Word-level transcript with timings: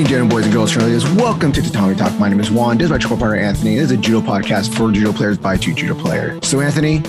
and 0.00 0.08
gentlemen, 0.08 0.30
boys 0.34 0.44
and 0.44 0.54
girls, 0.54 0.70
Australians, 0.70 1.04
welcome 1.20 1.52
to 1.52 1.60
Tatami 1.60 1.94
Talk. 1.94 2.18
My 2.18 2.30
name 2.30 2.40
is 2.40 2.50
Juan. 2.50 2.78
This 2.78 2.86
is 2.86 2.90
my 2.90 2.98
co-partner 2.98 3.36
Anthony. 3.36 3.74
This 3.74 3.84
is 3.84 3.90
a 3.92 3.96
judo 3.98 4.20
podcast 4.26 4.74
for 4.74 4.90
judo 4.90 5.12
players 5.12 5.36
by 5.36 5.58
two 5.58 5.74
judo 5.74 5.94
players. 5.94 6.46
So, 6.48 6.60
Anthony, 6.62 7.02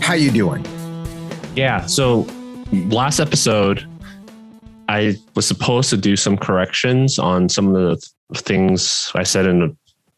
how 0.00 0.14
you 0.14 0.30
doing? 0.30 0.64
Yeah. 1.54 1.84
So, 1.84 2.26
last 2.72 3.20
episode, 3.20 3.86
I 4.88 5.16
was 5.34 5.46
supposed 5.46 5.90
to 5.90 5.98
do 5.98 6.16
some 6.16 6.38
corrections 6.38 7.18
on 7.18 7.50
some 7.50 7.74
of 7.74 7.74
the 7.74 8.38
things 8.38 9.12
I 9.14 9.22
said 9.22 9.44
in 9.44 9.58
the 9.58 9.76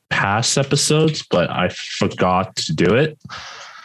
past 0.08 0.56
episodes, 0.58 1.24
but 1.28 1.50
I 1.50 1.70
forgot 1.70 2.54
to 2.56 2.72
do 2.72 2.94
it. 2.94 3.18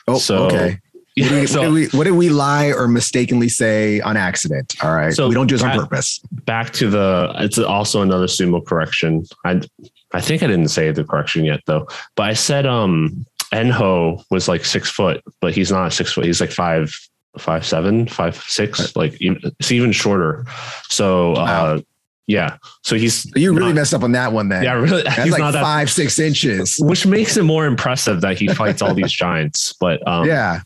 Oh, 0.07 0.19
So- 0.19 0.45
okay. 0.45 0.77
What 1.17 1.29
did, 1.29 1.41
we, 1.41 1.47
So- 1.47 1.59
what, 1.59 1.65
did 1.65 1.73
we, 1.73 1.87
what 1.97 2.03
did 2.05 2.11
we 2.13 2.29
lie 2.29 2.67
or 2.71 2.87
mistakenly 2.87 3.49
say 3.49 3.99
on 4.01 4.15
accident? 4.17 4.75
All 4.83 4.93
right. 4.95 5.13
So 5.13 5.27
we 5.27 5.35
don't 5.35 5.47
do 5.47 5.55
this 5.55 5.63
on 5.63 5.77
purpose. 5.77 6.19
back 6.45 6.71
to 6.73 6.89
the 6.89 7.31
it's 7.39 7.57
also 7.59 8.01
another 8.01 8.27
sumo 8.27 8.65
correction 8.65 9.23
i 9.45 9.59
i 10.13 10.21
think 10.21 10.41
i 10.43 10.47
didn't 10.47 10.69
say 10.69 10.89
the 10.91 11.03
correction 11.03 11.43
yet 11.45 11.59
though 11.67 11.87
but 12.15 12.23
i 12.23 12.33
said 12.33 12.65
um 12.65 13.25
enho 13.53 14.23
was 14.31 14.47
like 14.47 14.63
six 14.65 14.89
foot 14.89 15.21
but 15.41 15.53
he's 15.53 15.71
not 15.71 15.91
six 15.93 16.13
foot 16.13 16.25
he's 16.25 16.39
like 16.41 16.51
five 16.51 16.93
five 17.37 17.65
seven 17.65 18.07
five 18.07 18.35
six 18.47 18.95
like 18.95 19.19
even- 19.21 19.39
it's 19.59 19.71
even 19.71 19.91
shorter 19.91 20.45
so 20.89 21.31
Wow. 21.33 21.65
uh 21.75 21.81
yeah 22.27 22.57
so 22.83 22.95
he's 22.95 23.25
You 23.35 23.53
really 23.53 23.67
not- 23.67 23.75
messed 23.75 23.93
up 23.93 24.03
on 24.03 24.13
that 24.13 24.31
one 24.33 24.49
then. 24.49 24.63
yeah 24.63 24.73
really 24.73 25.03
That's 25.03 25.23
he's 25.23 25.31
like 25.33 25.39
not 25.41 25.51
that 25.53 25.63
five, 25.63 25.89
six 25.89 26.17
inches. 26.19 26.77
which 26.79 27.05
makes 27.05 27.35
it 27.37 27.43
more 27.43 27.65
impressive 27.65 28.21
that 28.21 28.37
he 28.39 28.47
fights 28.47 28.81
all 28.81 28.93
these 28.93 29.11
giants 29.11 29.73
but 29.79 30.05
um 30.07 30.25
yeah. 30.27 30.61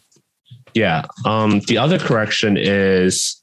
Yeah. 0.76 1.06
Um, 1.26 1.62
the 1.62 1.78
other 1.80 1.98
correction 1.98 2.58
is 2.58 3.42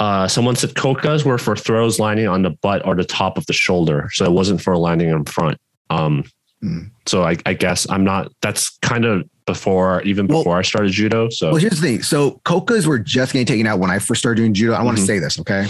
uh, 0.00 0.26
someone 0.26 0.56
said 0.56 0.70
kokas 0.70 1.24
were 1.24 1.38
for 1.38 1.54
throws 1.54 2.00
landing 2.00 2.26
on 2.26 2.42
the 2.42 2.50
butt 2.50 2.84
or 2.84 2.96
the 2.96 3.04
top 3.04 3.38
of 3.38 3.46
the 3.46 3.52
shoulder. 3.52 4.08
So 4.12 4.24
it 4.24 4.32
wasn't 4.32 4.60
for 4.62 4.76
landing 4.76 5.10
in 5.10 5.24
front. 5.24 5.58
Um, 5.90 6.24
Hmm. 6.62 6.80
So 7.06 7.22
I, 7.24 7.38
I 7.46 7.54
guess 7.54 7.88
I'm 7.88 8.04
not, 8.04 8.30
that's 8.42 8.76
kind 8.80 9.06
of 9.06 9.26
before, 9.46 10.02
even 10.02 10.26
Well- 10.26 10.40
before 10.40 10.58
I 10.58 10.62
started 10.62 10.92
judo. 10.92 11.30
So 11.30 11.48
Well, 11.52 11.56
here's 11.56 11.80
the 11.80 11.86
thing. 11.86 12.02
So 12.02 12.32
kokas 12.44 12.86
were 12.86 12.98
just 12.98 13.32
getting 13.32 13.46
taken 13.46 13.66
out 13.66 13.78
when 13.78 13.90
I 13.90 13.98
first 13.98 14.18
started 14.20 14.36
doing 14.42 14.52
judo. 14.52 14.74
I 14.74 14.82
want 14.82 14.98
to 14.98 15.02
say 15.02 15.18
this, 15.18 15.40
okay? 15.40 15.66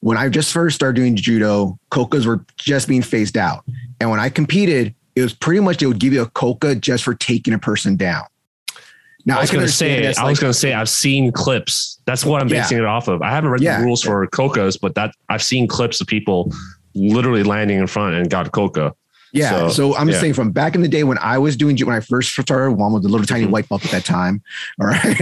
When 0.00 0.16
I 0.18 0.28
just 0.28 0.52
first 0.52 0.74
started 0.74 0.96
doing 0.96 1.14
judo, 1.14 1.78
kokas 1.92 2.26
were 2.26 2.44
just 2.56 2.88
being 2.88 3.02
phased 3.02 3.36
out. 3.36 3.62
And 4.00 4.10
when 4.10 4.18
I 4.18 4.28
competed, 4.28 4.92
it 5.14 5.22
was 5.22 5.32
pretty 5.32 5.60
much 5.60 5.78
they 5.78 5.86
would 5.86 6.00
give 6.00 6.12
you 6.12 6.22
a 6.22 6.30
koka 6.30 6.80
just 6.80 7.04
for 7.04 7.14
taking 7.14 7.54
a 7.54 7.58
person 7.58 7.94
down. 7.94 8.24
Now 9.24 9.38
I 9.38 9.40
was 9.42 9.50
going 9.50 9.64
to 9.66 9.70
say, 9.72 10.04
I 10.04 10.08
was 10.08 10.18
like- 10.18 10.40
going 10.40 10.52
to 10.52 10.58
say, 10.58 10.72
I've 10.72 10.88
seen 10.88 11.30
clips. 11.32 11.98
That's 12.06 12.24
what 12.24 12.42
I'm 12.42 12.48
Yeah. 12.48 12.62
basing 12.62 12.78
it 12.78 12.84
off 12.84 13.08
of. 13.08 13.22
I 13.22 13.30
haven't 13.30 13.50
read 13.50 13.60
Yeah. 13.62 13.78
the 13.78 13.84
rules 13.84 14.02
for 14.02 14.26
kokas, 14.28 14.78
but 14.80 14.94
that 14.96 15.14
I've 15.28 15.42
seen 15.42 15.68
clips 15.68 16.00
of 16.00 16.06
people 16.06 16.52
literally 16.94 17.42
landing 17.42 17.78
in 17.78 17.86
front 17.86 18.14
and 18.16 18.28
got 18.28 18.50
Koka. 18.52 18.92
Yeah. 19.34 19.50
So, 19.50 19.68
So, 19.70 19.96
I'm 19.96 20.06
just 20.08 20.16
yeah. 20.18 20.20
saying 20.22 20.34
from 20.34 20.50
back 20.50 20.74
in 20.74 20.82
the 20.82 20.88
day 20.88 21.04
when 21.04 21.16
I 21.18 21.38
was 21.38 21.56
doing 21.56 21.78
when 21.86 21.96
I 21.96 22.00
first 22.00 22.32
started, 22.36 22.72
one 22.72 22.92
with 22.92 23.04
a 23.06 23.08
little 23.08 23.26
tiny 23.26 23.46
Mhm. 23.46 23.50
white 23.50 23.66
belt 23.68 23.82
at 23.82 23.90
that 23.92 24.04
time. 24.04 24.42
All 24.80 24.86
right. 24.88 25.02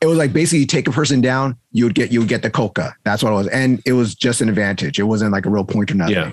it 0.00 0.06
was 0.06 0.16
like 0.16 0.32
basically 0.32 0.60
you 0.60 0.66
take 0.66 0.88
a 0.88 0.92
person 0.92 1.20
down, 1.20 1.56
you 1.72 1.84
would 1.84 1.94
get 1.94 2.10
you 2.10 2.20
would 2.20 2.28
get 2.28 2.40
the 2.42 2.50
koka. 2.50 2.92
That's 3.04 3.22
what 3.22 3.30
it 3.30 3.34
was. 3.34 3.48
And 3.48 3.82
it 3.84 3.92
was 3.92 4.14
just 4.14 4.40
an 4.40 4.48
advantage. 4.48 4.98
It 4.98 5.02
wasn't 5.04 5.32
like 5.32 5.44
a 5.44 5.50
real 5.50 5.64
point 5.64 5.90
or 5.90 5.94
nothing. 5.94 6.14
Yeah. 6.14 6.32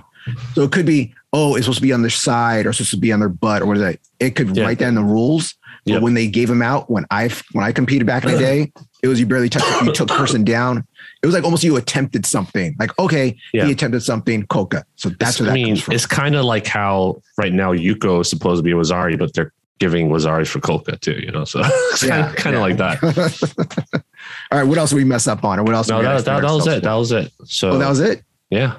So 0.53 0.61
it 0.63 0.71
could 0.71 0.85
be, 0.85 1.13
oh, 1.33 1.55
it's 1.55 1.65
supposed 1.65 1.79
to 1.79 1.81
be 1.83 1.91
on 1.91 2.01
their 2.01 2.09
side 2.09 2.65
or 2.65 2.69
it's 2.69 2.77
supposed 2.77 2.91
to 2.91 2.97
be 2.97 3.11
on 3.11 3.19
their 3.19 3.29
butt 3.29 3.61
or 3.61 3.65
what 3.65 3.75
is 3.77 3.83
that? 3.83 3.99
It 4.19 4.35
could 4.35 4.55
Yeah. 4.55 4.63
write 4.63 4.77
down 4.79 4.95
the 4.95 5.03
rules. 5.03 5.55
But 5.85 5.93
Yep. 5.93 6.01
when 6.01 6.13
they 6.13 6.27
gave 6.27 6.47
them 6.49 6.61
out, 6.61 6.89
when 6.89 7.05
I 7.11 7.29
when 7.53 7.63
I 7.65 7.71
competed 7.71 8.05
back 8.05 8.23
in 8.25 8.31
the 8.31 8.37
day, 8.37 8.71
it 9.01 9.07
was 9.07 9.19
you 9.19 9.25
barely 9.25 9.49
touched 9.49 9.65
you 9.85 9.93
took 9.93 10.09
person 10.09 10.43
down. 10.43 10.85
It 11.21 11.25
was 11.25 11.33
like 11.35 11.43
almost 11.43 11.63
you 11.63 11.75
attempted 11.77 12.25
something. 12.25 12.75
Like, 12.79 12.97
okay, 12.99 13.35
Yeah. 13.53 13.65
he 13.65 13.71
attempted 13.71 14.01
something, 14.03 14.43
koka. 14.47 14.83
So 14.95 15.09
that's 15.19 15.39
where 15.39 15.49
I 15.49 15.51
that 15.51 15.55
mean, 15.55 15.67
comes 15.67 15.81
from. 15.83 15.93
it's 15.95 16.05
kind 16.05 16.35
of 16.35 16.45
like 16.45 16.65
how 16.67 17.21
right 17.37 17.51
now 17.53 17.73
Yuko 17.73 18.21
is 18.21 18.29
supposed 18.29 18.59
to 18.59 18.63
be 18.63 18.71
a 18.71 18.75
Wazari, 18.75 19.17
but 19.19 19.33
they're 19.33 19.51
giving 19.79 20.09
Wazari 20.09 20.45
for 20.47 20.59
koka 20.59 20.99
too, 20.99 21.13
you 21.21 21.31
know? 21.31 21.43
So 21.45 21.59
it's 21.63 22.01
kind, 22.05 22.09
Yeah, 22.23 22.29
of, 22.29 22.35
kind 22.35 22.55
of 22.55 22.59
yeah. 22.61 22.65
like 22.67 22.77
that. 22.77 24.03
All 24.51 24.59
right, 24.59 24.67
what 24.67 24.77
else 24.77 24.89
did 24.91 24.97
we 24.97 25.03
mess 25.05 25.27
up 25.27 25.43
on, 25.43 25.59
or 25.59 25.63
what 25.63 25.75
else? 25.75 25.87
No, 25.89 25.97
we 25.99 26.03
that, 26.03 26.25
that, 26.25 26.41
that 26.41 26.51
was 26.51 26.67
it. 26.67 26.83
That 26.83 26.93
was 26.95 27.11
it. 27.11 27.31
So? 27.45 27.71
Oh, 27.71 27.77
that 27.77 27.89
was 27.89 27.99
it. 27.99 28.23
yeah. 28.49 28.77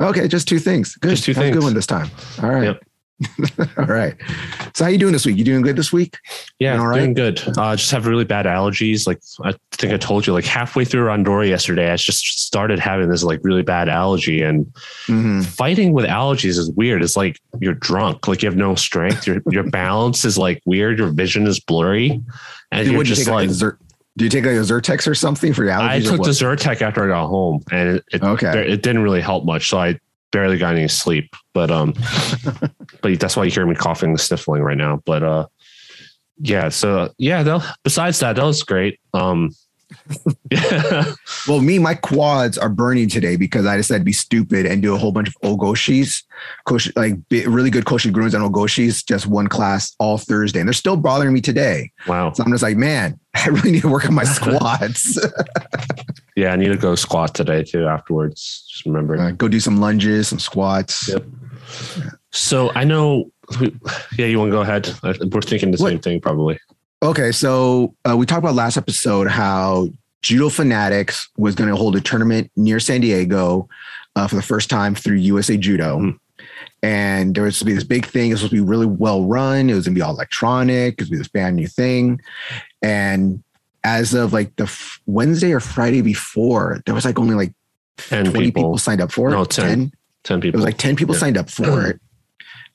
Okay, 0.00 0.28
just 0.28 0.46
two 0.46 0.58
things. 0.58 0.94
Good. 0.96 1.12
Just 1.12 1.24
two 1.24 1.32
a 1.32 1.34
things. 1.34 1.54
Good 1.56 1.62
one 1.62 1.72
this 1.74 1.86
time. 1.86 2.10
All 2.42 2.50
right. 2.50 2.64
Yep. 2.64 2.84
all 3.78 3.86
right. 3.86 4.14
So 4.74 4.84
how 4.84 4.90
you 4.90 4.98
doing 4.98 5.12
this 5.12 5.24
week? 5.24 5.36
You 5.38 5.44
doing 5.44 5.62
good 5.62 5.76
this 5.76 5.90
week? 5.92 6.18
Yeah, 6.58 6.78
All 6.78 6.86
right. 6.86 6.98
doing 6.98 7.14
good. 7.14 7.40
Uh, 7.56 7.74
just 7.74 7.90
have 7.90 8.06
really 8.06 8.24
bad 8.24 8.44
allergies. 8.44 9.06
Like 9.06 9.20
I 9.42 9.54
think 9.72 9.92
I 9.92 9.96
told 9.96 10.26
you, 10.26 10.34
like 10.34 10.44
halfway 10.44 10.84
through 10.84 11.06
Randori 11.06 11.48
yesterday, 11.48 11.90
I 11.90 11.96
just 11.96 12.40
started 12.46 12.78
having 12.78 13.08
this 13.08 13.22
like 13.22 13.40
really 13.42 13.62
bad 13.62 13.88
allergy. 13.88 14.42
And 14.42 14.66
Mhm. 15.06 15.44
fighting 15.46 15.92
with 15.92 16.04
allergies 16.04 16.58
is 16.58 16.70
weird. 16.72 17.02
It's 17.02 17.16
like 17.16 17.40
you're 17.60 17.74
drunk, 17.74 18.28
like 18.28 18.42
you 18.42 18.48
have 18.48 18.56
no 18.56 18.74
strength. 18.74 19.26
Your 19.26 19.40
your 19.50 19.64
balance 19.70 20.24
is 20.26 20.36
like 20.36 20.60
weird. 20.66 20.98
Your 20.98 21.08
vision 21.08 21.46
is 21.46 21.58
blurry, 21.58 22.10
and 22.10 22.84
Dude, 22.84 22.86
you're 22.88 22.96
what'd 22.98 23.08
you 23.08 23.14
just 23.16 23.28
like, 23.28 23.48
like. 23.48 23.74
do 24.18 24.24
you 24.24 24.30
take 24.30 24.44
like 24.44 24.56
a 24.56 24.60
Zyrtec 24.60 25.06
or 25.08 25.14
something 25.14 25.54
for 25.54 25.64
your 25.64 25.72
allergies? 25.72 25.88
I 25.88 26.00
took 26.00 26.22
the 26.22 26.30
Zyrtec 26.30 26.82
after 26.82 27.02
I 27.04 27.08
got 27.08 27.28
home, 27.28 27.62
and 27.70 27.96
it, 27.96 28.04
it 28.12 28.22
Okay. 28.22 28.72
it 28.72 28.82
didn't 28.82 29.02
really 29.02 29.22
help 29.22 29.44
much. 29.46 29.68
So 29.68 29.78
I 29.78 29.98
barely 30.32 30.58
got 30.58 30.74
any 30.74 30.88
sleep. 30.88 31.34
But 31.54 31.70
um, 31.70 31.94
but 33.02 33.18
that's 33.20 33.36
why 33.36 33.44
you 33.44 33.50
hear 33.50 33.66
me 33.66 33.74
coughing 33.74 34.10
and 34.10 34.20
sniffling 34.20 34.62
right 34.62 34.76
now. 34.76 35.02
But 35.04 35.22
uh, 35.22 35.46
yeah. 36.38 36.68
So 36.68 37.12
yeah. 37.18 37.42
That, 37.42 37.76
besides 37.82 38.20
that, 38.20 38.36
that 38.36 38.44
was 38.44 38.62
great. 38.62 39.00
Um. 39.14 39.50
Well, 41.48 41.60
me, 41.60 41.78
my 41.78 41.94
quads 41.94 42.58
are 42.58 42.68
burning 42.68 43.08
today 43.08 43.36
because 43.36 43.66
I 43.66 43.76
decided 43.76 44.00
to 44.00 44.04
be 44.04 44.12
stupid 44.12 44.66
and 44.66 44.82
do 44.82 44.94
a 44.94 44.98
whole 44.98 45.12
bunch 45.12 45.28
of 45.28 45.34
ogoshis, 45.42 46.24
like 46.96 47.14
really 47.30 47.70
good 47.70 47.84
koshi 47.84 48.12
gruns 48.12 48.34
and 48.34 48.42
ogoshis, 48.42 49.06
just 49.06 49.26
one 49.28 49.46
class 49.46 49.94
all 50.00 50.18
Thursday. 50.18 50.58
And 50.58 50.68
they're 50.68 50.72
still 50.74 50.96
bothering 50.96 51.32
me 51.32 51.40
today. 51.40 51.92
Wow. 52.08 52.32
So 52.32 52.42
I'm 52.42 52.50
just 52.50 52.64
like, 52.64 52.76
man, 52.76 53.18
I 53.34 53.48
really 53.48 53.70
need 53.72 53.82
to 53.82 53.88
work 53.88 54.06
on 54.06 54.14
my 54.14 54.24
squats. 54.38 55.18
Yeah. 56.34 56.52
I 56.52 56.56
need 56.56 56.68
to 56.68 56.76
go 56.76 56.96
squat 56.96 57.34
today 57.34 57.62
too. 57.62 57.86
Afterwards, 57.86 58.66
just 58.68 58.86
remember. 58.86 59.16
Uh, 59.16 59.30
go 59.30 59.46
do 59.46 59.60
some 59.60 59.76
lunges, 59.76 60.28
some 60.28 60.40
squats. 60.40 61.08
Yep. 61.08 61.24
So 62.32 62.72
I 62.74 62.82
know. 62.84 63.30
Yeah, 64.18 64.26
you 64.26 64.40
want 64.40 64.48
to 64.50 64.52
go 64.56 64.62
ahead? 64.62 64.92
We're 65.32 65.42
thinking 65.42 65.70
the 65.70 65.78
What- 65.78 65.90
same 65.90 66.00
thing, 66.00 66.20
probably. 66.20 66.58
Okay, 67.02 67.30
so 67.32 67.94
uh, 68.08 68.16
we 68.16 68.24
talked 68.26 68.38
about 68.38 68.54
last 68.54 68.76
episode 68.76 69.28
how 69.28 69.88
Judo 70.22 70.48
Fanatics 70.48 71.28
was 71.36 71.54
going 71.54 71.68
to 71.70 71.76
hold 71.76 71.94
a 71.96 72.00
tournament 72.00 72.50
near 72.56 72.80
San 72.80 73.00
Diego 73.02 73.68
uh, 74.16 74.26
for 74.26 74.34
the 74.36 74.42
first 74.42 74.70
time 74.70 74.94
through 74.94 75.16
USA 75.16 75.56
Judo. 75.56 75.98
Mhm. 76.00 76.18
And 76.82 77.34
there 77.34 77.44
was 77.44 77.56
supposed 77.58 77.60
to 77.60 77.64
be 77.66 77.74
this 77.74 77.84
big 77.84 78.06
thing. 78.06 78.30
It 78.30 78.34
was 78.34 78.40
supposed 78.40 78.52
to 78.52 78.62
be 78.62 78.68
really 78.68 78.86
well 78.86 79.24
run. 79.24 79.68
It 79.68 79.74
was 79.74 79.84
going 79.86 79.94
to 79.94 79.98
be 79.98 80.02
all 80.02 80.12
electronic. 80.14 80.94
It 80.94 81.00
was 81.00 81.08
going 81.08 81.10
to 81.10 81.10
be 81.12 81.18
this 81.18 81.28
brand 81.28 81.56
new 81.56 81.66
thing. 81.68 82.20
And 82.82 83.42
as 83.84 84.14
of 84.14 84.32
like 84.32 84.54
the 84.56 84.64
f- 84.64 85.00
Wednesday 85.06 85.52
or 85.52 85.60
Friday 85.60 86.00
before, 86.00 86.80
there 86.86 86.94
was 86.94 87.04
like 87.04 87.18
only 87.18 87.34
like 87.34 87.52
10 87.98 88.24
20 88.26 88.38
people, 88.46 88.62
people. 88.62 88.78
signed 88.78 89.00
up 89.00 89.12
for 89.12 89.28
it. 89.28 89.32
No, 89.32 89.44
10. 89.44 89.92
Ten 90.24 90.38
It 90.38 90.42
people. 90.42 90.58
It 90.60 90.62
was 90.62 90.64
like 90.64 90.78
10 90.78 90.96
people 90.96 91.14
Yeah. 91.14 91.20
signed 91.20 91.36
up 91.36 91.50
for 91.50 91.86
it. 91.90 92.00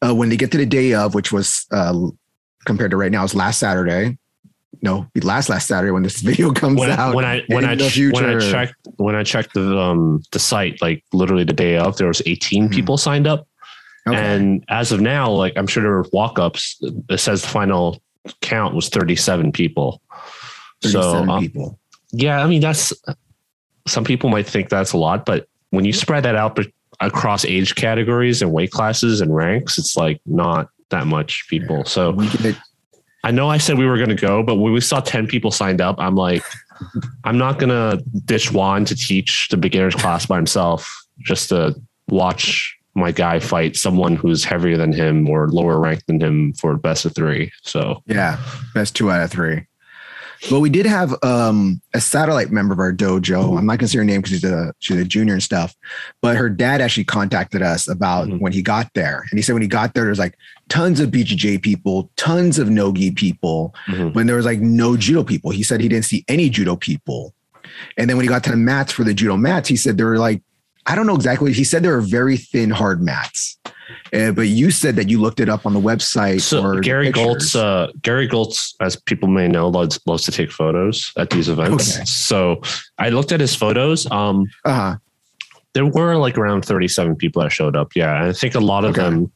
Uh, 0.04 0.14
when 0.16 0.30
they 0.30 0.38
get 0.38 0.52
to 0.52 0.58
the 0.58 0.66
day 0.66 0.94
of, 0.94 1.14
which 1.14 1.32
was 1.32 1.66
uh, 1.72 1.94
compared 2.66 2.92
to 2.92 2.98
right 2.98 3.12
now, 3.12 3.24
is 3.24 3.36
last 3.36 3.60
Saturday. 3.60 4.18
No, 4.84 5.06
last 5.22 5.48
last 5.50 5.68
Saturday 5.68 5.92
when 5.92 6.04
this 6.04 6.22
video 6.22 6.52
comes 6.52 6.80
when, 6.80 6.90
out. 6.90 7.14
When 7.14 7.26
I 7.26 7.44
when 7.48 7.66
I 7.66 7.76
ch- 7.76 7.98
when 8.12 8.26
I 8.26 8.40
checked 8.40 8.76
when 8.98 9.16
I 9.16 9.24
checked 9.24 9.54
the 9.54 9.78
um 9.78 10.24
the 10.32 10.40
site 10.40 10.82
like 10.82 11.04
literally 11.14 11.44
the 11.44 11.54
day 11.54 11.78
of 11.78 11.98
there 11.98 12.08
was 12.08 12.22
18 12.26 12.68
Mhm. 12.70 12.74
people 12.74 12.98
signed 12.98 13.28
up 13.28 13.48
Okay. 14.08 14.18
and 14.18 14.64
as 14.70 14.92
of 14.92 15.00
now 15.00 15.30
like 15.30 15.54
I'm 15.56 15.68
sure 15.68 15.84
there 15.84 15.92
were 15.92 16.06
walk 16.12 16.40
ups 16.40 16.82
it 17.10 17.20
says 17.20 17.44
the 17.44 17.48
final 17.48 18.02
count 18.42 18.74
was 18.74 18.90
37 18.90 19.52
people 19.52 20.02
37 20.82 21.28
so 21.28 21.32
uh, 21.32 21.40
people. 21.40 21.80
yeah 22.12 22.44
I 22.44 22.48
mean 22.48 22.62
that's 22.62 22.92
some 23.88 24.04
people 24.04 24.32
might 24.32 24.48
think 24.48 24.70
that's 24.70 24.94
a 24.94 24.98
lot 24.98 25.24
but 25.28 25.48
when 25.70 25.86
you 25.86 25.94
spread 25.94 26.24
that 26.24 26.36
out 26.36 26.58
across 27.00 27.46
age 27.46 27.76
categories 27.76 28.42
and 28.42 28.52
weight 28.52 28.72
classes 28.72 29.22
and 29.22 29.36
ranks 29.36 29.78
it's 29.78 29.96
like 29.96 30.20
not 30.26 30.70
that 30.92 31.08
much 31.08 31.46
people 31.50 31.84
so 31.84 32.14
get 32.14 32.56
I 33.24 33.32
know 33.32 33.50
I 33.50 33.58
said 33.58 33.78
we 33.78 33.86
were 33.86 33.98
going 33.98 34.10
to 34.10 34.16
go, 34.16 34.42
but 34.42 34.56
when 34.56 34.74
we 34.74 34.82
saw 34.82 35.00
10 35.00 35.28
people 35.28 35.52
signed 35.52 35.80
up, 35.80 35.96
I'm 36.00 36.16
like, 36.16 36.44
I'm 37.24 37.38
not 37.38 37.60
going 37.60 37.70
to 37.70 38.04
ditch 38.26 38.52
Juan 38.52 38.86
to 38.86 38.96
teach 38.96 39.50
the 39.50 39.58
beginner's 39.58 39.96
class 39.96 40.26
by 40.26 40.38
himself 40.38 41.06
just 41.20 41.50
to 41.50 41.76
watch 42.08 42.76
my 42.96 43.12
guy 43.12 43.40
fight 43.40 43.76
someone 43.76 44.16
who's 44.16 44.44
heavier 44.44 44.76
than 44.76 44.92
him 44.92 45.30
or 45.30 45.48
lower 45.50 45.80
ranked 45.80 46.08
than 46.08 46.20
him 46.20 46.54
for 46.54 46.76
best 46.76 47.06
of 47.06 47.16
three. 47.16 47.52
So, 47.62 48.02
yeah, 48.08 48.38
best 48.74 48.96
two 48.96 49.12
out 49.12 49.22
of 49.22 49.32
three. 49.32 49.66
But 50.50 50.60
we 50.60 50.70
did 50.70 50.86
have 50.86 51.14
um, 51.24 51.82
a 51.94 52.02
satellite 52.02 52.52
member 52.52 52.74
of 52.74 52.80
our 52.80 52.92
dojo. 52.94 53.58
I'm 53.58 53.66
not 53.66 53.78
gonna 53.78 53.88
say 53.88 54.00
her 54.00 54.04
name 54.04 54.22
because 54.22 54.40
she's 54.40 54.44
a 54.44 54.74
she's 54.80 54.98
a 54.98 55.06
junior 55.06 55.34
and 55.34 55.44
stuff. 55.44 55.76
But 56.22 56.36
her 56.38 56.50
dad 56.50 56.82
actually 56.82 57.04
contacted 57.04 57.62
us 57.62 57.88
about 57.88 58.28
Mhm. 58.28 58.40
when 58.40 58.52
he 58.52 58.62
got 58.62 58.92
there, 58.96 59.24
and 59.30 59.38
he 59.38 59.42
said 59.44 59.54
when 59.54 59.62
he 59.62 59.68
got 59.68 59.94
there, 59.94 60.06
there's 60.06 60.20
like 60.20 60.36
tons 60.68 61.00
of 61.00 61.12
BJJ 61.12 61.62
people, 61.62 62.10
tons 62.18 62.58
of 62.58 62.70
nogi 62.70 63.12
people, 63.12 63.76
mhm. 63.88 64.14
when 64.16 64.26
there 64.26 64.36
was 64.36 64.46
like 64.46 64.60
no 64.62 64.98
judo 64.98 65.24
people. 65.24 65.52
He 65.52 65.64
said 65.64 65.80
he 65.80 65.88
didn't 65.88 66.06
see 66.06 66.26
any 66.28 66.50
judo 66.50 66.76
people. 66.76 67.34
And 67.98 68.10
then 68.10 68.18
when 68.18 68.24
he 68.24 68.28
got 68.30 68.44
to 68.46 68.52
the 68.52 68.58
mats 68.58 68.92
for 68.92 69.04
the 69.04 69.14
judo 69.14 69.38
mats, 69.38 69.70
he 69.70 69.76
said 69.76 69.98
there 69.98 70.08
were 70.08 70.18
like, 70.18 70.42
I 70.88 70.96
don't 70.96 71.06
know 71.06 71.16
exactly. 71.16 71.54
He 71.54 71.64
said 71.64 71.84
they 71.84 71.90
were 71.90 72.02
very 72.02 72.38
thin, 72.38 72.72
hard 72.72 73.04
mats. 73.04 73.58
Uh, 74.14 74.32
but 74.32 74.48
you 74.48 74.72
said 74.72 74.96
that 74.96 75.10
you 75.10 75.20
looked 75.20 75.40
it 75.40 75.50
up 75.50 75.66
on 75.66 75.74
the 75.74 75.80
website. 75.80 76.42
So 76.42 76.64
or 76.64 76.80
Gary. 76.82 77.12
Goltz, 77.12 77.56
uh, 77.56 77.88
Gary 78.02 78.28
Goltz, 78.28 78.76
as 78.80 78.96
people 78.96 79.28
may 79.28 79.48
know, 79.48 79.70
loves, 79.70 80.00
loves 80.06 80.24
to 80.26 80.32
take 80.32 80.52
photos 80.52 81.12
at 81.18 81.30
these 81.30 81.50
events. 81.50 81.96
Okay. 81.96 82.06
So 82.06 82.62
I 82.98 83.10
looked 83.10 83.32
at 83.32 83.40
his 83.40 83.56
photos. 83.56 84.10
Um, 84.12 84.46
uh-huh. 84.66 84.98
there 85.74 85.86
were 85.86 86.16
like 86.16 86.38
around 86.38 86.66
37 86.66 87.16
people 87.16 87.42
that 87.42 87.52
showed 87.52 87.76
up. 87.76 87.96
Yeah. 87.96 88.16
And 88.18 88.30
I 88.30 88.34
think 88.34 88.56
a 88.56 88.60
lot 88.60 88.84
of 88.86 88.92
Okay. 88.92 89.02
them, 89.02 89.32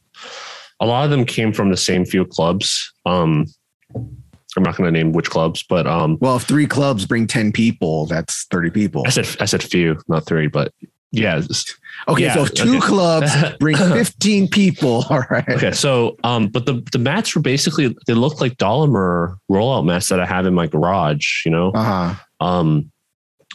a 0.80 0.86
lot 0.86 1.04
of 1.04 1.10
them 1.10 1.24
came 1.24 1.52
from 1.52 1.70
the 1.70 1.76
same 1.76 2.04
few 2.04 2.24
clubs. 2.24 2.92
Um, 3.06 3.46
I'm 3.94 4.62
not 4.62 4.76
going 4.76 4.92
to 4.92 4.98
name 4.98 5.12
which 5.12 5.28
clubs, 5.28 5.62
but 5.62 5.86
um, 5.86 6.16
Well, 6.20 6.36
if 6.36 6.44
three 6.44 6.66
clubs 6.66 7.04
bring 7.04 7.26
10 7.26 7.52
people, 7.52 8.06
that's 8.06 8.46
30 8.50 8.70
people. 8.70 9.02
I 9.06 9.10
said 9.10 9.28
I 9.40 9.44
said 9.44 9.62
few, 9.62 10.00
not 10.08 10.26
three, 10.26 10.46
but 10.46 10.72
yeah. 11.12 11.38
it's- 11.38 11.64
Okay, 12.08 12.24
yeah, 12.24 12.34
so 12.34 12.44
two 12.44 12.76
okay. 12.76 12.86
clubs 12.86 13.30
bring 13.58 13.74
15 13.76 14.48
people, 14.48 15.04
all 15.10 15.24
right. 15.30 15.48
Okay, 15.48 15.72
so 15.72 16.16
um, 16.24 16.46
but 16.48 16.66
the 16.66 16.86
the 16.92 16.98
mats 16.98 17.34
were 17.34 17.40
basically 17.40 17.96
they 18.06 18.12
looked 18.12 18.40
like 18.40 18.56
Dollamur 18.58 19.36
rollout 19.50 19.84
mats 19.86 20.08
that 20.10 20.20
I 20.20 20.26
have 20.26 20.44
in 20.46 20.54
my 20.54 20.66
garage. 20.66 21.44
You 21.46 21.50
know, 21.52 21.70
Uh-huh. 21.70 22.14
um, 22.46 22.92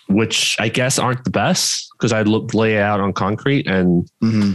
which 0.08 0.58
I 0.60 0.68
guess 0.70 0.98
aren't 1.00 1.24
the 1.24 1.30
best 1.30 1.88
because 1.98 2.12
I 2.12 2.24
look 2.24 2.54
lay 2.54 2.76
it 2.78 2.82
out 2.82 3.00
on 3.00 3.14
concrete 3.14 3.68
and 3.68 4.10
hmm 4.20 4.54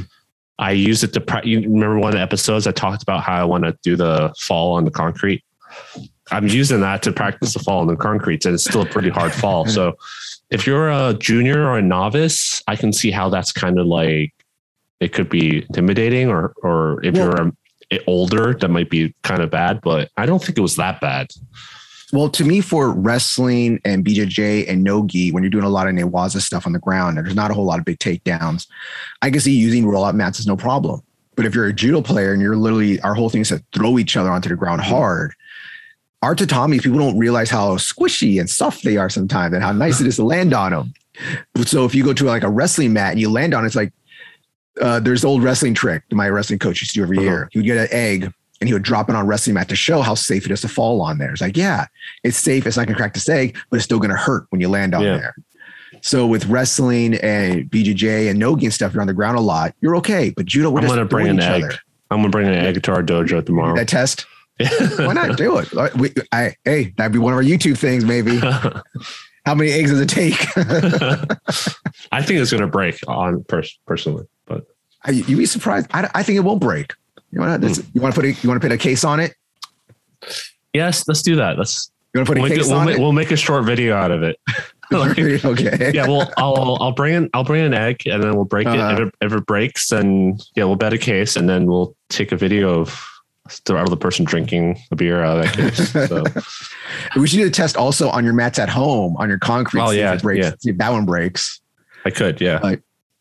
I 0.59 0.73
use 0.73 1.05
it 1.05 1.13
to. 1.13 1.21
Pra- 1.21 1.47
you 1.47 1.61
remember 1.61 1.99
one 1.99 2.09
of 2.09 2.15
the 2.15 2.21
episodes 2.23 2.67
I 2.67 2.73
talked 2.73 3.03
about 3.03 3.23
how 3.23 3.41
I 3.41 3.45
want 3.45 3.65
to 3.65 3.79
do 3.83 3.95
the 3.95 4.35
fall 4.41 4.75
on 4.75 4.85
the 4.85 4.91
concrete. 4.91 5.45
I'm 6.33 6.49
using 6.49 6.81
that 6.81 7.03
to 7.05 7.13
practice 7.13 7.53
the 7.53 7.61
fall 7.61 7.81
on 7.83 7.87
the 7.87 7.97
concrete, 7.97 8.45
and 8.47 8.55
it's 8.55 8.65
still 8.65 8.83
a 8.83 8.87
pretty 8.87 9.11
hard 9.11 9.33
fall. 9.33 9.67
So, 9.67 9.95
if 10.51 10.67
you're 10.67 10.91
a 10.91 11.15
junior 11.15 11.67
or 11.67 11.79
a 11.79 11.83
novice, 11.83 12.63
I 12.69 12.77
can 12.77 12.93
see 12.93 13.11
how 13.11 13.29
that's 13.29 13.53
kind 13.53 13.79
of 13.79 13.87
like 13.87 14.33
it 15.01 15.13
could 15.13 15.29
be 15.29 15.63
intimidating, 15.63 16.29
or 16.29 16.53
or 16.63 17.05
if 17.05 17.15
you're 17.15 17.41
um, 17.41 17.57
a, 17.93 17.99
older, 18.07 18.55
that 18.55 18.69
might 18.69 18.91
be 18.91 19.15
kind 19.23 19.43
of 19.43 19.51
bad. 19.51 19.81
But 19.81 20.11
I 20.17 20.27
don't 20.27 20.43
think 20.43 20.59
it 20.59 20.63
was 20.63 20.77
that 20.77 21.01
bad. 21.01 21.29
Well, 22.13 22.31
to 22.31 22.45
me, 22.45 22.61
for 22.61 22.93
wrestling 22.93 23.81
and 23.85 24.05
BJJ 24.05 24.71
and 24.71 24.85
Nogi, 24.85 25.33
when 25.33 25.43
you're 25.43 25.51
doing 25.51 25.65
a 25.65 25.69
lot 25.69 25.89
of 25.89 25.95
Newaza 25.95 26.41
stuff 26.41 26.67
on 26.67 26.73
the 26.73 26.79
ground 26.79 27.19
and 27.19 27.27
there's 27.27 27.37
not 27.37 27.51
a 27.51 27.55
whole 27.55 27.65
lot 27.65 27.81
of 27.81 27.85
big 27.85 27.99
takedowns, 27.99 28.69
I 29.23 29.31
can 29.31 29.41
see 29.41 29.53
using 29.53 29.85
rollout 29.85 30.15
mats 30.15 30.39
is 30.39 30.47
no 30.47 30.57
problem. 30.57 31.01
But 31.35 31.47
if 31.47 31.55
you're 31.55 31.67
a 31.67 31.73
judo 31.73 32.01
player 32.01 32.33
and 32.33 32.41
you're 32.41 32.57
literally, 32.57 33.01
our 33.01 33.15
whole 33.15 33.29
thing 33.29 33.41
is 33.41 33.49
to 33.49 33.63
throw 33.75 33.99
each 33.99 34.17
other 34.17 34.31
onto 34.31 34.49
the 34.49 34.57
ground 34.57 34.83
hard, 34.83 35.35
our 36.23 36.35
tatamis, 36.35 36.83
people 36.83 36.99
don't 36.99 37.19
realize 37.19 37.51
how 37.51 37.77
squishy 37.77 38.41
and 38.41 38.49
soft 38.49 38.83
they 38.85 38.97
are 38.97 39.09
sometimes 39.11 39.55
and 39.55 39.63
how 39.63 39.73
nice 39.73 40.01
it 40.01 40.07
is 40.07 40.17
to 40.17 40.25
land 40.25 40.55
on 40.55 40.73
them. 40.73 40.95
So 41.65 41.85
if 41.85 41.95
you 41.95 42.05
go 42.05 42.13
to 42.13 42.25
like 42.25 42.43
a 42.43 42.49
wrestling 42.51 42.93
mat 42.93 43.13
and 43.13 43.21
you 43.21 43.31
land 43.31 43.55
on 43.55 43.65
it, 43.65 43.69
it's 43.69 43.77
like, 43.77 43.93
uh, 44.81 45.01
there's 45.01 45.23
the 45.23 45.29
old 45.29 45.43
wrestling 45.43 45.75
trick 45.75 46.03
that 46.09 46.17
my 46.17 46.29
wrestling 46.29 46.59
coach 46.59 46.81
used 46.83 46.93
to 46.93 46.99
do 46.99 47.03
every 47.03 47.19
Uh-huh. 47.19 47.25
year. 47.27 47.49
He 47.53 47.59
would 47.59 47.67
get 47.67 47.79
an 47.79 47.89
egg 47.91 48.33
and 48.61 48.69
he 48.69 48.73
would 48.75 48.83
drop 48.83 49.09
it 49.09 49.15
on 49.15 49.23
a 49.23 49.27
wrestling 49.27 49.55
mat 49.55 49.69
to 49.69 49.77
show 49.77 50.01
how 50.03 50.15
safe 50.15 50.45
it 50.47 50.51
is 50.53 50.63
to 50.63 50.69
fall 50.69 51.01
on 51.03 51.19
there. 51.19 51.33
It's 51.33 51.41
like, 51.43 51.57
yeah, 51.57 51.87
it's 52.25 52.37
safe. 52.39 52.67
It's 52.67 52.77
not 52.77 52.87
gonna 52.87 52.97
crack 52.97 53.15
this 53.15 53.29
egg, 53.29 53.57
but 53.71 53.77
it's 53.77 53.85
still 53.85 53.99
gonna 53.99 54.17
hurt 54.17 54.47
when 54.51 54.61
you 54.61 54.69
land 54.69 54.95
on 54.95 55.03
Yeah. 55.03 55.17
there. 55.19 55.35
So 56.03 56.27
with 56.27 56.47
wrestling 56.47 57.15
and 57.17 57.71
BJJ 57.71 58.29
and 58.29 58.39
Nogi 58.39 58.67
and 58.67 58.75
stuff, 58.75 58.93
you're 58.93 59.01
on 59.01 59.07
the 59.07 59.15
ground 59.15 59.39
a 59.39 59.41
lot. 59.41 59.75
You're 59.81 59.97
okay, 59.97 60.33
but 60.37 60.45
judo, 60.47 60.71
we're 60.71 60.79
I'm 60.81 60.85
just 60.85 60.95
gonna 60.95 61.07
bring 61.07 61.29
an 61.29 61.41
egg. 61.41 61.65
other. 61.65 61.75
I'm 62.11 62.19
gonna 62.19 62.29
bring 62.31 62.49
an 62.49 62.55
egg 62.55 62.83
to 62.83 62.93
our 62.93 63.03
dojo 63.03 63.45
tomorrow. 63.45 63.75
That 63.77 63.89
test. 63.89 64.27
Why 64.59 65.13
not 65.13 65.37
do 65.37 65.59
it? 65.59 65.73
We- 65.97 66.13
I, 66.33 66.55
hey, 66.65 66.93
that'd 66.97 67.13
be 67.13 67.19
one 67.19 67.33
of 67.33 67.37
our 67.37 67.43
YouTube 67.45 67.77
things, 67.79 68.05
maybe. 68.05 68.39
How 69.47 69.55
many 69.55 69.71
eggs 69.71 69.91
does 69.91 70.01
it 70.01 70.09
take? 70.09 70.35
I 72.13 72.23
think 72.23 72.41
it's 72.41 72.51
gonna 72.53 72.67
break 72.67 72.99
on 73.07 73.45
pers- 73.45 73.79
personally, 73.87 74.27
but 74.47 74.67
I- 75.05 75.11
You'd 75.13 75.39
be 75.39 75.47
surprised. 75.47 75.87
I, 75.93 76.09
I 76.15 76.23
think 76.23 76.37
it 76.37 76.41
won't 76.41 76.61
break. 76.61 76.93
You 77.31 77.41
want 77.41 77.63
to 77.63 77.85
you 77.95 78.01
want 78.01 78.15
to 78.15 78.21
put 78.21 78.25
a, 78.25 78.33
you 78.33 78.49
want 78.49 78.61
to 78.61 78.67
put 78.67 78.73
a 78.73 78.79
case 78.79 79.05
on 79.05 79.21
it? 79.21 79.35
yes, 80.73 81.07
let's 81.09 81.23
do 81.23 81.37
that. 81.37 81.59
Let's 81.59 81.91
You 82.15 82.21
want 82.21 82.27
to 82.29 82.33
put 82.33 82.39
a 82.39 82.41
we'll 82.43 82.49
make, 82.51 82.59
case 82.59 82.67
it, 82.67 82.71
we'll, 82.71 82.81
on 82.81 82.87
make, 82.87 82.97
it? 82.97 83.01
we'll 83.01 83.13
make 83.13 83.31
a 83.31 83.37
short 83.37 83.65
video 83.65 83.95
out 83.97 84.11
of 84.11 84.23
it. 84.23 84.39
Like, 84.89 85.19
okay. 85.19 85.91
yeah, 85.93 86.07
well, 86.07 86.33
I'll 86.37 86.79
I'll 86.81 86.93
bring 86.93 87.15
in 87.15 87.29
I'll 87.35 87.43
bring 87.43 87.65
an 87.65 87.75
egg 87.75 88.07
and 88.07 88.23
then 88.23 88.37
we'll 88.37 88.45
break 88.45 88.69
Uh-huh. 88.69 88.95
it. 88.95 89.01
If 89.01 89.09
it. 89.09 89.15
If 89.21 89.33
it 89.33 89.45
breaks, 89.45 89.89
then 89.89 90.39
yeah, 90.55 90.63
we'll 90.63 90.77
bet 90.77 90.93
a 90.93 90.99
case 90.99 91.35
and 91.35 91.49
then 91.49 91.67
we'll 91.67 91.97
take 92.09 92.31
a 92.31 92.37
video 92.37 92.79
of 92.83 93.05
the 93.65 93.77
other 93.77 93.97
person 93.97 94.25
drinking 94.25 94.79
a 94.91 94.97
beer 94.97 95.23
out 95.25 95.39
of 95.39 95.45
that 95.45 95.55
case. 95.55 95.93
So 96.09 96.25
We 97.21 97.27
should 97.29 97.39
do 97.39 97.47
a 97.47 97.51
test 97.51 97.77
also 97.77 98.09
on 98.11 98.25
your 98.25 98.33
mats 98.35 98.59
at 98.59 98.69
home 98.69 99.17
on 99.17 99.29
your 99.29 99.39
concrete. 99.39 99.81
Oh, 99.81 99.87
see 99.91 99.99
if 99.99 100.01
yeah, 100.01 100.15
it 100.15 100.23
breaks. 100.23 100.45
yeah. 100.47 100.53
See 100.59 100.71
if 100.71 100.79
that 100.79 100.91
one 100.93 101.05
breaks. 101.07 101.61
I 102.05 102.11
could, 102.11 102.41
yeah. 102.41 102.61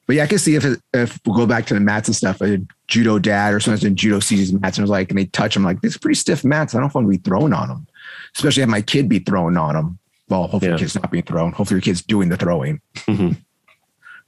But 0.07 0.15
yeah, 0.17 0.23
I 0.23 0.27
can 0.27 0.37
see 0.37 0.55
if 0.55 0.63
it, 0.65 0.79
if 0.93 1.19
we'll 1.25 1.35
go 1.35 1.47
back 1.47 1.65
to 1.67 1.73
the 1.73 1.79
mats 1.79 2.07
and 2.07 2.15
stuff. 2.15 2.39
A 2.41 2.59
judo 2.87 3.17
dad 3.17 3.53
or 3.55 3.59
sometimes 3.59 3.83
in 3.83 3.95
judo 3.95 4.19
sees 4.19 4.37
these 4.39 4.53
mats 4.53 4.77
and 4.77 4.83
was 4.83 4.91
like, 4.91 5.09
and 5.09 5.17
they 5.17 5.25
touch 5.25 5.55
them 5.55 5.63
like 5.63 5.81
these 5.81 5.95
are 5.95 5.99
pretty 5.99 6.13
stiff 6.15 6.43
mats. 6.43 6.75
I 6.75 6.79
don't 6.79 6.87
if 6.89 6.95
I'm 6.95 7.03
gonna 7.05 7.17
be 7.17 7.23
thrown 7.23 7.53
on 7.53 7.67
them, 7.69 7.87
especially 8.35 8.61
have 8.61 8.69
my 8.69 8.81
kid 8.83 9.09
be 9.09 9.17
thrown 9.19 9.57
on 9.57 9.73
them. 9.73 9.97
Well, 10.29 10.41
hopefully 10.43 10.65
Yeah. 10.67 10.69
your 10.73 10.79
kid's 10.79 10.95
not 10.95 11.09
being 11.11 11.23
thrown. 11.23 11.51
Hopefully 11.53 11.77
your 11.77 11.81
kid's 11.81 12.03
doing 12.03 12.29
the 12.29 12.37
throwing. 12.37 12.81
Mhm. 13.07 13.37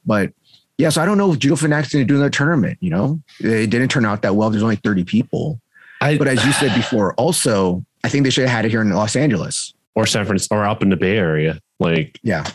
But 0.06 0.34
yeah, 0.80 0.90
so 0.90 1.02
I 1.02 1.06
don't 1.06 1.18
know 1.18 1.32
if 1.34 1.40
Judo 1.40 1.56
Fanatics 1.56 1.94
going 1.94 2.08
to 2.08 2.12
do 2.14 2.20
their 2.20 2.30
tournament. 2.30 2.78
You 2.82 2.92
know, 2.92 3.20
it 3.40 3.70
didn't 3.70 3.90
turn 3.90 4.06
out 4.06 4.22
that 4.22 4.36
well. 4.36 4.50
There's 4.50 4.62
only 4.64 4.76
30 4.78 5.04
people. 5.04 5.60
I, 6.02 6.18
But 6.18 6.28
as 6.28 6.44
you 6.46 6.52
said 6.54 6.74
before, 6.76 7.14
also, 7.16 7.84
I 8.04 8.10
think 8.10 8.24
they 8.24 8.30
should 8.30 8.44
have 8.48 8.56
had 8.56 8.66
it 8.66 8.70
here 8.72 8.82
in 8.82 8.90
Los 8.92 9.16
Angeles. 9.16 9.74
or 9.96 10.06
San 10.06 10.26
Francisco 10.26 10.56
or 10.56 10.66
up 10.66 10.84
in 10.84 10.90
the 10.90 10.96
Bay 10.98 11.18
Area. 11.18 11.60
Like 11.80 12.20
Yeah. 12.24 12.46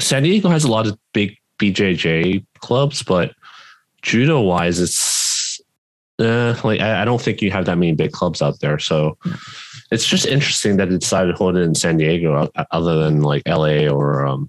San 0.00 0.22
Diego 0.22 0.48
has 0.48 0.64
a 0.64 0.70
lot 0.70 0.86
of 0.86 0.98
big 1.12 1.36
BJJ 1.58 2.44
clubs, 2.60 3.02
but 3.02 3.32
judo 4.02 4.40
wise, 4.40 4.78
it's 4.80 5.60
uh, 6.20 6.54
like 6.64 6.80
I, 6.80 7.02
I 7.02 7.04
don't 7.04 7.20
think 7.20 7.42
you 7.42 7.50
have 7.50 7.64
that 7.66 7.76
many 7.78 7.92
big 7.94 8.12
clubs 8.12 8.40
out 8.40 8.60
there. 8.60 8.78
So 8.78 9.18
it's 9.90 10.06
just 10.06 10.26
interesting 10.26 10.76
that 10.76 10.88
they 10.88 10.96
decided 10.98 11.32
to 11.32 11.36
hold 11.36 11.56
it 11.56 11.60
in 11.62 11.74
San 11.74 11.96
Diego, 11.96 12.48
other 12.70 12.98
than 13.04 13.22
like 13.22 13.42
LA 13.46 13.88
or 13.88 14.26
um, 14.26 14.48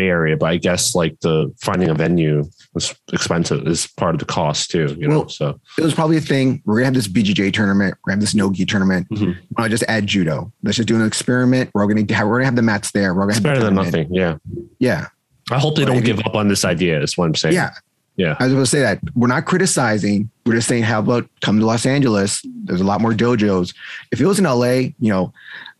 Bay 0.00 0.08
Area. 0.08 0.36
But 0.36 0.46
I 0.46 0.56
guess 0.56 0.94
like 0.94 1.18
the 1.20 1.52
finding 1.60 1.88
a 1.90 1.94
venue 1.94 2.44
is 2.76 2.94
expensive 3.12 3.66
is 3.66 3.86
part 3.86 4.14
of 4.14 4.18
the 4.18 4.24
cost 4.24 4.70
too. 4.70 4.94
You 4.98 5.08
know, 5.08 5.20
Well, 5.20 5.28
so 5.28 5.60
It 5.78 5.82
was 5.84 5.94
probably 5.94 6.16
a 6.16 6.20
thing. 6.20 6.62
We're 6.64 6.78
to 6.80 6.84
have 6.86 6.94
this 6.94 7.08
BJJ 7.08 7.52
tournament. 7.52 7.94
We're 8.04 8.12
to 8.12 8.14
have 8.16 8.20
this 8.20 8.34
no-gi 8.34 8.64
tournament. 8.66 9.08
Mhm. 9.10 9.36
Why 9.50 9.64
not 9.64 9.70
just 9.70 9.84
add 9.88 10.06
judo? 10.06 10.52
Let's 10.62 10.76
just 10.76 10.88
do 10.88 10.96
an 10.96 11.06
experiment. 11.06 11.70
We're 11.74 11.86
to 11.92 12.14
have, 12.14 12.28
we're 12.28 12.38
to 12.40 12.44
have 12.44 12.56
the 12.56 12.62
mats 12.62 12.90
there. 12.92 13.12
We're 13.14 13.22
going 13.22 13.30
it's 13.30 13.40
better 13.40 13.60
than 13.62 13.74
nothing. 13.74 14.08
Yeah, 14.12 14.36
Yeah. 14.78 15.06
I 15.50 15.58
hope 15.58 15.74
they 15.76 15.82
Well, 15.84 15.94
don't 15.94 16.02
if 16.02 16.08
you- 16.08 16.14
give 16.14 16.24
up 16.26 16.34
on 16.36 16.48
this 16.48 16.64
idea. 16.64 17.02
Is 17.02 17.18
what 17.18 17.26
I'm 17.26 17.34
saying. 17.34 17.54
Yeah. 17.56 17.70
yeah. 18.16 18.36
I 18.38 18.44
was 18.44 18.52
going 18.52 18.64
to 18.64 18.70
say 18.70 18.80
that 18.80 19.00
we're 19.16 19.26
not 19.26 19.44
criticizing. 19.46 20.30
We're 20.46 20.54
just 20.54 20.68
saying, 20.68 20.84
how 20.84 21.00
about 21.00 21.28
come 21.40 21.58
to 21.58 21.66
Los 21.66 21.84
Angeles? 21.86 22.40
There's 22.64 22.80
a 22.80 22.84
lot 22.84 23.00
more 23.00 23.12
dojos. 23.12 23.74
If 24.12 24.20
it 24.20 24.26
was 24.26 24.38
in 24.38 24.44
LA, 24.46 24.94
you 25.00 25.10
know, 25.12 25.32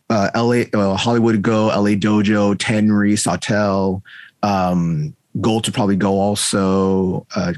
uh, 0.09 0.29
LA, 0.35 0.63
uh, 0.77 0.97
Hollywood 0.97 1.41
Go, 1.41 1.67
LA 1.67 1.95
Dojo, 1.95 2.53
Tenri, 2.55 3.13
Sawtelle, 3.17 4.01
um, 4.43 5.15
Gold 5.39 5.63
to 5.63 5.71
probably 5.71 5.95
go 5.95 6.19
also. 6.19 7.25
Uh, 7.35 7.53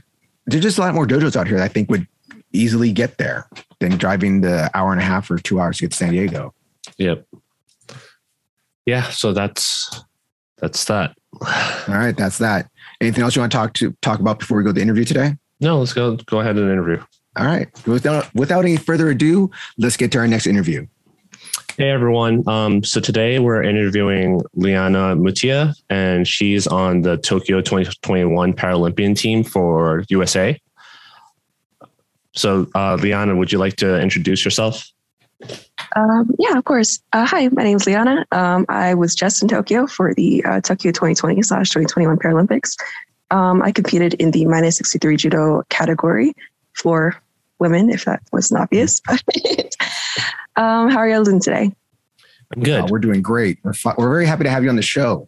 there's 0.45 0.63
just 0.63 0.77
a 0.77 0.81
lot 0.81 0.93
more 0.93 1.07
dojos 1.07 1.35
out 1.35 1.47
here 1.47 1.57
that 1.57 1.63
I 1.63 1.67
think 1.67 1.89
would 1.89 2.07
easily 2.51 2.91
get 2.91 3.17
there 3.17 3.47
than 3.79 3.97
driving 3.97 4.41
the 4.41 4.69
hour 4.75 4.91
and 4.91 5.01
a 5.01 5.03
half 5.03 5.31
or 5.31 5.37
two 5.37 5.59
hours 5.59 5.77
to 5.77 5.83
get 5.83 5.91
to 5.91 5.97
San 5.97 6.11
Diego. 6.11 6.53
Yep. 6.97 7.25
Yeah, 8.85 9.03
so 9.09 9.33
that's 9.33 10.03
that's 10.57 10.85
that. 10.85 11.15
All 11.41 11.95
right, 11.95 12.15
that's 12.15 12.37
that. 12.37 12.69
Anything 13.01 13.23
else 13.23 13.35
you 13.35 13.41
want 13.41 13.51
to 13.51 13.57
talk 13.57 13.73
to 13.73 13.91
talk 14.01 14.19
about 14.19 14.39
before 14.39 14.57
we 14.57 14.63
go 14.63 14.69
to 14.69 14.73
the 14.73 14.81
interview 14.81 15.05
today? 15.05 15.35
No, 15.59 15.79
let's 15.79 15.93
go 15.93 16.15
go 16.15 16.41
ahead 16.41 16.57
and 16.57 16.69
interview. 16.69 17.03
All 17.35 17.45
right. 17.45 17.67
Without 17.87 18.33
without 18.35 18.65
any 18.65 18.77
further 18.77 19.09
ado, 19.09 19.49
let's 19.77 19.97
get 19.97 20.11
to 20.11 20.19
our 20.19 20.27
next 20.27 20.45
interview. 20.45 20.85
Hey 21.75 21.89
everyone. 21.89 22.47
Um, 22.47 22.83
so 22.83 23.01
today 23.01 23.39
we're 23.39 23.63
interviewing 23.63 24.43
Liana 24.53 25.15
Mutia, 25.15 25.73
and 25.89 26.27
she's 26.27 26.67
on 26.67 27.01
the 27.01 27.17
Tokyo 27.17 27.61
2021 27.61 28.53
Paralympian 28.53 29.17
team 29.17 29.43
for 29.43 30.03
USA. 30.09 30.61
So, 32.35 32.67
uh, 32.75 32.99
Liana, 33.01 33.35
would 33.35 33.51
you 33.51 33.57
like 33.57 33.77
to 33.77 33.99
introduce 33.99 34.45
yourself? 34.45 34.87
Um, 35.95 36.29
yeah, 36.37 36.55
of 36.59 36.63
course. 36.63 36.99
Uh, 37.11 37.25
hi, 37.25 37.47
my 37.47 37.63
name 37.63 37.77
is 37.77 37.87
Liana. 37.87 38.23
Um, 38.31 38.67
I 38.69 38.93
was 38.93 39.15
just 39.15 39.41
in 39.41 39.47
Tokyo 39.47 39.87
for 39.87 40.13
the 40.13 40.45
uh, 40.45 40.61
Tokyo 40.61 40.91
2020 40.91 41.41
slash 41.41 41.71
2021 41.71 42.19
Paralympics. 42.19 42.75
Um, 43.31 43.63
I 43.63 43.71
competed 43.71 44.13
in 44.15 44.29
the 44.29 44.45
minus 44.45 44.77
63 44.77 45.17
judo 45.17 45.63
category 45.69 46.33
for 46.73 47.15
women, 47.57 47.89
if 47.89 48.05
that 48.05 48.21
wasn't 48.31 48.61
obvious. 48.61 49.01
um, 50.55 50.89
how 50.89 50.97
are 50.97 51.09
you 51.09 51.15
all 51.15 51.23
doing 51.23 51.39
today? 51.39 51.71
I'm 52.55 52.63
good. 52.63 52.81
Uh, 52.81 52.87
we're 52.89 52.99
doing 52.99 53.21
great. 53.21 53.59
We're 53.63 53.73
fi- 53.73 53.95
we're 53.97 54.09
very 54.09 54.25
happy 54.25 54.43
to 54.43 54.49
have 54.49 54.63
you 54.63 54.69
on 54.69 54.75
the 54.75 54.81
show. 54.81 55.27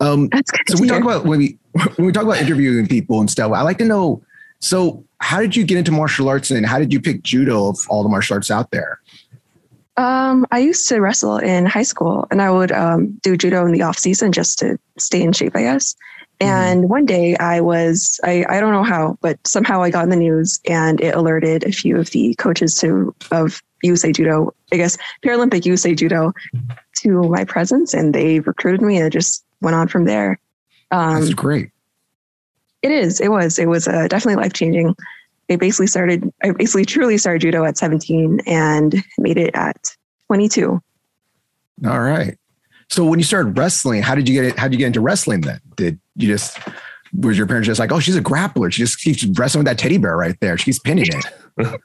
Um, 0.00 0.28
That's 0.28 0.50
good. 0.50 0.60
so 0.68 0.76
to 0.76 0.82
we 0.82 0.88
hear. 0.88 0.98
talk 0.98 1.04
about 1.04 1.24
when 1.24 1.38
we 1.38 1.58
when 1.96 2.06
we 2.06 2.12
talk 2.12 2.24
about 2.24 2.38
interviewing 2.38 2.86
people 2.86 3.20
and 3.20 3.30
stuff. 3.30 3.52
I 3.52 3.62
like 3.62 3.78
to 3.78 3.84
know. 3.84 4.22
So, 4.60 5.04
how 5.18 5.40
did 5.40 5.56
you 5.56 5.64
get 5.64 5.78
into 5.78 5.90
martial 5.92 6.28
arts, 6.28 6.50
and 6.50 6.64
how 6.66 6.78
did 6.78 6.92
you 6.92 7.00
pick 7.00 7.22
judo 7.22 7.68
of 7.68 7.78
all 7.88 8.02
the 8.02 8.08
martial 8.08 8.34
arts 8.34 8.50
out 8.50 8.70
there? 8.70 9.00
Um, 9.96 10.46
I 10.50 10.58
used 10.58 10.88
to 10.88 11.00
wrestle 11.00 11.38
in 11.38 11.66
high 11.66 11.82
school, 11.82 12.26
and 12.30 12.40
I 12.40 12.50
would 12.50 12.72
um, 12.72 13.18
do 13.22 13.36
judo 13.36 13.66
in 13.66 13.72
the 13.72 13.82
off 13.82 13.98
season 13.98 14.32
just 14.32 14.58
to 14.60 14.78
stay 14.98 15.22
in 15.22 15.32
shape, 15.32 15.54
I 15.54 15.62
guess. 15.62 15.94
And 16.42 16.88
one 16.88 17.06
day 17.06 17.36
I 17.36 17.60
was, 17.60 18.20
I, 18.24 18.44
I 18.48 18.60
don't 18.60 18.72
know 18.72 18.82
how, 18.82 19.16
but 19.20 19.38
somehow 19.46 19.82
I 19.82 19.90
got 19.90 20.04
in 20.04 20.10
the 20.10 20.16
news 20.16 20.60
and 20.66 21.00
it 21.00 21.14
alerted 21.14 21.64
a 21.64 21.72
few 21.72 21.98
of 21.98 22.10
the 22.10 22.34
coaches 22.34 22.78
to 22.80 23.14
of 23.30 23.62
USA 23.82 24.12
Judo, 24.12 24.54
I 24.72 24.76
guess 24.76 24.96
Paralympic 25.24 25.64
USA 25.66 25.94
Judo 25.94 26.32
to 26.96 27.22
my 27.28 27.44
presence 27.44 27.94
and 27.94 28.14
they 28.14 28.40
recruited 28.40 28.82
me 28.82 28.96
and 28.96 29.06
it 29.06 29.10
just 29.10 29.44
went 29.60 29.76
on 29.76 29.88
from 29.88 30.04
there. 30.04 30.38
Um, 30.90 31.20
That's 31.20 31.34
great. 31.34 31.70
it 32.82 32.90
is, 32.90 33.20
it 33.20 33.30
was, 33.30 33.58
it 33.58 33.66
was 33.66 33.88
uh, 33.88 34.08
definitely 34.08 34.42
life 34.42 34.52
changing. 34.52 34.94
I 35.50 35.56
basically 35.56 35.86
started, 35.86 36.32
I 36.42 36.52
basically 36.52 36.84
truly 36.84 37.18
started 37.18 37.42
judo 37.42 37.64
at 37.64 37.76
17 37.76 38.40
and 38.46 39.02
made 39.18 39.38
it 39.38 39.54
at 39.54 39.94
22. 40.28 40.80
All 41.86 42.00
right. 42.00 42.38
So 42.92 43.06
when 43.06 43.18
you 43.18 43.24
started 43.24 43.56
wrestling, 43.56 44.02
how 44.02 44.14
did 44.14 44.28
you 44.28 44.34
get 44.34 44.44
it? 44.44 44.58
How 44.58 44.68
did 44.68 44.74
you 44.74 44.78
get 44.78 44.88
into 44.88 45.00
wrestling 45.00 45.40
then? 45.40 45.60
Did 45.76 45.98
you 46.14 46.28
just 46.28 46.58
was 47.18 47.38
your 47.38 47.46
parents 47.46 47.66
just 47.66 47.80
like, 47.80 47.90
oh, 47.90 48.00
she's 48.00 48.16
a 48.16 48.22
grappler. 48.22 48.70
She 48.70 48.82
just 48.82 49.00
keeps 49.00 49.24
wrestling 49.24 49.60
with 49.60 49.66
that 49.66 49.78
teddy 49.78 49.96
bear 49.96 50.14
right 50.14 50.38
there. 50.40 50.58
She 50.58 50.66
keeps 50.66 50.78
pinning 50.78 51.06
it. 51.08 51.24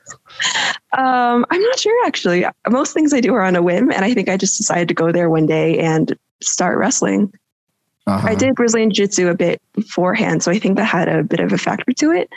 Um, 0.98 1.46
I'm 1.50 1.62
not 1.62 1.80
sure 1.80 2.08
actually. 2.08 2.46
Most 2.70 2.94
things 2.94 3.14
I 3.14 3.20
do 3.20 3.34
are 3.36 3.44
on 3.44 3.56
a 3.58 3.62
whim, 3.62 3.92
and 3.92 4.06
I 4.06 4.14
think 4.14 4.30
I 4.30 4.38
just 4.38 4.58
decided 4.58 4.88
to 4.88 4.94
go 4.94 5.12
there 5.12 5.30
one 5.30 5.46
day 5.46 5.78
and 5.80 6.18
start 6.42 6.78
wrestling. 6.78 7.32
Uh-huh. 8.08 8.26
I 8.26 8.36
did 8.36 8.56
Brazilian 8.56 8.90
Jiu 8.90 9.06
Jitsu 9.06 9.28
a 9.28 9.36
bit 9.36 9.62
beforehand, 9.74 10.42
so 10.42 10.50
I 10.50 10.60
think 10.60 10.78
that 10.78 10.86
had 10.86 11.10
a 11.10 11.24
bit 11.24 11.42
of 11.42 11.52
a 11.52 11.58
factor 11.58 11.92
to 11.92 12.12
it. 12.12 12.30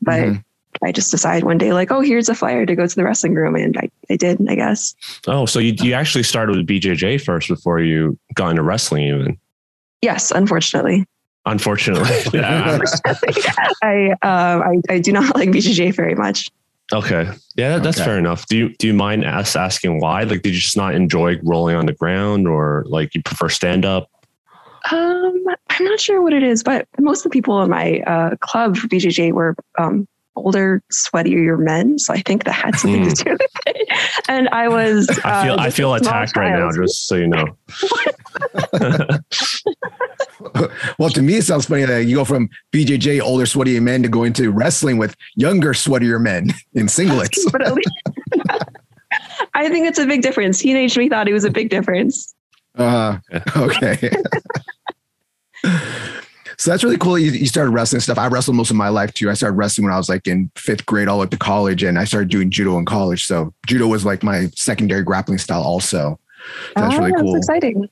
But 0.00 0.22
Mhm. 0.22 0.44
I 0.84 0.92
just 0.92 1.10
decided 1.10 1.44
one 1.44 1.58
day, 1.58 1.72
like, 1.72 1.90
oh, 1.90 2.00
here's 2.00 2.28
a 2.28 2.34
flyer 2.34 2.64
to 2.66 2.74
go 2.74 2.86
to 2.86 2.94
the 2.96 3.04
wrestling 3.04 3.34
room, 3.34 3.54
and 3.56 3.76
I, 3.76 3.88
I 4.10 4.16
did, 4.16 4.38
I 4.48 4.54
guess. 4.54 4.94
Oh, 5.26 5.46
so 5.46 5.58
you, 5.58 5.74
you 5.80 5.92
actually 5.94 6.22
started 6.24 6.56
with 6.56 6.66
BJJ 6.66 7.22
first 7.24 7.48
before 7.48 7.80
you 7.80 8.18
got 8.34 8.50
into 8.50 8.62
wrestling, 8.62 9.04
even. 9.08 9.38
Yes, 10.02 10.30
unfortunately, 10.30 11.04
Unfortunately. 11.46 12.08
Yeah. 12.34 12.78
I, 13.82 14.10
uh, 14.22 14.60
I 14.62 14.80
I 14.94 14.98
do 14.98 15.12
not 15.12 15.34
like 15.34 15.48
BJJ 15.48 15.94
very 15.96 16.14
much. 16.14 16.48
okay. 16.92 17.30
Yeah, 17.56 17.70
that, 17.76 17.82
that's 17.82 17.96
Okay. 17.98 18.04
fair 18.04 18.18
enough. 18.18 18.46
Do 18.46 18.56
you 18.56 18.68
do 18.76 18.86
you 18.86 18.94
mind 18.94 19.24
us 19.24 19.56
asking 19.56 20.00
why? 20.00 20.22
Like, 20.24 20.42
did 20.42 20.54
you 20.54 20.60
just 20.60 20.76
not 20.76 20.94
enjoy 20.94 21.38
rolling 21.42 21.74
on 21.76 21.86
the 21.86 21.92
ground, 21.94 22.46
or 22.46 22.84
like 22.88 23.14
you 23.14 23.22
prefer 23.22 23.48
stand 23.48 23.84
up? 23.86 24.10
Um, 24.92 25.44
I'm 25.70 25.84
not 25.84 26.00
sure 26.00 26.22
what 26.22 26.32
it 26.32 26.42
is, 26.42 26.62
but 26.62 26.86
most 26.98 27.20
of 27.20 27.24
the 27.24 27.30
people 27.30 27.60
in 27.62 27.70
my 27.70 28.00
uh, 28.06 28.36
club 28.36 28.76
for 28.76 28.86
BJJ 28.86 29.32
were 29.32 29.56
um, 29.78 30.06
older, 30.38 30.82
sweatier 30.92 31.58
men. 31.58 31.98
So 31.98 32.12
I 32.14 32.20
think 32.20 32.44
that 32.44 32.52
had 32.52 32.76
something 32.76 33.08
to 33.08 33.24
do 33.24 33.30
with 33.32 33.40
it. 33.66 33.88
And 34.28 34.48
I 34.50 34.68
was. 34.68 35.08
I 35.24 35.44
feel 35.44 35.54
uh, 35.54 35.56
I 35.58 35.70
feel 35.70 35.94
a 35.94 35.98
small 35.98 36.10
attacked 36.10 36.36
right 36.36 36.58
now, 36.58 36.70
just 36.72 37.06
so 37.06 37.16
you 37.16 37.28
know. 37.28 37.44
well, 40.98 41.10
to 41.10 41.22
me, 41.22 41.36
it 41.36 41.44
sounds 41.44 41.66
funny 41.66 41.84
that 41.84 42.04
you 42.04 42.16
go 42.16 42.24
from 42.24 42.48
BJJ, 42.72 43.20
older, 43.20 43.44
sweatier 43.44 43.82
men, 43.82 44.02
to 44.02 44.08
going 44.08 44.32
to 44.34 44.50
wrestling 44.50 44.98
with 44.98 45.16
younger, 45.36 45.72
sweatier 45.72 46.20
men 46.20 46.52
in 46.74 46.86
singlets. 46.86 47.38
but 47.52 47.62
at 47.62 47.74
least. 47.74 47.90
I 49.54 49.68
think 49.68 49.86
it's 49.86 49.98
a 49.98 50.06
big 50.06 50.22
difference. 50.22 50.60
Teenage 50.60 50.96
me 50.96 51.08
thought 51.08 51.28
it 51.28 51.32
was 51.32 51.44
a 51.44 51.50
big 51.50 51.70
difference. 51.70 52.34
Uh, 52.76 53.18
okay. 53.56 54.10
So 56.58 56.70
that's 56.70 56.82
really 56.82 56.98
cool. 56.98 57.18
You, 57.18 57.30
you 57.30 57.46
started 57.46 57.70
wrestling 57.70 58.00
stuff. 58.00 58.18
I 58.18 58.26
wrestled 58.26 58.56
most 58.56 58.70
of 58.70 58.76
my 58.76 58.88
life 58.88 59.14
too. 59.14 59.30
I 59.30 59.34
started 59.34 59.54
wrestling 59.56 59.84
when 59.84 59.94
I 59.94 59.96
was 59.96 60.08
like 60.08 60.26
in 60.26 60.50
fifth 60.56 60.84
grade, 60.86 61.08
all 61.08 61.16
the 61.16 61.20
way 61.20 61.24
up 61.24 61.30
to 61.30 61.38
college, 61.38 61.82
and 61.84 61.98
I 61.98 62.04
started 62.04 62.28
doing 62.30 62.50
judo 62.50 62.78
in 62.78 62.84
college. 62.84 63.26
So 63.26 63.54
judo 63.66 63.86
was 63.86 64.04
like 64.04 64.22
my 64.22 64.46
secondary 64.54 65.02
grappling 65.02 65.38
style, 65.38 65.62
also. 65.62 65.88
So 65.88 66.18
that's 66.74 66.94
Oh, 66.94 66.98
really 66.98 67.12
cool. 67.20 67.32
That's 67.34 67.46
exciting. 67.46 67.88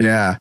Yeah. 0.00 0.38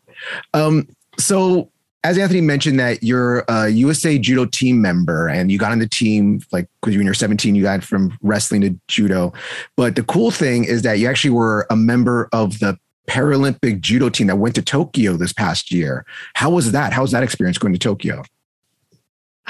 Um, 0.53 0.88
so 1.19 1.69
as 2.03 2.17
Anthony 2.17 2.41
mentioned 2.41 2.79
that 2.79 3.03
you're 3.03 3.43
a 3.50 3.67
USA 3.67 4.17
judo 4.17 4.45
team 4.45 4.81
member 4.81 5.27
and 5.27 5.51
you 5.51 5.57
got 5.57 5.74
on 5.74 5.79
the 5.79 5.89
team 5.89 6.39
like 6.53 6.69
because 6.81 6.95
when 6.95 7.03
you're 7.05 7.13
17, 7.13 7.53
you 7.53 7.63
got 7.63 7.83
from 7.83 8.17
wrestling 8.21 8.62
to 8.62 8.79
judo. 8.88 9.33
But 9.75 9.95
the 9.95 10.03
cool 10.03 10.31
thing 10.31 10.63
is 10.63 10.83
that 10.83 11.00
you 11.00 11.07
actually 11.09 11.31
were 11.31 11.67
a 11.69 11.75
member 11.75 12.29
of 12.31 12.59
the 12.59 12.77
Paralympic 13.07 13.79
judo 13.81 14.09
team 14.09 14.27
that 14.27 14.35
went 14.37 14.55
to 14.55 14.61
Tokyo 14.61 15.13
this 15.17 15.33
past 15.33 15.71
year. 15.71 16.05
How 16.35 16.49
was 16.49 16.71
that? 16.73 16.93
How 16.93 17.01
was 17.01 17.11
that 17.11 17.23
experience 17.23 17.57
going 17.57 17.73
to 17.73 17.79
Tokyo? 17.79 18.23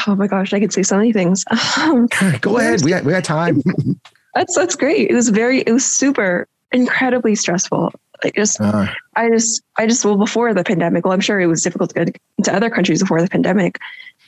Oh 0.05 0.15
my 0.15 0.27
gosh, 0.27 0.53
I 0.53 0.59
could 0.59 0.71
say 0.71 0.83
so 0.83 0.97
many 0.97 1.11
things. 1.11 1.43
Um, 1.77 2.07
Go 2.41 2.57
ahead. 2.57 2.83
We 2.83 2.91
got 2.91 3.03
we 3.03 3.11
got 3.11 3.23
time. 3.23 3.61
that's 4.35 4.55
that's 4.55 4.75
great. 4.75 5.09
It 5.09 5.13
was 5.15 5.29
very, 5.29 5.61
it 5.61 5.71
was 5.71 5.85
super 5.85 6.47
incredibly 6.71 7.35
stressful. 7.35 7.91
Like 8.23 8.35
just 8.35 8.59
Uh, 8.59 8.87
I 9.15 9.29
just, 9.29 9.61
I 9.77 9.85
just, 9.87 10.03
well, 10.03 10.17
before 10.17 10.53
the 10.53 10.63
pandemic, 10.63 11.05
well, 11.05 11.13
I'm 11.13 11.19
sure 11.19 11.39
it 11.39 11.45
was 11.47 11.61
difficult 11.61 11.91
to 11.91 12.05
get 12.05 12.17
into 12.37 12.53
other 12.53 12.69
countries 12.69 12.99
before 13.01 13.21
the 13.21 13.27
pandemic, 13.27 13.77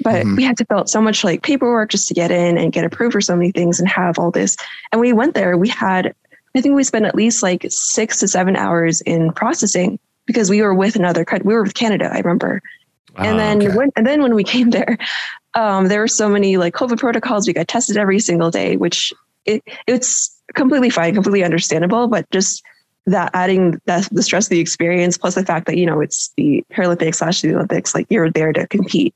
but 0.03 0.25
Mhm. 0.25 0.37
we 0.37 0.43
had 0.43 0.57
to 0.57 0.65
fill 0.65 0.77
out 0.79 0.89
so 0.89 1.01
much 1.01 1.23
like 1.23 1.41
paperwork 1.41 1.89
just 1.89 2.07
to 2.07 2.13
get 2.13 2.29
in 2.31 2.57
and 2.57 2.71
get 2.71 2.85
approved 2.85 3.13
for 3.13 3.21
so 3.21 3.35
many 3.35 3.51
things 3.51 3.79
and 3.79 3.89
have 3.89 4.19
all 4.19 4.29
this. 4.31 4.55
And 4.91 5.01
we 5.01 5.11
went 5.11 5.33
there, 5.33 5.57
we 5.57 5.69
had, 5.69 6.13
I 6.55 6.61
think 6.61 6.75
we 6.75 6.83
spent 6.83 7.05
at 7.05 7.15
least 7.15 7.43
like 7.43 7.65
six 7.69 8.19
to 8.19 8.27
seven 8.27 8.55
hours 8.55 9.01
in 9.01 9.31
processing 9.33 9.99
because 10.25 10.49
we 10.49 10.61
were 10.61 10.73
with 10.73 10.95
another 10.95 11.23
country. 11.25 11.47
We 11.47 11.53
were 11.53 11.63
with 11.63 11.73
Canada, 11.75 12.09
I 12.11 12.17
remember. 12.19 12.61
And 13.17 13.35
Ah, 13.35 13.37
then 13.37 13.57
okay. 13.63 13.75
when, 13.75 13.91
and 13.95 14.05
then 14.07 14.21
when 14.21 14.35
we 14.35 14.43
came 14.43 14.69
there, 14.69 14.97
um, 15.55 15.87
there 15.87 15.99
were 15.99 16.07
so 16.07 16.29
many 16.29 16.57
like 16.57 16.73
COVID 16.73 16.99
protocols. 16.99 17.47
We 17.47 17.53
got 17.53 17.67
tested 17.67 17.97
every 17.97 18.19
single 18.19 18.51
day, 18.51 18.77
which 18.77 19.11
it, 19.45 19.63
it's 19.87 20.35
completely 20.55 20.89
fine, 20.89 21.13
completely 21.13 21.43
understandable, 21.43 22.07
but 22.07 22.29
just 22.31 22.63
that 23.05 23.31
adding 23.33 23.79
that 23.85 24.07
the 24.11 24.21
stress 24.21 24.45
of 24.45 24.49
the 24.49 24.59
experience 24.59 25.17
plus 25.17 25.33
the 25.35 25.45
fact 25.45 25.65
that 25.65 25.77
you 25.77 25.85
know 25.85 25.99
it's 26.01 26.31
the 26.37 26.63
Paralympics 26.71 27.15
slash 27.15 27.41
the 27.41 27.55
Olympics, 27.55 27.95
like 27.95 28.05
you're 28.09 28.29
there 28.29 28.53
to 28.53 28.67
compete, 28.67 29.15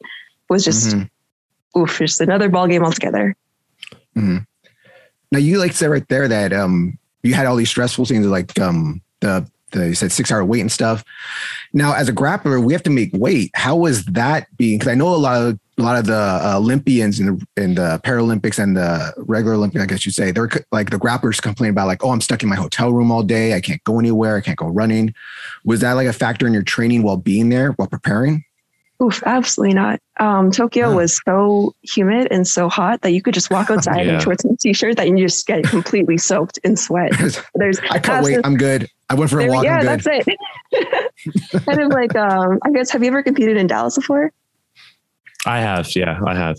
was 0.50 0.66
just 0.66 0.96
mhm, 0.96 1.10
oof, 1.78 1.98
just 2.00 2.20
another 2.22 2.50
ball 2.50 2.68
game 2.68 2.84
altogether. 2.84 3.36
mhm. 4.16 4.46
Now 5.32 5.40
you 5.40 5.60
like 5.60 5.74
said 5.74 5.90
right 5.90 6.08
there 6.10 6.28
that 6.28 6.54
um 6.54 6.98
you 7.24 7.34
had 7.34 7.46
all 7.46 7.56
these 7.56 7.70
stressful 7.70 8.06
things 8.06 8.26
like 8.26 8.58
um 8.60 9.02
the 9.22 9.50
the 9.72 9.90
you 9.90 9.96
said 9.96 10.12
six 10.12 10.32
hour 10.32 10.46
wait 10.46 10.62
and 10.62 10.72
stuff. 10.72 11.04
Now 11.74 11.94
as 11.94 12.08
a 12.08 12.14
grappler, 12.14 12.64
we 12.64 12.74
have 12.74 12.84
to 12.84 12.90
make 12.90 13.10
weight. 13.14 13.52
How 13.56 13.76
was 13.76 14.06
that 14.06 14.48
being? 14.58 14.78
Because 14.78 14.92
I 14.92 14.96
know 14.96 15.14
a 15.14 15.18
lot 15.18 15.42
of 15.42 15.60
a 15.78 15.82
lot 15.82 15.98
of 15.98 16.06
the 16.06 16.14
uh, 16.14 16.54
Olympians 16.58 17.20
in 17.20 17.26
the 17.26 17.48
in 17.58 17.76
the 17.76 18.00
Paralympics 18.04 18.62
and 18.62 18.78
the 18.78 19.14
regular 19.18 19.56
Olympic, 19.56 19.82
I 19.82 19.86
guess 19.86 20.06
you'd 20.06 20.14
say, 20.14 20.32
they're 20.32 20.50
like 20.72 20.92
the 20.92 21.00
grapplers 21.00 21.42
complain 21.42 21.72
about 21.72 21.88
like, 21.88 22.04
oh, 22.04 22.12
I'm 22.12 22.22
stuck 22.22 22.44
in 22.44 22.50
my 22.50 22.56
hotel 22.56 22.92
room 22.92 23.12
all 23.12 23.24
day. 23.24 23.56
I 23.56 23.62
can't 23.62 23.84
go 23.84 24.00
anywhere. 24.00 24.38
I 24.38 24.42
can't 24.42 24.58
go 24.58 24.68
running. 24.68 25.16
Was 25.66 25.80
that 25.82 25.94
like 25.94 26.08
a 26.08 26.14
factor 26.14 26.46
in 26.46 26.54
your 26.54 26.64
training 26.64 27.02
while 27.02 27.18
being 27.18 27.50
there, 27.50 27.72
while 27.72 27.88
preparing? 27.88 28.46
Oof, 29.02 29.22
absolutely 29.26 29.74
not. 29.74 30.00
Um, 30.20 30.52
Tokyo 30.52 30.90
Yeah. 30.90 30.96
was 30.96 31.20
so 31.28 31.74
humid 31.82 32.28
and 32.32 32.48
so 32.48 32.70
hot 32.70 33.02
that 33.02 33.12
you 33.12 33.22
could 33.22 33.34
just 33.34 33.50
walk 33.52 33.70
outside 33.72 34.06
Yeah. 34.06 34.14
in 34.16 34.20
shorts 34.22 34.44
and 34.46 34.58
t-shirt 34.60 34.98
that 34.98 35.08
you 35.08 35.18
just 35.18 35.46
get 35.48 35.64
completely 35.64 36.18
soaked 36.18 36.60
in 36.64 36.76
sweat. 36.78 37.12
There's 37.56 37.80
I 37.90 38.00
can't 38.00 38.24
wait. 38.24 38.40
I'm 38.44 38.56
good. 38.56 38.88
I 39.10 39.16
went 39.16 39.30
for 39.32 39.40
a 39.40 39.44
there- 39.44 39.52
walk. 39.52 39.64
yeah, 39.66 39.78
I'm 39.80 39.98
good. 39.98 40.04
that's 40.06 40.28
it. 40.72 41.62
kind 41.66 41.82
of 41.82 41.90
like 41.92 42.16
um, 42.16 42.60
I 42.64 42.72
guess 42.72 42.92
have 42.92 43.02
you 43.04 43.08
ever 43.10 43.24
competed 43.24 43.58
in 43.58 43.68
Dallas 43.68 43.96
before? 43.96 44.32
I 45.46 45.60
have, 45.60 45.94
yeah, 45.96 46.20
I 46.26 46.36
have. 46.36 46.58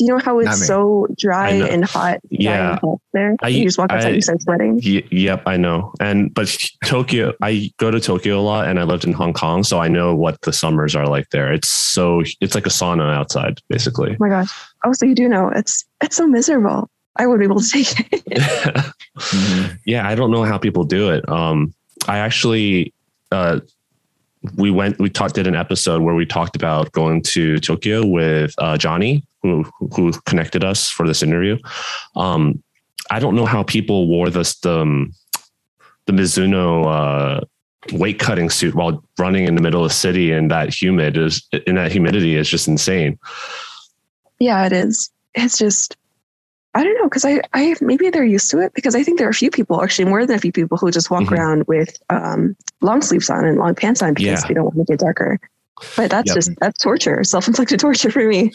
Do 0.00 0.06
you 0.06 0.12
know 0.12 0.18
how 0.18 0.38
it's 0.38 0.66
so 0.66 1.06
dry 1.18 1.50
and 1.50 1.84
hot? 1.84 2.20
Yeah. 2.30 2.70
and 2.70 2.78
hot 2.80 2.98
there. 3.12 3.36
I- 3.42 3.48
you 3.48 3.64
just 3.64 3.76
walk 3.76 3.92
outside, 3.92 4.12
I- 4.12 4.14
you 4.14 4.22
start 4.22 4.40
sweating. 4.40 4.80
Y- 4.82 5.04
yep, 5.10 5.42
I 5.44 5.58
know. 5.58 5.92
And 6.00 6.32
but 6.32 6.56
Tokyo, 6.86 7.34
I 7.42 7.70
go 7.76 7.90
to 7.90 8.00
Tokyo 8.00 8.40
a 8.40 8.42
lot, 8.42 8.66
and 8.66 8.80
I 8.80 8.84
lived 8.84 9.04
in 9.04 9.12
Hong 9.12 9.34
Kong, 9.34 9.62
so 9.62 9.78
I 9.78 9.88
know 9.88 10.14
what 10.14 10.40
the 10.40 10.54
summers 10.54 10.96
are 10.96 11.06
like 11.06 11.28
there. 11.30 11.52
It's 11.52 11.68
so 11.68 12.22
it's 12.40 12.54
like 12.54 12.64
a 12.64 12.70
sauna 12.70 13.14
outside, 13.14 13.60
basically. 13.68 14.12
Oh 14.12 14.16
my 14.20 14.30
gosh! 14.30 14.48
Oh, 14.86 14.92
so 14.94 15.04
you 15.04 15.14
do 15.14 15.28
know 15.28 15.50
it's 15.54 15.84
it's 16.02 16.16
so 16.16 16.26
miserable. 16.26 16.88
I 17.16 17.26
would 17.26 17.38
be 17.38 17.44
able 17.44 17.60
to 17.60 17.68
take 17.70 17.92
it. 18.10 18.94
Yeah, 19.84 20.08
I 20.08 20.14
don't 20.14 20.30
know 20.30 20.44
how 20.44 20.56
people 20.56 20.84
do 20.84 21.10
it. 21.10 21.28
Um, 21.28 21.74
I 22.08 22.18
actually, 22.18 22.94
uh, 23.32 23.60
we 24.56 24.70
went, 24.70 24.98
we 24.98 25.10
talked, 25.10 25.34
did 25.34 25.46
an 25.46 25.54
episode 25.54 26.00
where 26.02 26.14
we 26.14 26.24
talked 26.24 26.56
about 26.56 26.90
going 26.92 27.22
to 27.24 27.58
Tokyo 27.58 28.06
with 28.06 28.54
uh, 28.58 28.78
Johnny, 28.78 29.22
who 29.42 29.64
who 29.94 30.12
connected 30.26 30.64
us 30.64 30.88
for 30.88 31.06
this 31.06 31.22
interview. 31.22 31.58
Um, 32.16 32.62
I 33.10 33.18
don't 33.18 33.34
know 33.34 33.46
how 33.46 33.62
people 33.62 34.06
wore 34.08 34.30
this 34.30 34.58
the 34.60 34.80
um, 34.80 35.12
the 36.06 36.12
Mizuno 36.12 36.86
uh, 36.86 37.40
weight 37.92 38.18
cutting 38.18 38.50
suit 38.50 38.74
while 38.74 39.02
running 39.18 39.46
in 39.46 39.54
the 39.54 39.62
middle 39.62 39.82
of 39.84 39.90
the 39.90 39.94
city 39.94 40.32
and 40.32 40.50
that 40.50 40.72
humid 40.72 41.16
is 41.16 41.46
in 41.66 41.76
that 41.76 41.92
humidity 41.92 42.36
is 42.36 42.48
just 42.48 42.68
insane. 42.68 43.18
yeah, 44.38 44.64
it 44.66 44.72
is. 44.72 45.10
It's 45.34 45.58
just 45.58 45.96
I 46.74 46.84
don't 46.84 46.94
know 46.98 47.04
because 47.08 47.24
I 47.24 47.40
I 47.52 47.74
maybe 47.80 48.10
they're 48.10 48.24
used 48.24 48.50
to 48.52 48.58
it 48.60 48.72
because 48.74 48.94
I 48.94 49.02
think 49.02 49.18
there 49.18 49.26
are 49.26 49.30
a 49.30 49.34
few 49.34 49.50
people 49.50 49.82
actually 49.82 50.04
more 50.06 50.24
than 50.26 50.36
a 50.36 50.40
few 50.40 50.52
people 50.52 50.76
who 50.78 50.90
just 50.90 51.10
walk 51.10 51.24
Mhm. 51.24 51.32
around 51.32 51.66
with 51.66 51.96
um, 52.10 52.56
long 52.80 53.02
sleeves 53.02 53.30
on 53.30 53.44
and 53.44 53.58
long 53.58 53.74
pants 53.74 54.02
on 54.02 54.14
because 54.14 54.42
Yeah. 54.42 54.46
they 54.48 54.54
don't 54.54 54.64
want 54.74 54.76
to 54.86 54.92
get 54.92 55.00
darker. 55.00 55.38
But 55.96 56.10
that's 56.10 56.28
Yep. 56.28 56.36
just 56.36 56.50
that's 56.60 56.78
torture, 56.82 57.24
self 57.24 57.48
inflicted 57.48 57.80
torture 57.86 58.10
for 58.10 58.26
me. 58.26 58.52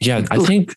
Yeah, 0.00 0.24
I 0.30 0.38
think 0.38 0.76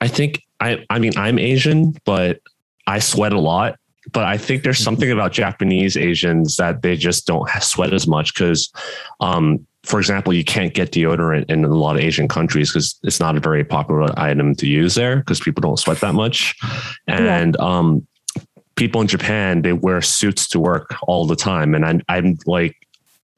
I 0.00 0.08
think 0.08 0.42
I 0.60 0.84
I 0.90 0.98
mean 0.98 1.12
I'm 1.16 1.38
Asian, 1.38 1.94
but 2.04 2.40
I 2.86 2.98
sweat 2.98 3.32
a 3.32 3.40
lot. 3.40 3.76
But 4.12 4.24
I 4.24 4.38
think 4.38 4.62
there's 4.62 4.78
something 4.78 5.10
about 5.10 5.32
Japanese 5.32 5.96
Asians 5.96 6.56
that 6.56 6.82
they 6.82 6.96
just 6.96 7.26
don't 7.26 7.48
sweat 7.60 7.92
as 7.92 8.06
much 8.06 8.34
because 8.34 8.72
um, 9.20 9.66
for 9.84 9.98
example, 9.98 10.32
you 10.32 10.44
can't 10.44 10.74
get 10.74 10.92
deodorant 10.92 11.50
in 11.50 11.64
a 11.64 11.68
lot 11.68 11.96
of 11.96 12.02
Asian 12.02 12.28
countries 12.28 12.70
because 12.70 12.98
it's 13.02 13.20
not 13.20 13.36
a 13.36 13.40
very 13.40 13.64
popular 13.64 14.08
item 14.18 14.54
to 14.56 14.66
use 14.66 14.94
there 14.94 15.16
because 15.16 15.40
people 15.40 15.62
don't 15.62 15.78
sweat 15.78 16.00
that 16.00 16.14
much. 16.14 16.54
And 17.06 17.56
yeah. 17.58 17.64
um, 17.64 18.06
people 18.76 19.00
in 19.00 19.06
Japan, 19.06 19.62
they 19.62 19.72
wear 19.72 20.02
suits 20.02 20.48
to 20.48 20.60
work 20.60 20.94
all 21.02 21.26
the 21.26 21.36
time. 21.36 21.74
And 21.74 21.84
I'm, 21.86 22.02
I'm 22.08 22.38
like 22.46 22.76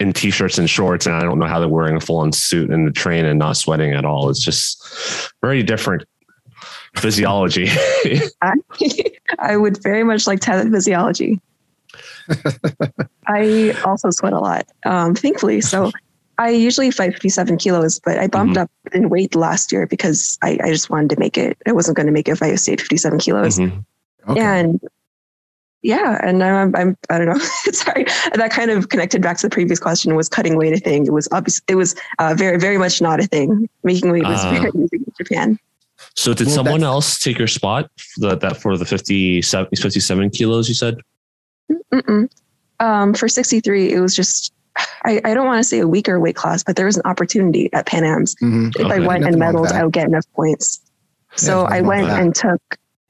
in 0.02 0.12
t-shirts 0.12 0.58
and 0.58 0.68
shorts 0.68 1.06
and 1.06 1.14
I 1.14 1.22
don't 1.22 1.38
know 1.38 1.46
how 1.46 1.60
they're 1.60 1.68
wearing 1.68 1.96
a 1.96 2.00
full 2.00 2.18
on 2.18 2.32
suit 2.32 2.70
in 2.70 2.84
the 2.84 2.90
train 2.90 3.24
and 3.24 3.38
not 3.38 3.56
sweating 3.56 3.92
at 3.92 4.04
all. 4.04 4.28
It's 4.28 4.42
just 4.42 4.84
very 5.40 5.62
different 5.62 6.04
physiology. 6.96 7.68
I, 8.42 8.54
I 9.38 9.56
would 9.56 9.82
very 9.82 10.02
much 10.02 10.26
like 10.26 10.40
to 10.40 10.50
have 10.50 10.64
that 10.64 10.72
physiology. 10.72 11.40
I 13.26 13.76
also 13.84 14.10
sweat 14.10 14.32
a 14.32 14.40
lot, 14.40 14.66
um, 14.84 15.14
thankfully. 15.14 15.60
So 15.60 15.92
I 16.38 16.50
usually 16.50 16.90
fight 16.90 17.12
57 17.12 17.56
kilos, 17.58 18.00
but 18.00 18.18
I 18.18 18.26
bumped 18.26 18.54
mm-hmm. 18.54 18.62
up 18.62 18.70
in 18.92 19.08
weight 19.08 19.34
last 19.36 19.70
year 19.70 19.86
because 19.86 20.38
I, 20.42 20.58
I, 20.62 20.70
just 20.70 20.90
wanted 20.90 21.10
to 21.10 21.18
make 21.18 21.38
it. 21.38 21.56
I 21.66 21.72
wasn't 21.72 21.96
going 21.96 22.06
to 22.06 22.12
make 22.12 22.28
it 22.28 22.32
if 22.32 22.42
I 22.42 22.54
stayed 22.56 22.80
57 22.80 23.18
kilos. 23.20 23.58
Mm-hmm. 23.58 24.30
Okay. 24.30 24.40
And 24.40 24.80
yeah, 25.82 26.18
and 26.22 26.42
I'm, 26.42 26.74
I'm 26.76 26.96
I 27.10 27.18
don't 27.18 27.26
know. 27.28 27.38
Sorry, 27.72 28.04
that 28.34 28.50
kind 28.52 28.70
of 28.70 28.88
connected 28.88 29.20
back 29.22 29.38
to 29.38 29.46
the 29.46 29.50
previous 29.50 29.78
question. 29.78 30.14
Was 30.14 30.28
cutting 30.28 30.56
weight 30.56 30.72
a 30.72 30.78
thing? 30.78 31.06
It 31.06 31.12
was 31.12 31.28
obvious. 31.32 31.60
It 31.68 31.74
was 31.74 31.94
uh, 32.18 32.34
very 32.36 32.58
very 32.58 32.78
much 32.78 33.00
not 33.00 33.20
a 33.20 33.26
thing. 33.26 33.68
Making 33.82 34.12
weight 34.12 34.24
was 34.24 34.44
uh, 34.44 34.50
very 34.50 34.70
easy 34.84 34.96
in 34.96 35.12
Japan. 35.18 35.58
So 36.14 36.34
did 36.34 36.48
well, 36.48 36.56
someone 36.56 36.82
else 36.82 37.18
take 37.18 37.38
your 37.38 37.48
spot 37.48 37.90
for 37.96 38.20
the, 38.20 38.36
that 38.36 38.56
for 38.56 38.76
the 38.76 38.84
57, 38.84 39.68
57 39.74 40.30
kilos 40.30 40.68
you 40.68 40.74
said? 40.74 40.96
Um, 42.80 43.14
for 43.14 43.28
63, 43.28 43.92
it 43.92 44.00
was 44.00 44.14
just 44.14 44.52
I, 45.04 45.20
I 45.24 45.34
don't 45.34 45.46
want 45.46 45.58
to 45.60 45.64
say 45.64 45.80
a 45.80 45.88
weaker 45.88 46.18
weight 46.18 46.36
class, 46.36 46.62
but 46.62 46.76
there 46.76 46.86
was 46.86 46.96
an 46.96 47.02
opportunity 47.04 47.72
at 47.72 47.86
Pan 47.86 48.04
Am's. 48.04 48.34
Mm-hmm. 48.36 48.68
If 48.68 48.86
okay. 48.86 48.94
I 48.94 48.98
went 49.06 49.22
Nothing 49.22 49.42
and 49.42 49.42
medaled, 49.42 49.72
I 49.72 49.84
would 49.84 49.92
get 49.92 50.06
enough 50.06 50.26
points. 50.34 50.80
So 51.36 51.62
yeah, 51.62 51.76
I 51.76 51.80
went 51.80 52.08
and 52.08 52.34
took. 52.34 52.60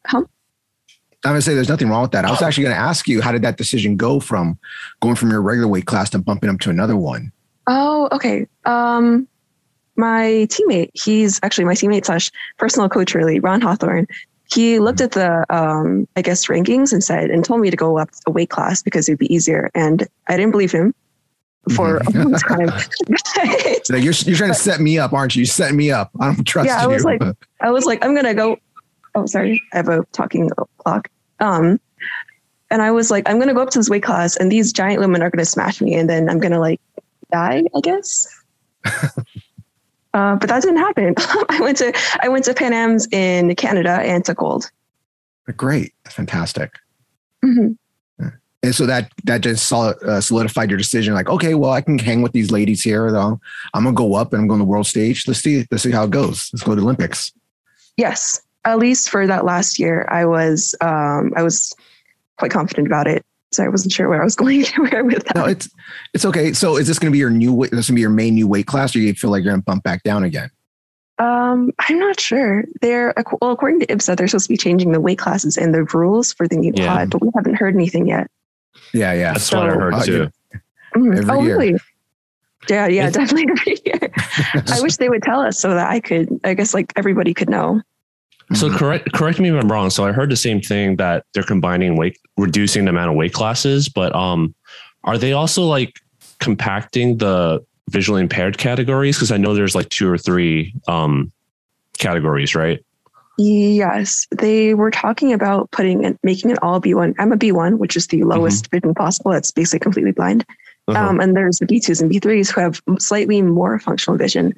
Huh? 0.06 0.24
I'm 1.24 1.30
gonna 1.30 1.42
say 1.42 1.54
there's 1.54 1.68
nothing 1.68 1.88
wrong 1.88 2.02
with 2.02 2.10
that. 2.12 2.24
I 2.24 2.30
was 2.30 2.42
actually 2.42 2.64
gonna 2.64 2.74
ask 2.76 3.06
you, 3.06 3.20
how 3.20 3.32
did 3.32 3.42
that 3.42 3.56
decision 3.56 3.96
go 3.96 4.18
from 4.18 4.58
going 5.00 5.14
from 5.14 5.30
your 5.30 5.40
regular 5.40 5.68
weight 5.68 5.86
class 5.86 6.10
to 6.10 6.18
bumping 6.18 6.50
up 6.50 6.58
to 6.60 6.70
another 6.70 6.96
one? 6.96 7.32
Oh, 7.68 8.08
okay. 8.12 8.46
Um, 8.64 9.28
my 9.96 10.46
teammate, 10.50 10.90
he's 10.94 11.38
actually 11.42 11.64
my 11.64 11.74
teammate 11.74 12.06
slash 12.06 12.30
personal 12.58 12.88
coach, 12.88 13.14
really, 13.14 13.38
Ron 13.40 13.60
Hawthorne. 13.60 14.06
He 14.52 14.80
looked 14.80 15.00
at 15.00 15.12
the, 15.12 15.46
um, 15.48 16.06
I 16.16 16.22
guess, 16.22 16.46
rankings 16.46 16.92
and 16.92 17.02
said, 17.02 17.30
and 17.30 17.44
told 17.44 17.60
me 17.60 17.70
to 17.70 17.76
go 17.76 17.98
up 17.98 18.10
a 18.26 18.30
weight 18.30 18.50
class 18.50 18.82
because 18.82 19.08
it'd 19.08 19.18
be 19.18 19.32
easier. 19.32 19.70
And 19.74 20.06
I 20.28 20.36
didn't 20.36 20.50
believe 20.50 20.72
him 20.72 20.94
for 21.74 22.00
mm-hmm. 22.00 22.18
a 22.18 22.24
long 22.24 22.40
time. 22.40 23.76
so 23.84 23.96
you're, 23.96 24.12
you're 24.12 24.36
trying 24.36 24.50
to 24.50 24.58
set 24.58 24.80
me 24.80 24.98
up, 24.98 25.12
aren't 25.12 25.36
you? 25.36 25.40
You 25.40 25.46
set 25.46 25.72
me 25.72 25.90
up. 25.90 26.10
I 26.20 26.26
don't 26.26 26.44
trust 26.44 26.68
you. 26.68 26.74
yeah, 26.74 26.82
I 26.82 26.86
was 26.86 27.04
like, 27.04 27.22
I 27.60 27.70
was 27.70 27.86
like, 27.86 28.04
I'm 28.04 28.14
gonna 28.14 28.34
go 28.34 28.58
oh, 29.14 29.26
sorry, 29.26 29.62
I 29.72 29.76
have 29.76 29.88
a 29.88 30.04
talking 30.12 30.50
clock. 30.78 31.08
Um, 31.40 31.80
and 32.70 32.80
I 32.80 32.90
was 32.90 33.10
like, 33.10 33.28
I'm 33.28 33.36
going 33.36 33.48
to 33.48 33.54
go 33.54 33.62
up 33.62 33.70
to 33.70 33.78
this 33.78 33.90
weight 33.90 34.02
class 34.02 34.36
and 34.36 34.50
these 34.50 34.72
giant 34.72 35.00
women 35.00 35.22
are 35.22 35.30
going 35.30 35.44
to 35.44 35.50
smash 35.50 35.80
me 35.80 35.94
and 35.94 36.08
then 36.08 36.30
I'm 36.30 36.38
going 36.38 36.52
to 36.52 36.60
like 36.60 36.80
die, 37.30 37.64
I 37.76 37.80
guess. 37.80 38.26
uh, 38.84 40.36
but 40.36 40.48
that 40.48 40.62
didn't 40.62 40.78
happen. 40.78 41.14
I 41.50 41.60
went 41.60 41.78
to, 41.78 41.92
I 42.22 42.28
went 42.28 42.46
to 42.46 42.54
Pan 42.54 42.72
Am's 42.72 43.06
in 43.12 43.54
Canada 43.56 43.90
and 43.90 44.24
took 44.24 44.38
gold. 44.38 44.70
Great. 45.56 45.92
Fantastic. 46.08 46.72
Mm-hmm. 47.44 47.72
And 48.64 48.74
so 48.74 48.86
that 48.86 49.10
that 49.24 49.40
just 49.40 49.66
solid, 49.66 50.00
uh, 50.04 50.20
solidified 50.20 50.70
your 50.70 50.78
decision. 50.78 51.14
Like, 51.14 51.28
okay, 51.28 51.54
well, 51.54 51.72
I 51.72 51.80
can 51.80 51.98
hang 51.98 52.22
with 52.22 52.30
these 52.30 52.52
ladies 52.52 52.80
here. 52.80 53.10
Though. 53.10 53.40
I'm 53.74 53.82
gonna 53.82 53.94
go 53.94 54.14
up 54.14 54.32
and 54.32 54.40
I'm 54.40 54.46
going 54.46 54.60
to 54.60 54.64
the 54.64 54.70
world 54.70 54.86
stage. 54.86 55.26
Let's 55.26 55.40
see, 55.40 55.66
let's 55.72 55.82
see 55.82 55.90
how 55.90 56.04
it 56.04 56.10
goes. 56.10 56.48
Let's 56.52 56.62
go 56.62 56.70
to 56.70 56.76
the 56.76 56.82
Olympics. 56.82 57.32
Yes, 57.96 58.40
at 58.64 58.78
least 58.78 59.10
for 59.10 59.26
that 59.26 59.44
last 59.44 59.78
year, 59.78 60.06
I 60.10 60.24
was 60.24 60.74
um, 60.80 61.32
I 61.36 61.42
was 61.42 61.74
quite 62.38 62.50
confident 62.50 62.86
about 62.86 63.06
it. 63.06 63.24
So 63.52 63.62
I 63.62 63.68
wasn't 63.68 63.92
sure 63.92 64.08
where 64.08 64.20
I 64.20 64.24
was 64.24 64.36
going 64.42 64.64
where 64.76 65.04
with 65.04 65.24
that. 65.24 65.36
No, 65.36 65.44
it's 65.44 65.68
it's 66.14 66.24
okay. 66.24 66.52
So 66.52 66.76
is 66.76 66.86
this 66.86 66.98
going 66.98 67.10
to 67.10 67.12
be 67.12 67.18
your 67.18 67.30
new 67.30 67.52
weight? 67.52 67.70
This 67.70 67.88
going 67.88 67.94
to 67.94 67.98
be 67.98 68.00
your 68.00 68.10
main 68.10 68.34
new 68.34 68.48
weight 68.48 68.66
class, 68.66 68.94
or 68.96 69.00
you 69.00 69.14
feel 69.14 69.30
like 69.30 69.44
you're 69.44 69.52
going 69.52 69.60
to 69.60 69.64
bump 69.64 69.82
back 69.82 70.02
down 70.02 70.24
again? 70.24 70.50
Um, 71.18 71.70
I'm 71.78 71.98
not 71.98 72.18
sure. 72.18 72.64
They're 72.80 73.14
well, 73.40 73.52
according 73.52 73.80
to 73.80 73.86
IBSA, 73.86 74.16
they're 74.16 74.26
supposed 74.26 74.46
to 74.46 74.48
be 74.48 74.56
changing 74.56 74.92
the 74.92 75.00
weight 75.00 75.18
classes 75.18 75.56
and 75.56 75.74
the 75.74 75.84
rules 75.84 76.32
for 76.32 76.48
the 76.48 76.56
new 76.56 76.72
yeah. 76.74 76.86
pod, 76.86 77.10
but 77.10 77.22
we 77.22 77.28
haven't 77.34 77.54
heard 77.54 77.74
anything 77.74 78.06
yet. 78.06 78.30
Yeah, 78.92 79.12
yeah, 79.12 79.32
that's 79.32 79.44
so, 79.44 79.60
what 79.60 79.70
I 79.70 79.74
heard 79.74 79.94
uh, 79.94 80.04
too. 80.04 80.32
Mm, 80.96 81.30
oh, 81.30 81.42
year. 81.42 81.58
really? 81.58 81.80
Yeah, 82.68 82.86
yeah, 82.86 83.08
it's, 83.08 83.16
definitely 83.16 83.48
every 83.50 83.76
year. 83.84 84.12
I 84.68 84.80
wish 84.80 84.96
they 84.96 85.08
would 85.08 85.22
tell 85.22 85.40
us 85.40 85.58
so 85.58 85.70
that 85.70 85.90
I 85.90 86.00
could, 86.00 86.28
I 86.44 86.54
guess, 86.54 86.74
like 86.74 86.92
everybody 86.96 87.34
could 87.34 87.50
know. 87.50 87.82
So 88.54 88.68
mm-hmm. 88.68 88.76
correct 88.76 89.12
correct 89.12 89.40
me 89.40 89.48
if 89.48 89.54
I'm 89.54 89.70
wrong. 89.70 89.90
So 89.90 90.04
I 90.04 90.12
heard 90.12 90.30
the 90.30 90.36
same 90.36 90.60
thing 90.60 90.96
that 90.96 91.24
they're 91.32 91.42
combining 91.42 91.96
weight, 91.96 92.18
reducing 92.36 92.84
the 92.84 92.90
amount 92.90 93.10
of 93.10 93.16
weight 93.16 93.32
classes, 93.32 93.88
but 93.88 94.14
um, 94.14 94.54
are 95.04 95.18
they 95.18 95.32
also 95.32 95.62
like 95.62 96.00
compacting 96.40 97.18
the 97.18 97.64
visually 97.90 98.20
impaired 98.20 98.58
categories? 98.58 99.16
Because 99.16 99.32
I 99.32 99.36
know 99.36 99.54
there's 99.54 99.74
like 99.74 99.88
two 99.88 100.08
or 100.08 100.18
three 100.18 100.74
um 100.88 101.32
categories, 101.98 102.54
right? 102.54 102.84
Yes, 103.38 104.26
they 104.30 104.74
were 104.74 104.90
talking 104.90 105.32
about 105.32 105.70
putting 105.70 106.04
and 106.04 106.18
making 106.22 106.50
it 106.50 106.58
all 106.62 106.80
B1. 106.80 107.14
I'm 107.18 107.32
a 107.32 107.36
B1, 107.36 107.78
which 107.78 107.96
is 107.96 108.06
the 108.06 108.20
mm-hmm. 108.20 108.30
lowest 108.30 108.64
mm-hmm. 108.64 108.76
vision 108.76 108.94
possible. 108.94 109.32
It's 109.32 109.50
basically 109.50 109.80
completely 109.80 110.12
blind. 110.12 110.44
Uh-huh. 110.88 110.98
Um, 110.98 111.20
and 111.20 111.36
there's 111.36 111.58
the 111.58 111.66
B2s 111.66 112.02
and 112.02 112.10
B3s 112.10 112.52
who 112.52 112.60
have 112.60 112.82
slightly 112.98 113.40
more 113.40 113.78
functional 113.78 114.18
vision. 114.18 114.54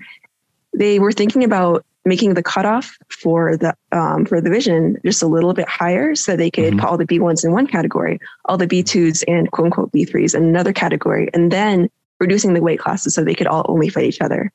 They 0.72 0.98
were 0.98 1.12
thinking 1.12 1.44
about 1.44 1.84
making 2.04 2.34
the 2.34 2.42
cutoff 2.42 2.96
for 3.08 3.56
the 3.56 3.74
um, 3.92 4.26
for 4.26 4.40
the 4.40 4.50
vision 4.50 4.96
just 5.04 5.22
a 5.22 5.26
little 5.26 5.54
bit 5.54 5.68
higher 5.68 6.14
so 6.14 6.36
they 6.36 6.50
could 6.50 6.72
mm-hmm. 6.72 6.80
put 6.80 6.88
all 6.88 6.98
the 6.98 7.06
B1s 7.06 7.44
in 7.44 7.52
one 7.52 7.66
category, 7.66 8.18
all 8.44 8.56
the 8.56 8.66
B2s 8.66 9.24
and 9.26 9.50
quote 9.50 9.66
unquote 9.66 9.92
B3s 9.92 10.34
in 10.34 10.44
another 10.44 10.72
category, 10.72 11.28
and 11.32 11.50
then 11.50 11.88
reducing 12.20 12.54
the 12.54 12.60
weight 12.60 12.78
classes 12.78 13.14
so 13.14 13.24
they 13.24 13.34
could 13.34 13.46
all 13.46 13.64
only 13.68 13.88
fight 13.88 14.04
each 14.04 14.20
other. 14.20 14.52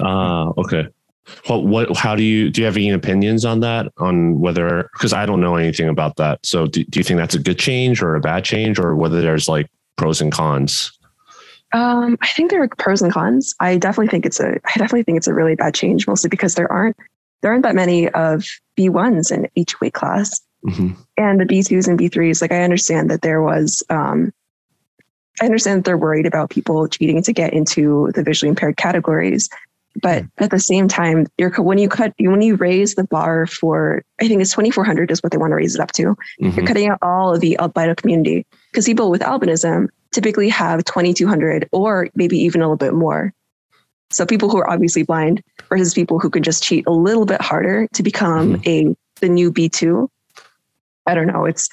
Ah, 0.00 0.48
uh, 0.48 0.52
okay. 0.58 0.88
What 1.46 1.64
what 1.64 1.96
how 1.96 2.14
do 2.14 2.22
you 2.22 2.50
do 2.50 2.60
you 2.60 2.66
have 2.66 2.76
any 2.76 2.90
opinions 2.90 3.44
on 3.44 3.60
that 3.60 3.90
on 3.98 4.40
whether 4.40 4.90
because 4.92 5.12
I 5.12 5.24
don't 5.24 5.40
know 5.40 5.56
anything 5.56 5.88
about 5.88 6.16
that. 6.16 6.44
So 6.44 6.66
do, 6.66 6.84
do 6.84 7.00
you 7.00 7.04
think 7.04 7.18
that's 7.18 7.34
a 7.34 7.38
good 7.38 7.58
change 7.58 8.02
or 8.02 8.14
a 8.14 8.20
bad 8.20 8.44
change 8.44 8.78
or 8.78 8.94
whether 8.94 9.22
there's 9.22 9.48
like 9.48 9.70
pros 9.96 10.20
and 10.20 10.30
cons? 10.30 10.92
Um, 11.74 12.16
I 12.22 12.28
think 12.28 12.50
there 12.50 12.62
are 12.62 12.68
pros 12.68 13.02
and 13.02 13.12
cons. 13.12 13.52
I 13.58 13.76
definitely 13.76 14.06
think 14.06 14.24
it's 14.24 14.38
a 14.38 14.52
I 14.64 14.78
definitely 14.78 15.02
think 15.02 15.18
it's 15.18 15.26
a 15.26 15.34
really 15.34 15.56
bad 15.56 15.74
change, 15.74 16.06
mostly 16.06 16.28
because 16.28 16.54
there 16.54 16.70
aren't 16.70 16.96
there 17.42 17.50
aren't 17.50 17.64
that 17.64 17.74
many 17.74 18.08
of 18.10 18.46
B 18.76 18.88
ones 18.88 19.30
in 19.30 19.48
each 19.56 19.80
weight 19.80 19.92
class. 19.92 20.40
Mm-hmm. 20.64 20.92
And 21.18 21.40
the 21.40 21.44
B 21.44 21.62
twos 21.62 21.88
and 21.88 21.98
B 21.98 22.08
threes, 22.08 22.40
like 22.40 22.52
I 22.52 22.62
understand 22.62 23.10
that 23.10 23.22
there 23.22 23.42
was 23.42 23.82
um, 23.90 24.32
I 25.42 25.46
understand 25.46 25.78
that 25.78 25.84
they're 25.84 25.98
worried 25.98 26.26
about 26.26 26.50
people 26.50 26.86
cheating 26.86 27.20
to 27.22 27.32
get 27.32 27.52
into 27.52 28.12
the 28.14 28.22
visually 28.22 28.50
impaired 28.50 28.76
categories. 28.76 29.50
But 30.00 30.22
mm. 30.22 30.30
at 30.38 30.50
the 30.50 30.60
same 30.60 30.86
time, 30.86 31.26
you're 31.38 31.50
when 31.60 31.78
you 31.78 31.88
cut 31.88 32.14
when 32.20 32.40
you 32.40 32.54
raise 32.54 32.94
the 32.94 33.04
bar 33.04 33.46
for 33.46 34.04
I 34.20 34.28
think 34.28 34.40
it's 34.40 34.52
2400 34.52 35.10
is 35.10 35.24
what 35.24 35.32
they 35.32 35.38
want 35.38 35.50
to 35.50 35.56
raise 35.56 35.74
it 35.74 35.80
up 35.80 35.90
to. 35.92 36.02
Mm-hmm. 36.02 36.50
You're 36.56 36.66
cutting 36.66 36.88
out 36.88 36.98
all 37.02 37.34
of 37.34 37.40
the 37.40 37.58
albino 37.58 37.96
community 37.96 38.46
because 38.70 38.86
people 38.86 39.10
with 39.10 39.22
albinism 39.22 39.88
typically 40.14 40.48
have 40.48 40.84
2200 40.84 41.68
or 41.72 42.08
maybe 42.14 42.38
even 42.38 42.62
a 42.62 42.64
little 42.64 42.76
bit 42.76 42.94
more. 42.94 43.34
So 44.10 44.24
people 44.24 44.48
who 44.48 44.58
are 44.58 44.70
obviously 44.70 45.02
blind 45.02 45.42
versus 45.68 45.92
people 45.92 46.18
who 46.18 46.30
can 46.30 46.42
just 46.42 46.62
cheat 46.62 46.86
a 46.86 46.92
little 46.92 47.26
bit 47.26 47.40
harder 47.40 47.88
to 47.94 48.02
become 48.02 48.54
mm-hmm. 48.54 48.90
a 48.90 48.96
the 49.20 49.28
new 49.28 49.52
B2. 49.52 50.08
I 51.06 51.14
don't 51.14 51.26
know. 51.26 51.44
It's 51.44 51.68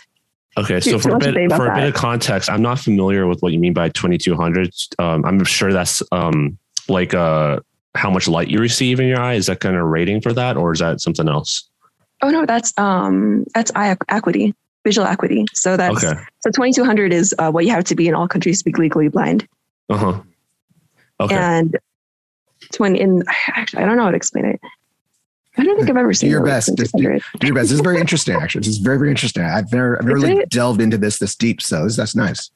okay. 0.57 0.79
So 0.79 0.99
for, 0.99 1.15
a 1.15 1.19
bit, 1.19 1.51
for 1.51 1.67
a 1.67 1.75
bit 1.75 1.87
of 1.87 1.93
context, 1.93 2.49
I'm 2.49 2.61
not 2.61 2.79
familiar 2.79 3.27
with 3.27 3.41
what 3.41 3.53
you 3.53 3.59
mean 3.59 3.73
by 3.73 3.89
2200. 3.89 4.73
Um, 4.99 5.23
I'm 5.25 5.43
sure 5.43 5.71
that's 5.71 6.01
um, 6.11 6.57
like 6.87 7.13
uh, 7.13 7.59
how 7.95 8.09
much 8.09 8.27
light 8.27 8.47
you 8.47 8.59
receive 8.59 8.99
in 8.99 9.07
your 9.07 9.19
eye. 9.19 9.33
Is 9.33 9.45
that 9.47 9.59
kind 9.59 9.75
of 9.75 9.85
rating 9.87 10.21
for 10.21 10.33
that, 10.33 10.57
or 10.57 10.71
is 10.73 10.79
that 10.79 11.01
something 11.01 11.27
else? 11.27 11.69
Oh 12.21 12.29
no, 12.29 12.45
that's 12.45 12.73
um, 12.77 13.45
that's 13.53 13.71
eye 13.75 13.95
acuity 14.09 14.53
visual 14.83 15.07
acuity. 15.07 15.45
So 15.53 15.77
that's 15.77 16.03
okay. 16.03 16.19
so 16.39 16.49
2200 16.49 17.13
is 17.13 17.35
uh, 17.39 17.51
what 17.51 17.65
you 17.65 17.71
have 17.71 17.83
to 17.85 17.95
be 17.95 18.07
in 18.07 18.15
all 18.15 18.27
countries 18.27 18.59
speak 18.59 18.77
legally 18.77 19.07
blind. 19.07 19.47
Uh 19.89 19.97
huh. 19.97 20.21
Okay. 21.19 21.35
And 21.35 21.77
20 22.73 22.99
in 22.99 23.23
actually 23.47 23.83
I 23.83 23.85
don't 23.85 23.97
know 23.97 24.03
how 24.03 24.11
to 24.11 24.17
explain 24.17 24.45
it. 24.45 24.59
I 25.57 25.63
don't 25.63 25.77
think 25.77 25.89
I've 25.89 25.97
ever 25.97 26.13
seen 26.13 26.29
do 26.29 26.31
your 26.31 26.45
best. 26.45 26.73
do, 26.75 26.85
do, 26.85 27.03
your 27.03 27.53
best. 27.53 27.69
This 27.69 27.73
is 27.73 27.81
very 27.81 27.99
interesting. 27.99 28.35
Actually, 28.35 28.61
this 28.61 28.69
is 28.69 28.77
very 28.77 28.97
very 28.97 29.09
interesting. 29.09 29.43
I've 29.43 29.71
never 29.71 29.97
I've 29.97 30.05
never 30.05 30.19
really 30.19 30.45
delved 30.45 30.81
into 30.81 30.97
this 30.97 31.19
this 31.19 31.35
deep. 31.35 31.61
So 31.61 31.83
this, 31.83 31.97
that's 31.97 32.15
nice. 32.15 32.49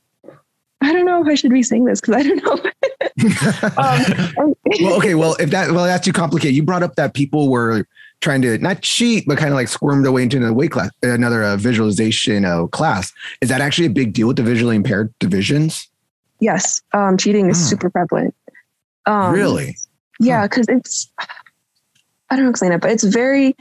I 0.81 0.93
don't 0.93 1.05
know 1.05 1.21
if 1.21 1.27
I 1.27 1.35
should 1.35 1.51
be 1.51 1.63
saying 1.63 1.85
this 1.85 1.99
because 1.99 2.15
I 2.15 2.23
don't 2.23 2.43
know. 2.43 2.71
um, 4.43 4.53
well, 4.81 4.93
okay. 4.97 5.15
Well, 5.15 5.35
if 5.39 5.49
that 5.49 5.71
well 5.71 5.85
that's 5.85 6.05
too 6.05 6.13
complicated. 6.13 6.55
You 6.55 6.63
brought 6.63 6.83
up 6.83 6.95
that 6.95 7.13
people 7.13 7.49
were 7.49 7.85
trying 8.25 8.41
to 8.41 8.57
not 8.57 8.81
cheat, 8.81 9.25
but 9.27 9.37
kind 9.37 9.51
of 9.51 9.55
like 9.55 9.69
squirm 9.69 10.01
their 10.01 10.11
way 10.11 10.23
into 10.23 10.35
another 10.35 10.53
weight 10.53 10.71
class, 10.71 10.89
another 11.03 11.43
uh, 11.43 11.55
visualization 11.55 12.43
uh, 12.43 12.65
class. 12.67 13.13
Is 13.39 13.49
that 13.49 13.61
actually 13.61 13.85
a 13.85 13.91
big 13.91 14.13
deal 14.13 14.27
with 14.27 14.35
the 14.35 14.43
visually 14.43 14.75
impaired 14.75 15.13
divisions? 15.19 15.87
Yes, 16.39 16.81
um, 16.91 17.17
cheating 17.17 17.49
is 17.49 17.57
hmm. 17.57 17.63
super 17.63 17.89
prevalent. 17.89 18.35
Um, 19.05 19.31
really? 19.31 19.77
Yeah, 20.19 20.43
because 20.47 20.65
it's 20.67 21.09
I 22.29 22.35
don't 22.35 22.45
know 22.45 22.49
explain 22.49 22.73
it, 22.73 22.81
but 22.81 22.91
it's 22.91 23.03
very. 23.03 23.55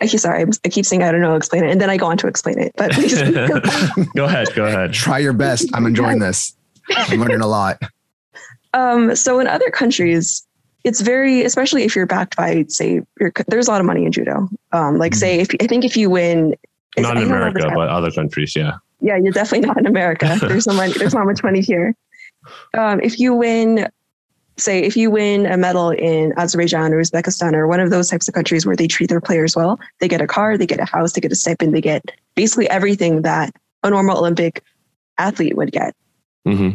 I 0.00 0.06
keep 0.06 0.20
sorry, 0.20 0.44
I 0.64 0.68
keep 0.68 0.86
saying 0.86 1.02
I 1.02 1.12
don't 1.12 1.20
know 1.20 1.34
explain 1.34 1.64
it, 1.64 1.70
and 1.70 1.80
then 1.80 1.90
I 1.90 1.96
go 1.96 2.06
on 2.06 2.16
to 2.18 2.26
explain 2.26 2.58
it. 2.58 2.72
But 2.76 2.92
please, 2.92 3.20
go 3.20 4.24
ahead, 4.24 4.48
go 4.54 4.64
ahead. 4.64 4.92
Try 4.92 5.18
your 5.18 5.32
best. 5.32 5.68
I'm 5.74 5.86
enjoying 5.86 6.20
this. 6.20 6.54
I'm 6.90 7.20
learning 7.20 7.40
a 7.40 7.46
lot. 7.46 7.82
Um, 8.74 9.14
so 9.14 9.38
in 9.38 9.46
other 9.46 9.70
countries, 9.70 10.43
it's 10.84 11.00
very, 11.00 11.42
especially 11.42 11.82
if 11.84 11.96
you're 11.96 12.06
backed 12.06 12.36
by, 12.36 12.66
say, 12.68 13.00
your, 13.18 13.32
there's 13.48 13.68
a 13.68 13.70
lot 13.70 13.80
of 13.80 13.86
money 13.86 14.04
in 14.04 14.12
judo. 14.12 14.48
Um, 14.72 14.98
like, 14.98 15.14
say, 15.14 15.40
if 15.40 15.48
I 15.60 15.66
think 15.66 15.84
if 15.84 15.96
you 15.96 16.10
win, 16.10 16.50
Not 16.50 16.56
in 16.96 17.02
don't 17.02 17.14
know 17.14 17.20
the 17.20 17.26
America, 17.26 17.72
but 17.74 17.88
other 17.88 18.10
countries, 18.10 18.54
yeah. 18.54 18.74
yeah, 19.00 19.16
you're 19.16 19.32
definitely 19.32 19.66
not 19.66 19.78
in 19.78 19.86
America. 19.86 20.36
There's 20.40 20.66
no 20.66 20.74
money. 20.74 20.92
There's 20.92 21.14
not 21.14 21.24
much 21.24 21.42
money 21.42 21.62
here. 21.62 21.94
Um, 22.76 23.00
if 23.00 23.18
you 23.18 23.34
win, 23.34 23.88
say, 24.58 24.82
if 24.82 24.94
you 24.94 25.10
win 25.10 25.46
a 25.46 25.56
medal 25.56 25.90
in 25.90 26.34
Azerbaijan 26.36 26.92
or 26.92 27.00
Uzbekistan 27.00 27.54
or 27.54 27.66
one 27.66 27.80
of 27.80 27.88
those 27.88 28.10
types 28.10 28.28
of 28.28 28.34
countries 28.34 28.66
where 28.66 28.76
they 28.76 28.86
treat 28.86 29.08
their 29.08 29.22
players 29.22 29.56
well, 29.56 29.80
they 30.00 30.08
get 30.08 30.20
a 30.20 30.26
car, 30.26 30.58
they 30.58 30.66
get 30.66 30.80
a 30.80 30.84
house, 30.84 31.14
they 31.14 31.22
get 31.22 31.32
a 31.32 31.36
stipend, 31.36 31.74
they 31.74 31.80
get 31.80 32.04
basically 32.34 32.68
everything 32.68 33.22
that 33.22 33.54
a 33.82 33.88
normal 33.88 34.18
Olympic 34.18 34.62
athlete 35.16 35.56
would 35.56 35.72
get. 35.72 35.96
hmm 36.44 36.70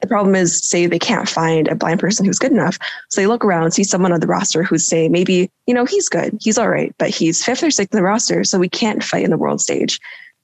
The 0.00 0.06
problem 0.06 0.34
is, 0.34 0.58
say 0.58 0.86
they 0.86 0.98
can't 0.98 1.28
find 1.28 1.68
a 1.68 1.74
blind 1.74 2.00
person 2.00 2.24
who's 2.24 2.38
good 2.38 2.52
enough. 2.52 2.78
So 3.10 3.20
they 3.20 3.26
look 3.26 3.44
around, 3.44 3.72
see 3.72 3.84
someone 3.84 4.12
on 4.12 4.20
the 4.20 4.26
roster 4.26 4.62
who's 4.62 4.86
say 4.86 5.08
maybe, 5.08 5.50
you 5.66 5.74
know, 5.74 5.84
he's 5.84 6.08
good, 6.08 6.38
he's 6.40 6.56
all 6.58 6.70
right, 6.70 6.94
but 6.98 7.10
he's 7.10 7.44
fifth 7.44 7.62
or 7.62 7.70
sixth 7.70 7.92
in 7.94 7.98
the 7.98 8.02
roster, 8.02 8.42
so 8.44 8.58
we 8.58 8.68
can't 8.68 9.04
fight 9.04 9.24
in 9.24 9.30
the 9.30 9.36
world 9.36 9.60
stage. 9.60 10.00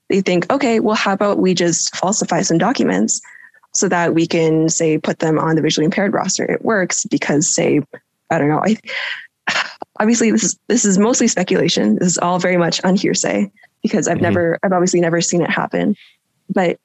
They 0.09 0.21
think, 0.21 0.51
okay, 0.53 0.81
well, 0.81 0.95
how 0.95 1.13
about 1.15 1.39
we 1.39 1.55
just 1.55 1.95
falsify 1.97 2.43
some 2.43 2.59
documents 2.59 3.21
so 3.73 3.89
that 3.89 4.15
we 4.15 4.27
can 4.27 4.69
say 4.69 4.99
put 4.99 5.19
them 5.21 5.39
on 5.39 5.57
the 5.57 5.63
visually 5.63 5.87
impaired 5.87 6.13
roster? 6.13 6.45
It 6.45 6.65
works 6.65 7.05
because 7.07 7.49
say, 7.49 7.81
I 8.31 8.39
don't 8.39 8.49
know, 8.49 8.63
I 8.63 8.77
obviously 10.01 10.31
this 10.31 10.45
is 10.45 10.59
this 10.69 10.85
is 10.85 10.99
mostly 10.99 11.29
speculation. 11.29 11.97
This 11.97 12.09
is 12.09 12.19
all 12.19 12.39
very 12.39 12.57
much 12.57 12.83
on 12.85 12.95
hearsay 12.97 13.51
because 13.83 14.07
I've 14.07 14.19
Mhm. 14.19 14.23
never 14.23 14.59
I've 14.63 14.73
obviously 14.73 15.01
never 15.01 15.21
seen 15.21 15.41
it 15.43 15.51
happen. 15.51 15.97
But 16.51 16.79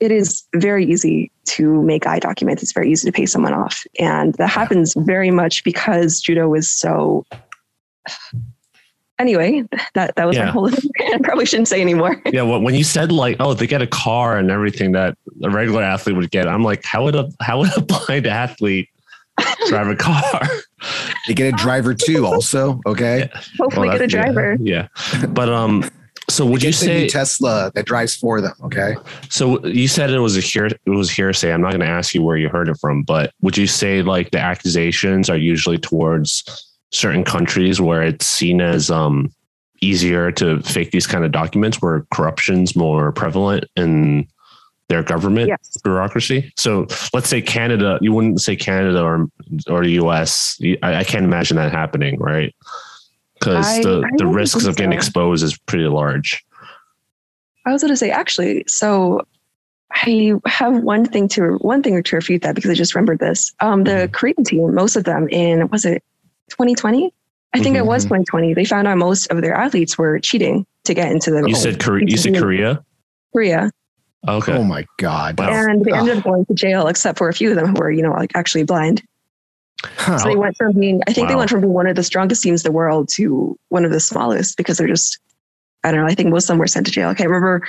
it 0.00 0.10
is 0.12 0.44
very 0.54 0.84
easy 0.84 1.30
to 1.46 1.82
make 1.82 2.06
eye 2.06 2.18
documents. 2.18 2.62
It's 2.62 2.72
very 2.72 2.90
easy 2.90 3.08
to 3.08 3.12
pay 3.12 3.26
someone 3.26 3.54
off. 3.54 3.84
And 3.98 4.34
that 4.34 4.48
happens 4.48 4.94
very 4.96 5.30
much 5.30 5.64
because 5.64 6.20
judo 6.20 6.52
is 6.54 6.68
so 6.68 7.24
anyway, 9.18 9.64
that 9.94 10.14
that 10.16 10.26
was 10.26 10.36
Yeah. 10.36 10.46
my 10.46 10.50
whole 10.50 10.68
I 11.00 11.18
probably 11.22 11.46
shouldn't 11.46 11.68
say 11.68 11.80
anymore. 11.80 12.20
Yeah, 12.32 12.42
well, 12.42 12.60
when 12.60 12.74
you 12.74 12.84
said 12.84 13.12
like, 13.12 13.36
oh, 13.40 13.54
they 13.54 13.66
get 13.66 13.80
a 13.82 13.86
car 13.86 14.36
and 14.36 14.50
everything 14.50 14.92
that 14.92 15.16
a 15.42 15.50
regular 15.50 15.82
athlete 15.82 16.16
would 16.16 16.30
get, 16.30 16.46
I'm 16.48 16.62
like, 16.62 16.84
how 16.84 17.04
would 17.04 17.14
a 17.16 17.30
how 17.40 17.58
would 17.60 17.70
a 17.76 17.80
blind 17.80 18.26
athlete 18.26 18.88
drive 19.68 19.88
a 19.88 19.96
car? 19.96 20.42
they 21.26 21.34
get 21.34 21.54
a 21.54 21.56
driver 21.56 21.94
too, 21.94 22.26
also. 22.26 22.80
Okay. 22.86 23.30
Hopefully 23.58 23.88
Well, 23.88 23.98
get 23.98 24.04
a 24.04 24.06
that's- 24.06 24.12
yeah, 24.12 24.32
driver. 24.32 24.56
Yeah, 24.60 25.28
but 25.28 25.48
um, 25.48 25.88
so 26.36 26.46
would 26.46 26.62
you 26.62 26.70
Get 26.70 26.80
the 26.80 26.86
new 26.86 27.00
say? 27.00 27.08
Tesla 27.08 27.72
that 27.74 27.86
drives 27.86 28.14
for 28.14 28.40
them? 28.40 28.52
Okay. 28.64 28.94
So 29.30 29.64
you 29.66 29.88
said 29.88 30.10
it 30.10 30.18
was 30.18 30.36
a 30.36 30.40
hear 30.40 30.66
it 30.66 30.80
was 30.86 31.10
hearsay. 31.10 31.52
I'm 31.52 31.60
not 31.62 31.70
going 31.70 31.80
to 31.80 31.86
ask 31.86 32.14
you 32.14 32.22
where 32.22 32.36
you 32.36 32.48
heard 32.48 32.68
it 32.68 32.76
from, 32.80 33.02
but 33.02 33.32
would 33.40 33.56
you 33.56 33.66
say 33.66 34.02
like 34.02 34.30
the 34.30 34.38
accusations 34.40 35.30
are 35.30 35.36
usually 35.38 35.78
towards 35.78 36.44
certain 36.92 37.24
countries 37.24 37.80
where 37.80 38.02
it's 38.02 38.26
seen 38.26 38.60
as 38.60 38.90
um 38.90 39.32
easier 39.82 40.32
to 40.32 40.60
fake 40.62 40.90
these 40.90 41.06
kind 41.06 41.24
of 41.24 41.32
documents, 41.32 41.82
where 41.82 42.06
corruption's 42.12 42.76
more 42.76 43.12
prevalent 43.12 43.64
in 43.76 44.26
their 44.88 45.02
government 45.02 45.48
Yes. 45.48 45.76
bureaucracy? 45.82 46.52
So 46.56 46.86
let's 47.12 47.28
say 47.28 47.42
Canada. 47.42 47.98
You 48.00 48.12
wouldn't 48.12 48.40
say 48.40 48.56
Canada 48.56 49.02
or 49.02 49.26
or 49.68 49.82
the 49.82 49.92
U.S. 49.92 50.58
I, 50.82 50.96
I 50.96 51.04
can't 51.04 51.24
imagine 51.24 51.56
that 51.56 51.72
happening, 51.72 52.18
right? 52.18 52.54
Because 53.54 53.80
the 53.82 54.02
I 54.04 54.10
the 54.16 54.26
risks 54.26 54.60
think 54.62 54.68
of 54.70 54.76
getting 54.76 54.92
so. 54.92 54.96
exposed 54.96 55.44
is 55.44 55.56
pretty 55.56 55.86
large. 55.86 56.44
I 57.64 57.72
was 57.72 57.82
going 57.82 57.92
to 57.92 57.96
say 57.96 58.10
actually, 58.10 58.64
so 58.66 59.26
I 59.92 60.32
have 60.46 60.82
one 60.82 61.04
thing 61.04 61.28
to 61.28 61.54
one 61.60 61.82
thing 61.82 62.02
to 62.02 62.16
refute 62.16 62.42
that 62.42 62.54
because 62.54 62.70
I 62.70 62.74
just 62.74 62.94
remembered 62.94 63.18
this. 63.18 63.52
Um, 63.60 63.84
the 63.84 64.08
Mhm. 64.08 64.12
Korean 64.12 64.44
team, 64.44 64.74
most 64.74 64.96
of 64.96 65.04
them 65.04 65.28
in 65.28 65.68
was 65.68 65.84
it 65.84 66.02
2020? 66.50 67.12
I 67.54 67.60
think 67.60 67.76
it 67.76 67.86
was 67.86 68.04
Mhm. 68.04 68.08
2020. 68.08 68.54
They 68.54 68.64
found 68.64 68.86
out 68.86 68.98
most 68.98 69.26
of 69.32 69.40
their 69.40 69.54
athletes 69.54 69.96
were 69.96 70.18
cheating 70.18 70.66
to 70.84 70.92
get 70.94 71.10
into 71.10 71.30
the 71.30 71.44
You 71.48 71.54
said 71.54 71.80
Korea. 71.80 72.04
You 72.06 72.16
said 72.16 72.36
Korea. 72.36 72.82
Korea, 73.32 73.70
Okay. 74.28 74.52
Oh 74.54 74.64
my 74.64 74.84
God. 74.98 75.38
Wow. 75.38 75.48
and 75.50 75.84
they 75.84 75.92
ended 75.92 76.18
up 76.18 76.24
going 76.24 76.44
to 76.46 76.54
jail, 76.54 76.88
except 76.88 77.16
for 77.18 77.28
a 77.28 77.32
few 77.32 77.50
of 77.50 77.56
them 77.56 77.68
who 77.68 77.74
were, 77.74 77.90
you 77.90 78.02
know, 78.02 78.10
like 78.12 78.32
actually 78.34 78.64
blind. 78.64 79.02
Huh. 79.96 80.18
So 80.18 80.28
they 80.28 80.36
went 80.36 80.56
from 80.56 80.72
being, 80.72 81.00
I 81.06 81.12
think 81.12 81.28
they 81.28 81.34
went 81.34 81.50
from 81.50 81.60
being 81.60 81.72
one 81.72 81.86
of 81.86 81.96
the 81.96 82.02
strongest 82.02 82.42
teams 82.42 82.64
in 82.64 82.68
the 82.70 82.76
world 82.76 83.08
to 83.10 83.58
one 83.68 83.84
of 83.84 83.90
the 83.90 84.00
smallest 84.00 84.56
because 84.56 84.78
they're 84.78 84.86
just, 84.86 85.18
I 85.84 85.90
don't 85.92 86.00
know. 86.00 86.06
I 86.06 86.14
think 86.14 86.30
most 86.30 86.44
of 86.44 86.48
them 86.48 86.58
were 86.58 86.66
sent 86.66 86.86
to 86.86 86.92
jail. 86.92 87.08
I 87.08 87.14
can't 87.14 87.30
remember 87.30 87.68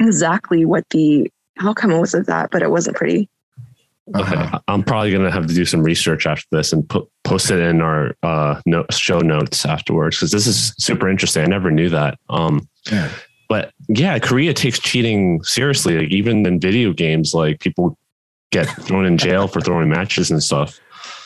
exactly 0.00 0.64
what 0.64 0.88
the 0.90 1.30
outcome 1.60 1.98
was 1.98 2.14
of 2.14 2.26
that, 2.26 2.50
but 2.50 2.62
it 2.62 2.70
wasn't 2.70 2.96
pretty. 2.96 3.28
Okay. 4.14 4.36
Uh-huh. 4.36 4.60
I'm 4.68 4.84
probably 4.84 5.10
gonna 5.10 5.32
have 5.32 5.46
to 5.48 5.54
do 5.54 5.64
some 5.64 5.82
research 5.82 6.26
after 6.26 6.46
this 6.52 6.72
and 6.72 6.88
put 6.88 7.08
post 7.24 7.50
it 7.50 7.58
in 7.58 7.80
our 7.80 8.14
uh 8.22 8.60
no, 8.64 8.86
show 8.90 9.18
notes 9.18 9.66
afterwards 9.66 10.16
because 10.16 10.30
this 10.30 10.46
is 10.46 10.74
super 10.78 11.08
interesting. 11.08 11.42
I 11.42 11.46
never 11.46 11.72
knew 11.72 11.88
that. 11.88 12.16
Um, 12.28 12.68
Yeah. 12.90 13.10
but 13.48 13.72
yeah, 13.88 14.16
Korea 14.20 14.54
takes 14.54 14.78
cheating 14.78 15.42
seriously. 15.42 15.98
Like 15.98 16.10
even 16.10 16.46
in 16.46 16.60
video 16.60 16.92
games, 16.92 17.34
like 17.34 17.58
people 17.58 17.98
get 18.52 18.66
thrown 18.82 19.06
in 19.06 19.18
jail 19.18 19.48
for 19.48 19.60
throwing 19.60 19.88
matches 19.88 20.30
and 20.30 20.40
stuff. 20.40 20.78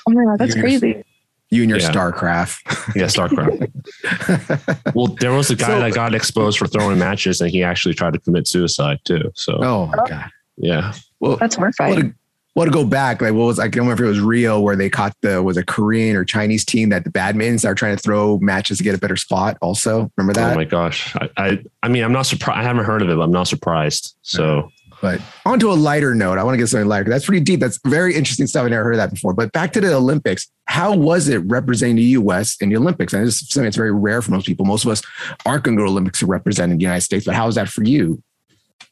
Oh 0.09 0.13
my 0.13 0.25
God, 0.25 0.39
that's 0.39 0.55
You're- 0.57 0.63
crazy. 0.79 1.05
You 1.53 1.63
and 1.63 1.71
your 1.71 1.81
Yeah. 1.81 1.91
StarCraft. 1.91 2.95
Yeah, 2.95 3.07
StarCraft. 3.07 4.95
well, 4.95 5.09
there 5.21 5.33
was 5.33 5.51
a 5.51 5.57
guy 5.57 5.67
So- 5.67 5.81
that 5.81 5.95
got 5.95 6.15
exposed 6.15 6.59
for 6.59 6.67
throwing 6.69 6.99
matches, 6.99 7.41
and 7.41 7.51
he 7.51 7.63
actually 7.65 7.95
tried 7.95 8.13
to 8.13 8.21
commit 8.21 8.47
suicide 8.47 8.99
too. 9.05 9.31
So 9.35 9.59
oh 9.63 9.87
my 9.87 9.97
God. 10.09 10.31
yeah, 10.57 10.93
Well, 11.19 11.37
That's 11.39 11.57
well, 11.57 11.63
horrifying. 11.77 12.11
to, 12.11 12.15
well, 12.55 12.67
to 12.67 12.71
go 12.73 12.85
back, 12.85 13.21
like 13.21 13.33
what 13.33 13.45
was 13.47 13.59
I 13.59 13.65
can't 13.65 13.77
remember 13.79 14.05
if 14.05 14.07
it 14.07 14.11
was 14.11 14.21
Rio 14.21 14.61
where 14.61 14.77
they 14.77 14.89
caught 14.91 15.17
the 15.23 15.43
was 15.43 15.57
a 15.57 15.65
Korean 15.65 16.15
or 16.17 16.25
Chinese 16.25 16.65
team 16.65 16.89
that 16.91 17.03
the 17.05 17.11
badmintons 17.11 17.65
are 17.69 17.75
trying 17.75 17.97
to 17.97 18.03
throw 18.03 18.39
matches 18.39 18.79
to 18.79 18.85
get 18.85 18.95
a 18.95 18.99
better 18.99 19.17
spot. 19.17 19.57
Also, 19.61 20.11
remember 20.17 20.39
oh 20.41 20.45
that? 20.45 20.53
oh 20.53 20.57
my 20.57 20.65
gosh, 20.65 21.15
I, 21.17 21.29
I 21.37 21.59
I 21.83 21.89
mean, 21.89 22.05
I'm 22.05 22.13
not 22.13 22.27
surprised. 22.27 22.59
I 22.59 22.63
haven't 22.63 22.85
heard 22.85 23.03
of 23.03 23.09
it. 23.09 23.17
But 23.17 23.23
I'm 23.23 23.31
not 23.33 23.49
surprised. 23.49 24.15
So 24.23 24.71
But 25.01 25.21
on 25.47 25.59
to 25.61 25.73
a 25.73 25.75
lighter 25.75 26.15
note, 26.15 26.39
I 26.39 26.45
want 26.45 26.55
to 26.55 26.59
get 26.59 26.69
something 26.69 26.89
lighter. 26.89 27.09
That's 27.09 27.25
pretty 27.25 27.43
deep. 27.43 27.61
That's 27.61 27.79
very 27.87 28.15
interesting 28.15 28.47
stuff. 28.47 28.67
I 28.67 28.69
never 28.69 28.85
heard 28.85 28.95
of 28.95 28.99
that 28.99 29.11
before. 29.11 29.33
But 29.33 29.53
back 29.53 29.73
to 29.73 29.81
the 29.81 29.95
Olympics. 29.95 30.47
How 30.67 30.95
was 30.95 31.29
it 31.29 31.39
representing 31.39 31.97
the 31.97 32.03
U.S. 32.03 32.57
in 32.61 32.69
the 32.69 32.77
Olympics? 32.77 33.13
And 33.13 33.27
is 33.27 33.41
something 33.41 33.65
that's 33.65 33.77
very 33.77 33.93
rare 33.93 34.23
for 34.23 34.31
most 34.31 34.47
people. 34.47 34.67
Most 34.67 34.85
of 34.85 34.91
us 34.91 35.03
aren't 35.47 35.65
going 35.65 35.77
to 35.77 35.81
go 35.81 35.87
to 35.87 35.91
Olympics 35.91 36.21
to 36.21 36.27
represent 36.27 36.71
the 36.73 36.79
United 36.79 37.01
States. 37.01 37.25
But 37.25 37.35
how 37.35 37.49
is 37.49 37.55
that 37.55 37.69
for 37.69 37.83
you? 37.83 38.23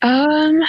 Um, 0.03 0.63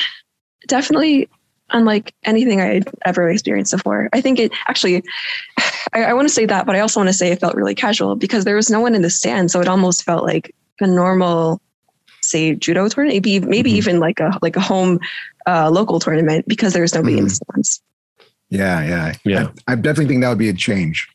definitely 0.67 1.29
unlike 1.71 2.13
anything 2.23 2.61
I 2.61 2.65
had 2.65 2.89
ever 3.05 3.29
experienced 3.29 3.71
before. 3.71 4.09
I 4.13 4.21
think 4.21 4.39
it 4.39 4.51
actually, 4.67 5.03
I, 5.93 6.05
I 6.05 6.13
want 6.13 6.27
to 6.27 6.33
say 6.33 6.45
that, 6.45 6.65
but 6.65 6.75
I 6.75 6.79
also 6.79 6.99
want 6.99 7.09
to 7.09 7.13
say 7.13 7.31
it 7.31 7.39
felt 7.39 7.55
really 7.55 7.75
casual 7.75 8.15
because 8.15 8.45
there 8.45 8.55
was 8.55 8.69
no 8.69 8.79
one 8.79 8.95
in 8.95 9.01
the 9.01 9.09
stand, 9.09 9.51
so 9.51 9.61
it 9.61 9.67
almost 9.67 10.03
felt 10.03 10.23
like 10.23 10.53
a 10.79 10.87
normal, 10.87 11.61
say, 12.29 12.55
judo 12.55 12.87
tournament, 12.87 13.15
maybe 13.25 13.39
maybe 13.39 13.71
Mhm. 13.73 13.75
even 13.77 13.99
like 13.99 14.19
a 14.19 14.37
like 14.41 14.55
a 14.55 14.61
home 14.61 14.99
uh, 15.47 15.69
local 15.69 15.99
tournament 15.99 16.45
because 16.47 16.73
there 16.73 16.81
was 16.83 16.93
nobody 16.93 17.17
in 17.17 17.23
the 17.25 17.29
stands. 17.31 17.81
Yeah, 18.49 18.83
yeah, 18.83 19.13
Yeah. 19.25 19.47
I, 19.67 19.73
I 19.73 19.75
definitely 19.75 20.07
think 20.07 20.21
that 20.21 20.29
would 20.29 20.37
be 20.37 20.49
a 20.49 20.53
change. 20.53 21.07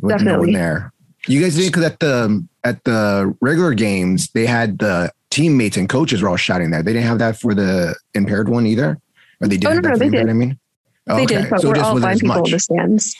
With 0.00 0.10
no 0.10 0.16
one 0.16 0.24
Definitely. 0.24 0.52
there. 0.54 0.92
You 1.26 1.42
guys 1.42 1.56
think 1.56 1.74
that 1.76 1.98
the 2.00 2.44
at 2.64 2.84
the 2.84 3.34
regular 3.40 3.74
games 3.74 4.30
they 4.32 4.46
had 4.46 4.78
the 4.78 5.10
teammates 5.30 5.76
and 5.76 5.88
coaches 5.88 6.22
were 6.22 6.28
all 6.28 6.36
shouting 6.36 6.70
that. 6.70 6.84
They 6.84 6.92
didn't 6.92 7.06
have 7.08 7.18
that 7.18 7.36
for 7.38 7.52
the 7.54 7.94
impaired 8.14 8.48
one 8.48 8.64
either, 8.66 8.96
or 9.40 9.48
they 9.48 9.56
did. 9.56 9.66
Oh, 9.68 9.74
no, 9.74 9.80
no, 9.80 9.90
they 9.96 9.98
the 9.98 10.04
impaired, 10.06 10.26
did. 10.26 10.30
I 10.30 10.34
mean, 10.34 10.58
Oh, 11.10 11.16
They 11.16 11.24
okay. 11.24 11.36
did, 11.42 11.50
but 11.50 11.60
So 11.62 11.68
we're 11.68 11.74
all 11.76 11.94
wasn't 11.94 12.00
blind 12.02 12.20
people 12.20 12.44
in 12.44 12.50
the 12.52 12.58
stands. 12.60 13.16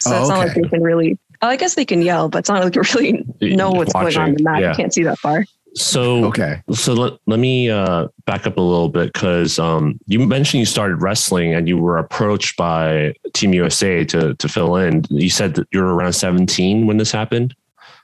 So 0.00 0.14
Oh, 0.14 0.20
it's 0.20 0.28
not 0.28 0.38
like 0.38 0.54
they 0.54 0.62
can 0.68 0.82
really. 0.82 1.18
I 1.42 1.56
guess 1.56 1.74
they 1.74 1.84
can 1.84 2.00
yell, 2.00 2.28
but 2.30 2.38
it's 2.38 2.48
not 2.48 2.64
like 2.64 2.74
you 2.74 2.82
really 2.94 3.24
know 3.56 3.70
what's 3.72 3.92
going 3.92 4.16
on 4.16 4.28
in 4.30 4.34
the 4.36 4.42
mat. 4.42 4.60
Yeah. 4.62 4.70
You 4.70 4.74
can't 4.76 4.94
see 4.94 5.02
that 5.04 5.18
far. 5.18 5.44
So 5.76 6.24
Okay. 6.24 6.62
So 6.72 6.94
let, 6.94 7.12
let 7.26 7.38
me 7.38 7.70
uh, 7.70 8.08
back 8.24 8.46
up 8.46 8.56
a 8.56 8.60
little 8.62 8.88
bit 8.88 9.12
because 9.12 9.58
um, 9.58 10.00
you 10.06 10.18
mentioned 10.18 10.60
you 10.60 10.66
started 10.66 11.02
wrestling 11.02 11.54
and 11.54 11.68
you 11.68 11.76
were 11.76 11.98
approached 11.98 12.56
by 12.56 13.14
Team 13.34 13.52
USA 13.54 14.04
to 14.06 14.34
to 14.34 14.48
fill 14.48 14.76
in. 14.76 15.04
You 15.10 15.30
said 15.30 15.54
that 15.54 15.68
you 15.72 15.80
were 15.80 15.94
around 15.94 16.14
17 16.14 16.86
when 16.86 16.96
this 16.96 17.12
happened 17.12 17.54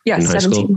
Yes, 0.05 0.25
in 0.25 0.27
high 0.31 0.39
17. 0.39 0.77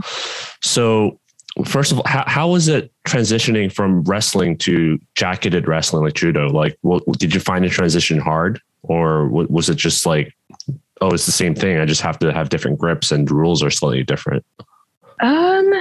So 0.62 1.20
first 1.64 1.92
of 1.92 1.98
all, 1.98 2.04
how, 2.06 2.24
how 2.26 2.48
was 2.48 2.68
it 2.68 2.92
transitioning 3.06 3.72
from 3.72 4.02
wrestling 4.04 4.56
to 4.58 4.98
jacketed 5.14 5.68
wrestling 5.68 6.04
like 6.04 6.14
judo? 6.14 6.48
Like, 6.48 6.76
what, 6.82 7.02
did 7.18 7.34
you 7.34 7.40
find 7.40 7.64
the 7.64 7.68
transition 7.68 8.18
hard 8.18 8.60
or 8.82 9.28
was 9.28 9.68
it 9.68 9.76
just 9.76 10.06
like, 10.06 10.34
oh, 11.00 11.10
it's 11.10 11.26
the 11.26 11.32
same 11.32 11.54
thing. 11.54 11.78
I 11.78 11.84
just 11.84 12.00
have 12.00 12.18
to 12.20 12.32
have 12.32 12.48
different 12.48 12.78
grips 12.78 13.10
and 13.10 13.30
rules 13.30 13.62
are 13.62 13.70
slightly 13.70 14.02
different. 14.04 14.44
Um, 15.20 15.72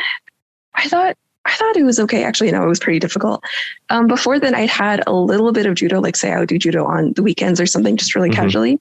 I 0.76 0.88
thought 0.88 1.16
I 1.46 1.54
thought 1.54 1.78
it 1.78 1.84
was 1.84 2.00
okay. 2.00 2.24
Actually, 2.24 2.52
no, 2.52 2.64
it 2.64 2.68
was 2.68 2.80
pretty 2.80 3.00
difficult. 3.00 3.44
Um, 3.90 4.08
before 4.08 4.40
then, 4.40 4.56
I'd 4.56 4.70
had 4.70 5.04
a 5.06 5.14
little 5.14 5.52
bit 5.52 5.68
of 5.68 5.76
judo. 5.76 6.02
Like, 6.02 6.16
say, 6.16 6.32
I 6.32 6.40
would 6.40 6.50
do 6.50 6.58
judo 6.58 6.86
on 6.86 7.14
the 7.14 7.22
weekends 7.24 7.62
or 7.62 7.68
something, 7.68 7.98
just 7.98 8.16
really 8.16 8.30
Mhm. 8.32 8.36
casually. 8.36 8.80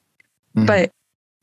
Mhm. 0.56 0.66
But 0.66 0.90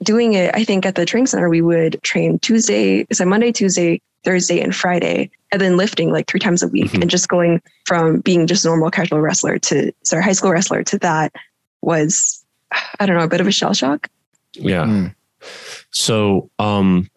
doing 0.04 0.34
it, 0.34 0.50
I 0.56 0.64
think 0.64 0.84
at 0.86 0.96
the 0.96 1.06
training 1.06 1.28
center, 1.28 1.48
we 1.48 1.62
would 1.62 2.00
train 2.02 2.40
Tuesday, 2.40 3.06
so 3.14 3.24
Monday, 3.26 3.52
Tuesday, 3.52 4.02
Thursday, 4.24 4.60
and 4.62 4.76
Friday, 4.76 5.30
and 5.52 5.62
then 5.62 5.78
lifting 5.78 6.12
like 6.12 6.26
three 6.28 6.40
times 6.40 6.64
a 6.64 6.68
week 6.68 6.92
Mhm. 6.92 7.02
and 7.02 7.10
just 7.10 7.28
going 7.30 7.62
from 7.86 8.20
being 8.22 8.48
just 8.48 8.66
a 8.66 8.70
normal 8.70 8.90
casual 8.90 9.22
wrestler 9.22 9.60
to, 9.60 9.92
sorry, 10.04 10.24
high 10.24 10.32
school 10.32 10.52
wrestler 10.52 10.82
to 10.84 10.98
that 11.00 11.32
was, 11.82 12.44
I 13.00 13.06
don't 13.06 13.16
know, 13.18 13.24
a 13.24 13.28
bit 13.28 13.42
of 13.42 13.48
a 13.48 13.52
shell 13.52 13.74
shock. 13.76 14.10
Yeah. 14.54 14.86
Mm. 14.86 15.14
So, 15.92 16.50
um, 16.58 17.10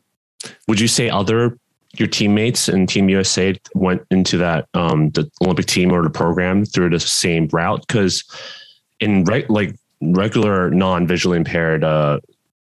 would 0.69 0.79
you 0.79 0.89
say 0.89 1.09
other 1.09 1.57
your 1.99 2.09
teammates 2.09 2.69
and 2.69 2.89
Team 2.89 3.09
USA 3.09 3.55
went 3.75 4.03
into 4.11 4.39
that 4.39 4.69
um, 4.75 5.11
the 5.11 5.31
Olympic 5.43 5.67
team 5.67 5.93
or 5.93 6.03
the 6.03 6.11
program 6.11 6.65
through 6.65 6.91
the 6.91 7.01
same 7.01 7.49
route? 7.53 7.85
Because 7.87 8.25
in 9.01 9.25
right 9.25 9.49
like 9.51 9.75
regular 10.01 10.71
non-visually 10.71 11.37
impaired 11.37 11.85
uh, 11.85 12.21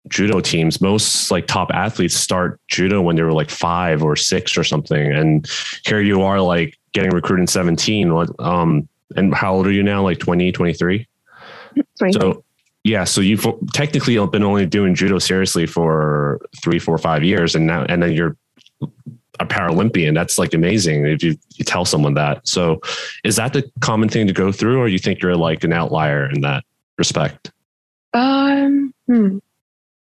judo 0.09 0.41
teams, 0.41 0.81
most 0.81 1.31
like 1.31 1.47
top 1.47 1.71
athletes 1.73 2.15
start 2.15 2.61
judo 2.69 3.01
when 3.01 3.17
they 3.17 3.23
were 3.23 3.33
like 3.33 3.51
five 3.51 4.03
or 4.03 4.17
six 4.17 4.57
or 4.57 4.65
something, 4.65 5.13
and 5.13 5.51
here 5.87 6.01
you 6.01 6.23
are 6.23 6.41
like 6.41 6.79
getting 6.93 7.11
recruited 7.11 7.43
in 7.43 7.47
seventeen. 7.47 8.15
What? 8.15 8.29
Um, 8.39 8.89
and 9.17 9.35
how 9.35 9.55
old 9.55 9.67
are 9.67 9.73
you 9.73 9.83
now? 9.83 10.03
Like 10.03 10.19
20, 10.19 10.51
23? 10.51 11.07
So 12.11 12.45
yeah, 12.85 13.05
so 13.05 13.21
you've 13.21 13.47
technically 13.73 14.15
been 14.27 14.43
only 14.43 14.67
doing 14.67 14.95
judo 14.95 15.19
seriously 15.19 15.67
for 15.67 16.41
three, 16.63 16.79
four, 16.79 16.99
five 16.99 17.25
years, 17.25 17.55
and 17.55 17.67
now 17.67 17.85
and 17.89 18.03
then 18.03 18.13
you're 18.13 18.37
a 19.41 19.47
Paralympian. 19.47 20.15
That's 20.15 20.39
like 20.39 20.55
amazing 20.55 21.07
if 21.07 21.23
you, 21.23 21.37
you 21.57 21.65
tell 21.65 21.85
someone 21.85 22.15
that. 22.15 22.47
So 22.47 22.81
is 23.25 23.37
that 23.37 23.53
the 23.53 23.69
common 23.81 24.09
thing 24.09 24.27
to 24.27 24.33
go 24.33 24.53
through, 24.53 24.79
or 24.79 24.89
you 24.89 24.99
think 24.99 25.23
you're 25.23 25.37
like 25.37 25.65
an 25.65 25.73
outlier 25.73 26.31
in 26.31 26.41
that 26.43 26.65
respect? 26.99 27.51
Um, 28.13 28.95
hmm. 29.07 29.39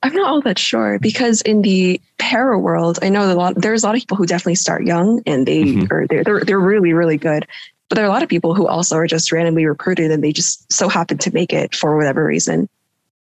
I'm 0.03 0.14
not 0.14 0.29
all 0.29 0.41
that 0.43 0.59
sure 0.59 0.99
because 1.01 1.43
in 1.43 1.62
the 1.62 2.01
para 2.19 2.59
world, 2.59 2.99
I 3.03 3.09
know 3.09 3.31
a 3.31 3.35
lot. 3.35 3.55
There's 3.57 3.83
a 3.83 3.87
lot 3.87 3.97
of 3.97 4.01
people 4.01 4.17
who 4.17 4.27
definitely 4.27 4.55
start 4.55 4.85
young 4.85 5.21
and 5.27 5.47
they 5.47 5.64
Mhm. 5.64 5.91
are 5.91 6.07
they're, 6.07 6.23
they're 6.23 6.41
they're 6.45 6.61
really 6.61 6.93
really 6.93 7.17
good. 7.17 7.47
But 7.88 7.97
there 7.97 8.05
are 8.05 8.09
a 8.09 8.12
lot 8.12 8.23
of 8.23 8.29
people 8.29 8.55
who 8.55 8.67
also 8.67 8.97
are 8.97 9.07
just 9.07 9.33
randomly 9.33 9.67
recruited 9.67 10.11
and 10.11 10.23
they 10.23 10.33
just 10.33 10.73
so 10.73 10.88
happen 10.88 11.19
to 11.19 11.35
make 11.35 11.53
it 11.53 11.75
for 11.75 11.97
whatever 11.97 12.25
reason. 12.25 12.69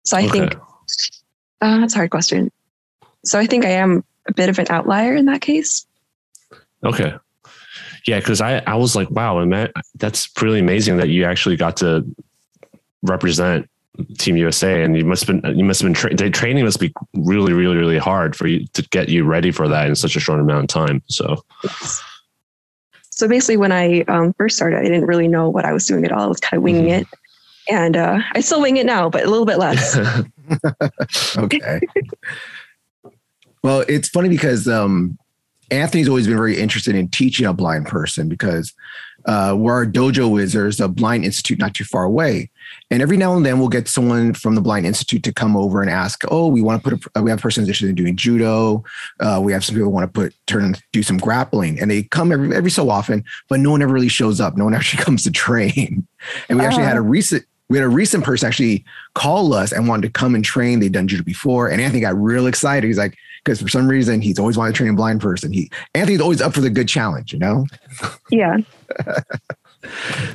So 0.04 0.16
I 0.18 0.28
think 0.28 0.56
uh, 1.62 1.80
that's 1.80 1.94
a 1.94 1.98
hard 1.98 2.12
question. 2.12 2.52
So 3.26 3.38
I 3.38 3.48
think 3.48 3.66
I 3.66 3.72
am 3.72 4.04
a 4.32 4.34
bit 4.34 4.50
of 4.50 4.58
an 4.60 4.68
outlier 4.70 5.16
in 5.16 5.26
that 5.26 5.42
case. 5.42 5.86
Okay. 6.84 7.14
Yeah, 8.08 8.20
because 8.20 8.42
I, 8.42 8.58
I 8.66 8.76
was 8.76 8.96
like, 8.96 9.12
wow, 9.12 9.44
man, 9.46 9.72
that's 9.96 10.30
really 10.42 10.60
amazing 10.60 10.98
that 10.98 11.10
you 11.10 11.24
actually 11.26 11.56
got 11.56 11.78
to 11.78 12.04
represent 13.04 13.70
Team 14.18 14.38
USA, 14.38 14.84
and 14.84 14.98
you 14.98 15.06
must 15.06 15.26
have 15.28 15.42
been 15.42 15.58
you 15.58 15.64
must 15.66 15.82
have 15.82 15.88
been 15.88 15.94
tra- 15.94 16.16
the 16.16 16.30
training 16.32 16.64
must 16.64 16.80
be 16.80 16.92
really, 17.14 17.54
really, 17.54 17.76
really 17.76 17.98
hard 18.00 18.36
for 18.36 18.48
you 18.48 18.66
to 18.74 18.82
get 18.90 19.10
you 19.10 19.24
ready 19.26 19.52
for 19.52 19.68
that 19.68 19.88
in 19.88 19.96
such 19.96 20.16
a 20.16 20.20
short 20.20 20.40
amount 20.40 20.64
of 20.64 20.68
time. 20.70 21.04
So 21.08 21.44
So 23.12 23.28
basically, 23.28 23.58
when 23.58 23.72
I 23.72 24.02
um, 24.08 24.34
first 24.34 24.56
started, 24.56 24.80
I 24.80 24.84
didn't 24.84 25.06
really 25.06 25.28
know 25.28 25.50
what 25.50 25.66
I 25.66 25.74
was 25.74 25.86
doing 25.86 26.06
at 26.06 26.12
all. 26.12 26.22
I 26.24 26.28
was 26.28 26.40
kind 26.40 26.58
of 26.58 26.64
winging 26.64 26.86
Mhm. 26.88 27.02
it, 27.02 27.08
and 27.70 27.98
uh, 27.98 28.20
I 28.34 28.40
still 28.40 28.62
wing 28.62 28.78
it 28.78 28.86
now, 28.88 29.10
but 29.10 29.24
a 29.26 29.30
little 29.30 29.46
bit 29.46 29.60
less. 29.60 29.96
okay. 31.38 31.80
Well, 33.64 33.84
it's 33.88 34.10
funny 34.10 34.30
because 34.30 34.68
um, 34.68 35.18
Anthony's 35.72 36.10
always 36.10 36.28
been 36.28 36.36
very 36.36 36.60
interested 36.60 36.96
in 36.96 37.08
teaching 37.08 37.46
a 37.46 37.54
blind 37.54 37.88
person 37.88 38.28
because 38.28 38.74
uh, 39.26 39.54
where 39.54 39.76
our 39.76 39.86
dojo 39.86 40.42
is, 40.42 40.54
there's 40.54 40.80
a 40.80 40.88
blind 40.88 41.24
institute 41.26 41.60
not 41.60 41.74
too 41.74 41.84
far 41.84 42.04
away. 42.04 42.50
And 42.90 43.02
every 43.02 43.18
now 43.18 43.36
and 43.36 43.46
then 43.46 43.60
we'll 43.60 43.70
get 43.70 43.88
someone 43.88 44.34
from 44.34 44.56
the 44.56 44.62
blind 44.62 44.86
institute 44.86 45.24
to 45.24 45.34
come 45.34 45.56
over 45.56 45.82
and 45.82 45.90
ask, 45.90 46.24
"Oh, 46.30 46.48
we 46.48 46.62
want 46.62 46.84
to 46.84 46.90
put 46.90 47.12
a, 47.16 47.22
we 47.22 47.30
have 47.30 47.40
a 47.40 47.42
person 47.42 47.64
interested 47.64 47.90
in 47.90 47.96
doing 47.96 48.16
judo. 48.16 48.84
Uh, 49.20 49.40
we 49.44 49.54
have 49.54 49.64
some 49.64 49.76
people 49.76 49.92
want 49.92 50.12
to 50.12 50.20
put 50.20 50.34
turn 50.48 50.76
do 50.92 51.04
some 51.04 51.18
grappling." 51.18 51.80
And 51.80 51.92
they 51.92 52.04
come 52.04 52.32
every 52.32 52.56
every 52.56 52.72
so 52.72 52.90
often, 52.90 53.24
but 53.48 53.60
no 53.60 53.72
one 53.72 53.82
ever 53.82 53.94
really 53.94 54.08
shows 54.08 54.42
up. 54.42 54.58
No 54.58 54.66
one 54.66 54.74
actually 54.76 55.04
comes 55.04 55.24
to 55.24 55.32
train. 55.32 56.08
And 56.50 56.60
we 56.60 56.66
actually 56.66 56.84
had 56.84 56.98
a 56.98 57.02
recent 57.02 57.46
we 57.72 57.78
had 57.78 57.86
a 57.86 57.90
recent 57.90 58.26
person 58.26 58.48
actually 58.48 58.84
call 59.16 59.54
us 59.54 59.72
and 59.72 59.88
wanted 59.88 60.08
to 60.08 60.12
come 60.12 60.36
and 60.36 60.44
train. 60.44 60.82
They'd 60.82 60.92
done 60.92 61.08
judo 61.08 61.24
before, 61.24 61.70
and 61.70 61.82
Anthony 61.82 62.02
got 62.02 62.16
real 62.22 62.48
excited. 62.48 62.86
He's 62.86 62.98
like, 62.98 63.18
because 63.44 63.62
for 63.62 63.70
some 63.70 63.88
reason 63.88 64.22
he's 64.22 64.38
always 64.38 64.58
wanted 64.58 64.74
to 64.74 64.78
train 64.78 64.90
a 64.92 64.94
blind 64.94 65.22
person. 65.22 65.54
He 65.54 65.72
Anthony's 65.96 66.20
always 66.20 66.42
up 66.42 66.54
for 66.54 66.60
the 66.60 66.70
good 66.70 66.90
challenge, 66.90 67.32
you 67.34 67.40
know. 67.40 67.66
yeah. 68.30 68.58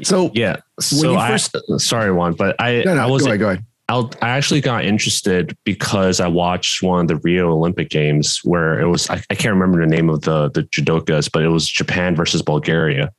So 0.03 0.33
yeah. 0.35 0.57
So 0.81 1.13
you 1.13 1.17
I, 1.17 1.29
first- 1.31 1.55
sorry, 1.79 2.11
Juan, 2.11 2.35
but 2.35 2.57
I 2.61 2.83
no, 2.85 2.97
no, 2.97 3.03
I 3.03 3.07
was 3.07 3.23
go 3.23 3.29
ahead, 3.29 3.39
go 3.39 3.49
ahead. 3.51 3.65
I'll, 3.89 4.11
I 4.21 4.31
actually 4.31 4.61
got 4.61 4.85
interested 4.85 5.57
because 5.63 6.19
I 6.19 6.27
watched 6.27 6.83
one 6.83 7.03
of 7.03 7.07
the 7.09 7.17
Rio 7.17 7.53
Olympic 7.53 7.89
Games 7.89 8.41
where 8.43 8.81
it 8.81 8.89
was 8.89 9.09
I, 9.09 9.23
I 9.31 9.37
can't 9.37 9.55
remember 9.55 9.81
the 9.81 9.87
name 9.87 10.11
of 10.11 10.23
the 10.23 10.51
the 10.51 10.65
judokas, 10.65 11.31
but 11.31 11.45
it 11.45 11.49
was 11.49 11.69
Japan 11.69 12.17
versus 12.17 12.43
Bulgaria, 12.43 13.13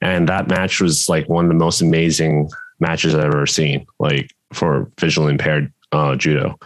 and 0.00 0.26
that 0.30 0.48
match 0.48 0.80
was 0.80 1.10
like 1.10 1.28
one 1.28 1.44
of 1.44 1.50
the 1.50 1.54
most 1.54 1.82
amazing 1.82 2.48
matches 2.80 3.14
I've 3.14 3.24
ever 3.24 3.46
seen, 3.46 3.86
like 3.98 4.32
for 4.52 4.90
visually 4.98 5.32
impaired 5.32 5.72
uh, 5.92 6.16
judo, 6.16 6.58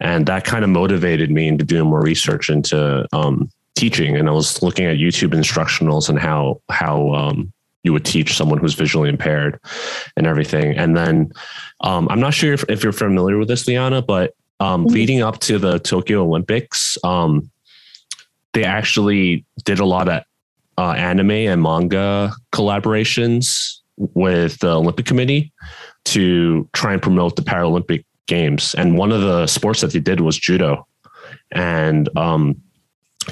and 0.00 0.26
that 0.26 0.44
kind 0.44 0.64
of 0.64 0.70
motivated 0.70 1.30
me 1.30 1.48
into 1.48 1.64
doing 1.64 1.88
more 1.88 2.02
research 2.02 2.48
into 2.50 3.06
um, 3.12 3.48
teaching, 3.74 4.16
and 4.16 4.28
I 4.28 4.32
was 4.32 4.62
looking 4.62 4.86
at 4.86 4.96
YouTube 4.96 5.32
instructionals 5.34 6.08
and 6.08 6.18
how 6.18 6.60
how 6.70 7.12
um, 7.14 7.52
you 7.82 7.92
would 7.92 8.04
teach 8.04 8.36
someone 8.36 8.58
who's 8.58 8.74
visually 8.74 9.08
impaired 9.08 9.60
and 10.16 10.26
everything, 10.26 10.76
and 10.76 10.96
then 10.96 11.30
um, 11.80 12.08
I'm 12.10 12.20
not 12.20 12.34
sure 12.34 12.52
if, 12.52 12.64
if 12.68 12.82
you're 12.82 12.92
familiar 12.92 13.38
with 13.38 13.48
this, 13.48 13.66
Liana, 13.66 14.00
but 14.02 14.34
um, 14.60 14.86
Mhm. 14.86 14.90
leading 14.92 15.22
up 15.22 15.40
to 15.40 15.58
the 15.58 15.78
Tokyo 15.80 16.22
Olympics, 16.22 16.96
um, 17.04 17.50
they 18.52 18.64
actually 18.64 19.44
did 19.64 19.80
a 19.80 19.84
lot 19.84 20.08
of 20.08 20.22
uh, 20.78 20.92
anime 20.92 21.30
and 21.30 21.62
manga 21.62 22.32
collaborations 22.52 23.80
with 23.96 24.58
the 24.58 24.76
Olympic 24.76 25.06
Committee 25.06 25.52
to 26.06 26.68
try 26.72 26.92
and 26.92 27.02
promote 27.02 27.36
the 27.36 27.42
Paralympic 27.42 28.04
Games. 28.26 28.74
And 28.74 28.98
one 28.98 29.12
of 29.12 29.20
the 29.20 29.46
sports 29.46 29.80
that 29.80 29.92
they 29.92 30.00
did 30.00 30.20
was 30.20 30.38
judo. 30.38 30.86
And 31.52 32.08
um, 32.16 32.60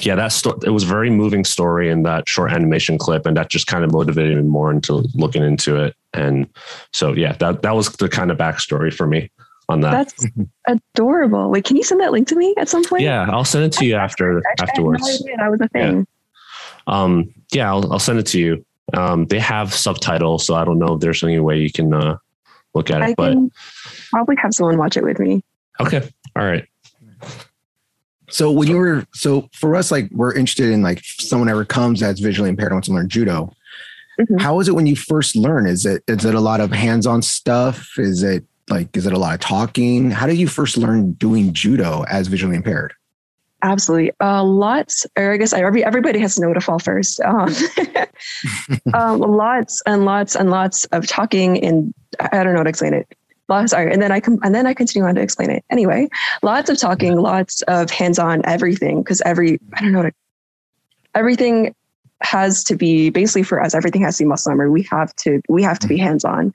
yeah, 0.00 0.14
that 0.14 0.32
sto- 0.32 0.58
it 0.64 0.70
was 0.70 0.84
a 0.84 0.86
very 0.86 1.10
moving 1.10 1.44
story 1.44 1.90
in 1.90 2.02
that 2.04 2.28
short 2.28 2.52
animation 2.52 2.98
clip, 2.98 3.26
and 3.26 3.36
that 3.36 3.50
just 3.50 3.66
kind 3.66 3.84
of 3.84 3.92
motivated 3.92 4.36
me 4.36 4.42
more 4.42 4.70
into 4.70 5.04
looking 5.14 5.42
into 5.42 5.76
it. 5.76 5.94
And 6.14 6.48
so, 6.92 7.12
yeah, 7.12 7.32
that 7.34 7.62
that 7.62 7.74
was 7.74 7.90
the 7.92 8.08
kind 8.08 8.30
of 8.30 8.38
backstory 8.38 8.92
for 8.92 9.06
me 9.06 9.30
on 9.68 9.80
that. 9.80 9.90
That's 9.90 10.26
adorable. 10.94 11.50
Wait, 11.50 11.64
can 11.64 11.76
you 11.76 11.82
send 11.82 12.00
that 12.00 12.12
link 12.12 12.28
to 12.28 12.36
me 12.36 12.54
at 12.58 12.68
some 12.68 12.84
point? 12.84 13.02
yeah, 13.02 13.26
I'll 13.30 13.44
send 13.44 13.64
it 13.64 13.72
to 13.78 13.84
you 13.84 13.96
after 13.96 14.38
Actually, 14.38 14.50
I 14.58 14.62
afterwards. 14.62 15.24
no 15.24 15.36
that 15.36 15.50
was 15.50 15.60
a 15.60 15.68
thing. 15.68 16.06
Um, 16.86 17.34
yeah, 17.52 17.70
I'll, 17.70 17.92
I'll 17.92 17.98
send 17.98 18.18
it 18.18 18.26
to 18.28 18.38
you. 18.38 18.64
Um, 18.94 19.26
they 19.26 19.38
have 19.38 19.72
subtitles, 19.74 20.46
so 20.46 20.54
I 20.54 20.64
don't 20.64 20.78
know 20.78 20.94
if 20.94 21.00
there's 21.00 21.22
any 21.22 21.38
way 21.38 21.58
you 21.58 21.72
can 21.72 21.92
uh, 21.94 22.18
look 22.74 22.90
at 22.90 23.00
it. 23.00 23.04
I 23.04 23.14
but 23.14 23.36
probably 24.10 24.36
have 24.36 24.52
someone 24.54 24.78
watch 24.78 24.96
it 24.96 25.04
with 25.04 25.18
me. 25.18 25.42
okay, 25.80 26.08
all 26.36 26.44
right. 26.44 26.66
So 28.30 28.50
when 28.50 28.68
you 28.68 28.76
were 28.76 29.06
so 29.12 29.48
for 29.52 29.76
us, 29.76 29.90
like 29.90 30.10
we're 30.10 30.34
interested 30.34 30.70
in 30.70 30.82
like 30.82 31.02
someone 31.04 31.48
ever 31.48 31.64
comes 31.64 32.00
that's 32.00 32.20
visually 32.20 32.48
impaired 32.48 32.70
and 32.72 32.76
wants 32.76 32.88
to 32.88 32.94
learn 32.94 33.08
judo. 33.08 33.52
Mhm. 34.18 34.40
How 34.40 34.58
is 34.60 34.68
it 34.68 34.74
when 34.74 34.86
you 34.86 34.96
first 34.96 35.36
learn? 35.36 35.66
Is 35.66 35.84
it 35.84 36.02
is 36.08 36.24
it 36.24 36.34
a 36.34 36.40
lot 36.40 36.60
of 36.60 36.70
hands-on 36.72 37.22
stuff? 37.22 37.90
Is 37.98 38.22
it 38.22 38.44
like 38.70 38.96
is 38.96 39.06
it 39.06 39.12
a 39.12 39.18
lot 39.18 39.34
of 39.34 39.40
talking? 39.40 40.10
How 40.10 40.26
did 40.26 40.38
you 40.38 40.48
first 40.48 40.76
learn 40.78 41.12
doing 41.12 41.52
judo 41.52 42.04
as 42.08 42.28
visually 42.28 42.56
impaired? 42.56 42.94
Absolutely. 43.62 44.10
Uh, 44.20 44.42
lots, 44.42 45.06
or 45.16 45.32
I 45.32 45.36
guess 45.36 45.52
every, 45.52 45.84
everybody 45.84 46.18
has 46.18 46.34
to 46.34 46.40
know 46.40 46.52
to 46.52 46.60
fall 46.60 46.80
first. 46.80 47.20
Um, 47.20 47.54
um, 48.94 49.20
lots 49.20 49.80
and 49.86 50.04
lots 50.04 50.34
and 50.34 50.50
lots 50.50 50.84
of 50.86 51.06
talking, 51.06 51.62
and 51.64 51.94
I 52.18 52.42
don't 52.42 52.54
know 52.54 52.58
how 52.58 52.64
to 52.64 52.68
explain 52.68 52.94
it. 52.94 53.06
Lots, 53.48 53.70
sorry, 53.70 53.92
and 53.92 54.02
then 54.02 54.10
I 54.10 54.18
com- 54.18 54.40
and 54.42 54.54
then 54.54 54.66
I 54.66 54.74
continue 54.74 55.06
on 55.06 55.14
to 55.14 55.20
explain 55.20 55.50
it. 55.50 55.64
Anyway, 55.70 56.08
lots 56.42 56.70
of 56.70 56.78
talking, 56.78 57.16
lots 57.16 57.62
of 57.62 57.90
hands-on 57.90 58.42
everything, 58.44 59.02
because 59.02 59.20
every 59.22 59.60
I 59.74 59.82
don't 59.82 59.92
know, 59.92 60.02
to, 60.02 60.12
everything 61.14 61.74
has 62.22 62.64
to 62.64 62.76
be 62.76 63.10
basically 63.10 63.42
for 63.44 63.62
us. 63.62 63.74
Everything 63.74 64.02
has 64.02 64.18
to 64.18 64.24
be 64.24 64.28
muscle 64.28 64.50
memory. 64.50 64.70
We 64.70 64.82
have 64.90 65.14
to 65.16 65.40
we 65.48 65.62
have 65.62 65.78
to 65.80 65.86
be 65.86 65.98
hands-on. 65.98 66.52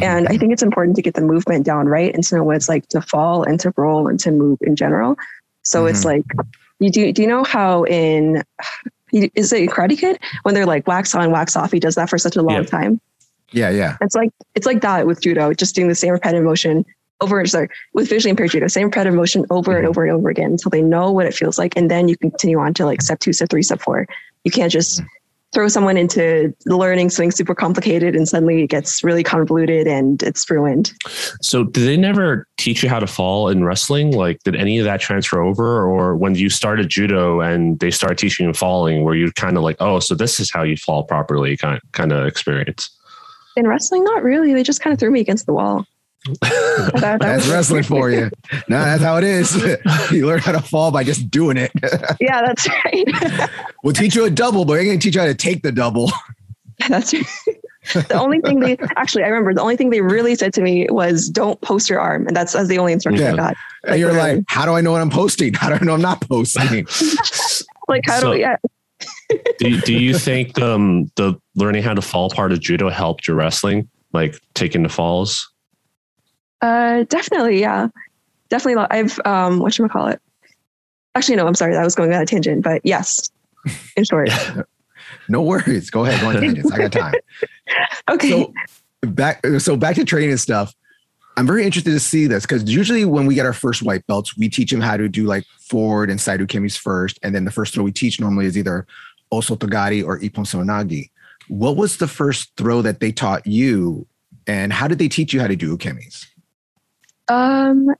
And 0.00 0.28
I 0.28 0.36
think 0.36 0.52
it's 0.52 0.62
important 0.62 0.94
to 0.96 1.02
get 1.02 1.14
the 1.14 1.20
movement 1.20 1.66
down 1.66 1.86
right 1.86 2.14
and 2.14 2.22
to 2.22 2.36
know 2.36 2.44
what 2.44 2.56
it's 2.56 2.68
like 2.68 2.86
to 2.88 3.00
fall 3.00 3.42
and 3.42 3.58
to 3.60 3.72
roll 3.76 4.06
and 4.06 4.20
to 4.20 4.30
move 4.30 4.58
in 4.60 4.76
general. 4.76 5.16
So 5.62 5.86
it's 5.86 6.04
like 6.04 6.22
you 6.78 6.90
do. 6.90 7.12
Do 7.12 7.22
you 7.22 7.28
know 7.28 7.44
how 7.44 7.84
in 7.84 8.42
is 9.12 9.52
it 9.52 9.70
Karate 9.70 9.98
Kid 9.98 10.18
when 10.42 10.54
they're 10.54 10.66
like 10.66 10.86
wax 10.86 11.14
on, 11.14 11.30
wax 11.30 11.56
off? 11.56 11.72
He 11.72 11.80
does 11.80 11.94
that 11.96 12.08
for 12.08 12.18
such 12.18 12.36
a 12.36 12.42
long 12.42 12.56
Yeah. 12.56 12.62
time. 12.62 13.00
Yeah, 13.52 13.70
yeah. 13.70 13.96
It's 14.00 14.14
like 14.14 14.30
it's 14.54 14.66
like 14.66 14.80
that 14.82 15.06
with 15.06 15.20
judo, 15.20 15.52
just 15.52 15.74
doing 15.74 15.88
the 15.88 15.94
same 15.94 16.12
repetitive 16.12 16.44
motion 16.44 16.84
over. 17.20 17.44
Sorry, 17.46 17.68
with 17.92 18.08
visually 18.08 18.30
impaired 18.30 18.50
judo, 18.52 18.68
same 18.68 18.86
repetitive 18.86 19.14
motion 19.14 19.44
over 19.50 19.76
and 19.76 19.84
Mhm. 19.86 19.90
over 19.90 20.04
and 20.04 20.12
over 20.12 20.28
again 20.30 20.52
until 20.52 20.70
they 20.70 20.82
know 20.82 21.10
what 21.10 21.26
it 21.26 21.34
feels 21.34 21.58
like, 21.58 21.76
and 21.76 21.90
then 21.90 22.08
you 22.08 22.16
continue 22.16 22.58
on 22.58 22.72
to 22.74 22.84
like 22.86 23.02
step 23.02 23.18
two, 23.18 23.32
step 23.32 23.48
three, 23.50 23.62
step 23.62 23.80
four. 23.80 24.06
You 24.44 24.50
can't 24.50 24.72
just 24.72 25.02
throw 25.52 25.68
someone 25.68 25.96
into 25.96 26.54
learning 26.66 27.10
something 27.10 27.30
super 27.30 27.54
complicated 27.54 28.14
and 28.14 28.28
suddenly 28.28 28.62
it 28.62 28.68
gets 28.68 29.02
really 29.02 29.22
convoluted 29.22 29.86
and 29.86 30.22
it's 30.22 30.48
ruined. 30.48 30.92
So, 31.40 31.64
did 31.64 31.86
they 31.86 31.96
never 31.96 32.46
teach 32.56 32.82
you 32.82 32.88
how 32.88 33.00
to 33.00 33.06
fall 33.06 33.48
in 33.48 33.64
wrestling? 33.64 34.12
Like, 34.12 34.40
did 34.44 34.54
any 34.54 34.78
of 34.78 34.84
that 34.84 35.00
transfer 35.00 35.40
over? 35.40 35.82
Or 35.82 36.16
when 36.16 36.34
you 36.34 36.50
started 36.50 36.88
judo 36.88 37.40
and 37.40 37.78
they 37.80 37.90
started 37.90 38.18
teaching 38.18 38.46
you 38.46 38.52
falling, 38.52 39.02
were 39.02 39.16
you 39.16 39.32
kind 39.32 39.56
of 39.56 39.62
like, 39.62 39.76
oh, 39.80 39.98
so 39.98 40.14
this 40.14 40.38
is 40.38 40.50
how 40.50 40.62
you 40.62 40.76
fall 40.76 41.04
properly 41.04 41.56
kind, 41.56 41.80
kind 41.92 42.12
of 42.12 42.26
experience? 42.26 42.90
In 43.56 43.66
wrestling, 43.66 44.04
not 44.04 44.22
really. 44.22 44.54
They 44.54 44.62
just 44.62 44.80
kind 44.80 44.92
of 44.92 45.00
threw 45.00 45.10
me 45.10 45.20
against 45.20 45.46
the 45.46 45.52
wall. 45.52 45.84
That- 46.40 46.92
that 47.00 47.20
that's 47.20 47.48
wrestling 47.48 47.82
for 47.82 48.10
you. 48.10 48.30
No, 48.68 48.82
that's 48.84 49.02
how 49.02 49.16
it 49.16 49.24
is. 49.24 49.56
you 50.12 50.26
learn 50.26 50.40
how 50.40 50.52
to 50.52 50.60
fall 50.60 50.90
by 50.90 51.02
just 51.04 51.30
doing 51.30 51.56
it. 51.56 51.70
yeah, 52.20 52.42
that's 52.42 52.68
right. 52.68 53.50
we'll 53.84 53.94
teach 53.94 54.14
you 54.14 54.24
a 54.24 54.30
double, 54.30 54.64
but 54.64 54.72
we're 54.72 54.84
going 54.84 54.98
to 54.98 55.02
teach 55.02 55.14
you 55.14 55.20
how 55.20 55.26
to 55.26 55.34
take 55.34 55.62
the 55.62 55.72
double. 55.72 56.10
that's 56.88 57.14
right. 57.14 57.24
the 58.08 58.20
only 58.20 58.40
thing 58.40 58.60
they 58.60 58.76
actually, 58.96 59.24
I 59.24 59.28
remember 59.28 59.54
the 59.54 59.62
only 59.62 59.76
thing 59.76 59.90
they 59.90 60.02
really 60.02 60.34
said 60.34 60.52
to 60.54 60.60
me 60.62 60.86
was 60.90 61.28
don't 61.30 61.60
post 61.62 61.88
your 61.88 62.00
arm. 62.00 62.26
And 62.26 62.36
that's, 62.36 62.52
that's 62.52 62.68
the 62.68 62.78
only 62.78 62.92
instruction 62.92 63.24
Yeah. 63.24 63.32
I 63.32 63.36
got. 63.36 63.56
And 63.84 63.98
you're 63.98 64.12
literally. 64.12 64.36
like, 64.36 64.44
how 64.48 64.66
do 64.66 64.72
I 64.74 64.82
know 64.82 64.92
what 64.92 65.00
I'm 65.00 65.10
posting? 65.10 65.54
How 65.54 65.68
do 65.70 65.76
I 65.76 65.84
know 65.84 65.94
I'm 65.94 66.02
not 66.02 66.20
posting? 66.28 66.86
Like, 67.88 68.02
how 68.06 68.20
So- 68.20 68.26
do 68.26 68.30
we, 68.30 68.40
yeah. 68.40 68.56
do, 69.58 69.80
do 69.80 69.94
you 69.94 70.18
think 70.18 70.60
um, 70.60 71.10
the 71.16 71.34
learning 71.54 71.82
how 71.82 71.94
to 71.94 72.02
fall 72.02 72.28
part 72.30 72.52
of 72.52 72.60
judo 72.60 72.90
helped 72.90 73.26
your 73.26 73.36
wrestling, 73.36 73.88
like 74.12 74.38
taking 74.54 74.82
the 74.82 74.88
falls? 74.90 75.49
Uh, 76.60 77.04
definitely, 77.04 77.60
yeah, 77.60 77.88
definitely. 78.48 78.84
I've 78.90 79.18
um, 79.24 79.58
what 79.60 79.72
should 79.72 79.84
we 79.84 79.88
call 79.88 80.08
it? 80.08 80.20
Actually, 81.14 81.36
no, 81.36 81.46
I'm 81.46 81.54
sorry, 81.54 81.74
that 81.74 81.84
was 81.84 81.94
going 81.94 82.12
on 82.12 82.22
a 82.22 82.26
tangent, 82.26 82.62
but 82.62 82.82
yes, 82.84 83.30
in 83.96 84.04
short. 84.04 84.30
no 85.28 85.42
worries. 85.42 85.90
Go 85.90 86.04
ahead. 86.04 86.20
Go 86.20 86.28
on 86.28 86.40
tangents. 86.40 86.70
I 86.72 86.78
got 86.78 86.92
time. 86.92 87.14
Okay. 88.10 88.30
So 88.30 88.52
back 89.02 89.46
so 89.58 89.76
back 89.76 89.94
to 89.94 90.04
training 90.04 90.30
and 90.30 90.40
stuff. 90.40 90.74
I'm 91.36 91.46
very 91.46 91.64
interested 91.64 91.92
to 91.92 92.00
see 92.00 92.26
this 92.26 92.42
because 92.42 92.64
usually 92.64 93.04
when 93.04 93.26
we 93.26 93.34
get 93.34 93.46
our 93.46 93.52
first 93.52 93.82
white 93.82 94.04
belts, 94.08 94.36
we 94.36 94.48
teach 94.48 94.72
them 94.72 94.80
how 94.80 94.96
to 94.96 95.08
do 95.08 95.24
like 95.24 95.44
forward 95.60 96.10
and 96.10 96.20
side 96.20 96.40
ukemis 96.40 96.76
first, 96.76 97.18
and 97.22 97.34
then 97.34 97.44
the 97.44 97.52
first 97.52 97.72
throw 97.72 97.84
we 97.84 97.92
teach 97.92 98.20
normally 98.20 98.46
is 98.46 98.58
either 98.58 98.86
osotogari 99.32 100.04
or 100.04 100.18
ippon 100.18 100.44
seoinage. 100.44 101.10
What 101.48 101.76
was 101.76 101.98
the 101.98 102.08
first 102.08 102.52
throw 102.56 102.82
that 102.82 103.00
they 103.00 103.12
taught 103.12 103.46
you, 103.46 104.06
and 104.46 104.72
how 104.72 104.88
did 104.88 104.98
they 104.98 105.08
teach 105.08 105.32
you 105.32 105.40
how 105.40 105.46
to 105.46 105.56
do 105.56 105.76
ukemis? 105.76 106.26
Um, 107.30 107.94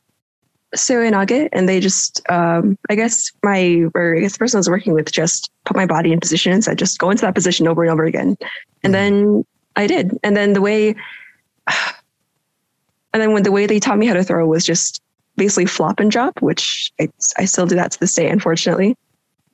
so 0.74 1.00
in 1.00 1.14
Agate, 1.14 1.48
and 1.52 1.68
they 1.68 1.80
just, 1.80 2.20
um, 2.30 2.76
I 2.88 2.94
guess 2.94 3.30
my, 3.42 3.86
or 3.94 4.16
I 4.16 4.20
guess 4.20 4.32
the 4.32 4.38
person 4.38 4.58
I 4.58 4.60
was 4.60 4.68
working 4.68 4.92
with 4.92 5.10
just 5.10 5.50
put 5.64 5.76
my 5.76 5.86
body 5.86 6.12
in 6.12 6.20
position 6.20 6.52
and 6.52 6.62
said, 6.62 6.78
just 6.78 6.98
go 6.98 7.10
into 7.10 7.22
that 7.22 7.34
position 7.34 7.66
over 7.66 7.82
and 7.82 7.90
over 7.90 8.04
again. 8.04 8.36
And 8.82 8.94
then 8.94 9.44
I 9.76 9.86
did. 9.86 10.18
And 10.22 10.36
then 10.36 10.52
the 10.52 10.60
way, 10.60 10.90
and 11.68 13.22
then 13.22 13.32
when 13.32 13.42
the 13.42 13.52
way 13.52 13.66
they 13.66 13.80
taught 13.80 13.98
me 13.98 14.06
how 14.06 14.14
to 14.14 14.24
throw 14.24 14.46
was 14.46 14.64
just 14.64 15.02
basically 15.36 15.66
flop 15.66 16.00
and 16.00 16.10
drop, 16.10 16.42
which 16.42 16.92
I, 17.00 17.08
I 17.38 17.44
still 17.44 17.66
do 17.66 17.76
that 17.76 17.92
to 17.92 18.00
this 18.00 18.14
day, 18.14 18.28
unfortunately. 18.28 18.96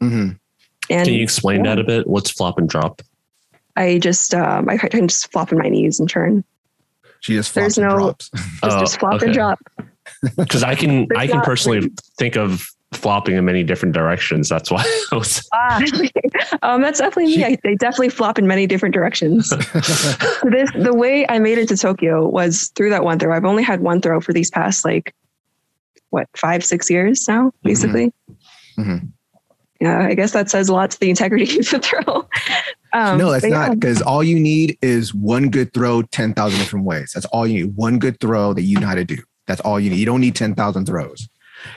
Mm-hmm. 0.00 0.32
And 0.88 1.04
Can 1.04 1.14
you 1.14 1.22
explain 1.22 1.64
yeah. 1.64 1.74
that 1.74 1.80
a 1.80 1.84
bit? 1.84 2.06
What's 2.06 2.30
flop 2.30 2.58
and 2.58 2.68
drop? 2.68 3.02
I 3.76 3.98
just, 3.98 4.34
um, 4.34 4.68
I 4.68 4.76
can 4.78 5.08
just 5.08 5.30
flop 5.32 5.52
in 5.52 5.58
my 5.58 5.68
knees 5.68 6.00
and 6.00 6.08
turn. 6.08 6.44
She 7.26 7.34
just 7.34 7.50
flops 7.50 7.74
There's 7.74 7.78
and 7.78 7.88
no- 7.88 7.96
drops. 7.96 8.30
Just, 8.34 8.62
Oh, 8.62 8.80
just 8.80 9.00
flop 9.00 9.14
okay. 9.14 9.26
and 9.26 9.34
drop. 9.34 9.58
Because 10.36 10.62
I 10.62 10.76
can 10.76 11.06
There's 11.08 11.18
I 11.18 11.26
can 11.26 11.36
not 11.38 11.44
personally 11.44 11.78
really- 11.80 11.92
think 12.18 12.36
of 12.36 12.64
flopping 12.92 13.34
in 13.34 13.44
many 13.44 13.64
different 13.64 13.94
directions. 13.96 14.48
That's 14.48 14.70
why 14.70 14.84
I 15.10 15.16
was 15.16 15.46
Ah, 15.54 15.82
um, 16.62 16.82
that's 16.82 17.00
definitely 17.00 17.32
She- 17.32 17.38
me. 17.38 17.44
I, 17.44 17.58
they 17.64 17.74
definitely 17.74 18.10
flop 18.10 18.38
in 18.38 18.46
many 18.46 18.68
different 18.68 18.94
directions. 18.94 19.48
So 19.82 20.50
this 20.50 20.70
the 20.78 20.94
way 20.94 21.26
I 21.28 21.40
made 21.40 21.58
it 21.58 21.66
to 21.70 21.76
Tokyo 21.76 22.28
was 22.28 22.70
through 22.76 22.90
that 22.90 23.02
one 23.02 23.18
throw. 23.18 23.34
I've 23.34 23.44
only 23.44 23.64
had 23.64 23.80
one 23.80 24.00
throw 24.00 24.20
for 24.20 24.32
these 24.32 24.50
past 24.50 24.84
like 24.84 25.12
what 26.10 26.28
five 26.36 26.64
six 26.64 26.88
years 26.88 27.26
now, 27.26 27.50
basically. 27.64 28.12
Mhm. 28.78 29.08
Yeah, 29.80 30.06
I 30.06 30.14
guess 30.14 30.30
that 30.32 30.48
says 30.48 30.68
a 30.68 30.72
lot 30.72 30.92
to 30.92 31.00
the 31.00 31.10
integrity 31.10 31.58
of 31.58 31.68
the 31.70 31.80
throw. 31.80 32.28
Um, 32.96 33.18
no, 33.18 33.30
that's 33.30 33.44
not 33.44 33.78
because 33.78 34.00
all 34.00 34.24
you 34.24 34.38
need 34.40 34.78
is 34.80 35.12
one 35.14 35.50
good 35.50 35.72
throw, 35.74 36.02
10,000 36.02 36.58
different 36.58 36.86
ways. 36.86 37.12
That's 37.14 37.26
all 37.26 37.46
you 37.46 37.66
need. 37.66 37.76
One 37.76 37.98
good 37.98 38.18
throw 38.20 38.54
that 38.54 38.62
you 38.62 38.80
know 38.80 38.86
how 38.86 38.94
to 38.94 39.04
do. 39.04 39.18
That's 39.46 39.60
all 39.60 39.78
you 39.78 39.90
need. 39.90 39.98
You 39.98 40.06
don't 40.06 40.20
need 40.20 40.34
10,000 40.34 40.86
throws. 40.86 41.28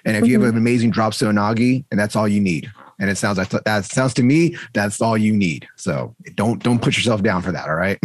And 0.05 0.15
if 0.15 0.25
you 0.27 0.37
Mm-hmm. 0.37 0.45
have 0.45 0.53
an 0.53 0.57
amazing 0.57 0.91
drop 0.91 1.13
seoinage, 1.13 1.83
and 1.91 1.99
that's 1.99 2.15
all 2.15 2.27
you 2.27 2.39
need. 2.39 2.71
And 2.99 3.09
it 3.09 3.17
sounds 3.17 3.37
like 3.37 3.49
that 3.49 3.85
sounds 3.85 4.13
to 4.15 4.23
me, 4.23 4.57
that's 4.73 5.01
all 5.01 5.17
you 5.17 5.33
need. 5.35 5.67
So 5.77 6.15
don't 6.35 6.61
don't 6.63 6.81
put 6.81 6.95
yourself 6.97 7.21
down 7.23 7.41
for 7.41 7.51
that. 7.51 7.67
All 7.67 7.75
right. 7.75 7.97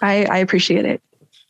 I, 0.00 0.24
I 0.24 0.38
appreciate 0.38 0.84
it. 0.84 1.00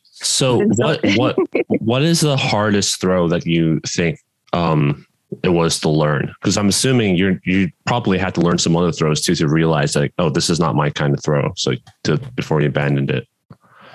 So 0.03 0.59
so- 0.59 0.65
what 0.77 0.99
what 1.15 1.35
what 1.81 2.01
is 2.03 2.21
the 2.21 2.37
hardest 2.37 3.01
throw 3.01 3.27
that 3.29 3.45
you 3.45 3.79
think 3.85 4.19
um 4.53 5.05
it 5.43 5.49
was 5.49 5.79
to 5.81 5.89
learn? 5.89 6.33
Because 6.41 6.57
I'm 6.57 6.67
assuming 6.69 7.15
you're 7.15 7.39
you 7.45 7.69
probably 7.85 8.17
had 8.17 8.33
to 8.35 8.41
learn 8.41 8.57
some 8.57 8.75
other 8.75 8.91
throws 8.91 9.21
too 9.21 9.35
to 9.35 9.47
realize 9.47 9.95
like, 9.95 10.13
oh, 10.19 10.29
this 10.29 10.49
is 10.49 10.59
not 10.59 10.75
my 10.75 10.89
kind 10.89 11.13
of 11.13 11.23
throw. 11.23 11.51
So 11.55 11.73
to 12.03 12.17
before 12.35 12.61
you 12.61 12.67
abandoned 12.67 13.09
it. 13.11 13.27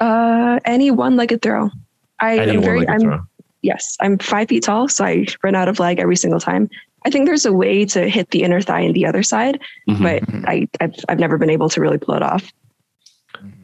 Uh, 0.00 0.60
any 0.64 0.90
one-legged 0.90 1.42
throw. 1.42 1.70
I 2.20 2.38
Any 2.38 2.56
am 2.56 2.62
very. 2.62 2.88
I'm 2.88 3.00
throw. 3.00 3.20
yes. 3.62 3.96
I'm 4.00 4.18
five 4.18 4.48
feet 4.48 4.62
tall, 4.64 4.88
so 4.88 5.04
I 5.04 5.26
run 5.42 5.54
out 5.54 5.68
of 5.68 5.78
leg 5.80 5.98
every 5.98 6.16
single 6.16 6.40
time. 6.40 6.68
I 7.06 7.10
think 7.10 7.26
there's 7.26 7.46
a 7.46 7.52
way 7.52 7.84
to 7.86 8.08
hit 8.08 8.30
the 8.30 8.42
inner 8.42 8.60
thigh 8.60 8.80
and 8.80 8.94
the 8.94 9.06
other 9.06 9.22
side, 9.22 9.60
Mhm. 9.88 10.02
but. 10.02 10.48
I 10.48 10.66
I've, 10.80 10.94
I've 11.08 11.18
never 11.18 11.38
been 11.38 11.50
able 11.50 11.68
to 11.70 11.80
really 11.80 11.98
pull 11.98 12.14
it 12.14 12.22
off. 12.22 12.52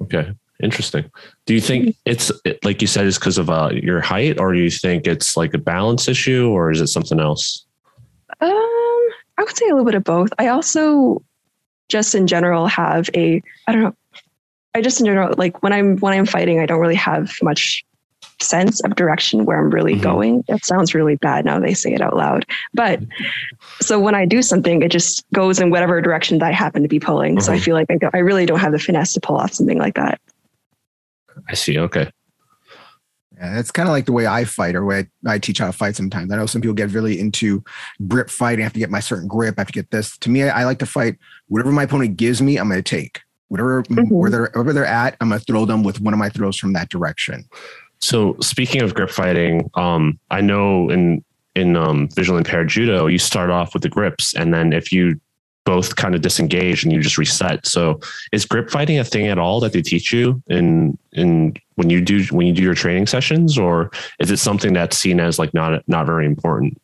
Okay, 0.02 0.32
interesting. 0.64 1.10
Do 1.46 1.54
you 1.54 1.60
think 1.60 1.94
it's 2.06 2.32
like 2.64 2.80
you 2.80 2.88
said, 2.88 3.06
it's 3.06 3.18
because 3.18 3.38
of 3.38 3.50
uh, 3.50 3.70
your 3.72 4.00
height, 4.00 4.40
or 4.40 4.52
do 4.52 4.58
you 4.58 4.70
think 4.70 5.06
it's 5.06 5.36
like 5.36 5.54
a 5.54 5.58
balance 5.58 6.08
issue, 6.08 6.48
or 6.48 6.70
is 6.70 6.80
it 6.80 6.88
something 6.88 7.20
else? 7.20 7.64
Um, 8.40 8.50
I 8.50 9.42
would 9.42 9.56
say 9.56 9.66
a 9.66 9.70
little 9.70 9.84
bit 9.84 9.94
of 9.94 10.04
both. 10.04 10.30
I 10.38 10.48
also 10.48 11.22
just 11.88 12.14
in 12.14 12.26
general 12.26 12.66
have 12.66 13.08
a 13.14 13.40
I 13.68 13.72
don't 13.72 13.82
know. 13.82 13.94
I 14.74 14.80
just 14.80 14.98
in 15.00 15.06
general 15.06 15.34
like 15.38 15.62
when 15.62 15.72
I'm 15.72 15.98
when 15.98 16.12
I'm 16.12 16.26
fighting, 16.26 16.58
I 16.60 16.66
don't 16.66 16.80
really 16.80 16.94
have 16.96 17.30
much 17.42 17.84
sense 18.40 18.82
of 18.82 18.96
direction 18.96 19.44
where 19.44 19.58
I'm 19.58 19.70
really 19.70 19.94
Mhm. 19.94 20.00
going. 20.02 20.44
That 20.48 20.64
sounds 20.64 20.92
really 20.94 21.14
bad 21.16 21.44
now 21.44 21.60
they 21.60 21.72
say 21.72 21.92
it 21.94 22.00
out 22.00 22.16
loud. 22.16 22.44
But 22.74 23.00
so 23.80 24.00
when 24.00 24.14
I 24.16 24.26
do 24.26 24.42
something, 24.42 24.82
it 24.82 24.90
just 24.90 25.24
goes 25.32 25.60
in 25.60 25.70
whatever 25.70 26.00
direction 26.00 26.38
that 26.38 26.46
I 26.46 26.52
happen 26.52 26.82
to 26.82 26.88
be 26.88 26.98
pulling. 26.98 27.40
So 27.40 27.52
I 27.52 27.56
Mhm. 27.56 27.62
feel 27.62 27.74
like 27.76 27.86
I, 27.90 27.98
I 28.12 28.18
really 28.18 28.44
don't 28.44 28.58
have 28.58 28.72
the 28.72 28.78
finesse 28.78 29.12
to 29.12 29.20
pull 29.20 29.36
off 29.36 29.52
something 29.54 29.78
like 29.78 29.94
that. 29.94 30.20
I 31.48 31.54
see. 31.54 31.78
Okay. 31.78 32.10
Yeah, 33.36 33.54
that's 33.54 33.72
kind 33.72 33.88
of 33.88 33.92
like 33.92 34.06
the 34.06 34.12
way 34.12 34.26
I 34.28 34.44
fight 34.44 34.76
or 34.76 34.84
way 34.84 35.08
I, 35.26 35.34
I 35.34 35.38
teach 35.38 35.58
how 35.58 35.66
to 35.66 35.72
fight 35.72 35.96
sometimes. 35.96 36.30
I 36.30 36.36
know 36.36 36.46
some 36.46 36.60
people 36.60 36.74
get 36.74 36.92
really 36.92 37.18
into 37.18 37.64
grip 38.06 38.30
fighting. 38.30 38.60
I 38.62 38.64
have 38.64 38.72
to 38.74 38.78
get 38.78 38.90
my 38.90 39.00
certain 39.00 39.26
grip. 39.26 39.56
I 39.58 39.62
have 39.62 39.66
to 39.66 39.72
get 39.72 39.90
this. 39.90 40.16
To 40.18 40.30
me, 40.30 40.44
I, 40.44 40.60
I 40.60 40.64
like 40.64 40.78
to 40.78 40.86
fight 40.86 41.16
whatever 41.48 41.72
my 41.72 41.82
opponent 41.82 42.16
gives 42.16 42.40
me, 42.40 42.56
I'm 42.58 42.68
going 42.68 42.82
to 42.82 42.88
take. 42.88 43.20
Whatever, 43.48 43.82
Mhm. 43.84 44.08
where 44.10 44.30
they're, 44.30 44.50
wherever 44.52 44.72
they're 44.72 44.86
at, 44.86 45.16
I'm 45.20 45.28
going 45.30 45.40
to 45.40 45.44
throw 45.44 45.64
them 45.64 45.82
with 45.82 46.00
one 46.00 46.14
of 46.14 46.18
my 46.18 46.28
throws 46.28 46.56
from 46.56 46.74
that 46.74 46.88
direction. 46.90 47.44
So 48.00 48.36
speaking 48.40 48.82
of 48.82 48.94
grip 48.94 49.10
fighting, 49.10 49.68
um, 49.74 50.18
I 50.30 50.40
know 50.40 50.88
in 50.90 51.24
in 51.56 51.76
um, 51.76 52.08
visually 52.16 52.38
impaired 52.38 52.66
judo, 52.68 53.06
you 53.06 53.18
start 53.18 53.48
off 53.50 53.74
with 53.74 53.82
the 53.84 53.88
grips, 53.88 54.34
and 54.34 54.52
then 54.52 54.72
if 54.72 54.90
you 54.90 55.20
both 55.64 55.96
kind 55.96 56.14
of 56.14 56.20
disengage 56.20 56.84
and 56.84 56.92
you 56.92 57.00
just 57.00 57.18
reset. 57.18 57.66
So 57.66 58.00
is 58.32 58.44
grip 58.44 58.70
fighting 58.70 58.98
a 58.98 59.04
thing 59.04 59.28
at 59.28 59.38
all 59.38 59.60
that 59.60 59.72
they 59.72 59.82
teach 59.82 60.12
you 60.12 60.42
in 60.48 60.96
in 61.12 61.54
when 61.76 61.90
you 61.90 62.00
do 62.00 62.24
when 62.30 62.46
you 62.46 62.52
do 62.52 62.62
your 62.62 62.74
training 62.74 63.06
sessions, 63.06 63.58
or 63.58 63.90
is 64.20 64.30
it 64.30 64.38
something 64.38 64.72
that's 64.74 64.96
seen 64.96 65.20
as 65.20 65.38
like 65.38 65.52
not 65.54 65.82
not 65.88 66.06
very 66.06 66.26
important? 66.26 66.80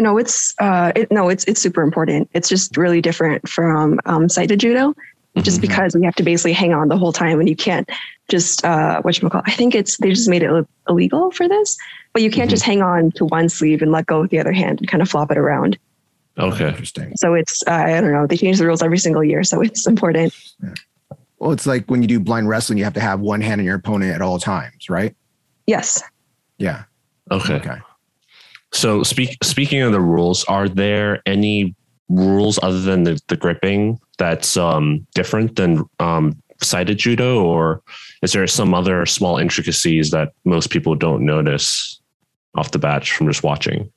No, 0.00 0.16
it's 0.16 0.54
uh, 0.60 0.92
it, 0.96 1.10
no, 1.10 1.28
it's 1.28 1.44
it's 1.44 1.60
super 1.60 1.82
important. 1.82 2.30
It's 2.32 2.48
just 2.48 2.76
really 2.76 3.00
different 3.00 3.48
from 3.48 3.98
um, 4.06 4.28
sighted 4.28 4.60
judo. 4.60 4.94
just 5.42 5.58
Mhm. 5.58 5.62
because 5.62 5.94
we 5.94 6.04
have 6.04 6.16
to 6.16 6.22
basically 6.24 6.52
hang 6.52 6.72
on 6.74 6.88
the 6.88 6.96
whole 6.96 7.12
time 7.12 7.38
and 7.38 7.48
you 7.48 7.54
can't 7.54 7.88
just 8.28 8.64
uh 8.64 9.00
what 9.02 9.20
you 9.22 9.28
call 9.30 9.42
I 9.44 9.52
think 9.52 9.72
it's 9.74 9.96
they 9.98 10.10
just 10.10 10.28
made 10.28 10.42
it 10.42 10.50
illegal 10.88 11.30
for 11.30 11.46
this, 11.48 11.76
but 12.12 12.22
you 12.22 12.30
can't 12.30 12.48
Mhm. 12.48 12.54
just 12.54 12.64
hang 12.64 12.82
on 12.82 13.12
to 13.12 13.24
one 13.26 13.48
sleeve 13.48 13.80
and 13.82 13.92
let 13.92 14.06
go 14.06 14.22
with 14.22 14.30
the 14.30 14.40
other 14.40 14.52
hand 14.52 14.80
and 14.80 14.88
kind 14.88 15.00
of 15.02 15.08
flop 15.08 15.30
it 15.30 15.38
around. 15.38 15.78
Okay. 16.38 16.68
Interesting. 16.68 17.12
So 17.16 17.34
it's 17.34 17.62
uh, 17.66 17.72
I 17.72 18.00
don't 18.00 18.12
know 18.12 18.26
they 18.26 18.36
change 18.36 18.58
the 18.58 18.66
rules 18.66 18.82
every 18.82 18.98
single 18.98 19.24
year, 19.24 19.42
so 19.42 19.60
it's 19.60 19.86
important. 19.86 20.34
Well, 21.38 21.52
it's 21.52 21.66
like 21.66 21.86
when 21.86 22.02
you 22.02 22.08
do 22.08 22.20
blind 22.20 22.48
wrestling, 22.48 22.78
you 22.78 22.84
have 22.84 22.94
to 22.94 23.00
have 23.00 23.20
one 23.20 23.40
hand 23.40 23.60
on 23.60 23.64
your 23.64 23.76
opponent 23.76 24.12
at 24.14 24.22
all 24.22 24.38
times, 24.38 24.88
right? 24.88 25.14
Yes. 25.66 26.02
Yeah. 26.58 26.84
Okay. 27.30 27.54
Okay. 27.54 27.78
So 28.72 29.02
speak 29.02 29.42
speaking 29.42 29.82
of 29.82 29.92
the 29.92 30.00
rules, 30.00 30.44
are 30.44 30.68
there 30.68 31.22
any 31.26 31.74
rules 32.08 32.58
other 32.62 32.80
than 32.80 33.04
the, 33.04 33.20
the 33.28 33.36
gripping 33.36 33.98
that's 34.16 34.56
um, 34.56 35.06
different 35.14 35.56
than 35.56 35.84
um, 36.00 36.40
sighted 36.62 36.98
judo, 36.98 37.42
or 37.42 37.82
is 38.22 38.32
there 38.32 38.46
some 38.46 38.74
other 38.74 39.06
small 39.06 39.38
intricacies 39.38 40.10
that 40.10 40.32
most 40.44 40.70
people 40.70 40.94
don't 40.94 41.24
notice 41.24 42.00
off 42.54 42.70
the 42.72 42.78
bat 42.78 43.06
from 43.06 43.28
just 43.28 43.42
watching? 43.42 43.90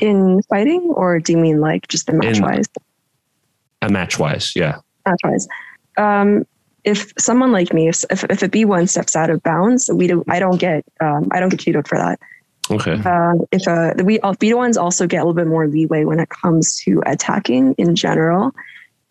In 0.00 0.42
fighting, 0.48 0.82
or 0.94 1.18
do 1.18 1.32
you 1.32 1.38
mean 1.38 1.60
like 1.60 1.88
just 1.88 2.06
the 2.06 2.12
match 2.12 2.36
In- 2.36 2.42
wise? 2.42 2.66
And 3.82 3.92
match 3.92 4.18
wise, 4.18 4.54
yeah. 4.56 4.78
Match 5.06 5.20
wise. 5.22 5.48
um, 5.96 6.44
if 6.84 7.12
someone 7.18 7.50
like 7.50 7.72
me, 7.72 7.88
if, 7.88 8.04
if 8.10 8.42
a 8.42 8.48
B 8.48 8.64
one 8.64 8.86
steps 8.86 9.16
out 9.16 9.28
of 9.28 9.42
bounds, 9.42 9.90
we 9.92 10.06
do. 10.06 10.24
I 10.28 10.38
don't 10.38 10.58
get. 10.58 10.84
Um, 11.00 11.28
I 11.32 11.40
don't 11.40 11.48
get 11.48 11.60
judoed 11.60 11.88
for 11.88 11.98
that. 11.98 12.20
Okay. 12.70 12.92
Uh, 12.92 13.34
if 13.52 13.66
uh, 13.66 13.94
the 13.94 14.04
we 14.04 14.20
B 14.38 14.54
ones 14.54 14.76
also 14.76 15.06
get 15.06 15.18
a 15.18 15.20
little 15.20 15.34
bit 15.34 15.46
more 15.46 15.66
leeway 15.68 16.04
when 16.04 16.20
it 16.20 16.28
comes 16.28 16.80
to 16.80 17.02
attacking 17.04 17.74
in 17.74 17.96
general. 17.96 18.52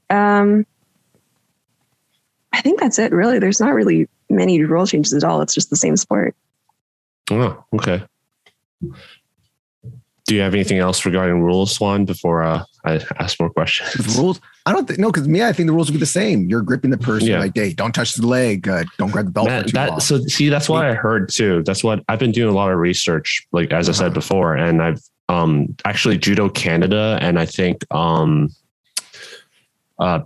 Um, 0.09 0.65
I 2.53 2.61
think 2.61 2.79
that's 2.79 2.97
it. 2.99 3.11
Really, 3.11 3.39
there's 3.39 3.59
not 3.59 3.73
really 3.73 4.07
many 4.29 4.63
rule 4.63 4.87
changes 4.87 5.13
at 5.13 5.23
all. 5.23 5.41
It's 5.41 5.53
just 5.53 5.69
the 5.69 5.75
same 5.75 5.97
sport. 5.97 6.35
Oh, 7.29 7.63
okay. 7.73 8.03
Do 10.27 10.33
you 10.33 10.41
have 10.41 10.55
anything 10.55 10.79
else 10.79 11.05
regarding 11.05 11.41
rules, 11.41 11.71
Swan, 11.75 12.03
before 12.05 12.41
uh, 12.41 12.63
I 12.83 12.99
ask 13.19 13.39
more 13.39 13.51
questions? 13.51 14.17
Rules, 14.17 14.41
I 14.65 14.71
don't 14.73 14.87
think 14.87 14.99
no, 14.99 15.11
because 15.11 15.27
me, 15.27 15.43
I 15.43 15.53
think 15.53 15.67
the 15.67 15.73
rules 15.73 15.87
would 15.91 15.93
be 15.93 15.99
the 15.99 16.05
same. 16.07 16.49
You're 16.49 16.63
gripping 16.63 16.89
the 16.89 16.97
person 16.97 17.27
Yeah. 17.27 17.39
like, 17.39 17.51
hey, 17.53 17.73
don't 17.73 17.93
touch 17.93 18.15
the 18.15 18.25
leg, 18.25 18.67
uh, 18.67 18.85
don't 18.97 19.11
grab 19.11 19.25
the 19.25 19.31
belt 19.31 19.47
That, 19.49 19.61
for 19.63 19.67
too 19.67 19.71
that- 19.73 19.89
long. 19.91 19.99
so 19.99 20.17
see, 20.21 20.49
that's 20.49 20.67
what 20.67 20.83
I 20.83 20.95
heard 20.95 21.29
too. 21.29 21.61
That's 21.63 21.83
what 21.83 22.03
I've 22.09 22.17
been 22.17 22.31
doing 22.31 22.49
a 22.51 22.55
lot 22.57 22.71
of 22.71 22.79
research, 22.79 23.45
like 23.51 23.71
as 23.71 23.87
I 23.87 23.91
Uh-huh. 23.91 23.99
said 24.05 24.13
before, 24.15 24.55
and 24.55 24.81
I've 24.81 24.99
um 25.29 25.75
actually 25.85 26.17
Judo 26.17 26.49
Canada 26.49 27.17
and 27.21 27.37
I 27.39 27.45
think 27.45 27.83
um 27.93 28.49
uh 29.99 30.19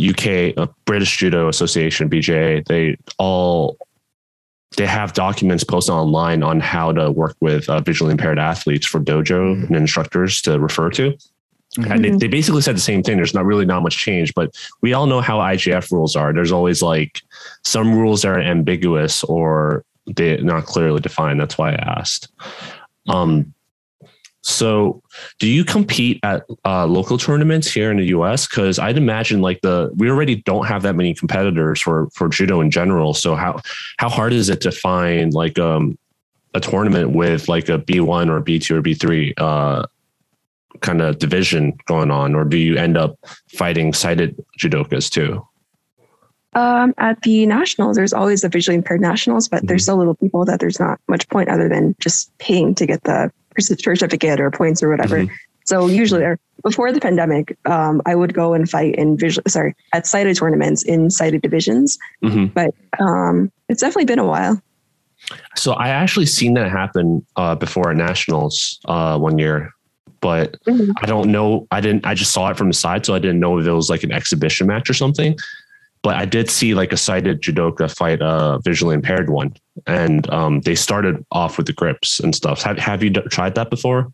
UK 0.00 0.54
uh, 0.56 0.66
British 0.84 1.16
Judo 1.16 1.48
Association 1.48 2.08
BJA 2.08 2.64
they 2.66 2.96
all 3.18 3.76
they 4.76 4.86
have 4.86 5.12
documents 5.14 5.64
posted 5.64 5.94
online 5.94 6.42
on 6.42 6.60
how 6.60 6.92
to 6.92 7.10
work 7.10 7.36
with 7.40 7.68
uh, 7.68 7.80
visually 7.80 8.12
impaired 8.12 8.38
athletes 8.38 8.86
for 8.86 9.00
dojo 9.00 9.56
Mhm. 9.56 9.66
and 9.68 9.76
instructors 9.76 10.42
to 10.42 10.58
refer 10.60 10.90
to. 10.90 11.14
And 11.76 12.04
they, 12.04 12.10
Mhm. 12.10 12.18
they 12.20 12.28
basically 12.28 12.60
said 12.62 12.76
the 12.76 12.80
same 12.80 13.02
thing. 13.02 13.16
There's 13.16 13.34
not 13.34 13.44
really 13.44 13.64
not 13.66 13.82
much 13.82 13.96
change, 13.98 14.32
but 14.34 14.50
we 14.82 14.92
all 14.94 15.06
know 15.06 15.20
how 15.20 15.38
IGF 15.38 15.90
rules 15.92 16.16
are. 16.16 16.32
There's 16.32 16.52
always 16.52 16.82
like 16.82 17.20
some 17.64 17.94
rules 17.94 18.22
that 18.22 18.28
are 18.28 18.40
ambiguous 18.40 19.24
or 19.24 19.84
they're 20.06 20.42
not 20.42 20.64
clearly 20.64 21.00
defined. 21.00 21.40
That's 21.40 21.58
why 21.58 21.72
I 21.72 21.98
asked. 21.98 22.28
Um, 23.08 23.52
so 24.48 25.02
do 25.38 25.46
you 25.46 25.62
compete 25.64 26.20
at 26.22 26.44
uh, 26.64 26.86
local 26.86 27.18
tournaments 27.18 27.70
here 27.70 27.90
in 27.90 27.98
the 27.98 28.06
US? 28.06 28.46
Because 28.46 28.78
I'd 28.78 28.96
imagine 28.96 29.42
like 29.42 29.60
the 29.60 29.90
we 29.96 30.08
already 30.08 30.36
don't 30.36 30.66
have 30.66 30.82
that 30.82 30.96
many 30.96 31.12
competitors 31.14 31.80
for 31.80 32.08
for 32.14 32.28
judo 32.28 32.60
in 32.60 32.70
general. 32.70 33.12
So 33.12 33.34
how 33.34 33.60
how 33.98 34.08
hard 34.08 34.32
is 34.32 34.48
it 34.48 34.60
to 34.62 34.72
find 34.72 35.34
like 35.34 35.58
um 35.58 35.98
a 36.54 36.60
tournament 36.60 37.10
with 37.10 37.48
like 37.48 37.68
a 37.68 37.78
B1 37.78 38.30
or 38.30 38.40
B2 38.40 38.70
or 38.70 38.82
B3 38.82 39.34
uh 39.36 39.86
kind 40.80 41.02
of 41.02 41.18
division 41.18 41.76
going 41.86 42.10
on, 42.10 42.34
or 42.34 42.44
do 42.44 42.56
you 42.56 42.76
end 42.76 42.96
up 42.96 43.18
fighting 43.48 43.92
sighted 43.92 44.42
judokas 44.58 45.10
too? 45.10 45.46
Um, 46.54 46.94
at 46.96 47.20
the 47.22 47.44
nationals, 47.46 47.96
there's 47.96 48.14
always 48.14 48.40
the 48.40 48.48
visually 48.48 48.76
impaired 48.76 49.02
nationals, 49.02 49.48
but 49.48 49.66
there's 49.66 49.84
so 49.84 49.94
little 49.94 50.14
people 50.14 50.46
that 50.46 50.60
there's 50.60 50.80
not 50.80 50.98
much 51.06 51.28
point 51.28 51.50
other 51.50 51.68
than 51.68 51.94
just 52.00 52.36
paying 52.38 52.74
to 52.76 52.86
get 52.86 53.02
the 53.04 53.30
certificate 53.60 54.40
or 54.40 54.50
points 54.50 54.82
or 54.82 54.88
whatever. 54.88 55.18
Mhm. 55.24 55.30
So 55.64 55.86
usually, 55.86 56.24
or 56.24 56.38
before 56.64 56.92
the 56.92 57.00
pandemic, 57.00 57.56
um, 57.66 58.00
I 58.06 58.14
would 58.14 58.32
go 58.32 58.54
and 58.54 58.68
fight 58.68 58.94
in 58.94 59.18
visual, 59.18 59.44
sorry, 59.48 59.74
at 59.92 60.06
sighted 60.06 60.36
tournaments 60.36 60.82
in 60.82 61.10
sighted 61.10 61.42
divisions. 61.42 61.98
Mhm. 62.24 62.54
But 62.54 62.74
um, 62.98 63.52
it's 63.68 63.82
definitely 63.82 64.06
been 64.06 64.18
a 64.18 64.24
while. 64.24 64.60
So 65.56 65.72
I 65.72 65.88
actually 65.88 66.24
seen 66.26 66.54
that 66.54 66.70
happen 66.70 67.24
uh, 67.36 67.54
before 67.54 67.90
at 67.90 67.96
nationals 67.96 68.80
uh, 68.86 69.18
one 69.18 69.38
year, 69.38 69.70
but 70.22 70.56
Mhm. 70.66 70.92
I 71.02 71.06
don't 71.06 71.30
know. 71.30 71.66
I 71.70 71.82
didn't. 71.82 72.06
I 72.06 72.14
just 72.14 72.32
saw 72.32 72.48
it 72.48 72.56
from 72.56 72.68
the 72.68 72.74
side, 72.74 73.04
so 73.04 73.14
I 73.14 73.18
didn't 73.18 73.40
know 73.40 73.58
if 73.58 73.66
it 73.66 73.72
was 73.72 73.90
like 73.90 74.02
an 74.02 74.12
exhibition 74.12 74.66
match 74.68 74.88
or 74.88 74.94
something. 74.94 75.36
But 76.02 76.16
I 76.16 76.24
did 76.24 76.48
see 76.50 76.74
like 76.74 76.92
a 76.92 76.96
sighted 76.96 77.42
judoka 77.42 77.94
fight 77.94 78.20
a 78.22 78.60
visually 78.64 78.94
impaired 78.94 79.30
one, 79.30 79.54
and 79.86 80.28
um, 80.30 80.60
they 80.60 80.74
started 80.74 81.24
off 81.32 81.56
with 81.56 81.66
the 81.66 81.72
grips 81.72 82.20
and 82.20 82.34
stuff. 82.34 82.62
Have 82.62 82.78
Have 82.78 83.02
you 83.02 83.10
d- 83.10 83.20
tried 83.30 83.54
that 83.56 83.68
before? 83.70 84.12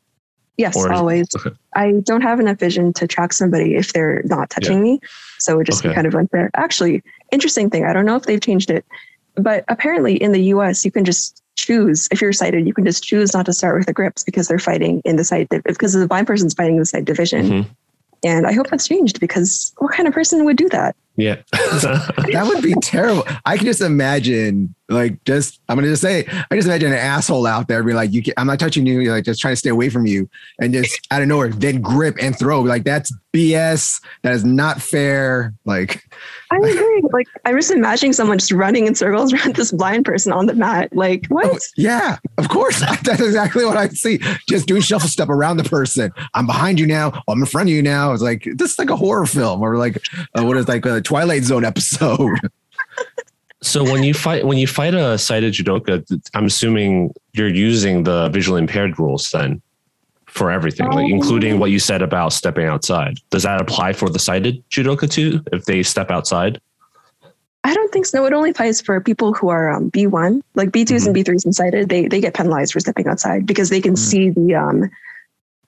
Yes, 0.56 0.76
Or 0.76 0.92
always. 0.92 1.26
okay. 1.36 1.50
I 1.74 1.94
don't 2.04 2.20
have 2.22 2.38
enough 2.40 2.58
vision 2.58 2.92
to 2.94 3.06
track 3.08 3.32
somebody 3.32 3.74
if 3.74 3.92
they're 3.92 4.22
not 4.24 4.50
touching 4.50 4.80
me. 4.82 5.00
So 5.40 5.54
it 5.54 5.56
would 5.56 5.66
just 5.66 5.80
Okay. 5.80 5.88
be 5.88 5.94
kind 5.94 6.06
of 6.06 6.14
unfair. 6.14 6.50
Actually, 6.54 7.02
interesting 7.32 7.68
thing. 7.70 7.84
I 7.84 7.92
don't 7.92 8.06
know 8.06 8.14
if 8.16 8.22
they've 8.22 8.40
changed 8.40 8.70
it, 8.70 8.84
but 9.34 9.64
apparently 9.68 10.14
in 10.14 10.30
the 10.32 10.40
US, 10.54 10.84
you 10.84 10.92
can 10.92 11.04
just 11.04 11.42
choose, 11.56 12.08
if 12.12 12.22
you're 12.22 12.32
sighted, 12.32 12.66
you 12.68 12.72
can 12.72 12.84
just 12.84 13.02
choose 13.02 13.34
not 13.34 13.46
to 13.46 13.52
start 13.52 13.76
with 13.76 13.86
the 13.86 13.92
grips 13.92 14.22
because 14.22 14.46
they're 14.46 14.60
fighting 14.60 15.02
in 15.04 15.16
the 15.16 15.24
side, 15.24 15.48
because 15.64 15.92
the 15.92 16.06
blind 16.06 16.28
person's 16.28 16.54
fighting 16.54 16.74
in 16.76 16.80
the 16.80 16.86
side 16.86 17.04
division. 17.04 17.46
Mhm. 17.50 17.66
And 18.24 18.46
I 18.46 18.52
hope 18.52 18.68
that's 18.68 18.86
changed 18.88 19.18
because 19.20 19.72
what 19.78 19.92
kind 19.92 20.06
of 20.06 20.14
person 20.14 20.44
would 20.44 20.56
do 20.56 20.68
that? 20.70 20.94
Yeah. 21.16 21.36
that 21.52 22.44
would 22.46 22.62
be 22.62 22.74
terrible. 22.82 23.24
I 23.44 23.56
can 23.56 23.66
just 23.66 23.80
imagine, 23.80 24.74
like, 24.88 25.22
just 25.24 25.60
I'm 25.68 25.76
gonna 25.76 25.88
just 25.88 26.02
say, 26.02 26.26
I 26.50 26.56
just 26.56 26.66
imagine 26.66 26.92
an 26.92 26.98
asshole 26.98 27.46
out 27.46 27.68
there 27.68 27.82
be 27.84 27.92
like, 27.92 28.12
"You, 28.12 28.22
can, 28.22 28.34
I'm 28.36 28.48
not 28.48 28.58
touching 28.58 28.84
you," 28.84 29.10
like 29.10 29.24
just 29.24 29.40
trying 29.40 29.52
to 29.52 29.56
stay 29.56 29.70
away 29.70 29.90
from 29.90 30.06
you, 30.06 30.28
and 30.60 30.72
just 30.72 31.06
out 31.10 31.22
of 31.22 31.28
nowhere, 31.28 31.50
then 31.50 31.80
grip 31.80 32.16
and 32.20 32.36
throw. 32.36 32.62
Like 32.62 32.84
that's 32.84 33.12
BS. 33.34 34.00
That 34.22 34.32
is 34.32 34.44
not 34.44 34.80
fair. 34.80 35.52
Like, 35.64 36.02
I 36.50 36.56
agree. 36.56 37.02
Like 37.12 37.26
I'm 37.44 37.56
just 37.56 37.70
imagining 37.70 38.12
someone 38.12 38.38
just 38.38 38.52
running 38.52 38.86
in 38.86 38.94
circles 38.94 39.32
around 39.34 39.56
this 39.56 39.72
blind 39.72 40.04
person 40.04 40.32
on 40.32 40.46
the 40.46 40.54
mat. 40.54 40.94
Like 40.94 41.26
what? 41.26 41.46
oh, 41.46 41.58
yeah, 41.76 42.16
of 42.38 42.48
course, 42.48 42.80
that's 43.02 43.20
exactly 43.20 43.64
what 43.64 43.76
I 43.76 43.88
see. 43.88 44.20
Just 44.48 44.66
doing 44.66 44.82
shuffle 44.82 45.08
step 45.08 45.28
around 45.28 45.56
the 45.56 45.64
person. 45.64 46.12
I'm 46.34 46.46
behind 46.46 46.78
you 46.78 46.86
now. 46.86 47.12
Oh, 47.28 47.32
I'm 47.32 47.40
in 47.40 47.46
front 47.46 47.68
of 47.68 47.74
you 47.74 47.82
now. 47.82 48.12
It's 48.12 48.22
like 48.22 48.48
this 48.54 48.72
is 48.72 48.78
like 48.78 48.90
a 48.90 48.96
horror 48.96 49.26
film 49.26 49.60
or 49.60 49.76
like 49.76 50.02
uh, 50.38 50.44
what 50.44 50.56
is 50.56 50.68
like 50.68 50.86
a 50.86 51.00
Twilight 51.04 51.44
Zone 51.44 51.64
episode. 51.64 52.38
So 53.62 53.82
when 53.82 54.02
you 54.04 54.12
fight 54.12 54.46
when 54.46 54.58
you 54.58 54.66
fight 54.66 54.92
a 54.92 55.16
sighted 55.16 55.54
judoka, 55.54 56.04
I'm 56.34 56.44
assuming 56.44 57.14
you're 57.32 57.48
using 57.48 58.02
the 58.02 58.28
visually 58.28 58.60
impaired 58.60 58.98
rules 58.98 59.30
then 59.30 59.62
for 60.26 60.50
everything, 60.50 60.86
like 60.90 61.08
including 61.10 61.58
what 61.58 61.70
you 61.70 61.78
said 61.78 62.02
about 62.02 62.34
stepping 62.34 62.66
outside. 62.66 63.16
Does 63.30 63.44
that 63.44 63.62
apply 63.62 63.94
for 63.94 64.10
the 64.10 64.18
sighted 64.18 64.62
judoka 64.68 65.10
too? 65.10 65.42
If 65.50 65.64
they 65.64 65.82
step 65.82 66.10
outside? 66.10 66.60
I 67.64 67.72
don't 67.72 67.90
think 67.90 68.04
so. 68.04 68.26
It 68.26 68.34
only 68.34 68.50
applies 68.50 68.82
for 68.82 69.00
people 69.00 69.32
who 69.32 69.48
are 69.48 69.72
um, 69.72 69.90
B1, 69.90 70.42
like 70.54 70.68
B2s 70.70 71.06
and 71.06 71.16
B3s 71.16 71.46
incited. 71.46 71.88
They 71.88 72.06
they 72.06 72.20
get 72.20 72.34
penalized 72.34 72.74
for 72.74 72.80
stepping 72.80 73.06
outside 73.06 73.46
because 73.46 73.70
they 73.70 73.80
can 73.80 73.94
Mm. 73.94 73.98
see 73.98 74.28
the 74.28 74.54
um, 74.56 74.90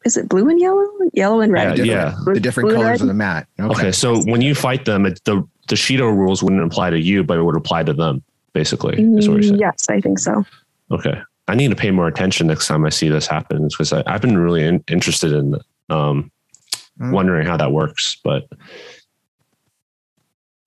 is 0.07 0.16
it 0.16 0.28
blue 0.28 0.48
and 0.48 0.59
yellow, 0.61 0.86
yellow 1.12 1.40
and 1.40 1.52
red? 1.52 1.76
Yeah, 1.78 1.84
different, 1.84 2.26
yeah. 2.28 2.34
the 2.34 2.40
different 2.40 2.70
colors 2.70 2.84
red. 2.86 3.00
of 3.02 3.07
the 3.09 3.14
mat. 3.14 3.48
Okay, 3.61 3.92
so 3.92 4.22
when 4.22 4.40
you 4.40 4.54
fight 4.54 4.84
them, 4.86 5.04
it, 5.04 5.20
the 5.24 5.46
the 5.68 5.74
Shido 5.74 6.16
rules 6.16 6.42
wouldn't 6.42 6.62
apply 6.62 6.90
to 6.90 7.00
you, 7.00 7.24
but 7.24 7.38
it 7.38 7.42
would 7.42 7.57
apply 7.57 7.82
to 7.82 7.92
them. 7.92 8.22
Basically, 8.54 8.94
is 9.18 9.28
what 9.28 9.34
you're 9.34 9.42
saying. 9.42 9.59
Yes, 9.59 9.86
I 9.90 10.00
think 10.00 10.18
so. 10.18 10.44
Okay, 10.90 11.20
I 11.48 11.54
need 11.54 11.68
to 11.68 11.76
pay 11.76 11.90
more 11.90 12.07
attention 12.07 12.46
next 12.46 12.68
time 12.68 12.86
I 12.86 12.88
see 12.88 13.09
this 13.11 13.26
happen 13.26 13.68
because 13.68 13.92
I've 13.92 14.22
been 14.22 14.38
really 14.38 14.64
in, 14.64 14.82
interested 14.88 15.32
in 15.32 15.57
um, 15.90 16.30
Mm. 16.98 17.12
wondering 17.12 17.46
how 17.46 17.59
that 17.59 17.72
works. 17.72 18.16
But 18.24 18.48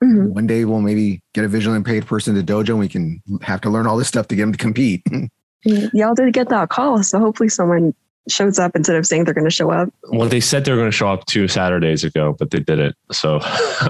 Mhm. 0.03 0.29
One 0.29 0.47
day 0.47 0.63
we'll 0.63 0.79
maybe 0.81 1.21
get 1.33 1.43
a 1.43 1.47
visually 1.47 1.75
impaired 1.75 2.05
person 2.05 2.35
to 2.35 2.43
dojo 2.43 2.69
and 2.69 2.79
we 2.79 2.87
can 2.87 3.21
have 3.41 3.59
to 3.61 3.69
learn 3.69 3.85
all 3.87 3.97
this 3.97 4.07
stuff 4.07 4.27
to 4.29 4.35
get 4.35 4.43
them 4.43 4.51
to 4.53 4.57
compete. 4.57 5.01
Y'all 5.65 6.13
did 6.15 6.31
get 6.33 6.49
that 6.49 6.69
call, 6.69 7.03
so 7.03 7.19
hopefully 7.19 7.49
someone 7.49 7.93
shows 8.31 8.59
up 8.59 8.75
instead 8.75 8.95
of 8.95 9.05
saying 9.05 9.23
they're 9.25 9.33
going 9.33 9.45
to 9.45 9.51
show 9.51 9.71
up. 9.71 9.89
well, 10.09 10.27
they 10.29 10.39
said 10.39 10.65
they 10.65 10.71
were 10.71 10.77
going 10.77 10.91
to 10.91 10.95
show 10.95 11.09
up 11.09 11.25
two 11.25 11.47
Saturdays 11.47 12.03
ago, 12.03 12.35
but 12.37 12.51
they 12.51 12.59
didn't. 12.59 12.95
So 13.11 13.39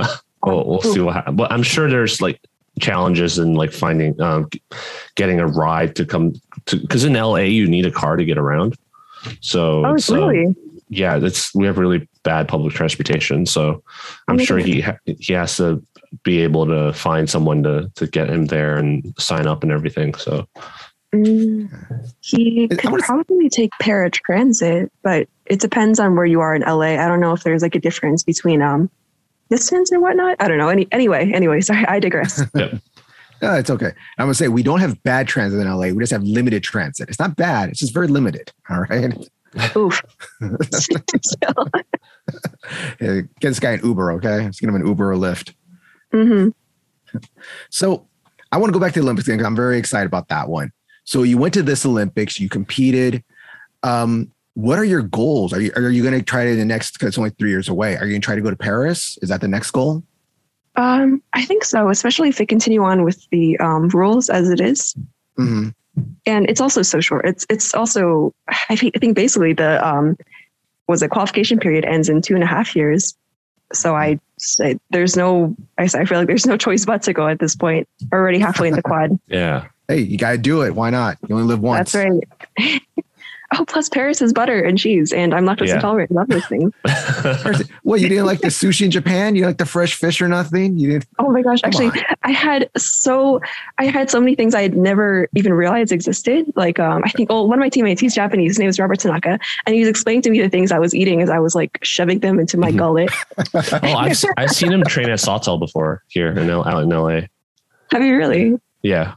we'll, 0.46 0.66
we'll 0.66 0.82
see 0.82 1.00
what 1.00 1.16
happens. 1.16 1.38
But 1.38 1.52
I'm 1.52 1.64
sure 1.64 1.90
there's 1.90 2.22
like 2.22 2.40
challenges 2.80 3.38
in 3.40 3.56
like 3.56 3.72
finding, 3.74 4.20
um, 4.22 4.50
getting 5.16 5.40
a 5.40 5.48
ride 5.48 5.96
to 5.98 6.06
come 6.06 6.34
to, 6.68 6.78
because 6.78 7.04
in 7.04 7.14
LA 7.14 7.38
you 7.38 7.68
need 7.68 7.86
a 7.86 7.92
car 7.92 8.16
to 8.16 8.26
get 8.26 8.38
around. 8.38 8.76
So, 9.42 9.86
Oh, 9.86 9.96
it's, 9.96 10.10
really? 10.10 10.56
yeah, 10.90 11.18
that's 11.20 11.54
we 11.54 11.66
have 11.66 11.78
really 11.78 12.08
bad 12.24 12.48
public 12.48 12.74
transportation. 12.74 13.46
So 13.46 13.84
I'm 14.28 14.38
my 14.38 14.44
sure 14.46 14.58
he 14.60 14.82
ha- 14.82 14.98
he 15.06 15.34
has 15.34 15.58
to 15.58 15.84
be 16.24 16.40
able 16.40 16.66
to 16.68 16.94
find 16.94 17.30
someone 17.30 17.62
to 17.64 17.92
to 17.96 18.08
get 18.08 18.30
him 18.30 18.46
there 18.46 18.78
and 18.78 19.14
sign 19.20 19.46
up 19.46 19.62
and 19.62 19.72
everything. 19.72 20.14
So 20.16 20.48
Mm, 21.14 21.70
he 22.22 22.68
could 22.68 22.92
wanna- 22.92 23.04
probably 23.04 23.50
take 23.50 23.72
paratransit, 23.82 24.90
but 25.04 25.28
it 25.48 25.60
depends 25.60 26.00
on 26.00 26.16
where 26.16 26.26
you 26.26 26.40
are 26.40 26.54
in 26.54 26.62
LA. 26.64 26.98
I 27.04 27.08
don't 27.08 27.20
know 27.20 27.34
if 27.34 27.44
there's 27.44 27.62
like 27.64 27.74
a 27.76 27.80
difference 27.80 28.24
between 28.24 28.62
um 28.62 28.90
distance 29.50 29.92
and 29.92 30.02
whatnot. 30.02 30.36
I 30.40 30.48
don't 30.48 30.60
know. 30.60 30.70
Any 30.70 30.88
anyway, 30.92 31.32
anyway, 31.32 31.62
sorry, 31.70 31.86
I 31.88 32.00
digress. 32.00 32.44
No, 33.42 33.54
it's 33.54 33.70
okay. 33.70 33.94
I'm 34.18 34.26
gonna 34.26 34.34
say 34.34 34.50
we 34.50 34.64
don't 34.64 34.82
have 34.82 35.02
bad 35.04 35.26
transit 35.30 35.62
in 35.62 35.66
LA. 35.66 35.92
We 35.94 36.00
just 36.00 36.12
have 36.12 36.24
limited 36.24 36.62
transit. 36.62 37.08
It's 37.08 37.20
not 37.20 37.38
bad. 37.38 37.70
It's 37.70 37.80
just 37.80 37.94
very 37.94 38.08
limited. 38.10 38.52
All 38.70 38.82
right. 38.82 39.14
Oof. 39.78 40.02
Still. 40.74 41.54
Uh, 41.58 41.80
Get 43.00 43.24
this 43.40 43.62
guy 43.62 43.72
an 43.72 43.80
Uber, 43.82 44.12
okay? 44.16 44.42
Let's 44.44 44.60
get 44.60 44.68
him 44.68 44.76
an 44.76 44.86
Uber 44.86 45.14
or 45.14 45.16
Lyft. 45.16 45.54
Mhm. 46.14 46.54
So 47.70 48.08
I 48.52 48.58
want 48.58 48.74
to 48.74 48.78
go 48.78 48.80
back 48.84 48.92
to 48.96 49.00
the 49.00 49.06
Olympics 49.06 49.26
again 49.30 49.38
because 49.38 49.48
I'm 49.48 49.56
very 49.56 49.78
excited 49.78 50.08
about 50.08 50.28
that 50.28 50.50
one. 50.50 50.74
So 51.10 51.24
you 51.24 51.40
went 51.40 51.56
to 51.56 51.64
this 51.64 51.88
Olympics, 51.88 52.40
you 52.40 52.50
competed. 52.50 53.24
Um, 53.82 54.32
what 54.54 54.78
are 54.78 54.84
your 54.84 55.02
goals? 55.02 55.52
Are 55.54 55.60
you 55.60 55.72
are 55.76 55.90
you 55.90 56.04
going 56.04 56.14
to 56.14 56.22
try 56.22 56.46
to 56.46 56.56
the 56.56 56.64
next? 56.64 56.94
Because 56.94 57.08
it's 57.08 57.18
only 57.18 57.32
three 57.32 57.50
years 57.50 57.68
away. 57.68 57.98
Are 57.98 58.06
you 58.06 58.12
going 58.12 58.22
to 58.22 58.26
try 58.26 58.36
to 58.36 58.42
go 58.42 58.52
to 58.52 58.56
Paris? 58.56 59.18
Is 59.24 59.30
that 59.30 59.42
the 59.42 59.48
next 59.48 59.72
goal? 59.72 60.04
Um, 60.76 61.24
I 61.34 61.44
think 61.46 61.64
so, 61.64 61.90
especially 61.90 62.30
if 62.30 62.38
they 62.38 62.46
continue 62.46 62.84
on 62.84 63.04
with 63.04 63.28
the 63.32 63.58
um, 63.58 63.90
rules 63.90 64.30
as 64.30 64.52
it 64.52 64.62
is. 64.62 64.96
Mhm. 65.36 65.74
And 66.28 66.48
it's 66.48 66.62
also 66.62 66.84
so 66.84 67.02
short. 67.02 67.26
It's 67.26 67.44
it's 67.50 67.74
also 67.74 68.32
I 68.70 68.76
think 68.76 68.96
I 68.96 69.00
think 69.00 69.16
basically 69.16 69.54
the 69.54 69.84
um 69.86 70.16
was 70.88 71.02
a 71.02 71.10
qualification 71.10 71.58
period 71.60 71.86
ends 71.86 72.08
in 72.08 72.22
two 72.22 72.36
and 72.36 72.44
a 72.44 72.48
half 72.48 72.76
years. 72.76 73.18
So 73.74 73.96
I 73.96 74.20
say 74.38 74.78
there's 74.92 75.18
no 75.18 75.56
I 75.80 75.88
say 75.88 76.02
I 76.02 76.06
feel 76.06 76.20
like 76.20 76.28
there's 76.28 76.46
no 76.46 76.56
choice 76.56 76.86
but 76.86 77.02
to 77.02 77.14
go 77.14 77.28
at 77.28 77.40
this 77.40 77.56
point. 77.56 77.90
We're 78.12 78.20
already 78.20 78.38
halfway 78.38 78.68
in 78.68 78.76
the 78.76 78.84
quad. 78.92 79.20
Yeah. 79.28 79.70
Hey, 79.90 80.00
you 80.02 80.18
gotta 80.18 80.38
do 80.38 80.62
it. 80.62 80.76
Why 80.76 80.90
not? 80.92 81.18
You 81.28 81.36
only 81.36 81.48
live 81.48 81.60
once. 81.62 81.92
That's 81.92 82.06
right. 82.06 82.82
oh, 83.58 83.66
plus 83.68 83.90
Paris 83.90 84.22
is 84.22 84.32
butter 84.34 84.62
and 84.62 84.78
cheese, 84.78 85.12
and 85.12 85.34
I'm 85.34 85.46
lactose 85.46 85.68
Yeah. 85.70 85.76
intolerant. 85.76 86.12
Love 86.12 86.28
those 86.28 86.46
things. 86.46 86.72
What 87.84 88.00
you 88.02 88.08
didn't 88.08 88.28
like 88.28 88.42
the 88.42 88.50
sushi 88.50 88.86
in 88.86 88.92
Japan? 88.92 89.36
You 89.36 89.48
like 89.48 89.58
the 89.58 89.66
fresh 89.66 89.96
fish 89.96 90.22
or 90.22 90.28
nothing? 90.28 90.78
You 90.78 90.92
didn't? 90.92 91.08
Oh 91.18 91.32
my 91.32 91.42
gosh! 91.42 91.62
Come 91.62 91.70
Actually, 91.70 91.88
on. 91.88 92.06
I 92.22 92.32
had 92.32 92.70
so 92.78 93.42
I 93.80 93.86
had 93.86 94.12
so 94.12 94.20
many 94.20 94.36
things 94.36 94.54
I 94.54 94.62
had 94.62 94.78
never 94.78 95.28
even 95.36 95.54
realized 95.54 95.92
existed. 95.92 96.46
Like, 96.56 96.78
um, 96.78 97.02
I 97.04 97.10
think, 97.10 97.32
oh, 97.32 97.46
one 97.46 97.58
of 97.58 97.62
my 97.62 97.70
teammates, 97.70 98.00
he's 98.00 98.14
Japanese. 98.14 98.52
His 98.52 98.60
name 98.60 98.70
is 98.70 98.80
Robert 98.80 99.00
Tanaka, 99.00 99.40
and 99.66 99.74
he 99.74 99.80
was 99.82 99.90
explaining 99.90 100.22
to 100.24 100.30
me 100.30 100.40
the 100.40 100.50
things 100.50 100.72
I 100.72 100.78
was 100.78 100.94
eating 100.94 101.24
as 101.24 101.32
I 101.32 101.40
was 101.40 101.56
like 101.56 101.80
shoving 101.82 102.20
them 102.20 102.38
into 102.40 102.58
my 102.60 102.72
Mhm. 102.72 102.78
gullet. 102.78 103.10
oh, 103.56 103.96
I've, 103.98 104.24
I've 104.38 104.52
seen 104.52 104.72
him 104.72 104.84
train 104.84 105.10
at 105.10 105.20
Sawtelle 105.20 105.58
before 105.58 106.04
here 106.10 106.28
in 106.32 106.48
L- 106.48 106.68
out 106.68 106.84
in 106.84 106.90
LA. 106.90 107.22
Have 107.92 108.04
you 108.04 108.16
really? 108.18 108.54
Yeah. 108.84 109.16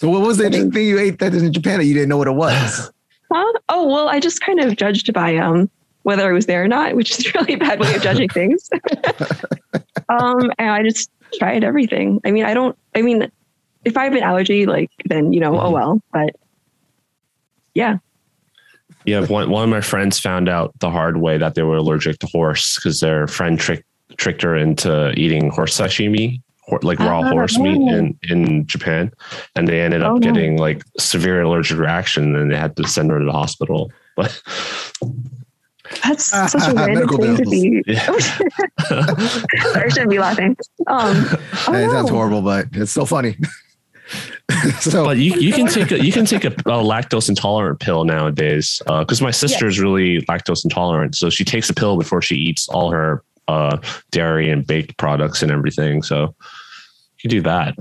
So 0.00 0.08
what 0.08 0.22
was 0.22 0.38
the 0.38 0.46
interesting 0.46 0.72
thing 0.72 0.86
you 0.86 0.98
ate 0.98 1.18
that 1.18 1.34
is 1.34 1.42
in 1.42 1.52
Japan 1.52 1.78
that 1.78 1.84
you 1.84 1.92
didn't 1.92 2.08
know 2.08 2.16
what 2.16 2.26
it 2.28 2.32
was? 2.32 2.90
Huh? 3.32 3.52
Oh 3.68 3.86
well, 3.86 4.08
I 4.08 4.18
just 4.18 4.40
kind 4.40 4.58
of 4.58 4.74
judged 4.76 5.12
by 5.12 5.36
um 5.36 5.70
whether 6.02 6.28
I 6.28 6.32
was 6.32 6.46
there 6.46 6.64
or 6.64 6.66
not, 6.66 6.96
which 6.96 7.16
is 7.16 7.26
a 7.34 7.38
really 7.38 7.54
bad 7.54 7.78
way 7.78 7.94
of 7.94 8.02
judging 8.02 8.28
things. 8.28 8.68
um, 10.08 10.50
and 10.58 10.70
I 10.70 10.82
just 10.82 11.12
tried 11.38 11.62
everything. 11.62 12.20
I 12.24 12.32
mean, 12.32 12.44
I 12.44 12.54
don't. 12.54 12.76
I 12.96 13.02
mean, 13.02 13.30
if 13.84 13.96
I 13.96 14.02
have 14.02 14.14
an 14.14 14.24
allergy, 14.24 14.66
like 14.66 14.90
then 15.04 15.32
you 15.32 15.38
know, 15.38 15.60
oh 15.60 15.68
Mhm. 15.68 15.72
well. 15.72 16.02
But 16.12 16.30
yeah, 17.74 17.98
Yeah. 19.04 19.20
One, 19.26 19.48
one 19.50 19.62
of 19.62 19.70
my 19.70 19.80
friends 19.80 20.18
found 20.18 20.48
out 20.48 20.72
the 20.80 20.90
hard 20.90 21.18
way 21.18 21.38
that 21.38 21.54
they 21.54 21.62
were 21.62 21.76
allergic 21.76 22.18
to 22.20 22.26
horse 22.26 22.74
because 22.76 22.98
their 22.98 23.28
friend 23.28 23.60
tricked 23.60 23.84
tricked 24.16 24.42
her 24.42 24.56
into 24.56 25.12
eating 25.16 25.50
horse 25.50 25.78
sashimi, 25.78 26.40
hor- 26.40 26.49
like 26.82 26.98
raw 26.98 27.20
Ah, 27.20 27.30
horse 27.30 27.58
meat 27.58 27.78
oh. 27.80 27.88
in, 27.96 28.18
in 28.28 28.66
Japan. 28.66 29.12
And 29.56 29.66
they 29.68 29.80
ended 29.80 30.02
up 30.02 30.12
Oh, 30.12 30.14
no. 30.14 30.20
getting 30.20 30.56
like 30.58 30.82
severe 30.98 31.42
allergic 31.42 31.78
reaction 31.78 32.34
and 32.36 32.50
they 32.50 32.56
had 32.56 32.76
to 32.76 32.86
send 32.88 33.10
her 33.10 33.18
to 33.18 33.24
the 33.24 33.32
hospital. 33.32 33.90
But 34.16 34.40
that's 36.04 36.26
such 36.26 36.54
a 36.54 36.72
random 36.74 36.94
Medical 36.94 37.18
thing 37.18 37.36
to 37.36 37.44
be. 37.44 37.82
yeah. 37.86 38.06
I 39.74 39.88
shouldn't 39.88 40.10
be 40.10 40.18
laughing. 40.18 40.56
Um, 40.86 41.26
oh, 41.26 41.38
Hey, 41.72 41.84
it 41.84 41.90
sounds 41.90 42.10
horrible, 42.10 42.42
but 42.42 42.66
it's 42.72 42.90
still 42.92 43.06
funny. 43.06 43.36
so 44.80 45.04
but 45.04 45.16
you, 45.18 45.34
you 45.34 45.52
can 45.52 45.66
take 45.66 45.92
a 45.92 46.04
you 46.04 46.10
can 46.12 46.24
take 46.24 46.44
a, 46.44 46.48
a 46.48 46.82
lactose 46.82 47.28
intolerant 47.28 47.78
pill 47.78 48.04
nowadays 48.04 48.82
because 48.86 49.22
my 49.22 49.30
sister 49.30 49.68
is 49.68 49.78
really 49.78 50.20
lactose 50.22 50.64
intolerant, 50.64 51.14
so 51.14 51.30
she 51.30 51.44
takes 51.44 51.70
a 51.70 51.74
pill 51.74 51.96
before 51.96 52.20
she 52.20 52.34
eats 52.34 52.68
all 52.68 52.90
her 52.90 53.22
uh, 53.46 53.76
dairy 54.10 54.50
and 54.50 54.66
baked 54.66 54.96
products 54.96 55.42
and 55.42 55.52
everything. 55.52 56.02
So 56.02 56.34
you 57.22 57.30
do 57.30 57.40
that 57.42 57.76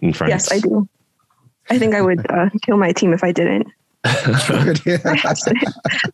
in 0.00 0.12
France. 0.12 0.30
Yes, 0.30 0.52
I 0.52 0.60
do. 0.60 0.88
I 1.70 1.78
think 1.78 1.94
I 1.94 2.02
would 2.02 2.30
uh, 2.30 2.50
kill 2.62 2.76
my 2.76 2.92
team 2.92 3.12
if 3.12 3.24
I 3.24 3.32
didn't. 3.32 3.66
I 4.04 4.08
have 4.10 4.82
to. 4.82 5.54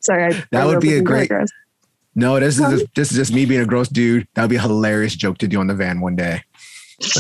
Sorry, 0.01 0.25
I, 0.27 0.31
That 0.53 0.63
I 0.63 0.67
would 0.67 0.81
be 0.81 0.91
a 0.91 0.93
being 0.93 1.05
great- 1.05 1.29
gross. 1.29 1.49
no, 2.15 2.39
this 2.39 2.59
is 2.61 2.71
just, 2.71 2.87
this 2.95 3.11
is 3.11 3.17
just 3.17 3.33
me 3.33 3.47
being 3.47 3.61
a 3.61 3.67
gross 3.67 3.89
dude. 3.89 4.29
That 4.35 4.43
would 4.43 4.51
be 4.51 4.57
a 4.57 4.61
hilarious 4.61 5.17
joke 5.17 5.39
to 5.39 5.49
do 5.49 5.59
on 5.59 5.67
the 5.67 5.75
van 5.75 6.01
one 6.01 6.15
day. 6.17 6.43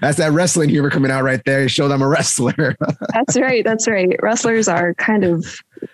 That's 0.00 0.16
that 0.18 0.30
wrestling 0.32 0.70
humor 0.70 0.90
coming 0.90 1.10
out 1.10 1.22
right 1.22 1.42
there. 1.44 1.68
Show 1.68 1.86
them 1.88 2.00
a 2.02 2.08
wrestler. 2.08 2.74
That's 3.14 3.38
right. 3.38 3.62
That's 3.64 3.86
right. 3.86 4.16
Wrestlers 4.22 4.66
are 4.66 4.94
kind 4.94 5.24
of. 5.24 5.44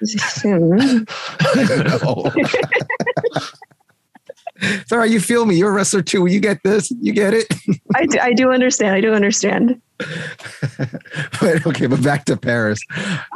No. 4.60 4.68
it's 4.68 4.92
all 4.92 4.98
right. 4.98 5.10
You 5.10 5.20
feel 5.20 5.46
me. 5.46 5.56
You're 5.56 5.70
a 5.70 5.72
wrestler 5.72 6.02
too. 6.02 6.26
You 6.26 6.40
get 6.40 6.58
this. 6.64 6.90
You 7.00 7.12
get 7.12 7.34
it. 7.34 7.46
I 7.94 8.06
do, 8.06 8.18
I 8.18 8.32
do 8.32 8.52
understand. 8.52 8.94
I 8.94 9.00
do 9.00 9.12
understand. 9.12 9.80
but 11.40 11.66
okay, 11.66 11.86
but 11.86 12.02
back 12.02 12.24
to 12.26 12.36
Paris. 12.36 12.80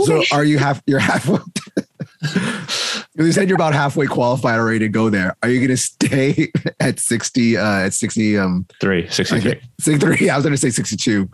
So 0.01 0.23
are 0.33 0.45
you 0.45 0.59
half 0.59 0.81
you're 0.87 1.01
halfway 1.01 1.39
you 3.17 3.33
said 3.33 3.49
you're 3.49 3.57
about 3.57 3.75
halfway 3.75 4.07
qualified 4.07 4.59
already 4.59 4.79
to 4.81 4.89
go 4.89 5.11
there. 5.11 5.37
Are 5.43 5.49
you 5.49 5.61
gonna 5.61 5.77
stay 5.77 6.53
at 6.81 7.01
60 7.01 7.57
uh 7.57 7.87
at 7.87 7.95
60 7.95 8.39
um 8.39 8.67
Three, 8.81 9.09
63. 9.09 9.51
okay, 9.51 9.61
63? 9.81 10.31
I 10.31 10.37
was 10.37 10.45
gonna 10.45 10.57
say 10.57 10.71
62. 10.71 11.29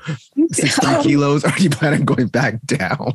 63 0.52 0.94
Um, 0.94 1.02
kilos. 1.02 1.44
Are 1.44 1.58
you 1.58 1.68
planning 1.70 2.00
on 2.00 2.06
going 2.06 2.28
back 2.28 2.60
down? 2.64 3.12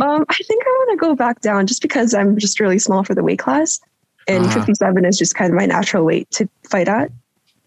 Um, 0.00 0.24
I 0.28 0.34
think 0.34 0.64
I 0.64 0.68
want 0.68 0.90
to 0.98 1.06
go 1.06 1.14
back 1.14 1.42
down 1.42 1.66
just 1.66 1.80
because 1.82 2.12
I'm 2.14 2.36
just 2.38 2.58
really 2.58 2.78
small 2.78 3.04
for 3.04 3.14
the 3.14 3.22
weight 3.22 3.38
class, 3.38 3.78
and 4.28 4.44
Uh-huh. 4.44 4.60
57 4.60 5.04
is 5.04 5.18
just 5.18 5.34
kind 5.34 5.50
of 5.52 5.56
my 5.58 5.66
natural 5.66 6.04
weight 6.04 6.30
to 6.32 6.48
fight 6.68 6.88
at. 6.88 7.10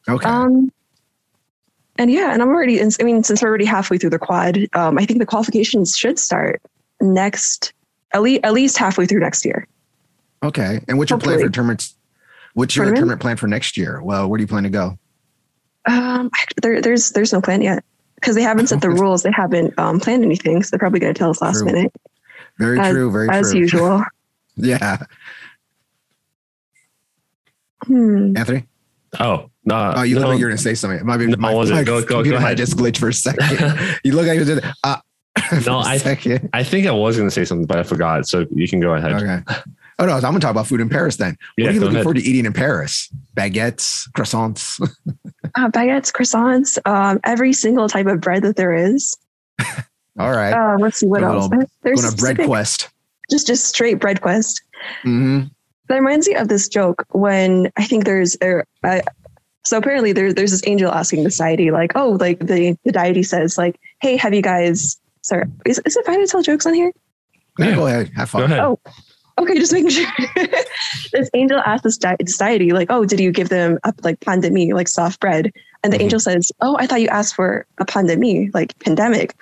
Okay. 0.08 0.26
Um, 0.28 0.72
and 1.98 2.12
yeah, 2.12 2.34
and 2.34 2.42
I'm 2.42 2.50
already. 2.50 2.82
I 2.82 3.04
mean, 3.04 3.24
since 3.24 3.42
we're 3.42 3.48
already 3.50 3.66
halfway 3.66 3.98
through 3.98 4.10
the 4.10 4.20
quad, 4.20 4.60
um, 4.74 4.98
I 4.98 5.06
think 5.06 5.20
the 5.20 5.26
qualifications 5.26 5.96
should 5.98 6.20
start 6.20 6.62
next, 7.02 7.74
at 8.14 8.22
least 8.22 8.44
at 8.44 8.54
least 8.54 8.78
halfway 8.78 9.06
through 9.06 9.22
next 9.22 9.46
year. 9.46 9.68
okay. 10.44 10.84
And 10.88 10.98
what's 10.98 11.10
your 11.10 11.20
plan 11.20 11.40
for 11.40 11.50
tournaments? 11.50 11.96
What's 12.54 12.76
your 12.76 12.86
Tournament? 12.86 12.98
tournament 13.00 13.22
plan 13.22 13.38
for 13.38 13.48
next 13.48 13.76
year? 13.78 14.02
Well, 14.04 14.30
where 14.30 14.38
do 14.38 14.44
you 14.44 14.48
plan 14.48 14.64
to 14.64 14.70
go? 14.70 14.98
Um, 15.88 16.30
there, 16.62 16.82
there's 16.82 17.12
there's 17.12 17.32
no 17.34 17.42
plan 17.42 17.62
yet 17.62 17.84
because 18.16 18.36
they 18.36 18.42
haven't 18.42 18.68
set 18.68 18.82
the 18.82 18.90
rules. 19.02 19.24
They 19.24 19.32
haven't 19.32 19.78
um, 19.80 20.00
planned 20.00 20.24
anything, 20.24 20.64
so 20.64 20.70
they're 20.72 20.80
probably 20.80 21.00
going 21.00 21.14
to 21.14 21.18
tell 21.18 21.30
us 21.30 21.42
last 21.42 21.58
True. 21.60 21.66
minute, 21.68 21.94
Very 22.60 22.80
As- 22.80 22.92
true. 22.94 23.12
Very 23.12 23.30
as 23.30 23.52
true. 23.52 23.60
usual. 23.62 24.04
Yeah. 24.58 25.04
Hmm. 27.86 28.36
Anthony? 28.38 28.66
Oh, 29.20 29.50
no. 29.64 29.94
Oh, 29.98 30.02
you 30.04 30.20
look 30.20 30.28
like 30.28 30.40
you're 30.40 30.50
gonna 30.50 30.58
say 30.58 30.74
something. 30.76 31.00
It 31.00 31.06
might 31.06 31.18
be 31.18 31.28
No, 31.28 31.38
my, 31.38 31.54
was 31.54 31.70
it? 31.70 31.74
my 31.74 31.84
Go- 31.84 32.02
go- 32.02 32.16
computer 32.18 32.38
go 32.38 32.42
might 32.42 32.46
ahead. 32.48 32.58
just 32.58 32.76
glitch 32.78 32.98
for 32.98 33.10
a 33.10 33.14
second. 33.14 33.80
you 34.04 34.14
look 34.14 34.28
like 34.28 34.38
you 34.40 34.46
did 34.46 34.64
uh, 34.84 34.98
for 35.50 35.62
No, 35.70 35.78
a 35.78 35.82
I- 35.82 35.98
second. 35.98 36.50
I 36.54 36.64
think 36.64 36.86
I 36.88 36.92
was 36.92 37.16
going 37.16 37.28
to 37.28 37.34
say 37.34 37.46
something, 37.46 37.66
but 37.66 37.78
I 37.78 37.84
forgot. 37.84 38.28
So 38.28 38.46
you 38.52 38.68
can 38.68 38.80
go 38.80 38.94
ahead. 38.94 39.14
Okay. 39.14 39.40
Oh 39.98 40.06
no, 40.06 40.12
I'm 40.16 40.22
gonna 40.22 40.40
talk 40.42 40.52
about 40.52 40.68
food 40.68 40.82
in 40.82 40.90
Paris 40.90 41.16
then. 41.16 41.38
Yeah, 41.56 41.66
what 41.66 41.70
are 41.70 41.74
you 41.76 41.80
looking 41.80 41.96
ahead. 41.96 42.04
forward 42.04 42.18
to 42.18 42.24
eating 42.24 42.46
in 42.46 42.52
Paris? 42.54 43.10
Baguettes, 43.36 44.10
croissants. 44.12 44.80
Uh, 45.58 45.70
baguettes, 45.70 46.12
croissants, 46.12 46.78
um, 46.86 47.18
every 47.24 47.54
single 47.54 47.88
type 47.88 48.08
of 48.08 48.20
bread 48.20 48.44
that 48.44 48.58
there 48.58 48.74
is. 48.74 49.16
All 50.20 50.32
right. 50.32 50.52
Uh, 50.52 50.76
let's 50.80 50.98
see 50.98 51.06
what 51.08 51.22
Go 51.22 51.32
else. 51.32 51.50
little- 51.50 51.70
There's 51.82 52.02
Going 52.02 52.12
on 52.12 52.18
bread 52.36 52.46
quest. 52.48 52.90
just 53.32 53.48
just 53.48 53.66
straight 53.66 54.00
bread 54.02 54.20
quest. 54.22 54.62
hmm 55.04 55.44
That 55.88 55.96
reminds 55.96 56.28
me 56.28 56.36
of 56.36 56.48
this 56.48 56.68
joke 56.68 57.06
when 57.12 57.72
I 57.78 57.86
think 57.86 58.06
there's 58.06 58.36
er, 58.44 58.66
I, 58.84 59.02
so 59.64 59.78
apparently 59.78 60.14
there, 60.14 60.34
there's 60.34 60.52
this 60.52 60.66
angel 60.66 60.92
asking 60.92 61.24
the 61.24 61.30
deity 61.30 61.72
like, 61.72 61.92
oh, 61.96 62.12
like 62.20 62.40
the 62.40 62.78
the 62.84 62.92
deity 62.92 63.24
says 63.24 63.58
like, 63.58 63.80
hey, 64.02 64.18
have 64.18 64.34
you 64.34 64.42
guys? 64.42 65.00
Sorry, 65.22 65.46
is, 65.66 65.80
is 65.86 65.96
it 65.98 66.06
fine 66.06 66.20
to 66.20 66.28
tell 66.28 66.42
jokes 66.42 66.66
on 66.66 66.74
here? 66.74 66.92
Yeah. 67.58 67.76
Go 67.76 67.88
ahead. 67.88 68.12
Have 68.16 68.30
fun. 68.30 68.42
Go 68.42 68.46
ahead. 68.46 68.60
Oh. 68.60 68.80
Okay, 69.38 69.56
just 69.60 69.74
making 69.74 69.90
sure. 69.92 70.08
this 71.12 71.30
angel 71.34 71.60
asks 71.66 71.84
this 71.84 71.98
di- 71.98 72.16
deity 72.40 72.72
like, 72.72 72.88
oh, 72.90 73.06
did 73.06 73.20
you 73.20 73.32
give 73.32 73.50
them 73.50 73.78
up 73.84 73.96
like 74.04 74.20
pandemic, 74.22 74.74
like 74.74 74.88
soft 74.88 75.20
bread? 75.20 75.52
And 75.84 75.92
the 75.92 75.98
Mhm. 75.98 76.04
angel 76.04 76.20
says, 76.20 76.52
oh, 76.62 76.78
I 76.80 76.88
thought 76.88 77.02
you 77.02 77.10
asked 77.10 77.36
for 77.36 77.66
a 77.80 77.86
pandemic, 77.86 78.54
like 78.54 78.78
pandemic. 78.80 79.36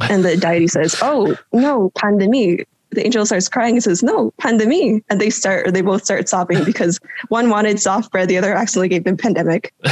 And 0.00 0.24
the 0.24 0.36
deity 0.36 0.66
says, 0.68 0.96
oh, 1.00 1.36
no, 1.52 1.90
pandemic. 1.96 2.68
The 2.96 3.04
angel 3.04 3.26
starts 3.26 3.48
crying 3.48 3.74
and 3.74 3.82
says, 3.82 4.02
no, 4.02 4.32
pandemic. 4.40 5.04
And 5.10 5.20
they 5.20 5.28
start, 5.28 5.68
or 5.68 5.70
they 5.70 5.82
both 5.82 6.04
start 6.04 6.28
sobbing 6.28 6.64
because 6.64 6.98
one 7.28 7.50
wanted 7.50 7.78
soft 7.78 8.10
bread, 8.10 8.28
the 8.28 8.38
other 8.38 8.54
accidentally 8.54 8.88
gave 8.88 9.04
them 9.04 9.16
pandemic. 9.16 9.72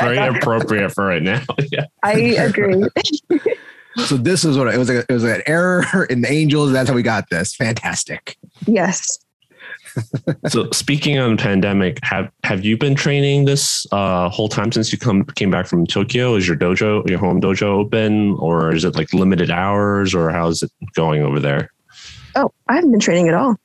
Very 0.00 0.18
appropriate 0.18 0.90
for 0.90 1.06
right 1.06 1.22
now. 1.22 1.42
yeah. 1.72 1.86
I 2.04 2.12
agree. 2.12 2.86
so 4.06 4.16
this 4.16 4.44
is 4.44 4.56
what 4.56 4.72
it 4.72 4.78
was. 4.78 4.88
A, 4.88 5.00
it 5.00 5.12
was 5.12 5.24
an 5.24 5.42
error 5.46 6.04
in 6.08 6.20
the 6.20 6.30
angels. 6.30 6.72
That's 6.72 6.88
how 6.88 6.94
we 6.94 7.02
got 7.02 7.28
this. 7.28 7.54
Fantastic. 7.56 8.36
yes. 8.66 9.18
So 10.48 10.70
speaking 10.70 11.18
on 11.18 11.36
pandemic, 11.36 11.98
have 12.04 12.30
have 12.44 12.64
you 12.64 12.76
been 12.76 12.94
training 12.94 13.46
this 13.46 13.86
uh, 13.92 14.28
whole 14.28 14.48
time 14.48 14.70
since 14.70 14.92
you 14.92 14.98
come 14.98 15.24
came 15.24 15.50
back 15.50 15.66
from 15.66 15.86
Tokyo? 15.86 16.36
Is 16.36 16.46
your 16.46 16.56
dojo, 16.56 17.08
your 17.08 17.18
home 17.18 17.40
dojo 17.40 17.62
open, 17.62 18.36
or 18.38 18.72
is 18.72 18.84
it 18.84 18.94
like 18.94 19.12
limited 19.12 19.50
hours, 19.50 20.14
or 20.14 20.30
how's 20.30 20.62
it 20.62 20.70
going 20.94 21.22
over 21.22 21.40
there? 21.40 21.70
Oh, 22.40 22.52
I 22.68 22.74
haven't 22.74 22.90
been 22.90 23.00
training 23.00 23.28
at 23.28 23.34
all. 23.34 23.56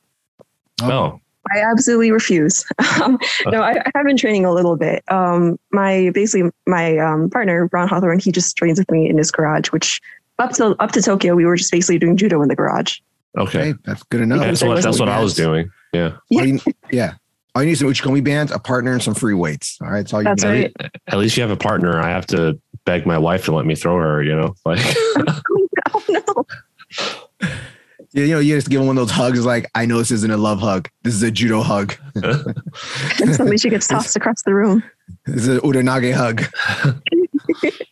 Oh, 0.82 1.20
I 1.54 1.60
absolutely 1.60 2.10
refuse. 2.10 2.64
Um, 3.02 3.18
no, 3.48 3.60
I, 3.60 3.72
I 3.72 3.90
have 3.94 4.06
been 4.06 4.16
training 4.16 4.46
a 4.46 4.52
little 4.52 4.74
bit. 4.74 5.04
Um, 5.08 5.58
my 5.70 6.10
basically 6.14 6.50
my 6.66 6.96
um, 6.98 7.28
partner 7.30 7.68
Ron 7.72 7.88
Hawthorne, 7.88 8.18
he 8.18 8.32
just 8.32 8.56
trains 8.56 8.78
with 8.78 8.90
me 8.90 9.08
in 9.08 9.18
his 9.18 9.30
garage. 9.30 9.68
Which 9.70 10.00
up 10.38 10.52
to 10.54 10.74
up 10.80 10.92
to 10.92 11.02
Tokyo, 11.02 11.34
we 11.34 11.44
were 11.44 11.56
just 11.56 11.70
basically 11.70 11.98
doing 11.98 12.16
judo 12.16 12.40
in 12.42 12.48
the 12.48 12.56
garage. 12.56 12.98
okay. 13.36 13.66
Hey, 13.68 13.74
that's 13.84 14.02
good 14.04 14.22
enough. 14.22 14.40
That's 14.40 14.62
what 14.62 14.82
that's 14.82 14.98
what 14.98 15.08
I 15.10 15.22
was 15.22 15.34
doing. 15.34 15.70
Yeah. 15.92 16.16
All 16.34 16.44
you- 16.46 16.60
yeah. 16.90 17.14
All 17.54 17.62
you 17.62 17.66
need 17.68 17.72
is 17.72 17.78
some 17.78 17.88
Uchikomi 17.88 18.22
bands, 18.22 18.52
a 18.52 18.58
partner, 18.58 18.92
and 18.92 19.02
some 19.02 19.14
free 19.14 19.32
weights. 19.32 19.78
All 19.80 19.88
right, 19.88 20.00
that's 20.00 20.12
all 20.12 20.20
you 20.20 20.24
That's 20.24 20.42
need. 20.44 20.48
right. 20.50 20.72
At, 20.78 20.82
least, 20.82 20.94
at 21.08 21.18
least 21.18 21.36
you 21.38 21.40
have 21.42 21.50
a 21.50 21.56
partner. 21.56 21.98
I 21.98 22.10
have 22.10 22.26
to 22.26 22.60
beg 22.84 23.06
my 23.06 23.16
wife 23.16 23.46
to 23.46 23.54
let 23.54 23.64
me 23.64 23.74
throw 23.74 23.96
her. 23.96 24.22
You 24.22 24.36
know, 24.36 24.54
like 24.66 24.78
oh 25.94 26.04
no. 26.10 27.48
Yeah, 28.16 28.24
you 28.24 28.32
know, 28.34 28.40
you 28.40 28.54
just 28.56 28.70
give 28.70 28.80
them 28.80 28.86
one 28.86 28.96
of 28.96 29.06
those 29.06 29.14
hugs. 29.14 29.44
Like, 29.44 29.70
I 29.74 29.84
know 29.84 29.98
this 29.98 30.10
isn't 30.10 30.30
a 30.30 30.38
love 30.38 30.58
hug. 30.58 30.88
This 31.02 31.12
is 31.12 31.22
a 31.22 31.30
judo 31.30 31.60
hug. 31.60 31.94
And 32.14 33.34
suddenly 33.34 33.58
she 33.58 33.68
gets 33.68 33.86
tossed 33.86 34.16
across 34.16 34.40
the 34.42 34.54
room. 34.54 34.82
This 35.26 35.42
is 35.46 35.48
an 35.48 35.58
uranage 35.60 36.14
hug. 36.14 36.42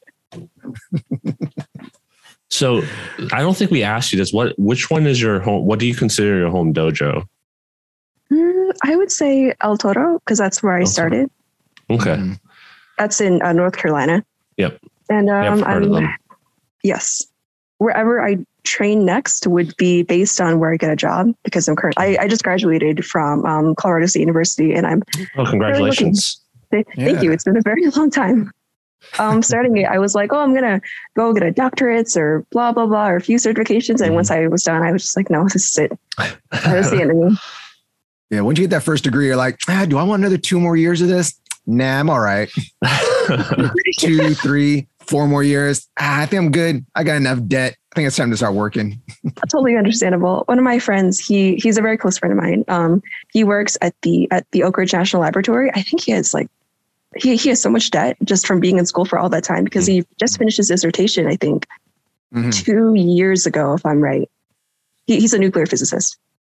so. 2.48 2.82
I 3.32 3.40
don't 3.42 3.54
think 3.54 3.70
we 3.70 3.82
asked 3.82 4.12
you 4.12 4.18
this. 4.18 4.32
What 4.32 4.58
which 4.58 4.90
one 4.90 5.06
is 5.06 5.20
your 5.20 5.40
home? 5.40 5.66
What 5.66 5.78
do 5.78 5.86
you 5.86 5.94
consider 5.94 6.38
your 6.38 6.50
home 6.50 6.72
dojo? 6.72 7.28
Mm, 8.32 8.72
I 8.82 8.96
would 8.96 9.12
say 9.12 9.52
El 9.60 9.76
Toro 9.76 10.18
because 10.20 10.38
that's 10.38 10.62
where 10.62 10.72
I 10.74 10.80
El 10.80 10.84
Toro. 10.84 10.90
started. 10.92 11.30
Okay, 11.90 12.16
Mhm. 12.16 12.40
That's 12.96 13.20
in 13.20 13.42
uh, 13.42 13.52
North 13.52 13.76
Carolina. 13.76 14.24
Yep. 14.56 14.80
And 15.10 15.26
yeah, 15.26 15.52
I've 15.52 15.52
um, 15.52 15.62
heard 15.62 15.82
of 15.82 15.92
I'm, 15.92 16.04
them. 16.04 16.14
yes, 16.82 17.26
wherever 17.76 18.24
I 18.24 18.38
train 18.64 19.04
next 19.04 19.46
would 19.46 19.76
be 19.76 20.02
based 20.02 20.40
on 20.40 20.58
where 20.58 20.72
I 20.72 20.76
get 20.76 20.90
a 20.90 20.96
job 20.96 21.32
because 21.44 21.68
I'm 21.68 21.76
current. 21.76 21.94
I, 21.98 22.16
I 22.20 22.28
just 22.28 22.42
graduated 22.42 23.04
from 23.04 23.44
um, 23.44 23.74
Colorado 23.74 24.06
State 24.06 24.20
University, 24.20 24.72
and 24.72 24.86
I'm 24.86 25.02
Well, 25.36 25.46
congratulations! 25.46 26.40
Th- 26.70 26.86
Thank 26.96 27.22
you. 27.22 27.30
It's 27.30 27.44
been 27.44 27.56
a 27.56 27.62
very 27.62 27.86
long 27.96 28.10
time. 28.10 28.50
Um, 29.18 29.42
starting 29.50 29.76
it, 29.76 29.84
I 29.84 29.98
was 29.98 30.14
like, 30.14 30.32
oh, 30.32 30.40
I'm 30.40 30.54
gonna 30.54 30.80
go 31.14 31.32
get 31.32 31.42
a 31.42 31.52
doctorates 31.52 32.16
or 32.16 32.44
blah 32.50 32.72
blah 32.72 32.86
blah 32.86 33.08
or 33.08 33.16
a 33.16 33.20
few 33.20 33.36
certifications. 33.36 34.00
And 34.00 34.14
once 34.14 34.30
I 34.30 34.46
was 34.48 34.62
done, 34.62 34.82
I 34.82 34.92
was 34.92 35.02
just 35.02 35.16
like, 35.16 35.30
no, 35.30 35.44
this 35.52 35.68
is 35.70 35.78
it. 35.78 35.98
That 36.18 36.76
was 36.76 36.90
the 36.90 37.00
end 37.00 37.10
of 37.10 37.16
me. 37.16 37.36
Yeah, 38.30 38.40
once 38.40 38.58
you 38.58 38.64
get 38.64 38.70
that 38.70 38.82
first 38.82 39.04
degree, 39.04 39.26
you're 39.26 39.36
like, 39.36 39.58
ah, 39.68 39.84
do 39.86 39.98
I 39.98 40.02
want 40.02 40.20
another 40.20 40.38
two 40.38 40.58
more 40.58 40.76
years 40.76 41.00
of 41.02 41.08
this? 41.08 41.38
Nah, 41.66 42.00
I'm 42.00 42.10
all 42.10 42.20
right. 42.20 42.50
Two, 43.98 44.34
three, 44.34 44.88
four 45.00 45.26
more 45.26 45.42
years. 45.42 45.88
Ah, 45.98 46.22
I 46.22 46.26
think 46.26 46.42
I'm 46.42 46.50
good. 46.50 46.84
I 46.94 47.04
got 47.04 47.16
enough 47.16 47.38
debt. 47.46 47.76
I 47.94 47.96
think 47.96 48.08
it's 48.08 48.16
time 48.16 48.32
to 48.32 48.36
start 48.36 48.54
working. 48.54 49.00
totally 49.52 49.76
understandable. 49.76 50.42
One 50.46 50.58
of 50.58 50.64
my 50.64 50.80
friends, 50.80 51.20
he 51.20 51.54
he's 51.56 51.78
a 51.78 51.80
very 51.80 51.96
close 51.96 52.18
friend 52.18 52.32
of 52.36 52.42
mine. 52.42 52.64
Um, 52.66 53.00
he 53.32 53.44
works 53.44 53.78
at 53.82 53.94
the 54.02 54.26
at 54.32 54.50
the 54.50 54.64
Oak 54.64 54.76
Ridge 54.78 54.92
National 54.92 55.22
Laboratory. 55.22 55.70
I 55.74 55.82
think 55.82 56.02
he 56.02 56.10
has 56.10 56.34
like 56.34 56.48
he 57.16 57.36
he 57.36 57.50
has 57.50 57.62
so 57.62 57.70
much 57.70 57.92
debt 57.92 58.16
just 58.24 58.48
from 58.48 58.58
being 58.58 58.78
in 58.78 58.86
school 58.86 59.04
for 59.04 59.16
all 59.16 59.28
that 59.28 59.44
time 59.44 59.62
because 59.62 59.86
he 59.86 60.04
just 60.18 60.38
finished 60.38 60.56
his 60.56 60.66
dissertation. 60.68 61.28
I 61.28 61.36
think 61.36 61.66
Mhm. 62.34 62.52
two 62.52 62.94
years 62.96 63.46
ago, 63.46 63.74
if 63.74 63.86
I'm 63.86 64.00
right. 64.00 64.28
He, 65.06 65.20
he's 65.20 65.32
a 65.32 65.38
nuclear 65.38 65.66
physicist, 65.66 66.16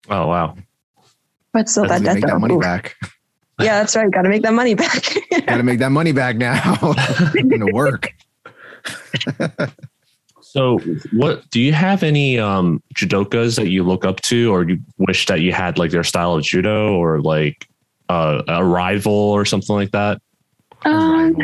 oh 0.09 0.25
wow! 0.25 0.57
but 1.53 1.69
still 1.69 1.83
Gotta 1.85 1.99
that 1.99 2.03
debt 2.03 2.15
make 2.15 2.25
that 2.25 2.39
money 2.39 2.55
oof. 2.55 2.61
back. 2.61 2.95
Yeah, 3.59 3.79
that's 3.79 3.95
right. 3.95 4.09
Got 4.11 4.21
to 4.21 4.29
make 4.29 4.43
that 4.43 4.53
money 4.53 4.75
back. 4.75 5.03
Got 5.47 5.57
to 5.57 5.63
make 5.63 5.79
that 5.79 5.89
money 5.91 6.11
back 6.11 6.35
now. 6.35 6.75
Gonna 7.49 7.71
work. 7.73 8.13
So, 10.51 10.79
what 11.11 11.49
do 11.49 11.59
you 11.59 11.73
have 11.73 12.03
any 12.03 12.39
um, 12.39 12.81
judokas 12.95 13.57
that 13.57 13.69
you 13.69 13.83
look 13.83 14.05
up 14.05 14.21
to, 14.21 14.51
or 14.53 14.63
you 14.63 14.79
wish 14.97 15.25
that 15.25 15.41
you 15.41 15.51
had 15.51 15.77
like 15.77 15.91
their 15.91 16.03
style 16.05 16.33
of 16.35 16.43
judo, 16.43 16.93
or 16.95 17.19
like 17.21 17.67
uh, 18.09 18.41
a 18.47 18.63
rival 18.63 19.11
or 19.13 19.43
something 19.45 19.75
like 19.75 19.91
that? 19.91 20.21
um, 20.85 21.35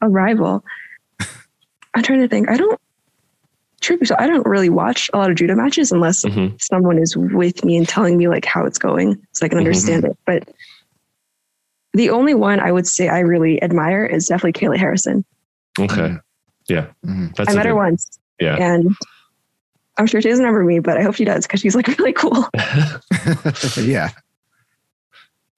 a 0.00 0.08
rival. 0.08 0.64
I'm 1.94 2.02
trying 2.02 2.20
to 2.20 2.28
think. 2.28 2.48
I 2.48 2.56
don't. 2.56 2.78
Truth 3.82 4.00
be 4.00 4.06
told, 4.06 4.20
I 4.20 4.26
don't 4.26 4.46
really 4.46 4.68
watch 4.68 5.10
a 5.12 5.18
lot 5.18 5.30
of 5.30 5.36
judo 5.36 5.54
matches 5.54 5.92
unless 5.92 6.22
hmm 6.24 6.48
someone 6.58 6.98
is 6.98 7.16
with 7.16 7.64
me 7.64 7.76
and 7.76 7.88
telling 7.88 8.16
me 8.18 8.28
like 8.28 8.44
how 8.44 8.64
it's 8.66 8.78
going 8.78 9.20
so 9.32 9.44
I 9.46 9.48
can 9.48 9.58
understand 9.58 10.04
it. 10.04 10.16
But 10.26 10.48
the 11.94 12.10
only 12.10 12.34
one 12.34 12.60
I 12.60 12.72
would 12.72 12.86
say 12.86 13.08
I 13.08 13.20
really 13.20 13.62
admire 13.62 14.04
is 14.04 14.28
definitely 14.28 14.52
Kayla 14.52 14.76
Harrison. 14.78 15.24
Okay, 15.78 16.14
yeah, 16.68 16.86
Mhm. 17.06 17.34
that's 17.36 17.48
I 17.48 17.52
a 17.52 17.56
met 17.56 17.66
her 17.66 17.72
good- 17.72 17.78
once 17.78 18.18
Yeah. 18.40 18.56
and 18.56 18.94
I'm 19.98 20.06
sure 20.06 20.20
she 20.22 20.28
doesn't 20.30 20.44
remember 20.44 20.64
me, 20.64 20.78
but 20.78 20.96
I 20.96 21.02
hope 21.02 21.14
she 21.14 21.24
does 21.24 21.46
because 21.46 21.60
she's 21.60 21.74
like 21.74 21.86
really 21.98 22.12
cool. 22.12 22.48
yeah. 23.82 24.10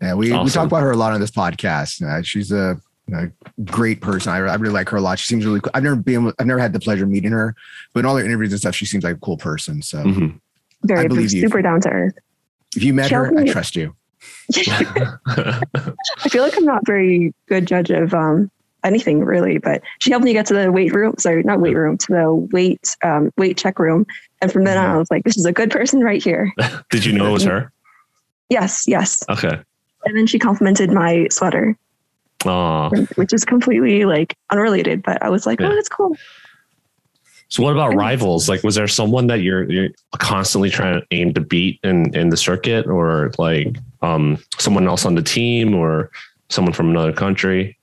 Yeah, 0.00 0.14
we, 0.14 0.32
we 0.32 0.50
talk 0.50 0.66
about 0.66 0.82
her 0.82 0.90
a 0.90 0.96
lot 0.96 1.12
on 1.12 1.20
this 1.20 1.30
podcast. 1.30 2.02
Uh, 2.02 2.22
she's 2.22 2.50
a, 2.50 2.76
a 3.14 3.28
great 3.64 4.00
person. 4.00 4.32
I, 4.32 4.38
I 4.38 4.54
really 4.56 4.74
like 4.74 4.88
her 4.88 4.96
a 4.96 5.00
lot. 5.00 5.20
She 5.20 5.26
seems 5.26 5.46
really 5.46 5.60
cool. 5.60 5.70
I've 5.74 5.84
never 5.84 5.94
been, 5.94 6.32
I've 6.40 6.46
never 6.46 6.58
had 6.58 6.72
the 6.72 6.80
pleasure 6.80 7.04
of 7.04 7.10
meeting 7.10 7.30
her, 7.30 7.54
but 7.94 8.00
in 8.00 8.06
all 8.06 8.16
her 8.16 8.24
interviews 8.24 8.50
and 8.52 8.58
stuff, 8.60 8.74
she 8.74 8.84
seems 8.84 9.04
like 9.04 9.14
a 9.16 9.20
cool 9.20 9.36
person. 9.36 9.80
So 9.80 9.98
Mhm. 10.02 10.40
Very 10.84 11.06
believe 11.06 11.32
you. 11.32 11.42
super 11.42 11.62
down 11.62 11.80
to 11.82 11.88
earth. 11.90 12.14
if 12.74 12.82
you 12.82 12.92
met 12.92 13.10
She 13.10 13.14
her, 13.14 13.26
helped 13.26 13.38
I 13.48 13.52
trust 13.52 13.76
you. 13.76 13.94
I 14.56 16.28
feel 16.28 16.42
like 16.42 16.56
I'm 16.56 16.64
not 16.64 16.84
very 16.84 17.32
good 17.48 17.66
judge 17.66 17.90
of 17.90 18.12
um, 18.14 18.50
anything 18.84 19.20
really, 19.24 19.58
but 19.58 19.82
she 19.98 20.10
helped 20.10 20.24
me 20.24 20.32
get 20.32 20.46
to 20.46 20.54
the 20.54 20.72
weight 20.72 20.92
room. 20.94 21.14
Sorry, 21.18 21.42
not 21.42 21.60
weight 21.60 21.76
room, 21.76 21.96
to 21.98 22.06
the 22.12 22.34
weight 22.52 22.96
um, 23.02 23.32
weight 23.36 23.56
check 23.56 23.78
room. 23.78 24.06
And 24.40 24.52
from 24.52 24.64
then 24.64 24.76
on, 24.76 24.90
I 24.90 24.96
was 24.96 25.10
like, 25.10 25.24
this 25.24 25.36
is 25.36 25.46
a 25.46 25.52
good 25.52 25.70
person 25.70 26.00
right 26.00 26.22
here. 26.22 26.52
Did 26.90 27.04
you 27.04 27.12
know 27.12 27.28
it 27.28 27.32
was 27.32 27.44
her? 27.44 27.72
Yes, 28.48 28.84
yes. 28.86 29.22
Okay. 29.28 29.58
And 30.04 30.16
then 30.16 30.26
she 30.26 30.38
complimented 30.38 30.90
my 30.90 31.28
sweater, 31.30 31.76
which 33.14 33.32
is 33.32 33.44
completely 33.44 34.04
like 34.04 34.36
unrelated, 34.50 35.02
but 35.02 35.22
I 35.22 35.30
was 35.30 35.46
like, 35.46 35.60
Yeah. 35.60 35.68
oh, 35.68 35.74
that's 35.74 35.88
cool. 35.88 36.16
So, 37.52 37.62
what 37.62 37.72
about 37.72 37.94
rivals? 37.94 38.48
Like, 38.48 38.62
was 38.62 38.76
there 38.76 38.88
someone 38.88 39.26
that 39.26 39.42
you're, 39.42 39.70
you're 39.70 39.90
constantly 40.18 40.70
trying 40.70 40.98
to 40.98 41.06
aim 41.10 41.34
to 41.34 41.40
beat 41.42 41.78
in 41.84 42.14
in 42.16 42.30
the 42.30 42.36
circuit, 42.38 42.86
or 42.86 43.30
like 43.36 43.76
um, 44.00 44.42
someone 44.58 44.88
else 44.88 45.04
on 45.04 45.16
the 45.16 45.22
team, 45.22 45.74
or 45.74 46.10
someone 46.48 46.72
from 46.72 46.88
another 46.88 47.12
country? 47.12 47.76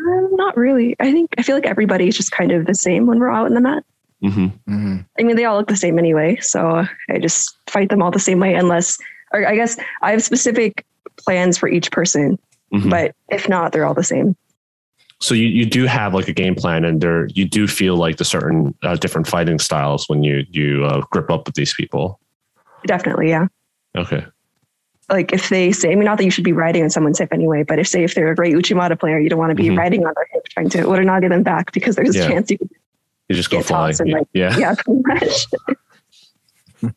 Uh, 0.00 0.28
not 0.32 0.56
really. 0.56 0.96
I 1.00 1.12
think 1.12 1.30
I 1.36 1.42
feel 1.42 1.56
like 1.56 1.66
everybody's 1.66 2.16
just 2.16 2.32
kind 2.32 2.52
of 2.52 2.66
the 2.66 2.74
same 2.74 3.06
when 3.06 3.18
we're 3.18 3.30
out 3.30 3.46
in 3.46 3.54
the 3.54 3.60
mat. 3.60 3.84
hmm 4.22 4.46
hmm 4.66 4.98
I 5.18 5.22
mean, 5.22 5.36
they 5.36 5.44
all 5.44 5.58
look 5.58 5.68
the 5.68 5.76
same 5.76 5.98
anyway, 5.98 6.36
so 6.40 6.84
I 7.10 7.18
just 7.18 7.56
fight 7.68 7.90
them 7.90 8.02
all 8.02 8.10
the 8.10 8.18
same 8.18 8.38
way, 8.40 8.54
unless, 8.54 8.98
or 9.32 9.46
I 9.46 9.54
guess 9.54 9.76
I 10.02 10.12
have 10.12 10.22
specific 10.22 10.86
plans 11.18 11.58
for 11.58 11.68
each 11.68 11.90
person, 11.90 12.38
hmm 12.72 12.88
but 12.88 13.14
if 13.28 13.48
not, 13.48 13.72
they're 13.72 13.84
all 13.84 13.94
the 13.94 14.04
same. 14.04 14.36
So 15.22 15.34
you, 15.34 15.48
you 15.48 15.66
do 15.66 15.84
have 15.84 16.14
like 16.14 16.28
a 16.28 16.32
game 16.32 16.54
plan, 16.54 16.84
and 16.84 17.00
there 17.02 17.26
you 17.34 17.46
do 17.46 17.68
feel 17.68 17.96
like 17.96 18.16
the 18.16 18.24
certain 18.24 18.74
uh, 18.82 18.96
different 18.96 19.26
fighting 19.26 19.58
styles 19.58 20.08
when 20.08 20.22
you 20.22 20.46
you 20.50 20.84
uh, 20.86 21.02
grip 21.10 21.30
up 21.30 21.46
with 21.46 21.56
these 21.56 21.74
people. 21.74 22.18
Definitely, 22.86 23.28
yeah. 23.28 23.48
Okay. 23.96 24.24
Like 25.10 25.32
if 25.32 25.48
they 25.48 25.72
say, 25.72 25.90
I 25.92 25.94
mean, 25.96 26.04
not 26.04 26.18
that 26.18 26.24
you 26.24 26.30
should 26.30 26.44
be 26.44 26.52
riding 26.52 26.82
on 26.84 26.90
someone's 26.90 27.18
hip 27.18 27.30
anyway, 27.32 27.64
but 27.64 27.78
if 27.78 27.88
say 27.88 28.04
if 28.04 28.14
they're 28.14 28.30
a 28.30 28.34
great 28.36 28.54
Uchimata 28.54 28.98
player, 28.98 29.18
you 29.18 29.28
don't 29.28 29.38
want 29.38 29.50
to 29.50 29.54
be 29.56 29.68
Mhm. 29.68 29.76
riding 29.78 30.06
on 30.06 30.12
their 30.14 30.26
hip 30.32 30.44
trying 30.48 30.68
to 30.70 30.84
or 30.84 31.02
not 31.02 31.20
get 31.22 31.30
them 31.30 31.42
back 31.42 31.72
because 31.72 31.96
there's 31.96 32.14
Yeah. 32.14 32.24
a 32.24 32.28
chance 32.28 32.50
you 32.50 32.58
could, 32.58 32.70
You 33.28 33.36
just 33.36 33.50
go 33.50 33.58
Get 33.58 33.66
flying. 33.66 33.96
and, 34.00 34.10
like, 34.12 34.26
yeah. 34.32 34.56
yeah, 34.56 34.74
pretty 34.74 35.02
much. 35.06 35.46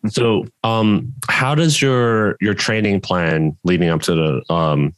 So, 0.07 0.45
um, 0.64 1.14
how 1.30 1.55
does 1.55 1.82
your 1.82 2.38
your 2.39 2.53
training 2.53 3.01
plan 3.01 3.57
leading 3.66 3.89
up 3.89 4.01
to 4.03 4.16
the 4.16 4.53
um, 4.53 4.93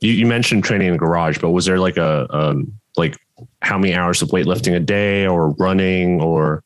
you, 0.00 0.12
you 0.12 0.26
mentioned 0.26 0.64
training 0.64 0.88
in 0.88 0.92
the 0.92 0.98
garage, 0.98 1.38
but 1.38 1.50
was 1.50 1.64
there 1.64 1.78
like 1.78 1.96
a 1.96 2.26
um, 2.36 2.70
like 2.98 3.16
how 3.62 3.78
many 3.78 3.94
hours 3.94 4.20
of 4.20 4.28
weightlifting 4.28 4.74
a 4.76 4.80
day, 4.80 5.26
or 5.26 5.50
running, 5.52 6.20
or 6.20 6.62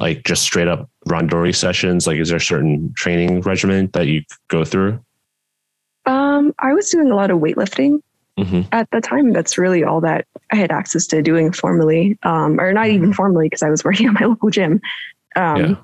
like 0.00 0.24
just 0.24 0.42
straight 0.42 0.66
up 0.66 0.90
randori 1.08 1.54
sessions? 1.54 2.08
Like, 2.08 2.16
is 2.18 2.30
there 2.30 2.38
a 2.38 2.40
certain 2.40 2.92
training 2.96 3.42
regimen 3.42 3.90
that 3.92 4.08
you 4.08 4.22
go 4.48 4.64
through? 4.64 4.98
Um, 6.34 6.54
I 6.58 6.72
was 6.72 6.88
doing 6.90 7.10
a 7.10 7.14
lot 7.14 7.30
of 7.30 7.38
weightlifting 7.40 8.00
hmm 8.38 8.62
at 8.72 8.90
the 8.90 9.00
time. 9.00 9.32
That's 9.32 9.56
really 9.56 9.84
all 9.84 10.00
that 10.00 10.26
I 10.50 10.56
had 10.56 10.72
access 10.72 11.06
to 11.08 11.22
doing 11.22 11.52
formally, 11.52 12.18
um, 12.24 12.58
or 12.60 12.72
not 12.72 12.88
even 12.88 13.12
formally 13.12 13.46
because 13.46 13.62
I 13.62 13.70
was 13.70 13.84
working 13.88 14.08
at 14.08 14.14
my 14.14 14.26
local 14.26 14.50
gym. 14.50 14.80
Um, 15.36 15.60
Yeah. 15.60 15.74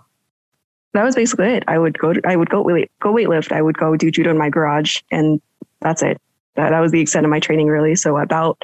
that 0.94 1.04
was 1.04 1.14
basically 1.14 1.46
it. 1.54 1.64
I 1.68 1.78
would 1.78 1.96
go 1.98 2.12
to, 2.12 2.20
I 2.26 2.34
would 2.36 2.50
go 2.50 2.62
weight, 2.62 2.90
go 3.00 3.12
weightlift. 3.12 3.52
I 3.52 3.62
would 3.62 3.78
go 3.78 3.96
do 3.96 4.10
judo 4.10 4.30
in 4.30 4.38
my 4.38 4.50
garage 4.50 4.96
and 5.12 5.40
that's 5.80 6.02
it. 6.02 6.20
That, 6.56 6.70
that 6.70 6.80
was 6.80 6.90
the 6.90 7.00
extent 7.00 7.24
of 7.24 7.30
my 7.30 7.38
training 7.40 7.68
really. 7.68 7.94
So 7.94 8.16
about 8.16 8.60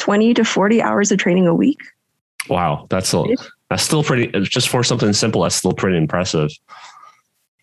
20 0.00 0.34
to 0.34 0.44
40 0.44 0.82
hours 0.82 1.10
of 1.10 1.18
training 1.18 1.46
a 1.46 1.54
week. 1.54 1.78
Wow, 2.48 2.86
that's 2.90 3.14
a, 3.14 3.24
that's 3.70 3.82
still 3.82 4.02
pretty. 4.04 4.26
Just 4.42 4.68
for 4.68 4.82
something 4.84 5.12
simple, 5.14 5.42
that's 5.42 5.54
still 5.54 5.72
pretty 5.72 5.96
impressive. 5.96 6.50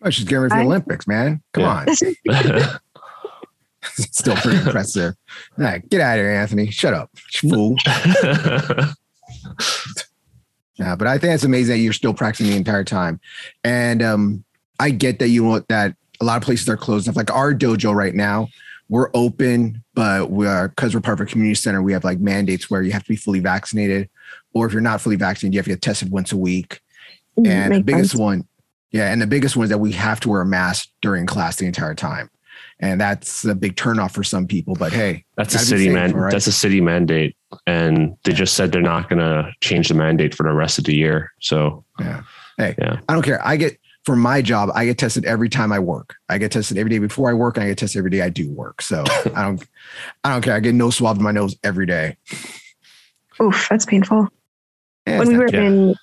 Oh, 0.04 0.10
she's 0.10 0.26
getting 0.26 0.40
ready 0.44 0.50
for 0.52 0.56
the 0.58 0.62
I- 0.62 0.66
Olympics, 0.66 1.08
man. 1.08 1.42
Come 1.54 1.64
Yeah. 1.64 1.86
on. 2.66 2.78
It's 3.98 4.18
still 4.18 4.36
pretty 4.36 4.58
impressive. 4.66 5.16
All 5.58 5.64
right, 5.64 5.88
get 5.90 6.02
out 6.02 6.20
of 6.20 6.24
here, 6.24 6.32
Anthony. 6.32 6.70
Shut 6.72 6.94
up, 6.94 7.10
fool. 7.34 7.76
Yeah, 10.78 10.96
but 10.96 11.08
I 11.08 11.18
think 11.18 11.34
it's 11.34 11.44
amazing 11.44 11.76
that 11.76 11.80
you're 11.80 11.94
still 11.94 12.14
practicing 12.14 12.52
the 12.52 12.58
entire 12.58 12.84
time. 12.84 13.20
And 13.64 14.04
um, 14.04 14.44
I 14.80 14.92
get 14.92 15.20
that 15.20 15.30
you 15.30 15.44
want 15.44 15.68
that 15.70 15.96
a 16.22 16.26
lot 16.26 16.38
of 16.38 16.44
places 16.44 16.70
are 16.70 16.78
closed. 16.78 17.14
Like 17.16 17.32
our 17.32 17.54
dojo 17.54 17.94
right 17.94 18.14
now, 18.14 18.50
we're 18.90 19.10
open, 19.14 19.84
but 19.96 20.30
we 20.30 20.48
are 20.48 20.70
because 20.70 20.94
we're 20.94 21.02
part 21.02 21.20
of 21.20 21.28
a 21.28 21.30
community 21.30 21.56
center, 21.56 21.82
we 21.82 21.94
have 21.94 22.04
like 22.04 22.20
mandates 22.20 22.70
where 22.70 22.82
you 22.82 22.92
have 22.92 23.04
to 23.04 23.10
be 23.10 23.16
fully 23.16 23.40
vaccinated. 23.40 24.10
Or 24.54 24.66
if 24.66 24.72
you're 24.72 24.82
not 24.82 25.02
fully 25.02 25.16
vaccinated, 25.16 25.54
you 25.56 25.60
have 25.60 25.66
to 25.66 25.72
get 25.72 25.82
tested 25.82 26.12
once 26.12 26.32
a 26.32 26.38
week. 26.38 26.80
And 27.44 27.76
the 27.76 27.84
biggest 27.84 28.12
sense. 28.12 28.22
one, 28.22 28.48
yeah, 28.92 29.12
and 29.12 29.22
the 29.22 29.28
biggest 29.28 29.56
one 29.56 29.66
is 29.66 29.70
that 29.70 29.78
we 29.78 29.92
have 29.92 30.20
to 30.22 30.30
wear 30.30 30.42
a 30.42 30.46
mask 30.46 30.90
during 31.02 31.26
class 31.26 31.58
the 31.58 31.66
entire 31.66 31.94
time. 31.94 32.30
And 32.80 33.02
that's 33.02 33.44
a 33.46 33.56
big 33.56 33.76
turnoff 33.76 34.12
for 34.12 34.24
some 34.24 34.46
people. 34.48 34.76
But 34.76 34.94
hey, 34.94 35.26
That's 35.36 35.56
a 35.56 35.60
city 35.60 35.86
safe, 35.86 35.94
man. 35.94 36.14
right? 36.14 36.32
That's 36.32 36.48
a 36.48 36.52
city 36.52 36.82
mandate, 36.82 37.36
and 37.66 38.16
they 38.24 38.34
just 38.34 38.54
said 38.54 38.72
they're 38.72 38.82
not 38.82 39.10
going 39.10 39.20
to 39.20 39.52
change 39.62 39.88
the 39.88 39.94
mandate 39.94 40.36
for 40.36 40.44
the 40.44 40.54
rest 40.54 40.78
of 40.78 40.84
the 40.86 40.96
year. 40.96 41.32
So 41.40 41.84
yeah. 42.00 42.22
Hey, 42.58 42.76
Yeah. 42.78 43.00
I 43.08 43.14
don't 43.14 43.24
care. 43.24 43.46
I 43.46 43.56
get 43.58 43.80
for 44.06 44.16
my 44.16 44.42
job, 44.42 44.70
I 44.74 44.86
get 44.86 44.98
tested 44.98 45.26
every 45.26 45.50
time 45.50 45.74
I 45.74 45.80
work. 45.80 46.16
I 46.30 46.38
get 46.38 46.52
tested 46.52 46.78
every 46.78 46.90
day 46.90 47.00
before 47.00 47.30
I 47.30 47.34
work, 47.34 47.58
and 47.58 47.66
I 47.66 47.68
get 47.68 47.78
tested 47.78 48.00
every 48.00 48.12
day 48.12 48.22
I 48.22 48.30
do 48.30 48.50
work. 48.50 48.82
So 48.82 49.04
I 49.36 49.44
don't, 49.44 49.62
I 50.24 50.32
don't 50.32 50.42
care. 50.42 50.56
I 50.56 50.60
get 50.60 50.76
nose 50.76 50.96
swabbed 50.96 51.18
in 51.18 51.24
my 51.24 51.32
nose 51.32 51.58
every 51.64 51.86
day. 51.86 52.16
Oof, 53.42 53.68
that's 53.70 53.86
painful. 53.86 54.30
Yeah, 55.06 55.20
when 55.20 55.28
we 55.28 55.38
were 55.38 55.50
yeah. 55.50 55.62
in 55.62 55.96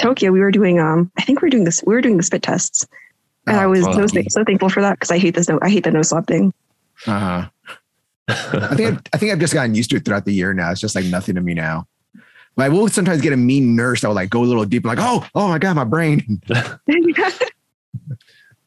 Tokyo, 0.00 0.32
we 0.32 0.40
were 0.40 0.50
doing 0.50 0.80
um 0.80 1.10
I 1.18 1.22
think 1.22 1.40
we 1.42 1.46
were 1.46 1.50
doing 1.50 1.64
this 1.64 1.82
we 1.86 1.94
were 1.94 2.00
doing 2.00 2.16
the 2.16 2.22
spit 2.22 2.42
tests. 2.42 2.86
And 3.50 3.60
I 3.60 3.64
Oh, 3.64 3.70
was 3.70 3.82
so, 3.84 4.06
so 4.28 4.44
thankful 4.44 4.68
for 4.70 4.80
that 4.80 4.94
because 4.94 5.10
I 5.10 5.18
hate 5.18 5.34
this 5.34 5.48
no 5.48 5.58
I 5.62 5.68
hate 5.70 5.84
the 5.84 5.90
nose 5.90 6.08
swab 6.10 6.26
thing. 6.26 6.52
uh-huh. 7.06 7.48
I 8.28 8.74
think 8.76 8.88
I've, 8.88 9.00
I 9.12 9.16
think 9.18 9.32
I've 9.32 9.40
just 9.40 9.52
gotten 9.54 9.74
used 9.74 9.90
to 9.90 9.96
it 9.96 10.04
throughout 10.04 10.24
the 10.24 10.32
year 10.32 10.54
now. 10.54 10.70
It's 10.70 10.80
just 10.80 10.94
like 10.94 11.04
nothing 11.06 11.34
to 11.34 11.40
me 11.40 11.52
now. 11.54 11.86
But 12.56 12.66
I 12.66 12.68
will 12.68 12.88
sometimes 12.88 13.20
get 13.22 13.32
a 13.32 13.36
mean 13.36 13.74
nurse 13.74 14.02
that 14.02 14.08
will 14.08 14.14
like 14.14 14.30
go 14.30 14.42
a 14.42 14.44
little 14.44 14.64
deep, 14.64 14.84
like, 14.84 14.98
oh, 15.00 15.26
oh 15.34 15.48
my 15.48 15.58
god, 15.58 15.74
my 15.76 15.84
brain. 15.84 16.40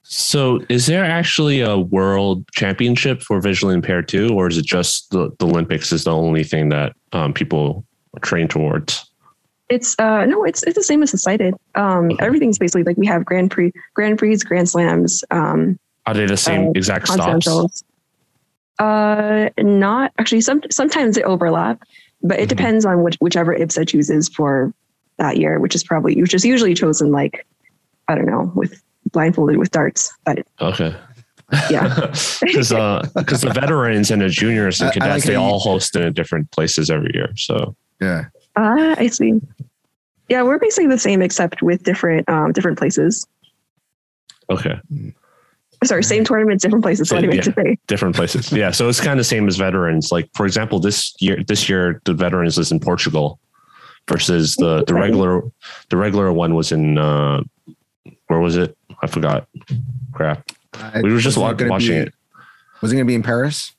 So, 0.05 0.59
is 0.69 0.86
there 0.86 1.03
actually 1.03 1.61
a 1.61 1.77
world 1.77 2.45
championship 2.51 3.21
for 3.21 3.39
visually 3.41 3.73
impaired 3.73 4.07
too, 4.07 4.29
or 4.34 4.47
is 4.47 4.57
it 4.57 4.65
just 4.65 5.09
the, 5.11 5.31
the 5.39 5.47
Olympics 5.47 5.91
is 5.91 6.03
the 6.03 6.11
only 6.13 6.43
thing 6.43 6.69
that 6.69 6.93
um, 7.13 7.34
people 7.34 7.84
train 8.21 8.47
towards? 8.47 9.09
It's 9.74 9.95
uh 9.99 10.26
no, 10.26 10.43
it's 10.43 10.61
it's 10.63 10.76
the 10.76 10.84
same 10.84 11.01
as 11.03 11.11
the 11.11 11.17
sighted. 11.17 11.53
Um 11.76 12.11
Okay. 12.11 12.26
everything's 12.26 12.59
basically 12.59 12.84
like 12.84 12.97
we 12.97 13.07
have 13.07 13.26
Grand 13.26 13.49
Prix, 13.51 13.71
Grand 13.95 14.17
Prix, 14.19 14.38
Grand 14.49 14.69
Slams, 14.69 15.24
um 15.32 15.80
Are 16.05 16.13
they 16.13 16.26
the 16.28 16.38
same 16.38 16.67
Uh, 16.67 16.71
exact 16.76 17.07
stops? 17.07 17.84
Uh 18.80 19.49
not 19.59 20.11
actually 20.19 20.41
some 20.41 20.61
sometimes 20.71 21.15
they 21.15 21.24
overlap, 21.24 21.82
but 22.21 22.39
it 22.39 22.45
Mhm. 22.45 22.49
depends 22.49 22.86
on 22.86 23.03
which 23.03 23.17
whichever 23.19 23.55
IBSA 23.55 23.88
chooses 23.88 24.30
for 24.30 24.74
that 25.17 25.38
year, 25.38 25.59
which 25.59 25.76
is 25.76 25.84
probably 25.84 26.19
which 26.21 26.34
is 26.34 26.43
usually 26.45 26.74
chosen 26.74 27.11
like 27.11 27.45
I 28.07 28.15
don't 28.15 28.26
know, 28.26 28.51
with 28.55 28.82
blindfolded 29.11 29.57
with 29.57 29.71
darts. 29.71 30.11
But 30.26 30.45
Okay. 30.61 30.93
Yeah. 31.69 31.88
Because 32.41 32.69
because 33.15 33.41
the 33.41 33.51
veterans 33.53 34.11
and 34.11 34.21
the 34.21 34.30
juniors 34.30 34.82
and 34.82 34.88
I- 34.88 34.91
I 34.91 34.93
cadets 34.93 35.09
like 35.15 35.24
they 35.24 35.36
all 35.36 35.59
host 35.59 35.95
in 35.95 36.11
different 36.13 36.51
places 36.51 36.89
every 36.89 37.11
year. 37.13 37.30
So 37.36 37.76
Yeah. 38.01 38.26
Ah, 38.56 38.95
I 38.97 39.08
see. 39.08 39.41
Yeah, 40.30 40.43
we're 40.43 40.60
basically 40.60 40.88
the 40.88 40.97
same 40.99 41.22
except 41.22 41.62
with 41.62 41.84
different 41.84 42.28
um 42.30 42.51
different 42.51 42.78
places. 42.78 43.26
okay, 44.49 44.80
Sorry, 45.84 46.01
same 46.04 46.24
tournaments, 46.24 46.64
different 46.64 46.84
places. 46.84 47.10
So 47.10 47.16
Same, 47.18 47.26
anyway, 47.26 47.41
to 47.43 47.54
say. 47.54 47.78
different 47.88 48.16
places. 48.16 48.49
Yeah. 48.54 48.72
So 48.72 48.88
it's 48.88 49.01
kind 49.01 49.12
of 49.12 49.18
the 49.18 49.24
same 49.26 49.49
as 49.49 49.58
veterans. 49.58 50.14
Like 50.14 50.30
for 50.34 50.45
example, 50.45 50.80
this 50.80 51.14
year 51.20 51.43
this 51.45 51.68
year 51.68 52.01
the 52.06 52.14
veterans 52.14 52.58
is 52.58 52.72
in 52.72 52.80
Portugal 52.80 53.38
versus 54.10 54.56
the 54.56 54.84
the 54.86 54.93
regular 54.93 55.41
the 55.89 55.97
regular 55.97 56.32
one 56.32 56.56
was 56.56 56.72
in 56.72 56.97
uh 56.97 57.41
where 58.28 58.39
was 58.39 58.56
it? 58.56 58.78
I 59.01 59.08
forgot. 59.08 59.47
Crap. 60.14 60.49
We 61.01 61.12
were 61.12 61.20
just 61.20 61.38
Was 61.38 61.60
it 61.60 61.64
wa- 61.64 61.70
watching 61.70 61.89
be- 61.89 62.08
it. 62.08 62.14
Was 62.82 62.91
it 62.91 62.95
going 62.95 63.06
to 63.06 63.10
be 63.12 63.16
in 63.16 63.24
Paris? 63.24 63.74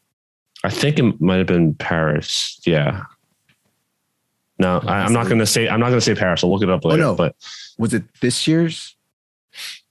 I 0.62 0.70
think 0.70 0.98
it 0.98 1.20
might 1.20 1.36
have 1.38 1.46
been 1.46 1.74
Paris. 1.74 2.60
Yeah. 2.66 3.02
No, 4.58 4.80
I, 4.86 5.00
I'm 5.00 5.12
not 5.12 5.26
going 5.26 5.40
to 5.40 5.46
say. 5.46 5.68
I'm 5.68 5.80
not 5.80 5.86
going 5.88 5.98
to 5.98 6.04
say 6.04 6.14
Paris. 6.14 6.44
I'll 6.44 6.52
look 6.52 6.62
it 6.62 6.70
up 6.70 6.84
later. 6.84 7.02
Oh, 7.02 7.10
no. 7.10 7.14
But 7.16 7.34
Was 7.78 7.92
it 7.92 8.04
this 8.20 8.46
year's? 8.46 8.96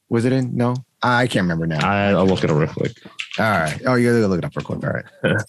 Was 0.10 0.26
it 0.26 0.32
in? 0.32 0.56
No, 0.56 0.76
I 1.02 1.28
can't 1.28 1.44
remember 1.44 1.66
now. 1.68 1.86
I, 1.86 2.10
I'll 2.12 2.26
look 2.28 2.44
it 2.44 2.50
up 2.52 2.58
real 2.58 2.68
quick 2.68 2.92
All 3.40 3.50
right. 3.50 3.82
Oh, 3.86 3.96
you're 3.96 4.14
gonna 4.14 4.28
look 4.28 4.38
it 4.38 4.46
up 4.46 4.56
real 4.56 4.64
quick. 4.66 4.84
All 4.84 4.92
right. 4.92 5.06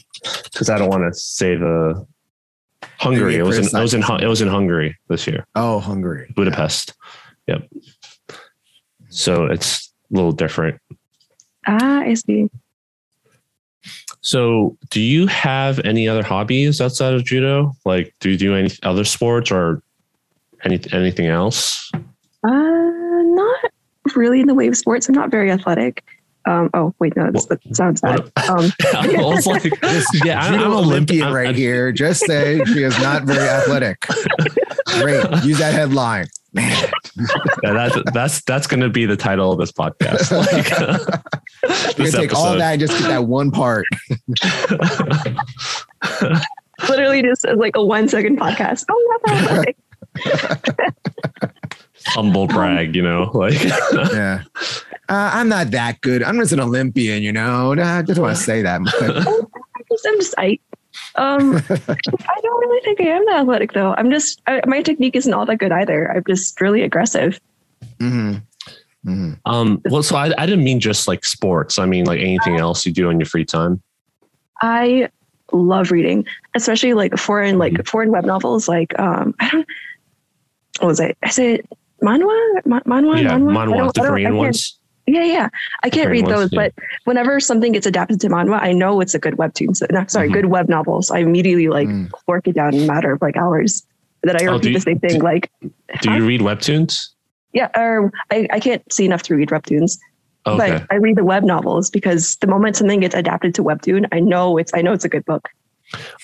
because 0.44 0.70
I 0.70 0.78
don't 0.78 0.88
want 0.88 1.12
to 1.12 1.18
say 1.18 1.54
the 1.54 2.06
Hungary. 2.98 3.36
It 3.36 3.42
was 3.42 3.58
in, 3.58 3.64
Chris 3.64 3.74
it 3.74 3.80
was 3.80 3.94
in 3.94 4.00
Knight. 4.00 4.20
Hu- 4.20 4.26
it 4.26 4.28
was 4.28 4.40
in 4.42 4.48
Hungary 4.48 4.96
this 5.08 5.26
year, 5.26 5.46
Oh, 5.54 5.80
Hungary. 5.80 6.32
Budapest. 6.34 6.94
Yep. 7.46 7.68
So 9.10 9.44
it's 9.46 9.92
a 10.10 10.14
little 10.16 10.32
different. 10.32 10.80
Ah, 11.66 12.00
I 12.00 12.14
see. 12.14 12.48
So, 14.24 14.74
do 14.88 15.02
you 15.02 15.26
have 15.26 15.80
any 15.80 16.08
other 16.08 16.22
hobbies 16.22 16.80
outside 16.80 17.12
of 17.12 17.26
judo? 17.26 17.76
Like, 17.84 18.14
do 18.20 18.30
you 18.30 18.38
do 18.38 18.54
any 18.54 18.70
other 18.82 19.04
sports 19.04 19.50
or 19.50 19.82
any 20.64 20.80
anything 20.92 21.26
else? 21.26 21.90
Uh, 21.92 22.48
not 22.48 23.70
really 24.16 24.40
in 24.40 24.46
the 24.46 24.54
way 24.54 24.66
of 24.66 24.78
sports. 24.78 25.10
I'm 25.10 25.14
not 25.14 25.30
very 25.30 25.50
athletic. 25.50 26.02
Um, 26.47 26.68
oh 26.74 26.95
wait, 26.99 27.16
no, 27.16 27.30
that's, 27.30 27.47
that 27.47 27.61
sounds 27.74 28.01
bad. 28.01 28.20
Um, 28.49 28.70
I 28.95 29.07
was 29.18 29.47
like, 29.55 29.64
yeah, 30.24 30.40
I'm, 30.42 30.55
I'm 30.61 30.72
Olympian 30.72 31.28
Olymp- 31.28 31.34
right 31.34 31.47
I'm- 31.47 31.55
here. 31.55 31.90
Just 31.92 32.26
say 32.26 32.62
she 32.66 32.82
is 32.82 32.99
not 33.01 33.24
very 33.24 33.49
athletic. 33.49 34.05
Great. 35.01 35.24
Use 35.45 35.59
that 35.59 35.72
headline. 35.72 36.26
Man. 36.53 36.90
Yeah, 37.64 37.72
that's 37.72 37.97
that's 38.12 38.42
that's 38.42 38.66
going 38.66 38.80
to 38.80 38.88
be 38.90 39.07
the 39.07 39.16
title 39.16 39.51
of 39.53 39.59
this 39.59 39.72
podcast. 39.72 40.30
Like, 40.30 40.68
You're 41.99 42.07
this 42.07 42.14
gonna 42.14 42.26
take 42.28 42.34
all 42.34 42.57
that 42.57 42.72
and 42.72 42.80
just 42.80 42.92
get 42.99 43.09
that 43.09 43.24
one 43.24 43.51
part. 43.51 43.86
literally 46.88 47.22
just 47.22 47.45
uh, 47.47 47.57
like 47.57 47.76
a 47.76 47.84
one 47.84 48.09
second 48.09 48.38
podcast. 48.38 48.84
Oh, 48.90 49.09
not 49.11 49.22
that 49.26 49.42
athletic. 49.51 49.76
Humble 52.07 52.46
brag, 52.46 52.94
you 52.94 53.02
know, 53.02 53.30
like 53.34 53.62
Yeah. 53.92 54.42
Uh, 55.09 55.30
I'm 55.34 55.48
not 55.48 55.70
that 55.72 56.00
good. 56.00 56.22
I'm 56.22 56.38
just 56.38 56.52
an 56.52 56.61
Olympian, 56.61 57.22
you 57.22 57.32
know. 57.32 57.74
Nah, 57.74 57.98
I 57.98 58.02
just 58.02 58.18
want 58.20 58.36
to 58.36 58.42
say 58.42 58.62
that. 58.62 58.80
I'm 58.80 60.18
just, 60.20 60.34
I'm 60.38 60.44
I, 60.44 60.59
um, 61.16 61.57
I 61.57 62.40
don't 62.42 62.61
really 62.61 62.80
think 62.82 63.00
I 63.00 63.05
am 63.05 63.24
that 63.26 63.40
athletic 63.40 63.72
though. 63.72 63.94
I'm 63.98 64.11
just 64.11 64.40
I, 64.46 64.62
my 64.66 64.80
technique 64.82 65.14
isn't 65.16 65.32
all 65.32 65.44
that 65.46 65.59
good 65.59 65.72
either. 65.72 66.11
I'm 66.11 66.24
just 66.26 66.61
really 66.61 66.82
aggressive. 66.82 67.38
Mhm. 67.98 68.42
Mhm. 69.07 69.38
um. 69.44 69.82
Well, 69.90 70.02
so 70.02 70.16
I, 70.16 70.32
I 70.38 70.46
didn't 70.46 70.64
mean 70.64 70.80
just 70.80 71.07
like 71.07 71.24
sports. 71.24 71.78
I 71.78 71.84
mean 71.84 72.07
like 72.07 72.20
anything 72.20 72.57
else 72.57 72.86
you 72.86 72.92
do 72.92 73.11
in 73.11 73.20
your 73.20 73.26
free 73.26 73.44
time. 73.44 73.82
I 74.62 75.11
love 75.52 75.90
reading, 75.90 76.24
especially 76.55 76.94
like 76.94 77.16
foreign 77.18 77.59
like 77.59 77.86
foreign 77.86 78.11
web 78.11 78.24
novels. 78.24 78.68
Like 78.68 78.98
um, 78.98 79.34
I 79.40 79.50
don't. 79.50 79.66
What 80.80 80.88
was 80.88 81.00
it? 81.00 81.18
Is 81.26 81.38
it 81.38 81.68
manhwa? 82.03 82.36
Ma- 82.66 82.80
Manhwa? 82.80 83.22
yeah, 83.22 83.30
manhwa? 83.38 83.53
Manhwa, 83.66 83.68
the 83.68 83.74
I 83.74 83.78
don't- 83.78 83.99
I 83.99 84.09
Korean 84.09 84.36
ones. 84.36 84.78
Yeah, 85.07 85.24
yeah. 85.24 85.49
I 85.82 85.90
can't 85.90 86.09
read 86.11 86.24
ones, 86.26 86.34
those, 86.34 86.53
yeah. 86.53 86.68
but 86.74 86.84
whenever 87.05 87.38
something 87.38 87.72
gets 87.72 87.86
adapted 87.86 88.20
to 88.22 88.28
manhwa, 88.28 88.59
I 88.62 88.72
know 88.72 89.01
it's 89.03 89.14
a 89.14 89.18
good 89.18 89.34
webtoon. 89.34 89.76
So, 89.76 89.86
no, 89.90 90.05
sorry, 90.09 90.30
Mhm. 90.30 90.32
good 90.32 90.47
web 90.47 90.68
novels. 90.70 91.11
I 91.11 91.18
immediately 91.18 91.68
like 91.68 91.88
Mm. 91.88 92.11
work 92.26 92.49
it 92.49 92.55
down 92.55 92.74
in 92.74 92.84
a 92.84 92.86
matter 92.86 93.12
of 93.12 93.20
like 93.20 93.36
hours. 93.36 93.84
That 94.22 94.40
I 94.40 94.47
Oh, 94.47 94.53
repeat 94.55 94.62
do 94.62 94.68
you- 94.70 94.74
the 94.76 94.80
same 94.80 94.99
thing. 95.01 95.18
do- 95.18 95.24
like, 95.24 95.51
Do 96.01 96.11
you 96.12 96.24
read 96.26 96.40
webtoons? 96.40 97.09
yeah, 97.53 97.68
or 97.76 98.11
I, 98.30 98.49
I 98.51 98.61
can't 98.61 98.82
see 98.90 99.05
enough 99.05 99.22
to 99.24 99.34
read 99.36 99.51
webtoons, 99.51 99.99
Okay. 100.47 100.57
but 100.78 100.86
I 100.90 100.95
read 100.95 101.16
the 101.16 101.24
web 101.24 101.45
novels 101.45 101.90
because 101.90 102.36
the 102.36 102.47
moment 102.47 102.76
something 102.76 103.01
gets 103.01 103.14
adapted 103.14 103.55
to 103.57 103.62
webtoon, 103.62 104.07
I 104.12 104.20
know 104.20 104.57
it's 104.57 104.72
I 104.74 104.80
know 104.80 104.95
it's 104.95 105.05
a 105.05 105.11
good 105.11 105.26
book. 105.26 105.51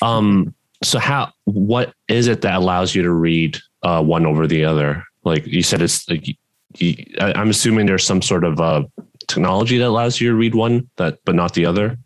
Um. 0.01 0.55
So 0.83 0.99
how? 0.99 1.31
What 1.45 1.93
is 2.09 2.27
it 2.27 2.41
that 2.41 2.55
allows 2.55 2.95
you 2.95 3.03
to 3.03 3.13
read 3.13 3.59
uh, 3.83 4.03
one 4.03 4.25
over 4.25 4.47
the 4.47 4.65
other? 4.65 5.05
Like 5.25 5.47
you 5.47 5.63
said, 5.63 5.83
it's 5.83 6.09
like 6.09 6.37
I'm 7.21 7.51
assuming 7.51 7.87
there's 7.87 8.05
some 8.07 8.23
sort 8.23 8.45
of 8.45 8.61
uh, 8.61 8.85
technology 9.29 9.79
that 9.79 9.89
allows 9.89 10.21
you 10.21 10.31
to 10.31 10.35
read 10.37 10.55
one 10.55 10.89
that, 10.97 11.19
but 11.25 11.35
not 11.35 11.55
the 11.55 11.67
other. 11.67 11.99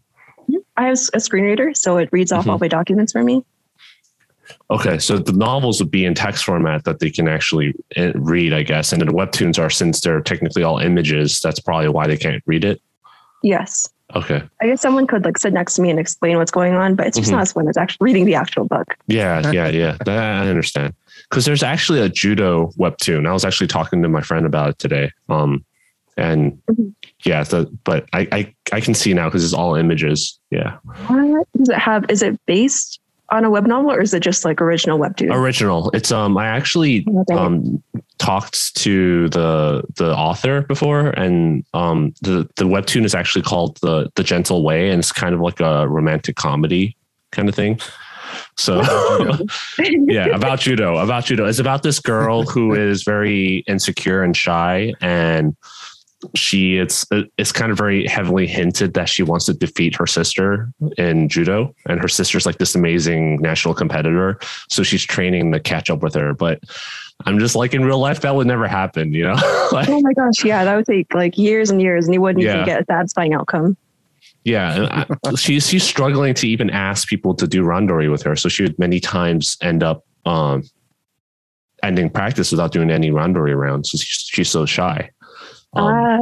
I 0.77 0.87
have 0.87 0.99
a 1.15 1.21
screen 1.21 1.45
reader, 1.45 1.73
so 1.75 1.99
it 1.99 2.09
reads 2.13 2.33
off 2.33 2.47
Mhm. 2.47 2.51
all 2.51 2.59
my 2.59 2.69
documents 2.69 3.13
for 3.13 3.23
me. 3.23 3.45
Okay, 4.71 4.99
so 4.99 5.19
the 5.19 5.33
novels 5.33 5.81
would 5.81 5.91
be 5.91 6.05
in 6.05 6.15
text 6.15 6.45
format 6.45 6.85
that 6.85 6.99
they 6.99 7.11
can 7.11 7.29
actually 7.29 7.75
uh, 7.97 8.13
read, 8.15 8.53
I 8.53 8.63
guess, 8.63 8.93
and 8.93 9.01
then 9.01 9.07
the 9.09 9.15
webtoons 9.15 9.59
are 9.59 9.71
since 9.71 10.01
they're 10.01 10.21
technically 10.21 10.63
all 10.65 10.79
images. 10.79 11.41
That's 11.41 11.61
probably 11.61 11.89
why 11.89 12.07
they 12.09 12.17
can't 12.17 12.43
read 12.47 12.65
it. 12.65 12.81
Yes. 13.43 13.89
Okay, 14.15 14.43
I 14.61 14.67
guess 14.67 14.81
someone 14.83 15.07
could 15.07 15.25
like 15.25 15.39
sit 15.39 15.53
next 15.53 15.75
to 15.75 15.83
me 15.83 15.91
and 15.91 15.99
explain 15.99 16.37
what's 16.37 16.51
going 16.51 16.75
on, 16.75 16.95
but 16.95 17.07
it's 17.07 17.17
just 17.17 17.31
Mhm. 17.31 17.35
not 17.35 17.43
as 17.43 17.53
fun 17.53 17.69
as 17.69 17.77
actually 17.77 18.05
reading 18.07 18.25
the 18.27 18.35
actual 18.35 18.65
book. 18.67 18.97
yeah, 19.07 19.51
yeah, 19.51 19.69
yeah. 19.69 19.97
I 20.07 20.49
understand 20.49 20.93
because 21.29 21.45
there's 21.45 21.63
actually 21.63 22.01
a 22.01 22.09
judo 22.09 22.71
webtoon. 22.79 23.27
I 23.29 23.33
was 23.33 23.45
actually 23.45 23.67
talking 23.67 24.03
to 24.03 24.09
my 24.09 24.21
friend 24.21 24.47
about 24.47 24.71
it 24.71 24.79
today. 24.79 25.11
Um, 25.29 25.65
and 26.17 26.59
Mhm. 26.71 26.95
yeah, 27.25 27.43
the, 27.43 27.67
but 27.85 28.07
I, 28.13 28.29
I 28.31 28.55
I 28.73 28.81
can 28.81 28.95
see 28.95 29.15
now 29.15 29.29
because 29.29 29.45
it's 29.45 29.53
all 29.55 29.75
images. 29.75 30.39
Yeah, 30.51 30.77
What 31.09 31.49
does 31.57 31.69
it 31.71 31.79
have? 31.79 32.05
Is 32.09 32.23
it 32.23 32.39
based 32.47 33.01
on 33.31 33.45
a 33.45 33.51
web 33.51 33.67
novel 33.67 33.91
or 33.91 34.01
is 34.01 34.15
it 34.15 34.21
just 34.21 34.45
like 34.45 34.61
original 34.61 34.99
webtoon? 34.99 35.35
original. 35.35 35.91
It's 35.93 36.13
um 36.13 36.37
I 36.39 36.47
actually 36.47 37.05
Okay. 37.09 37.35
um 37.35 37.83
talked 38.19 38.77
to 38.77 39.29
the 39.31 39.83
the 39.97 40.15
author 40.15 40.61
before 40.63 41.09
and 41.09 41.65
um 41.75 42.15
the 42.23 42.49
the 42.57 42.65
webtoon 42.65 43.05
is 43.05 43.15
actually 43.15 43.43
called 43.43 43.79
the 43.81 44.09
the 44.15 44.23
gentle 44.23 44.63
way 44.63 44.91
and 44.91 45.01
it's 45.01 45.11
kind 45.11 45.35
of 45.35 45.41
like 45.41 45.59
a 45.61 45.89
romantic 45.89 46.37
comedy 46.37 46.97
kind 47.33 47.49
of 47.49 47.55
thing 47.57 47.81
so 48.57 48.81
yeah 49.79 50.27
about 50.27 50.61
judo 50.61 50.99
about 50.99 51.25
judo 51.25 51.45
it's 51.47 51.59
about 51.59 51.83
this 51.83 51.99
girl 52.01 52.43
who 52.43 52.75
is 52.75 53.03
very 53.03 53.65
insecure 53.67 54.23
and 54.23 54.37
shy 54.37 54.93
and 55.01 55.57
she 56.35 56.79
it's 56.79 57.05
it's 57.37 57.53
kind 57.53 57.71
of 57.71 57.77
very 57.77 58.07
heavily 58.07 58.47
hinted 58.47 58.95
that 58.95 59.09
she 59.11 59.23
wants 59.23 59.45
to 59.45 59.53
defeat 59.53 59.95
her 59.95 60.07
sister 60.07 60.71
in 60.97 61.29
judo 61.29 61.75
and 61.87 62.01
her 62.01 62.09
sister's 62.09 62.47
like 62.47 62.57
this 62.57 62.75
amazing 62.75 63.37
national 63.43 63.75
competitor 63.75 64.39
so 64.71 64.83
she's 64.83 65.05
training 65.05 65.53
to 65.53 65.61
catch 65.61 65.91
up 65.91 66.03
with 66.03 66.15
her. 66.15 66.33
But 66.33 66.61
i'm 67.27 67.39
just 67.39 67.55
like 67.55 67.75
in 67.75 67.85
real 67.85 67.99
life 67.99 68.23
that 68.23 68.35
would 68.35 68.47
never 68.47 68.67
happen 68.67 69.13
you 69.13 69.25
know? 69.25 69.37
Like, 69.73 69.89
oh 69.89 70.01
my 70.01 70.13
gosh, 70.13 70.45
yeah, 70.45 70.63
that 70.63 70.77
would 70.77 70.87
take 70.87 71.13
like 71.15 71.37
years 71.37 71.69
and 71.71 71.83
years, 71.83 72.05
and 72.05 72.15
you 72.15 72.21
wouldn't 72.21 72.45
Yeah. 72.45 72.55
even 72.55 72.65
get 72.67 72.83
a 72.83 72.85
satisfying 72.85 73.35
outcome. 73.35 73.77
Yeah 74.45 75.07
I, 75.25 75.35
she's 75.37 75.67
she's 75.69 75.83
struggling 75.83 76.35
to 76.35 76.47
even 76.49 76.71
ask 76.71 77.09
people 77.09 77.35
to 77.35 77.47
do 77.47 77.63
randori 77.63 78.11
with 78.11 78.23
her 78.23 78.37
so 78.37 78.49
she 78.49 78.63
would 78.63 78.79
many 78.79 79.01
times 79.01 79.57
end 79.63 79.83
up 79.83 80.05
um 80.27 80.63
ending 81.83 82.09
practice 82.11 82.51
without 82.51 82.73
doing 82.73 82.91
any 82.91 83.11
randori 83.11 83.57
rounds 83.57 83.91
so 83.91 83.99
she's, 83.99 84.27
she's 84.33 84.49
so 84.51 84.65
shy 84.67 85.11
um, 85.75 85.85
Uh, 85.85 86.19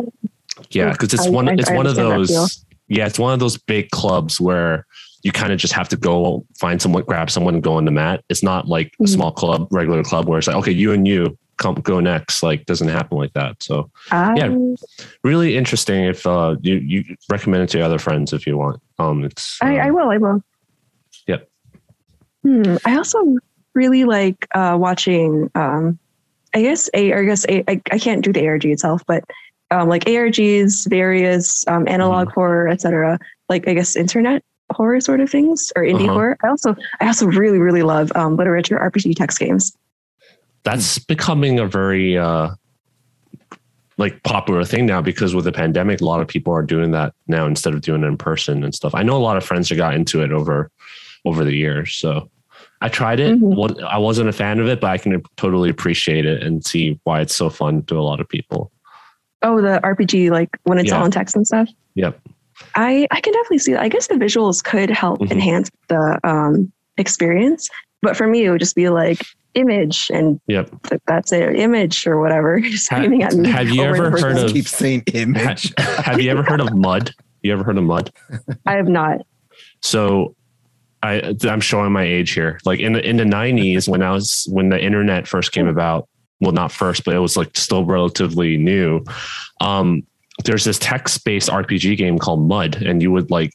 Yeah, 0.71 0.93
because 0.93 1.13
it's 1.15 1.27
I- 1.27 1.31
one 1.31 1.49
I- 1.49 1.55
it's 1.59 1.71
one 1.71 1.87
of 1.87 1.97
understand 1.99 2.23
that 2.23 2.29
feel. 2.29 2.41
those 2.43 2.65
yeah, 2.89 3.07
it's 3.07 3.19
one 3.19 3.33
of 3.33 3.41
those 3.41 3.57
big 3.57 3.91
clubs 3.91 4.39
where 4.41 4.87
you 5.23 5.33
kind 5.33 5.51
of 5.53 5.59
just 5.59 5.73
have 5.73 5.89
to 5.89 5.97
go 5.97 6.45
find 6.59 6.83
someone, 6.83 7.05
grab 7.05 7.31
someone, 7.31 7.55
and 7.55 7.63
go 7.63 7.75
on 7.75 7.85
the 7.87 7.91
mat. 7.91 8.23
It's 8.29 8.43
not 8.43 8.69
like 8.69 8.93
a 9.01 9.05
Mhm. 9.05 9.09
small 9.09 9.33
club, 9.33 9.69
regular 9.71 10.03
club 10.03 10.29
where 10.29 10.37
it's 10.39 10.47
like, 10.49 10.57
okay, 10.57 10.73
you 10.73 10.93
and 10.93 11.07
you 11.09 11.39
come 11.63 11.75
go 11.77 12.01
next. 12.01 12.43
Like 12.43 12.67
doesn't 12.67 12.89
happen 12.89 13.17
like 13.19 13.33
that. 13.35 13.63
So 13.63 13.91
I, 14.11 14.35
Yeah. 14.37 14.57
really 15.25 15.57
interesting 15.57 16.05
if 16.05 16.27
uh 16.27 16.57
you 16.61 16.75
you 16.77 17.05
recommend 17.31 17.63
it 17.65 17.69
to 17.71 17.79
your 17.79 17.87
other 17.87 17.99
friends 17.99 18.33
if 18.33 18.47
you 18.47 18.57
want. 18.59 18.81
Um 18.99 19.25
it's 19.25 19.59
I, 19.63 19.79
I 19.79 19.89
um, 19.89 19.95
will. 19.95 20.11
I 20.11 20.19
will. 20.19 20.43
Yep. 21.27 21.49
Hmm. 22.45 22.77
I 22.85 22.97
also 22.97 23.37
really 23.75 24.05
like 24.05 24.47
uh, 24.55 24.77
watching. 24.79 25.51
Um, 25.55 25.99
I 26.55 26.63
guess 26.63 26.91
a. 26.95 27.13
Or 27.13 27.21
I 27.21 27.25
guess 27.25 27.47
a, 27.49 27.63
I, 27.71 27.81
I 27.91 27.99
can't 27.99 28.23
do 28.25 28.33
the 28.33 28.47
ARG 28.47 28.65
itself, 28.67 29.03
but 29.07 29.25
um, 29.71 29.89
like 29.89 30.05
ARGs, 30.05 30.89
various 30.91 31.67
um, 31.69 31.87
analog 31.89 32.29
Mm-hmm. 32.29 32.35
horror, 32.35 32.69
etc. 32.69 33.19
Like 33.49 33.69
I 33.69 33.75
guess 33.75 33.97
internet 33.97 34.43
horror 34.73 35.01
sort 35.01 35.21
of 35.21 35.31
things 35.31 35.73
or 35.77 35.83
indie 35.83 36.05
Uh-huh. 36.05 36.13
horror. 36.15 36.37
I 36.45 36.49
also 36.49 36.75
I 37.01 37.07
also 37.07 37.27
really 37.27 37.59
really 37.59 37.83
love 37.83 38.11
um, 38.15 38.37
literature 38.37 38.77
RPG 38.79 39.15
text 39.17 39.39
games. 39.39 39.73
That's 40.65 40.99
becoming 40.99 41.59
a 41.59 41.67
very 41.67 42.17
uh 42.17 42.51
like 43.99 44.23
popular 44.23 44.65
thing 44.65 44.87
now 44.87 45.03
because 45.03 45.35
with 45.35 45.45
the 45.45 45.53
pandemic 45.53 46.01
a 46.01 46.05
lot 46.05 46.21
of 46.21 46.29
people 46.29 46.53
are 46.53 46.63
doing 46.63 46.91
that 46.93 47.13
now 47.27 47.47
instead 47.47 47.75
of 47.75 47.81
doing 47.83 48.03
it 48.03 48.07
in 48.07 48.17
person 48.17 48.65
and 48.65 48.75
stuff 48.75 48.95
i 48.95 49.03
know 49.03 49.17
a 49.17 49.19
lot 49.19 49.37
of 49.37 49.45
friends 49.45 49.69
that 49.69 49.77
got 49.77 49.95
into 49.95 50.23
it 50.23 50.33
over 50.33 50.71
over 51.25 51.45
the 51.45 51.55
years 51.55 51.95
so 51.95 52.29
i 52.81 52.89
tried 52.89 53.21
it 53.21 53.39
Mhm. 53.39 53.55
Wa- 53.57 53.87
i 53.89 53.99
wasn't 53.99 54.29
a 54.29 54.33
fan 54.33 54.59
of 54.61 54.67
it 54.67 54.81
but 54.81 54.91
i 54.91 54.99
can 54.99 55.23
totally 55.37 55.69
appreciate 55.69 56.25
it 56.27 56.43
and 56.43 56.65
see 56.65 56.99
why 57.05 57.21
it's 57.21 57.35
so 57.37 57.51
fun 57.51 57.83
to 57.85 57.99
a 57.99 58.03
lot 58.03 58.21
of 58.21 58.29
people 58.29 58.71
Oh, 59.45 59.61
the 59.61 59.81
RPG 59.83 60.31
like 60.31 60.51
when 60.63 60.79
it's 60.79 60.91
Yeah. 60.91 61.01
all 61.01 61.05
in 61.05 61.11
text 61.11 61.35
and 61.35 61.45
stuff. 61.45 61.69
yep 61.97 62.21
I 62.77 63.09
I 63.11 63.21
can 63.21 63.33
definitely 63.33 63.59
see 63.59 63.73
that. 63.73 63.83
I 63.83 63.89
guess 63.89 64.07
the 64.07 64.15
visuals 64.15 64.63
could 64.63 64.89
help 64.89 65.19
Mhm. 65.19 65.33
enhance 65.33 65.69
the 65.89 66.21
um, 66.23 66.71
experience, 66.97 67.69
but 68.03 68.17
for 68.17 68.29
me, 68.29 68.45
it 68.45 68.51
would 68.51 68.61
just 68.61 68.77
be 68.77 68.89
like 68.89 69.19
image 69.55 70.11
and 70.13 70.41
yep 70.47 70.71
th- 70.89 71.01
that's 71.07 71.33
it, 71.33 71.57
image 71.57 72.07
or 72.07 72.21
whatever, 72.21 72.59
just 72.63 72.89
Ha- 72.91 72.97
screaming 72.97 73.23
at 73.23 73.35
me. 73.35 73.49
have 73.51 73.69
you 73.69 73.83
ever 73.83 74.11
heard 74.11 74.39
of- 74.39 74.53
Keep 74.53 74.67
saying 74.69 75.03
Ha- 75.13 75.19
image. 75.19 75.73
have 75.79 76.21
you 76.21 76.31
ever 76.31 76.43
heard 76.43 76.61
of 76.61 76.75
mud 76.75 77.13
you 77.43 77.53
ever 77.53 77.65
heard 77.65 77.77
of 77.79 77.85
mud 77.85 78.11
I 78.67 78.73
have 78.75 78.89
not. 78.89 79.19
So 79.81 80.35
I 81.03 81.35
I'm 81.49 81.61
showing 81.61 81.91
my 81.93 82.05
age 82.05 82.31
here. 82.33 82.61
Like 82.65 82.79
in 82.81 82.93
the 82.93 83.05
in 83.09 83.17
the 83.17 83.25
90s 83.25 83.89
when 83.89 84.03
I 84.03 84.13
was 84.13 84.47
when 84.51 84.69
the 84.69 84.81
internet 84.83 85.27
first 85.27 85.51
came 85.53 85.67
about, 85.67 86.09
well 86.41 86.53
not 86.53 86.71
first, 86.71 87.05
but 87.05 87.15
it 87.15 87.19
was 87.19 87.37
like 87.37 87.57
still 87.57 87.85
relatively 87.85 88.57
new. 88.57 89.05
Um 89.61 90.05
there's 90.45 90.65
this 90.65 90.79
text-based 90.79 91.49
RPG 91.51 91.97
game 91.99 92.19
called 92.19 92.47
Mud 92.49 92.77
and 92.77 93.03
you 93.03 93.11
would 93.13 93.31
like 93.31 93.53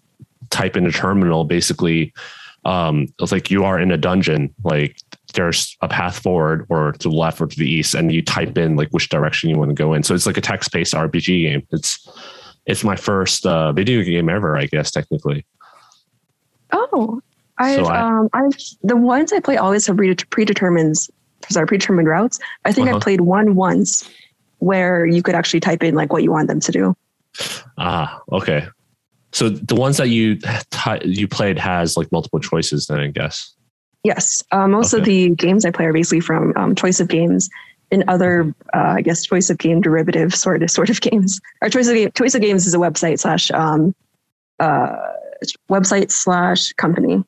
type 0.49 0.75
in 0.77 0.85
a 0.85 0.91
terminal 0.91 1.43
basically 1.45 2.13
um 2.65 3.07
it's 3.19 3.31
like 3.31 3.49
you 3.49 3.63
are 3.63 3.79
in 3.79 3.91
a 3.91 3.97
dungeon 3.97 4.53
like 4.63 4.97
there's 5.33 5.75
a 5.81 5.87
path 5.87 6.19
forward 6.19 6.65
or 6.69 6.93
to 6.93 7.09
the 7.09 7.15
left 7.15 7.41
or 7.41 7.47
to 7.47 7.57
the 7.57 7.69
east 7.69 7.93
and 7.93 8.11
you 8.13 8.21
type 8.21 8.57
in 8.57 8.75
like 8.75 8.89
which 8.89 9.09
direction 9.09 9.49
you 9.49 9.57
want 9.57 9.69
to 9.69 9.75
go 9.75 9.93
in 9.93 10.01
so 10.03 10.13
it's 10.15 10.25
like 10.25 10.37
a 10.37 10.41
text-based 10.41 10.93
rpg 10.93 11.25
game 11.43 11.67
it's 11.71 12.07
it's 12.65 12.83
my 12.83 12.95
first 12.95 13.45
uh, 13.45 13.71
video 13.73 14.03
game 14.03 14.29
ever 14.29 14.57
i 14.57 14.65
guess 14.65 14.91
technically 14.91 15.45
Oh, 16.71 17.21
I've 17.57 17.85
So 17.85 17.91
I- 17.91 17.99
um 18.01 18.29
I've 18.33 18.51
the 18.83 18.95
ones 18.97 19.31
I 19.33 19.39
play 19.39 19.57
always 19.57 19.87
have 19.87 19.95
predet- 19.95 20.27
predetermines 20.29 21.09
sorry 21.49 21.65
predetermined 21.67 22.07
routes. 22.07 22.39
I 22.65 22.71
think 22.73 22.87
Uh-huh. 22.89 22.97
I 22.97 22.99
played 22.99 23.21
one 23.21 23.55
once 23.55 24.09
where 24.59 25.05
you 25.05 25.23
could 25.23 25.35
actually 25.35 25.59
type 25.61 25.83
in 25.83 25.95
like 25.95 26.11
what 26.11 26.23
you 26.23 26.31
want 26.31 26.47
them 26.49 26.59
to 26.59 26.71
do. 26.71 26.95
Ah, 27.77 28.19
okay. 28.31 28.67
So 29.31 29.49
the 29.49 29.75
ones 29.75 29.97
that 29.97 30.09
you 30.09 30.37
ty- 30.71 31.01
you 31.05 31.27
played 31.27 31.57
has 31.57 31.95
like 31.95 32.11
multiple 32.11 32.39
choices, 32.39 32.87
then 32.87 32.99
I 32.99 33.07
guess. 33.07 33.53
Yes, 34.07 34.41
uh, 34.53 34.69
most 34.69 34.93
of 34.93 35.03
the 35.03 35.31
games 35.31 35.65
I 35.65 35.71
play 35.71 35.83
are 35.85 35.91
basically 35.91 36.21
from 36.21 36.53
um, 36.55 36.75
choice 36.75 37.01
of 37.01 37.09
games 37.09 37.49
and 37.91 38.05
other, 38.07 38.53
uh, 38.73 38.95
I 38.95 39.01
guess, 39.01 39.25
choice 39.25 39.49
of 39.49 39.57
game 39.57 39.81
derivative 39.81 40.33
sort 40.33 40.63
of 40.63 40.71
sort 40.77 40.89
of 40.89 41.01
games. 41.01 41.41
Our 41.61 41.67
choice 41.69 41.89
of 41.89 41.95
game, 41.95 42.09
choice 42.15 42.33
of 42.33 42.41
games 42.41 42.65
is 42.65 42.73
a 42.73 42.77
website 42.77 43.19
slash 43.19 43.51
um, 43.51 43.93
uh, 44.61 44.95
website 45.69 46.09
slash 46.09 46.71
company. 46.73 47.21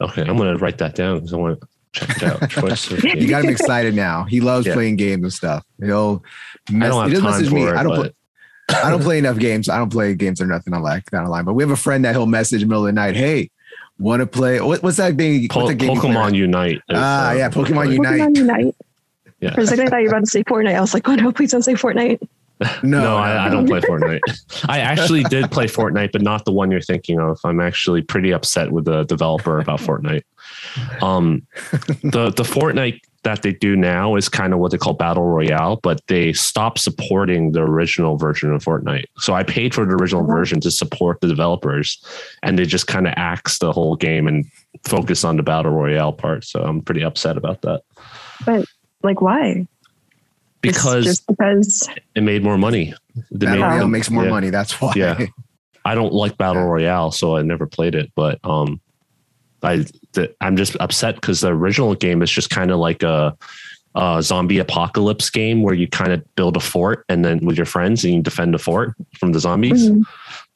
Okay, 0.00 0.22
I'm 0.22 0.36
gonna 0.36 0.56
write 0.58 0.78
that 0.78 0.94
down 0.94 1.16
because 1.18 1.32
I 1.34 1.36
want 1.38 1.60
to 1.60 1.66
check 1.92 2.22
it 2.22 2.22
out. 2.22 2.50
Choice 2.50 2.90
of 2.92 3.02
You 3.04 3.28
got 3.28 3.42
him 3.44 3.50
excited 3.50 3.94
now. 3.96 4.22
He 4.24 4.40
loves 4.40 4.64
Yeah. 4.66 4.74
playing 4.74 4.96
games 4.96 5.22
and 5.24 5.32
stuff. 5.32 5.64
He'll 5.82 6.22
I 6.68 6.72
don't 6.72 6.80
he 6.80 6.86
have 6.86 7.10
doesn't 7.10 7.22
time 7.24 7.30
message 7.32 7.52
me. 7.52 7.62
it. 7.66 7.74
I 7.74 7.82
don't 7.82 7.96
but- 7.96 8.00
play 8.00 8.12
I 8.82 8.90
don't 8.90 9.02
play 9.02 9.18
enough 9.18 9.38
games. 9.38 9.68
I 9.68 9.76
don't 9.76 9.90
play 9.92 10.14
games 10.14 10.40
or 10.40 10.46
nothing. 10.46 10.72
I 10.72 10.78
like 10.78 11.10
that 11.10 11.22
online. 11.24 11.44
But 11.44 11.54
we 11.54 11.62
have 11.64 11.70
a 11.72 11.76
friend 11.76 12.04
that 12.04 12.14
he'll 12.14 12.26
message 12.26 12.62
in 12.62 12.68
the 12.68 12.72
middle 12.72 12.86
of 12.86 12.88
the 12.88 12.92
night. 12.92 13.16
Hey, 13.16 13.50
want 14.02 14.20
to 14.20 14.26
play? 14.26 14.60
What, 14.60 14.82
what's 14.82 14.96
that 14.98 15.16
thing? 15.16 15.48
Po- 15.48 15.60
what's 15.60 15.70
that 15.72 15.76
game? 15.76 15.96
Pokemon 15.96 16.34
Unite. 16.34 16.76
is, 16.76 16.80
Ah, 16.90 17.28
uh, 17.30 17.32
yeah, 17.32 17.48
Pokemon 17.48 17.92
Unite. 17.92 18.20
Pokemon 18.20 18.36
Unite. 18.36 18.76
Yeah. 19.40 19.54
For 19.54 19.62
a 19.62 19.66
second, 19.66 19.86
I 19.86 19.90
thought 19.90 19.96
you 19.98 20.04
were 20.04 20.10
about 20.10 20.24
to 20.24 20.30
say 20.30 20.44
Fortnite. 20.44 20.74
I 20.76 20.80
was 20.80 20.94
like, 20.94 21.08
oh 21.08 21.14
no, 21.16 21.32
please 21.32 21.50
don't 21.50 21.62
say 21.62 21.74
Fortnite. 21.74 22.20
No, 22.84 23.00
No, 23.02 23.16
I, 23.16 23.46
I 23.46 23.48
don't 23.48 23.66
play 23.66 23.80
Fortnite. 23.80 24.20
I 24.68 24.78
actually 24.78 25.24
did 25.24 25.50
play 25.50 25.66
Fortnite, 25.66 26.12
but 26.12 26.22
not 26.22 26.44
the 26.44 26.52
one 26.52 26.70
you're 26.70 26.80
thinking 26.80 27.18
of. 27.18 27.40
I'm 27.44 27.58
actually 27.58 28.02
pretty 28.02 28.32
upset 28.32 28.70
with 28.70 28.84
the 28.84 29.02
developer 29.02 29.58
about 29.58 29.80
Fortnite. 29.80 30.22
Um, 31.02 31.44
the 32.04 32.30
the 32.30 32.44
Fortnite 32.44 33.00
that 33.24 33.42
they 33.42 33.52
do 33.52 33.76
now 33.76 34.16
is 34.16 34.28
kind 34.28 34.52
of 34.52 34.58
what 34.58 34.72
they 34.72 34.78
call 34.78 34.94
battle 34.94 35.24
royale, 35.24 35.76
but 35.82 36.00
they 36.08 36.32
stopped 36.32 36.80
supporting 36.80 37.52
the 37.52 37.60
original 37.62 38.16
version 38.16 38.52
of 38.52 38.64
Fortnite. 38.64 39.04
So 39.18 39.32
I 39.34 39.44
paid 39.44 39.74
for 39.74 39.84
the 39.86 39.92
original 39.94 40.22
Oh. 40.24 40.26
version 40.26 40.60
to 40.60 40.70
support 40.70 41.20
the 41.20 41.28
developers, 41.28 42.02
and 42.42 42.58
they 42.58 42.64
just 42.64 42.88
kind 42.88 43.06
of 43.06 43.14
axed 43.16 43.60
the 43.60 43.72
whole 43.72 43.94
game 43.96 44.26
and 44.26 44.44
focus 44.84 45.22
on 45.24 45.36
the 45.36 45.42
battle 45.44 45.70
royale 45.72 46.12
part. 46.12 46.44
So 46.44 46.62
I'm 46.62 46.80
pretty 46.82 47.02
upset 47.04 47.36
about 47.36 47.62
that 47.62 47.82
But 48.44 48.64
Like, 49.02 49.20
why? 49.20 49.66
It's 50.64 50.78
because 50.78 51.04
just 51.04 51.26
because. 51.26 51.88
it 52.14 52.22
made 52.22 52.42
more 52.42 52.56
money. 52.58 52.94
They 53.30 53.46
Battle 53.46 53.64
Royale 53.64 53.88
makes 53.88 54.10
more 54.10 54.24
yeah. 54.24 54.30
money. 54.30 54.50
That's 54.50 54.80
why. 54.80 54.92
Yeah. 54.96 55.26
I 55.84 55.94
don't 55.96 56.12
like 56.12 56.38
battle 56.38 56.62
royale, 56.64 57.10
so 57.10 57.36
I 57.36 57.42
never 57.42 57.66
played 57.66 57.96
it. 57.96 58.12
But 58.14 58.38
um, 58.44 58.80
I 59.62 59.84
th- 60.12 60.34
I'm 60.40 60.56
just 60.56 60.76
upset 60.80 61.16
because 61.16 61.40
the 61.40 61.48
original 61.48 61.94
game 61.94 62.22
is 62.22 62.30
just 62.30 62.50
kind 62.50 62.70
of 62.70 62.78
like 62.78 63.02
a, 63.02 63.36
a 63.94 64.22
zombie 64.22 64.58
apocalypse 64.58 65.28
game 65.30 65.62
where 65.62 65.74
you 65.74 65.86
kind 65.88 66.12
of 66.12 66.34
build 66.34 66.56
a 66.56 66.60
fort 66.60 67.04
and 67.08 67.24
then 67.24 67.44
with 67.44 67.56
your 67.56 67.66
friends 67.66 68.04
and 68.04 68.14
you 68.14 68.22
defend 68.22 68.54
the 68.54 68.58
fort 68.58 68.94
from 69.18 69.32
the 69.32 69.40
zombies. 69.40 69.90
Mhm. 69.90 70.04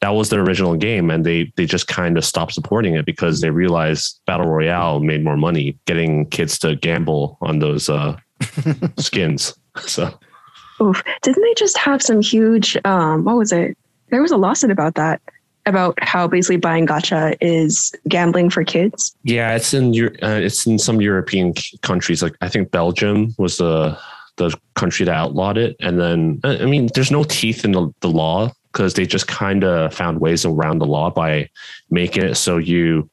That 0.01 0.09
was 0.09 0.29
the 0.29 0.37
original 0.37 0.75
game, 0.75 1.09
and 1.09 1.25
they 1.25 1.51
they 1.55 1.65
just 1.65 1.87
kind 1.87 2.17
of 2.17 2.25
stopped 2.25 2.53
supporting 2.53 2.95
it 2.95 3.05
because 3.05 3.41
they 3.41 3.49
realized 3.49 4.19
battle 4.27 4.47
royale 4.47 4.99
made 4.99 5.23
more 5.23 5.37
money 5.37 5.77
getting 5.85 6.25
kids 6.27 6.59
to 6.59 6.75
gamble 6.75 7.37
on 7.41 7.59
those 7.59 7.89
uh, 7.89 8.15
skins. 8.97 9.55
So 9.79 10.13
Oof. 10.81 11.01
Didn't 11.23 11.41
they 11.41 11.53
just 11.55 11.77
have 11.79 12.03
some 12.03 12.21
huge 12.21 12.77
um 12.85 13.23
what 13.23 13.37
was 13.37 13.51
it? 13.51 13.75
There 14.09 14.21
was 14.21 14.31
a 14.31 14.37
lawsuit 14.37 14.69
about 14.71 14.95
that, 14.95 15.19
about 15.67 15.97
how 16.01 16.27
basically 16.27 16.57
buying 16.57 16.87
gacha 16.87 17.35
is 17.41 17.93
gambling 18.07 18.49
for 18.49 18.63
kids. 18.63 19.15
Yeah, 19.23 19.55
it's 19.55 19.73
in 19.73 19.93
your 19.93 20.11
uh, 20.23 20.39
it's 20.39 20.65
in 20.65 20.79
some 20.79 21.01
European 21.01 21.53
countries. 21.81 22.23
Like 22.23 22.35
I 22.41 22.49
think 22.49 22.71
Belgium 22.71 23.35
was 23.37 23.57
the 23.57 23.97
the 24.37 24.55
country 24.75 25.05
that 25.05 25.15
outlawed 25.15 25.57
it, 25.57 25.75
and 25.79 25.99
then 25.99 26.39
I 26.43 26.59
I 26.59 26.65
mean, 26.65 26.89
there's 26.95 27.11
no 27.11 27.23
teeth 27.23 27.65
in 27.65 27.71
the, 27.73 27.91
the 28.01 28.09
law 28.09 28.51
because 28.71 28.93
they 28.93 29.05
just 29.05 29.27
kind 29.27 29.63
of 29.63 29.93
found 29.93 30.19
ways 30.19 30.45
around 30.45 30.79
the 30.79 30.85
law 30.85 31.09
by 31.09 31.49
making 31.89 32.23
it 32.23 32.35
so 32.35 32.57
you 32.57 33.09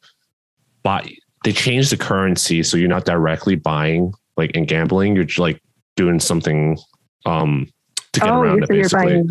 buy. 0.83 1.11
They 1.45 1.53
changed 1.53 1.93
the 1.93 1.97
currency 1.99 2.63
so 2.63 2.77
you're 2.79 2.89
not 2.89 3.05
directly 3.05 3.55
buying 3.55 4.15
like 4.37 4.53
in 4.53 4.65
gambling. 4.65 5.15
You're 5.15 5.25
just, 5.25 5.39
like 5.39 5.61
doing 5.97 6.19
something 6.19 6.79
um 7.27 7.69
to 8.13 8.21
get 8.21 8.31
oh, 8.31 8.41
around 8.41 8.65
you're, 8.69 8.81
it. 8.81 8.91
so 8.91 8.99
you're 9.03 9.05
Basically, 9.05 9.07
buying 9.07 9.29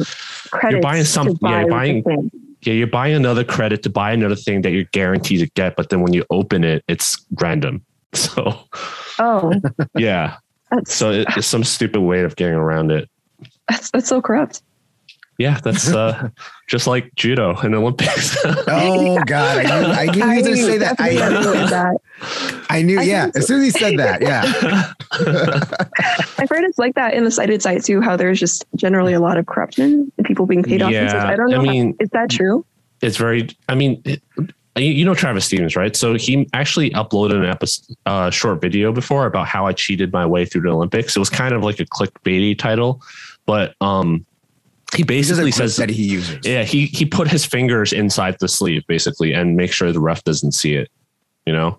credits. 0.51 0.83
buying 0.83 1.03
some- 1.03 1.27
to 1.27 1.37
yeah, 1.41 1.59
you're 1.61 1.69
buying- 1.69 2.03
thing. 2.03 2.31
Yeah, 2.65 2.73
you're 2.73 2.87
buying 2.87 3.15
another 3.15 3.43
credit 3.43 3.83
to 3.83 3.89
buy 3.89 4.11
another 4.11 4.35
thing 4.35 4.61
that 4.61 4.71
you're 4.71 4.85
guaranteed 4.91 5.39
to 5.41 5.47
get, 5.55 5.75
but 5.75 5.89
then 5.89 6.01
when 6.01 6.13
you 6.13 6.25
open 6.29 6.63
it, 6.63 6.83
it's 6.87 7.23
random. 7.39 7.83
So 8.15 8.59
Oh, 9.19 9.53
yeah. 9.97 10.37
that's 10.69 10.93
So 10.93 11.11
it, 11.11 11.27
it's 11.35 11.47
some 11.47 11.63
stupid 11.63 12.01
way 12.01 12.21
of 12.21 12.35
getting 12.35 12.53
around 12.55 12.91
it. 12.91 13.09
that's 13.67 13.89
that's 13.91 14.07
so 14.07 14.21
corrupt. 14.21 14.61
Yeah, 15.37 15.59
that's 15.63 15.91
uh, 15.91 16.29
just 16.69 16.87
like 16.87 17.13
judo 17.15 17.59
in 17.61 17.71
the 17.71 17.77
Olympics. 17.77 18.37
Oh 18.45 19.19
God, 19.25 19.65
I 19.65 20.05
knew, 20.05 20.21
I 20.23 20.31
knew 20.31 20.31
he 20.31 20.37
was 20.37 20.47
going 20.47 20.55
to 20.57 20.63
say 20.63 20.77
that. 20.77 20.97
definitely 20.97 21.37
agree 21.37 21.59
I, 21.59 21.69
that. 21.69 21.97
I 22.69 22.81
knew, 22.81 22.99
I 22.99 23.03
yeah. 23.03 23.31
As 23.35 23.47
soon 23.47 23.61
as 23.61 23.65
he 23.65 23.79
said 23.79 23.97
that, 23.99 24.21
yeah. 24.21 24.93
I've 26.39 26.49
heard 26.49 26.63
it's 26.63 26.79
like 26.79 26.95
that 26.95 27.13
in 27.13 27.23
the 27.23 27.31
sighted 27.31 27.61
site 27.61 27.83
too. 27.83 28.01
How 28.01 28.15
there's 28.15 28.39
just 28.39 28.65
generally 28.75 29.13
a 29.13 29.19
lot 29.19 29.37
of 29.37 29.45
corruption 29.45 30.11
and 30.17 30.25
people 30.25 30.45
being 30.45 30.63
paid 30.63 30.81
off. 30.81 30.93
and. 30.93 31.09
Yeah, 31.09 31.27
I 31.27 31.35
don't 31.35 31.49
know. 31.49 31.61
I 31.61 31.63
mean- 31.63 31.95
is 31.99 32.09
that 32.09 32.29
true? 32.29 32.65
it's 33.03 33.17
very 33.17 33.49
i 33.69 33.75
mean 33.75 34.01
it, 34.05 34.21
you 34.77 34.85
you 34.85 35.05
know 35.05 35.13
travis 35.13 35.45
stevens 35.45 35.75
right 35.75 35.95
so 35.95 36.15
he 36.15 36.49
actually 36.53 36.89
uploaded 36.91 37.35
an 37.35 37.45
episode 37.45 37.95
uh, 38.05 38.29
short 38.31 38.61
video 38.61 38.91
before 38.91 39.25
about 39.27 39.45
how 39.45 39.67
i 39.67 39.73
cheated 39.73 40.11
my 40.11 40.25
way 40.25 40.45
through 40.45 40.61
the 40.61 40.69
olympics 40.69 41.15
it 41.15 41.19
was 41.19 41.29
kind 41.29 41.53
of 41.53 41.63
like 41.63 41.79
a 41.79 41.85
clickbaity 41.85 42.57
title 42.57 43.01
but 43.45 43.75
um 43.81 44.25
he 44.93 45.03
This 45.03 45.29
is 45.29 45.39
a 45.39 45.43
basically 45.43 45.51
clip 45.51 45.69
says 45.69 45.75
that 45.77 45.89
he 45.89 46.03
uses. 46.03 46.45
yeah 46.45 46.63
he 46.63 46.85
he 46.87 47.05
put 47.05 47.27
his 47.27 47.45
fingers 47.45 47.93
inside 47.93 48.37
the 48.39 48.47
sleeve 48.47 48.83
basically 48.87 49.33
and 49.33 49.55
make 49.55 49.71
sure 49.71 49.91
the 49.91 49.99
ref 49.99 50.23
doesn't 50.23 50.53
see 50.53 50.75
it 50.75 50.89
you 51.45 51.53
know 51.53 51.77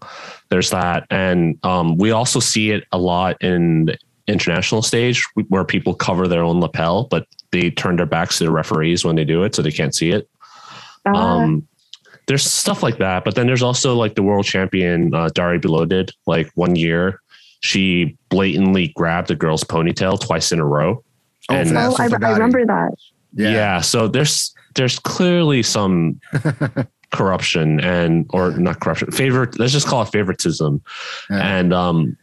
there's 0.51 0.71
that 0.71 1.07
and 1.11 1.59
um 1.65 1.97
we 1.97 2.11
also 2.11 2.41
see 2.41 2.71
it 2.71 2.85
a 2.93 2.99
lot 2.99 3.41
in 3.43 3.87
the 3.87 3.99
international 4.27 4.83
stage 4.83 5.23
where 5.49 5.65
people 5.65 5.95
cover 5.95 6.27
their 6.27 6.43
own 6.43 6.61
lapel 6.61 7.05
but 7.11 7.27
they 7.53 7.71
turn 7.71 7.97
their 7.97 8.07
backs 8.07 8.39
to 8.39 8.45
the 8.45 8.51
referees 8.51 9.05
when 9.05 9.17
they 9.17 9.25
do 9.25 9.43
it 9.43 9.55
so 9.55 9.63
they 9.63 9.71
can't 9.73 9.95
see 9.95 10.11
it 10.11 10.29
Uh, 11.07 11.15
um, 11.15 11.69
there's 12.27 12.43
stuff 12.43 12.83
like 12.83 12.97
that, 12.97 13.23
but 13.23 13.35
then 13.35 13.47
there's 13.47 13.63
also 13.63 13.95
like 13.95 14.15
the 14.15 14.23
world 14.23 14.47
champion 14.47 15.15
uh, 15.15 15.29
Dari 15.35 15.59
Below 15.59 15.85
did 15.85 16.11
like 16.27 16.51
one 16.55 16.75
year. 16.75 17.21
She 17.61 18.17
blatantly 18.31 18.89
grabbed 18.97 19.31
a 19.31 19.35
girl's 19.35 19.63
ponytail 19.63 20.19
twice 20.19 20.51
in 20.51 20.59
a 20.59 20.65
row. 20.65 21.05
Oh, 21.51 21.55
and- 21.55 21.69
for 21.69 21.77
oh, 21.77 21.95
I, 21.99 22.05
I 22.29 22.33
remember 22.33 22.65
that. 22.67 22.93
Yeah. 23.37 23.81
so 23.81 24.07
there's 24.09 24.55
there's 24.75 24.99
clearly 24.99 25.63
some 25.63 26.21
corruption 27.13 27.81
and 27.81 28.27
or 28.31 28.53
not 28.53 28.81
corruption 28.81 29.11
favorite. 29.13 29.59
Let's 29.59 29.73
just 29.73 29.87
call 29.87 30.03
it 30.03 30.07
favoritism. 30.07 30.83
Yeah. 31.31 31.59
And 31.59 31.73
um, 31.73 32.17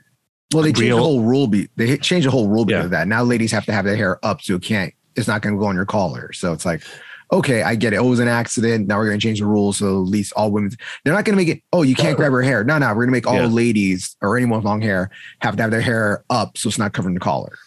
Well, 0.53 0.63
they 0.63 0.69
changed 0.69 0.81
real- 0.81 0.97
the 0.97 1.03
whole 1.03 1.21
rule. 1.23 1.47
Be 1.47 1.69
they 1.75 1.97
changed 1.97 2.27
the 2.27 2.31
whole 2.31 2.47
rule 2.49 2.65
because 2.65 2.81
Yeah. 2.81 2.85
of 2.85 2.91
that. 2.91 3.07
Now 3.07 3.23
ladies 3.23 3.51
have 3.51 3.65
to 3.65 3.73
have 3.73 3.85
their 3.85 3.95
hair 3.95 4.23
up, 4.25 4.41
so 4.41 4.55
it 4.55 4.63
can't. 4.63 4.93
It's 5.15 5.27
not 5.27 5.41
going 5.41 5.55
to 5.55 5.59
go 5.59 5.65
on 5.67 5.75
your 5.75 5.85
collar. 5.85 6.31
So 6.31 6.53
it's 6.53 6.65
like, 6.65 6.83
okay, 7.33 7.63
I 7.63 7.75
get 7.75 7.91
it. 7.91 7.97
Oh, 7.97 8.07
it 8.07 8.09
was 8.09 8.19
an 8.21 8.29
accident. 8.29 8.87
Now 8.87 8.97
we're 8.97 9.07
going 9.07 9.19
to 9.19 9.23
change 9.23 9.39
the 9.39 9.45
rules 9.45 9.77
so 9.77 9.87
at 9.87 10.07
least 10.07 10.31
all 10.37 10.51
women. 10.51 10.71
They're 11.03 11.13
not 11.13 11.25
going 11.25 11.37
to 11.37 11.43
make 11.45 11.53
it. 11.57 11.61
Oh, 11.73 11.83
you 11.83 11.95
can't 11.95 12.15
grab 12.15 12.31
her 12.31 12.41
hair. 12.41 12.63
No, 12.63 12.77
no, 12.77 12.87
we're 12.89 13.05
going 13.05 13.07
to 13.07 13.11
make 13.11 13.27
all 13.27 13.35
Yeah. 13.35 13.45
ladies 13.47 14.15
or 14.21 14.37
anyone 14.37 14.59
with 14.59 14.65
long 14.65 14.81
hair 14.81 15.09
have 15.41 15.57
to 15.57 15.61
have 15.61 15.71
their 15.71 15.81
hair 15.81 16.23
up 16.29 16.57
so 16.57 16.69
it's 16.69 16.77
not 16.77 16.93
covering 16.93 17.13
the 17.13 17.19
collar. 17.19 17.57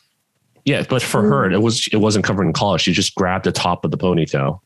Yeah, 0.64 0.84
but 0.88 1.02
for 1.02 1.22
her 1.22 1.50
it 1.50 1.60
was 1.60 1.88
it 1.92 1.96
wasn't 1.98 2.24
covered 2.24 2.44
in 2.46 2.52
collar. 2.52 2.78
She 2.78 2.92
just 2.92 3.14
grabbed 3.14 3.44
the 3.44 3.52
top 3.52 3.84
of 3.84 3.90
the 3.90 3.98
ponytail 3.98 4.60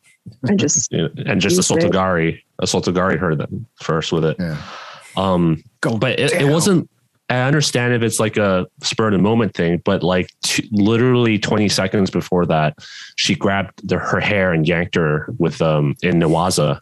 I 0.49 0.55
just 0.55 0.93
and 0.93 1.41
just 1.41 1.57
Used 1.57 1.71
it. 1.71 1.93
osotogari 1.93 2.41
osotogari 2.61 3.19
her 3.19 3.35
then 3.35 3.67
first 3.83 4.13
with 4.13 4.25
it. 4.25 4.37
Yeah. 4.39 4.57
Um, 5.17 5.63
Go, 5.81 5.97
but 5.99 6.19
it, 6.21 6.33
it 6.33 6.45
wasn't 6.53 6.89
i 7.31 7.41
understand 7.41 7.93
if 7.93 8.03
it's 8.03 8.19
like 8.19 8.37
a 8.39 8.67
spur 8.83 9.09
of 9.09 9.13
the 9.13 9.19
moment 9.19 9.53
thing 9.55 9.83
but 9.85 10.03
like 10.03 10.31
t- 10.45 10.67
literally 10.73 11.39
20 11.39 11.69
seconds 11.69 12.11
before 12.11 12.47
that 12.47 12.75
she 13.17 13.35
grabbed 13.35 13.87
the, 13.87 13.99
her 13.99 14.19
hair 14.21 14.53
and 14.53 14.67
yanked 14.67 14.95
her 14.95 15.29
with 15.39 15.61
um 15.61 15.95
in 16.03 16.15
newaza 16.21 16.81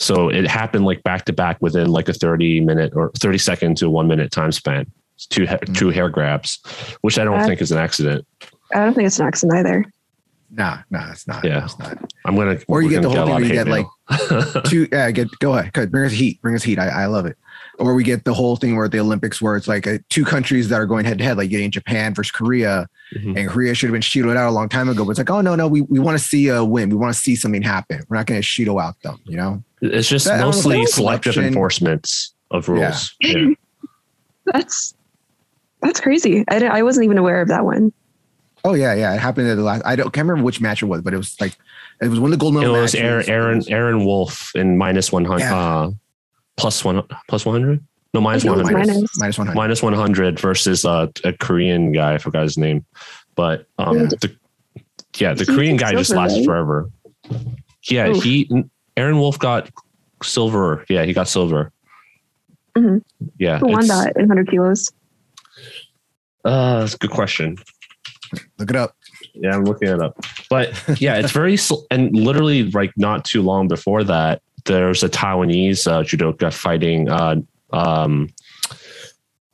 so 0.00 0.28
it 0.28 0.46
happened 0.46 0.84
like 0.86 1.02
back 1.04 1.24
to 1.24 1.32
back 1.32 1.56
within 1.60 1.88
like 1.88 2.08
a 2.08 2.12
30 2.12 2.60
minute 2.60 2.92
or 2.96 3.12
30 3.18 3.38
second 3.38 3.76
to 3.76 3.88
one 3.88 4.08
minute 4.08 4.32
time 4.32 4.50
span 4.50 4.80
It's 4.82 4.90
two 5.26 5.46
Mm. 5.46 5.76
two 5.76 5.90
hair 5.90 6.08
grabs 6.08 6.58
which 7.02 7.18
i 7.18 7.24
don't 7.24 7.40
Uh, 7.40 7.46
think 7.46 7.60
is 7.60 7.72
an 7.72 7.78
accident 7.78 8.26
I 8.72 8.84
don't 8.84 8.94
think 8.94 9.06
it's 9.08 9.18
an 9.18 9.26
accident 9.26 9.58
either. 9.58 9.84
Nah, 10.52 10.78
nah, 10.90 11.10
it's 11.10 11.26
not. 11.26 11.44
Yeah. 11.44 11.64
It's 11.64 11.76
not. 11.80 11.98
i'm 12.24 12.36
gonna 12.36 12.58
Or 12.68 12.82
you 12.82 12.88
we're 12.88 12.90
get 12.94 13.02
the 13.02 13.08
whole 13.10 13.18
a 13.18 13.20
thing 13.24 13.30
lot 13.30 13.40
where 13.40 13.44
you 13.44 13.52
get, 13.52 13.66
mail. 13.66 14.62
Two, 14.62 14.86
yeah, 14.92 15.10
get 15.10 15.28
go 15.40 15.56
ahead. 15.56 15.72
Go 15.72 15.80
ahead. 15.82 15.90
Bring 15.90 16.04
us 16.06 16.12
heat. 16.12 16.40
Bring 16.40 16.54
us 16.54 16.62
heat. 16.62 16.78
I, 16.78 16.88
I 17.02 17.06
love 17.06 17.26
it. 17.26 17.36
Or 17.80 17.94
we 17.94 18.04
get 18.04 18.24
the 18.24 18.32
whole 18.34 18.54
thing 18.56 18.76
where 18.76 18.84
at 18.84 18.92
the 18.92 19.00
Olympics 19.00 19.42
where 19.42 19.56
it's 19.56 19.66
like 19.66 19.88
uh, 19.88 19.98
two 20.08 20.24
countries 20.24 20.68
that 20.68 20.76
are 20.76 20.86
going 20.86 21.04
head 21.04 21.18
to 21.18 21.24
head, 21.24 21.36
like 21.36 21.50
getting 21.50 21.70
Japan 21.72 22.14
versus 22.14 22.30
Korea, 22.30 22.86
Mhm. 23.16 23.36
and 23.38 23.48
Korea 23.48 23.74
should 23.74 23.88
have 23.88 23.92
been 23.92 24.02
shidoed 24.02 24.36
out 24.36 24.48
a 24.48 24.52
long 24.52 24.68
time 24.68 24.88
ago. 24.88 25.04
But 25.04 25.10
it's 25.12 25.18
like, 25.18 25.30
oh 25.30 25.40
no, 25.40 25.54
no, 25.56 25.66
we, 25.66 25.80
we 25.82 25.98
want 25.98 26.16
to 26.18 26.22
see 26.24 26.46
a 26.48 26.64
win. 26.64 26.90
We 26.90 26.96
want 26.96 27.12
to 27.12 27.18
see 27.20 27.34
something 27.34 27.62
happen. 27.62 28.02
We're 28.08 28.16
not 28.18 28.26
going 28.26 28.40
to 28.40 28.46
Shido 28.46 28.80
out 28.80 29.00
them. 29.02 29.18
You 29.24 29.36
know? 29.36 29.64
it's 29.82 30.08
just 30.08 30.26
That- 30.26 30.40
mostly 30.40 30.78
that 30.80 30.88
selective 30.90 31.32
selection- 31.34 31.44
enforcements 31.54 32.34
of 32.52 32.68
Yeah. 32.68 32.74
rules 32.74 33.14
yeah. 33.20 33.46
That's 34.52 34.94
that's 35.82 36.00
crazy. 36.00 36.44
I, 36.48 36.64
I 36.66 36.82
wasn't 36.82 37.04
even 37.04 37.18
aware 37.18 37.40
of 37.40 37.48
that 37.48 37.64
one. 37.64 37.92
Oh 38.64 38.74
yeah, 38.74 38.94
yeah. 38.94 39.14
It 39.14 39.18
happened 39.20 39.48
at 39.48 39.54
the 39.56 39.62
last. 39.62 39.82
I 39.86 39.96
don't 39.96 40.12
can't 40.12 40.28
remember 40.28 40.44
which 40.44 40.60
match 40.60 40.82
it 40.82 40.86
was, 40.86 41.00
but 41.02 41.14
it 41.14 41.16
was 41.16 41.40
like 41.40 41.56
it 42.02 42.08
was 42.08 42.20
one 42.20 42.32
of 42.32 42.38
the 42.38 42.42
gold 42.42 42.54
It 42.56 42.60
medal 42.60 42.74
was 42.74 42.94
matches. 42.94 43.28
Aaron 43.28 43.30
Aaron 43.30 43.64
Aaron 43.68 44.04
Wolf 44.04 44.52
in 44.54 44.76
minus 44.76 45.10
one 45.12 45.24
hundred, 45.24 45.40
Yeah. 45.44 45.56
uh, 45.58 45.90
plus 46.56 46.84
one 46.84 47.02
plus 47.28 47.46
one 47.46 47.54
hundred. 47.60 47.82
No, 48.12 48.20
minus 48.20 48.42
I 48.44 48.48
think 48.48 48.50
one 48.50 48.60
it 48.60 48.62
was 48.62 48.70
hundred. 48.72 48.94
minus. 48.94 49.18
minus 49.18 49.38
one 49.38 49.46
hundred. 49.46 49.56
Minus 49.58 49.82
one 49.82 49.92
hundred 49.94 50.40
versus 50.40 50.84
uh, 50.84 51.06
a 51.24 51.32
Korean 51.32 51.92
guy. 51.92 52.14
I 52.14 52.18
forgot 52.18 52.42
his 52.42 52.58
name, 52.58 52.84
but 53.34 53.66
um, 53.78 53.96
Yeah. 53.98 54.06
the 54.20 54.36
yeah, 55.16 55.34
the 55.34 55.44
He 55.44 55.54
Korean 55.54 55.78
took 55.78 55.86
guy 55.86 55.92
just 55.94 56.08
silver, 56.10 56.20
lasted 56.22 56.38
right? 56.40 56.44
forever. 56.46 56.90
Yeah, 57.84 58.08
Oof. 58.08 58.22
he 58.22 58.64
Aaron 58.98 59.18
Wolf 59.18 59.38
got 59.38 59.70
silver. 60.22 60.84
Yeah, 60.90 61.04
he 61.04 61.12
got 61.14 61.28
silver. 61.28 61.72
Mhm. 62.76 63.02
Yeah, 63.38 63.58
Who 63.58 63.68
won 63.68 63.86
that 63.88 64.12
in 64.16 64.22
100 64.28 64.48
kilos? 64.50 64.90
Uh, 66.44 66.80
that's 66.80 66.94
a 66.94 66.98
good 66.98 67.10
question. 67.10 67.56
Look 68.58 68.70
it 68.70 68.76
up. 68.76 68.96
Yeah, 69.34 69.56
I'm 69.56 69.64
looking 69.64 69.88
it 69.88 70.00
up. 70.00 70.18
But 70.48 71.00
yeah, 71.00 71.16
it's 71.16 71.32
very 71.32 71.56
sl- 71.56 71.84
and 71.90 72.14
literally 72.14 72.70
like 72.70 72.92
not 72.96 73.24
too 73.24 73.42
long 73.42 73.68
before 73.68 74.04
that, 74.04 74.42
there's 74.64 75.02
a 75.02 75.08
Taiwanese 75.08 75.86
uh, 75.86 76.02
judoka 76.02 76.52
fighting 76.52 77.08
uh, 77.08 77.36
um, 77.72 78.28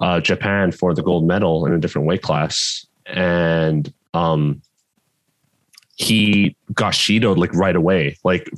uh, 0.00 0.20
Japan 0.20 0.72
for 0.72 0.94
the 0.94 1.02
gold 1.02 1.26
medal 1.26 1.66
in 1.66 1.72
a 1.72 1.78
different 1.78 2.06
weight 2.06 2.22
class, 2.22 2.86
and 3.06 3.92
um, 4.14 4.60
he 5.96 6.56
got 6.74 6.92
shidoed 6.92 7.38
like 7.38 7.52
right 7.54 7.76
away, 7.76 8.16
like 8.24 8.50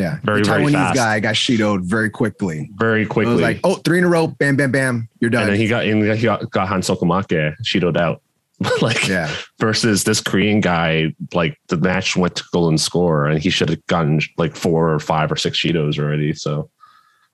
Yeah, 0.00 0.18
Very, 0.24 0.42
the 0.42 0.48
very 0.48 0.64
Taiwanese 0.64 0.72
fast. 0.72 0.94
guy 0.96 1.20
got 1.20 1.34
Shidoed 1.34 1.82
very 1.84 2.08
quickly. 2.10 2.70
very 2.76 3.02
It 3.02 3.08
quickly. 3.08 3.34
was 3.34 3.42
like, 3.42 3.60
oh, 3.64 3.74
three 3.76 3.98
in 3.98 4.04
a 4.04 4.08
row, 4.08 4.26
bam, 4.28 4.56
bam, 4.56 4.70
bam, 4.72 5.08
you're 5.20 5.30
done. 5.30 5.42
and 5.42 5.52
then 5.52 5.58
he 5.60 5.68
got 5.68 5.84
in, 5.86 6.00
he 6.16 6.22
got, 6.22 6.50
got 6.50 6.68
hansoku 6.68 7.02
make 7.06 7.28
shidoed 7.64 7.96
out. 7.96 8.22
like 8.82 9.08
yeah, 9.08 9.30
versus 9.58 10.04
this 10.04 10.20
Korean 10.20 10.60
guy, 10.60 11.14
like 11.32 11.58
the 11.68 11.78
match 11.78 12.14
went 12.14 12.36
to 12.36 12.44
golden 12.52 12.76
score 12.76 13.24
and 13.26 13.40
he 13.42 13.48
should 13.48 13.70
have 13.70 13.86
gotten 13.86 14.20
like 14.36 14.54
four 14.54 14.92
or 14.92 14.98
five 14.98 15.32
or 15.32 15.36
six 15.36 15.58
shidos 15.58 15.98
already. 15.98 16.34
So 16.34 16.68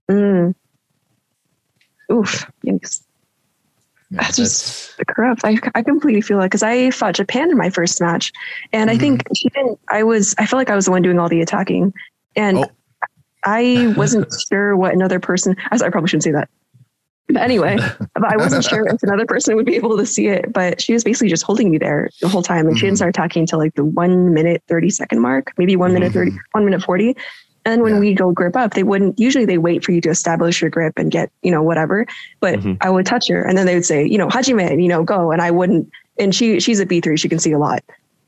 Mm. 0.08 0.54
Oof. 2.12 2.46
Yikes. 2.64 3.02
Yeah, 4.10 4.20
That's 4.22 4.36
just 4.36 4.96
corrupt. 5.08 5.40
I, 5.44 5.58
I 5.74 5.82
completely 5.82 6.20
feel 6.20 6.38
like 6.38 6.52
because 6.52 6.62
I 6.62 6.90
fought 6.92 7.16
Japan 7.16 7.50
in 7.50 7.56
my 7.56 7.70
first 7.70 8.00
match, 8.00 8.32
and 8.72 8.88
I 8.88 8.96
think 8.96 9.24
she 9.34 9.48
didn't. 9.48 9.80
I 9.88 10.04
was. 10.04 10.32
I 10.38 10.46
felt 10.46 10.58
like 10.60 10.70
I 10.70 10.76
was 10.76 10.84
the 10.84 10.92
one 10.92 11.02
doing 11.02 11.18
all 11.18 11.28
the 11.28 11.40
attacking, 11.40 11.92
and 12.36 12.58
Oh. 12.58 12.66
I 13.44 13.86
wasn't 13.96 14.26
sure 14.52 14.76
what 14.76 14.92
another 14.92 15.20
person. 15.20 15.56
I, 15.70 15.76
I 15.76 15.90
probably 15.90 16.08
shouldn't 16.08 16.24
say 16.24 16.32
that. 16.32 16.48
But 17.28 17.42
anyway, 17.42 17.76
but 18.14 18.24
I 18.32 18.36
wasn't 18.36 18.64
sure 18.64 18.86
if 18.86 19.02
another 19.02 19.26
person 19.26 19.56
would 19.56 19.66
be 19.66 19.74
able 19.76 19.96
to 19.96 20.06
see 20.06 20.28
it. 20.28 20.52
But 20.52 20.80
she 20.80 20.92
was 20.92 21.02
basically 21.04 21.28
just 21.28 21.42
holding 21.42 21.70
me 21.70 21.78
there 21.78 22.08
the 22.20 22.28
whole 22.28 22.42
time, 22.42 22.66
and 22.68 22.76
she 22.78 22.84
Mhm. 22.84 22.88
didn't 22.88 22.96
start 22.98 23.14
talking 23.14 23.40
until 23.40 23.58
like 23.58 23.74
the 23.74 23.84
one 23.84 24.32
minute 24.34 24.62
thirty 24.68 24.90
second 24.90 25.20
mark, 25.20 25.52
maybe 25.58 25.74
one 25.76 25.92
minute 25.92 26.12
thirty, 26.12 26.32
one 26.52 26.64
minute 26.64 26.82
forty. 26.82 27.16
And 27.64 27.82
when 27.82 27.94
Yeah. 27.94 28.00
we 28.00 28.14
go 28.14 28.30
grip 28.30 28.54
up, 28.56 28.74
they 28.74 28.84
wouldn't 28.84 29.18
usually 29.18 29.44
they 29.44 29.58
wait 29.58 29.84
for 29.84 29.90
you 29.90 30.00
to 30.02 30.08
establish 30.08 30.60
your 30.62 30.70
grip 30.70 30.92
and 30.96 31.10
get, 31.10 31.32
you 31.42 31.50
know, 31.50 31.64
whatever. 31.64 32.06
But 32.38 32.60
Mhm. 32.60 32.76
I 32.80 32.90
would 32.90 33.06
touch 33.06 33.26
her 33.28 33.42
and 33.42 33.58
then 33.58 33.66
they 33.66 33.74
would 33.74 33.84
say, 33.84 34.06
you 34.06 34.18
know, 34.18 34.28
Hajime, 34.28 34.80
you 34.80 34.88
know, 34.88 35.02
go. 35.02 35.32
And 35.32 35.42
I 35.42 35.50
wouldn't 35.50 35.88
and 36.18 36.32
she 36.32 36.60
she's 36.60 36.78
a 36.78 36.86
B 36.86 37.00
three, 37.00 37.16
she 37.16 37.28
can 37.28 37.40
see 37.40 37.50
a 37.50 37.58
lot. 37.58 37.82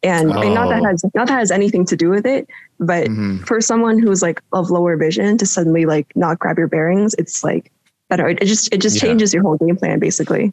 And, 0.04 0.30
and 0.30 0.54
not 0.54 0.68
that 0.68 0.82
Oh. 0.82 0.84
has 0.84 1.04
not 1.14 1.26
that 1.26 1.38
has 1.38 1.50
anything 1.50 1.84
to 1.86 1.96
do 1.96 2.08
with 2.08 2.24
it, 2.24 2.46
but 2.78 3.08
Mhm. 3.08 3.44
for 3.46 3.60
someone 3.60 3.98
who's 3.98 4.22
like 4.22 4.40
of 4.52 4.70
lower 4.70 4.96
vision 4.96 5.36
to 5.38 5.46
suddenly 5.46 5.86
like 5.86 6.06
not 6.14 6.38
grab 6.38 6.56
your 6.56 6.68
bearings, 6.68 7.14
it's 7.18 7.42
like 7.42 7.72
I 8.10 8.16
don't 8.16 8.26
know, 8.26 8.36
it 8.40 8.44
just 8.46 8.72
it 8.72 8.78
just 8.78 8.96
Yeah. 8.96 9.02
changes 9.08 9.34
your 9.34 9.42
whole 9.42 9.56
game 9.56 9.76
plan 9.76 9.98
basically. 9.98 10.52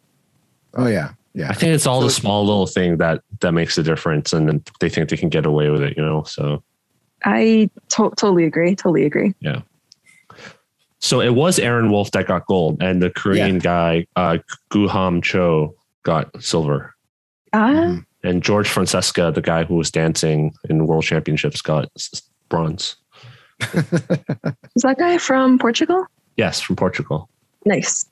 Oh 0.73 0.87
yeah, 0.87 1.09
yeah. 1.35 1.49
I 1.49 1.53
think 1.53 1.73
it's 1.73 1.85
all 1.85 2.01
So- 2.01 2.07
the 2.07 2.13
small 2.13 2.43
little 2.45 2.65
thing 2.65 2.97
that 2.97 3.21
that 3.41 3.51
makes 3.51 3.75
the 3.75 3.83
difference, 3.83 4.33
and 4.33 4.47
then 4.49 4.63
they 4.79 4.89
think 4.89 5.09
they 5.09 5.17
can 5.17 5.29
get 5.29 5.45
away 5.45 5.69
with 5.69 5.81
it, 5.83 5.95
you 5.95 6.03
know. 6.03 6.23
So 6.23 6.63
I 7.23 7.69
to- 7.89 8.13
totally 8.17 8.45
agree. 8.45 8.75
Totally 8.75 9.05
agree. 9.05 9.35
Yeah. 9.41 9.61
So 10.99 11.21
it 11.21 11.35
was 11.35 11.59
Aaron 11.59 11.91
Wolf 11.91 12.09
that 12.11 12.25
got 12.27 12.47
gold, 12.47 12.77
and 12.81 13.01
the 13.01 13.11
Korean 13.11 13.59
guy 13.59 14.07
uh, 14.15 14.39
Guham 14.71 15.21
Cho 15.21 15.75
got 16.03 16.29
silver, 16.43 16.95
Ah, 17.53 17.69
Mhm. 17.71 18.04
And 18.25 18.41
George 18.43 18.67
Fonseca, 18.67 19.31
the 19.33 19.41
guy 19.41 19.63
who 19.63 19.75
was 19.75 19.91
dancing 19.91 20.53
in 20.69 20.87
World 20.87 21.03
Championships, 21.03 21.61
got 21.61 21.89
bronze. 22.49 22.95
is 23.61 24.81
that 24.83 24.95
guy 24.97 25.17
from 25.17 25.57
Portugal? 25.59 26.05
Yes, 26.37 26.59
from 26.59 26.75
Portugal. 26.75 27.29
Nice. 27.65 28.05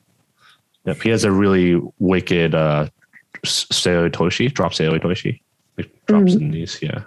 Yep, 0.86 1.02
he 1.02 1.10
has 1.10 1.24
a 1.24 1.32
really 1.32 1.82
wicked 2.00 2.56
uh, 2.56 2.88
Seoi 3.46 4.10
Otoshi, 4.10 4.54
drop 4.54 4.74
Seoi 4.74 5.00
Otoshi, 5.00 5.40
like 5.78 5.90
drops 6.06 6.34
Mhm. 6.36 6.42
in 6.42 6.52
these. 6.52 6.80
Yeah, 6.82 7.04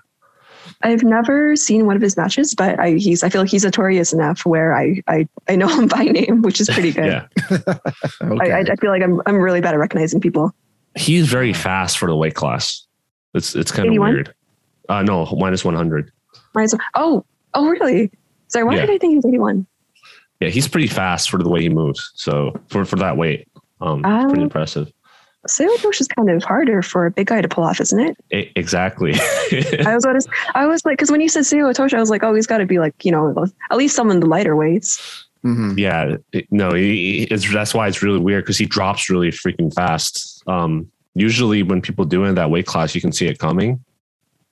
I've 0.83 1.03
never 1.03 1.57
seen 1.57 1.87
one 1.87 1.97
of 1.97 2.03
his 2.03 2.17
matches, 2.17 2.55
but 2.55 2.79
I 2.79 2.93
he's 2.93 3.23
I 3.23 3.29
feel 3.29 3.43
like 3.43 3.51
he's 3.51 3.65
notorious 3.65 4.13
enough 4.13 4.45
where 4.47 4.75
I 4.77 5.03
I, 5.07 5.29
I 5.49 5.57
know 5.57 5.69
him 5.69 5.87
by 5.97 6.05
name, 6.05 6.43
which 6.43 6.61
is 6.61 6.69
pretty 6.69 6.93
good. 6.93 7.07
yeah, 7.07 7.27
Okay. 8.23 8.53
I, 8.53 8.59
I 8.59 8.61
I 8.61 8.77
feel 8.77 8.91
like 8.91 9.03
I'm 9.03 9.21
I'm 9.27 9.37
really 9.37 9.61
bad 9.61 9.75
at 9.75 9.79
recognizing 9.79 10.21
people. 10.21 10.53
he's 10.97 11.29
very 11.29 11.53
fast 11.53 11.99
for 11.99 12.07
the 12.09 12.17
weight 12.17 12.35
class. 12.35 12.86
It's 13.37 13.55
it's 13.55 13.71
kind 13.71 13.89
of 13.89 13.95
weird. 14.01 14.35
Uh, 14.89 15.03
no, 15.03 15.27
minus 15.39 15.65
one 15.65 15.75
hundred. 15.75 16.11
Mine's, 16.55 16.75
oh 16.95 17.25
oh 17.55 17.69
really? 17.69 18.11
Sorry, 18.49 18.65
why 18.65 18.75
Yeah. 18.75 18.83
did 18.87 18.91
I 18.91 18.99
think 18.99 19.11
he 19.13 19.17
was 19.17 19.27
81? 19.27 19.67
Yeah, 20.41 20.49
he's 20.49 20.69
pretty 20.69 20.87
fast 20.87 21.31
for 21.31 21.39
the 21.43 21.49
way 21.49 21.61
he 21.63 21.69
moves. 21.69 22.13
So 22.15 22.59
for 22.69 22.85
for 22.85 22.97
that 22.97 23.17
weight, 23.17 23.49
um, 23.81 24.01
it's 24.05 24.25
pretty 24.27 24.39
Um, 24.41 24.45
impressive. 24.45 24.93
Sayatosh 25.49 26.01
is 26.01 26.09
kind 26.09 26.29
of 26.29 26.43
harder 26.43 26.83
for 26.83 27.07
a 27.07 27.11
big 27.11 27.29
guy 27.29 27.41
to 27.41 27.49
pull 27.49 27.63
off, 27.63 27.81
isn't 27.81 28.01
it? 28.01 28.17
E- 28.33 28.51
exactly. 28.57 29.13
I 29.87 29.95
was 29.95 30.05
honest, 30.05 30.29
I 30.57 30.67
was 30.67 30.85
like, 30.85 30.99
because 30.99 31.11
when 31.13 31.21
you 31.21 31.29
said 31.29 31.45
Sayatosh, 31.45 31.95
I 31.95 32.01
was 32.01 32.11
like, 32.11 32.25
oh, 32.25 32.35
he's 32.35 32.49
got 32.49 32.59
to 32.59 32.67
be 32.67 32.81
like, 32.81 33.05
you 33.05 33.13
know, 33.13 33.47
at 33.71 33.77
least 33.77 33.95
some 33.95 34.11
in 34.11 34.19
the 34.21 34.27
lighter 34.27 34.57
weights. 34.57 35.25
Mhm. 35.45 35.79
yeah, 35.79 36.17
it- 36.33 36.49
no, 36.51 36.73
he, 36.73 37.21
he- 37.21 37.23
it's 37.25 37.53
that's 37.53 37.73
why 37.75 37.87
it's 37.87 38.03
really 38.03 38.19
weird 38.19 38.43
because 38.45 38.59
he 38.59 38.67
drops 38.67 39.09
really 39.09 39.31
freaking 39.31 39.73
fast. 39.73 40.43
Um, 40.49 40.91
usually 41.17 41.63
when 41.63 41.81
people 41.81 42.05
do 42.05 42.25
it 42.25 42.29
in 42.29 42.35
that 42.35 42.51
weight 42.51 42.67
class, 42.67 42.95
you 42.95 43.01
can 43.01 43.11
see 43.11 43.27
it 43.27 43.39
coming 43.39 43.83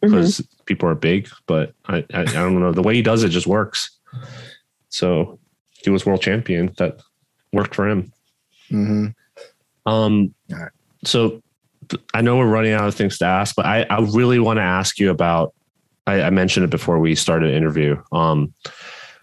because 0.01 0.41
people 0.65 0.89
are 0.89 0.95
big. 0.95 1.29
But 1.47 1.75
I, 1.87 1.99
I, 2.15 2.21
I 2.21 2.25
don't 2.25 2.59
know 2.59 2.73
the 2.73 2.83
way 2.83 2.95
he 2.95 3.03
does 3.03 3.23
it 3.23 3.29
just 3.29 3.47
works. 3.47 3.91
So 4.89 5.39
he 5.83 5.91
was 5.91 6.07
world 6.07 6.23
champion. 6.23 6.73
That 6.79 7.01
worked 7.53 7.75
for 7.75 7.89
him. 7.89 8.13
Mm-hmm. 8.71 9.07
Um, 9.87 10.35
All 10.51 10.59
right. 10.59 10.73
so 11.05 11.43
I 12.15 12.23
know 12.23 12.39
we're 12.39 12.47
running 12.49 12.73
out 12.73 12.89
of 12.89 12.95
things 12.95 13.19
to 13.19 13.27
ask, 13.27 13.55
but 13.55 13.67
I, 13.67 13.83
I 13.83 14.01
really 14.01 14.39
want 14.39 14.57
to 14.57 14.63
ask 14.63 14.99
you 14.99 15.11
about. 15.11 15.55
I, 16.07 16.23
I 16.23 16.31
mentioned 16.31 16.65
it 16.65 16.71
before 16.71 16.99
we 16.99 17.15
started 17.15 17.51
the 17.51 17.57
interview. 17.57 18.03
Um, 18.13 18.53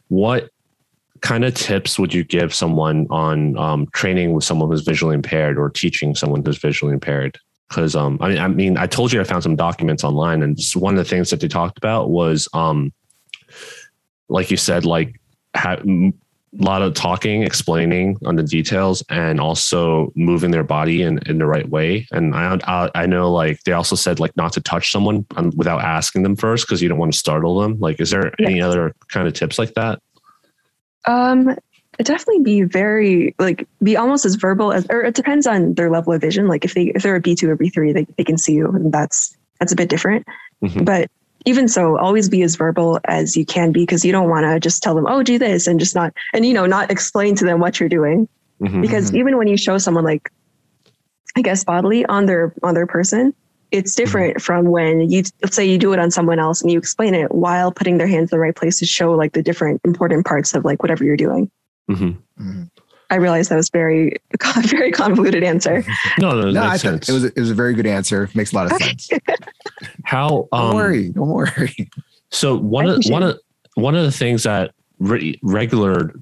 what 0.08 0.50
kind 1.22 1.46
of 1.46 1.54
tips 1.54 2.00
would 2.00 2.14
you 2.14 2.24
give 2.24 2.54
someone 2.54 3.08
on 3.10 3.58
um, 3.58 3.88
training 3.94 4.34
with 4.34 4.44
someone 4.44 4.70
who's 4.70 4.82
visually 4.82 5.16
impaired 5.16 5.58
or 5.58 5.70
teaching 5.70 6.16
someone 6.16 6.44
who's 6.44 6.58
visually 6.58 6.94
impaired? 6.94 7.38
Because 7.70 7.96
um, 7.96 8.18
I 8.20 8.30
mean, 8.30 8.38
I 8.40 8.48
mean, 8.48 8.78
I 8.78 8.88
told 8.88 9.14
you 9.14 9.22
I 9.22 9.24
found 9.24 9.44
some 9.44 9.56
documents 9.56 10.04
online, 10.04 10.44
and 10.44 10.60
one 10.76 10.94
of 10.94 10.98
the 10.98 11.10
things 11.10 11.30
that 11.30 11.40
they 11.40 11.48
talked 11.48 11.78
about 11.78 12.10
was, 12.10 12.50
um, 12.54 12.92
like 14.28 14.52
you 14.52 14.58
said, 14.58 14.84
like 14.84 15.20
ha- 15.56 15.78
a 15.86 16.12
lot 16.64 16.82
of 16.82 16.96
talking, 16.96 17.44
explaining 17.44 18.18
on 18.26 18.36
the 18.36 18.44
details, 18.44 19.04
and 19.10 19.40
also 19.40 20.12
moving 20.16 20.52
their 20.52 20.66
body 20.66 21.02
in, 21.02 21.20
in 21.28 21.38
the 21.38 21.46
right 21.46 21.70
way. 21.70 22.08
And 22.12 22.36
I, 22.36 22.60
I 22.66 22.92
I 22.94 23.06
know 23.06 23.32
like 23.32 23.64
they 23.64 23.72
also 23.72 23.96
said 23.96 24.20
like 24.20 24.36
not 24.36 24.52
to 24.54 24.62
touch 24.62 24.92
someone 24.92 25.26
um, 25.38 25.54
without 25.56 25.82
asking 25.82 26.24
them 26.24 26.36
first 26.36 26.68
because 26.68 26.82
you 26.82 26.90
don't 26.90 26.98
want 26.98 27.14
to 27.14 27.20
startle 27.20 27.62
them. 27.62 27.80
Like, 27.80 28.02
is 28.02 28.10
there 28.10 28.34
any 28.42 28.62
other 28.62 28.94
kind 29.08 29.30
of 29.30 29.34
tips 29.34 29.58
like 29.58 29.76
that? 29.76 30.02
Um, 31.06 31.56
definitely 31.98 32.42
be 32.44 32.62
very 32.64 33.36
like 33.38 33.68
be 33.84 33.98
almost 33.98 34.26
as 34.26 34.36
verbal 34.36 34.72
as, 34.72 34.88
or 34.90 35.02
it 35.04 35.16
depends 35.16 35.46
on 35.48 35.74
their 35.76 35.90
level 35.90 36.14
of 36.14 36.22
vision. 36.22 36.48
Like 36.48 36.66
if 36.66 36.74
they 36.74 36.92
if 36.96 37.04
they're 37.04 37.16
a 37.16 37.22
B 37.22 37.36
two 37.36 37.50
or 37.50 37.56
B 37.56 37.70
three, 37.70 37.92
they 37.94 38.06
they 38.18 38.24
can 38.24 38.38
see 38.38 38.54
you, 38.54 38.68
and 38.68 38.92
that's 38.92 39.36
that's 39.60 39.72
a 39.72 39.76
bit 39.76 39.90
different. 39.90 40.26
Mhm. 40.64 40.86
But 40.86 41.10
even 41.46 41.68
so, 41.68 41.98
always 41.98 42.30
be 42.30 42.44
as 42.44 42.56
verbal 42.56 43.00
as 43.06 43.36
you 43.36 43.46
can 43.46 43.72
be 43.72 43.82
because 43.82 44.06
you 44.06 44.12
don't 44.12 44.30
want 44.30 44.46
to 44.46 44.60
just 44.60 44.84
tell 44.84 44.94
them, 44.94 45.08
oh, 45.08 45.24
do 45.24 45.40
this, 45.40 45.66
and 45.68 45.80
just 45.80 45.96
not 45.96 46.14
and 46.34 46.46
you 46.46 46.54
know 46.54 46.66
not 46.68 46.92
explain 46.92 47.36
to 47.36 47.46
them 47.46 47.60
what 47.60 47.80
you're 47.80 47.90
doing. 47.90 48.28
Mhm. 48.62 48.80
because 48.82 49.10
Mhm. 49.12 49.18
even 49.18 49.38
when 49.38 49.48
you 49.48 49.58
show 49.58 49.80
someone 49.80 50.04
like 50.04 50.32
i 51.36 51.42
guess 51.42 51.64
bodily 51.64 52.06
on 52.06 52.28
their 52.28 52.54
on 52.62 52.76
their 52.76 52.86
person 52.86 53.34
it's 53.72 53.96
different 53.96 54.42
from 54.42 54.66
when 54.66 55.10
you 55.10 55.24
let's 55.42 55.56
say 55.56 55.66
you 55.66 55.78
do 55.78 55.94
it 55.94 56.00
on 56.00 56.12
someone 56.12 56.40
else 56.40 56.62
and 56.62 56.72
you 56.72 56.78
explain 56.78 57.14
it 57.16 57.34
while 57.34 57.72
putting 57.72 57.98
their 57.98 58.08
hands 58.08 58.32
in 58.32 58.36
the 58.36 58.40
right 58.40 58.56
place 58.56 58.80
to 58.80 58.86
show 58.86 59.12
like 59.14 59.34
the 59.34 59.42
different 59.42 59.82
important 59.86 60.26
parts 60.26 60.54
of 60.54 60.66
like 60.66 60.82
whatever 60.84 61.04
you're 61.04 61.18
doing 61.18 61.50
Mhm. 61.90 62.18
Mhm. 62.40 62.70
i 63.10 63.16
realized 63.16 63.50
that 63.50 63.56
was 63.56 63.70
very 63.70 64.16
very 64.66 64.92
convoluted 64.92 65.44
answer 65.44 65.84
No, 66.20 66.40
no, 66.40 66.52
No, 66.52 66.64
I 66.64 66.78
thought 66.78 67.08
it 67.10 67.12
was 67.14 67.24
it 67.24 67.36
was 67.40 67.50
a 67.52 67.56
very 67.56 67.74
good 67.74 67.88
answer. 67.88 68.30
Makes 68.36 68.52
a 68.52 68.56
lot 68.56 68.72
of 68.72 68.78
sense. 68.82 69.10
How 70.04 70.48
Don't 70.52 70.70
um, 70.70 70.76
worry. 70.76 71.10
Don't 71.10 71.30
worry. 71.30 71.90
So 72.30 72.56
one 72.58 72.88
of 72.88 73.02
one 73.08 73.24
of 73.24 73.40
one 73.76 73.96
of 73.96 74.04
the 74.04 74.12
things 74.12 74.44
that 74.44 74.72
re- 75.00 75.40
regular 75.42 76.14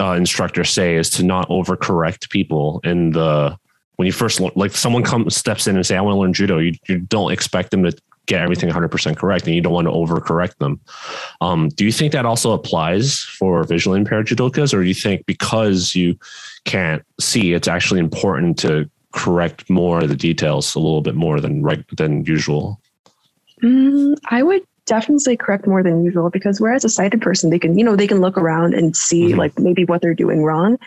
uh, 0.00 0.12
instructors 0.12 0.70
say 0.70 0.96
is 0.96 1.10
to 1.10 1.22
not 1.24 1.48
overcorrect 1.48 2.30
people 2.30 2.80
in 2.84 3.10
the 3.12 3.56
when 3.96 4.06
you 4.06 4.12
first 4.12 4.40
learn, 4.40 4.52
like 4.56 4.72
someone 4.72 5.02
comes 5.02 5.36
steps 5.36 5.66
in 5.66 5.76
and 5.76 5.86
say 5.86 5.96
I 5.96 6.00
want 6.00 6.14
to 6.16 6.20
learn 6.20 6.32
judo. 6.32 6.58
You 6.58 6.74
you 6.88 6.98
don't 6.98 7.32
expect 7.32 7.70
them 7.70 7.82
to 7.84 7.96
get 8.26 8.40
everything 8.40 8.70
100% 8.70 9.16
correct 9.16 9.46
and 9.46 9.54
you 9.54 9.60
don't 9.60 9.72
want 9.72 9.86
to 9.88 9.92
overcorrect 9.92 10.56
them. 10.58 10.80
Um, 11.40 11.68
do 11.70 11.84
you 11.84 11.90
think 11.90 12.12
that 12.12 12.24
also 12.24 12.52
applies 12.52 13.18
for 13.18 13.64
visually 13.64 13.98
impaired 13.98 14.28
judokas 14.28 14.72
or 14.72 14.82
do 14.82 14.88
you 14.88 14.94
think 14.94 15.26
because 15.26 15.96
you 15.96 16.16
can't 16.64 17.02
see 17.18 17.52
it's 17.52 17.66
actually 17.66 17.98
important 17.98 18.58
to 18.60 18.88
correct 19.12 19.68
more 19.68 20.00
of 20.02 20.08
the 20.08 20.16
details 20.16 20.74
a 20.76 20.78
little 20.78 21.00
bit 21.00 21.16
more 21.16 21.40
than 21.40 21.62
right 21.62 21.84
than 21.96 22.24
usual? 22.24 22.80
Mm, 23.62 24.16
i 24.30 24.42
would 24.42 24.62
definitely 24.86 25.36
correct 25.36 25.66
more 25.66 25.82
than 25.82 26.04
usual 26.04 26.30
because 26.30 26.60
whereas 26.60 26.84
a 26.84 26.88
sighted 26.88 27.20
person 27.20 27.50
they 27.50 27.58
can 27.58 27.78
you 27.78 27.84
know 27.84 27.94
they 27.94 28.06
can 28.08 28.20
look 28.20 28.36
around 28.36 28.74
and 28.74 28.96
see 28.96 29.32
Mhm. 29.32 29.36
like 29.36 29.58
maybe 29.58 29.84
what 29.84 30.00
they're 30.00 30.14
doing 30.14 30.42
wrong 30.42 30.78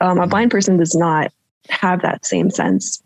um, 0.00 0.18
a 0.18 0.26
blind 0.26 0.50
person 0.50 0.76
does 0.76 0.94
not 0.94 1.32
have 1.68 2.02
that 2.02 2.24
same 2.24 2.50
sense. 2.50 3.02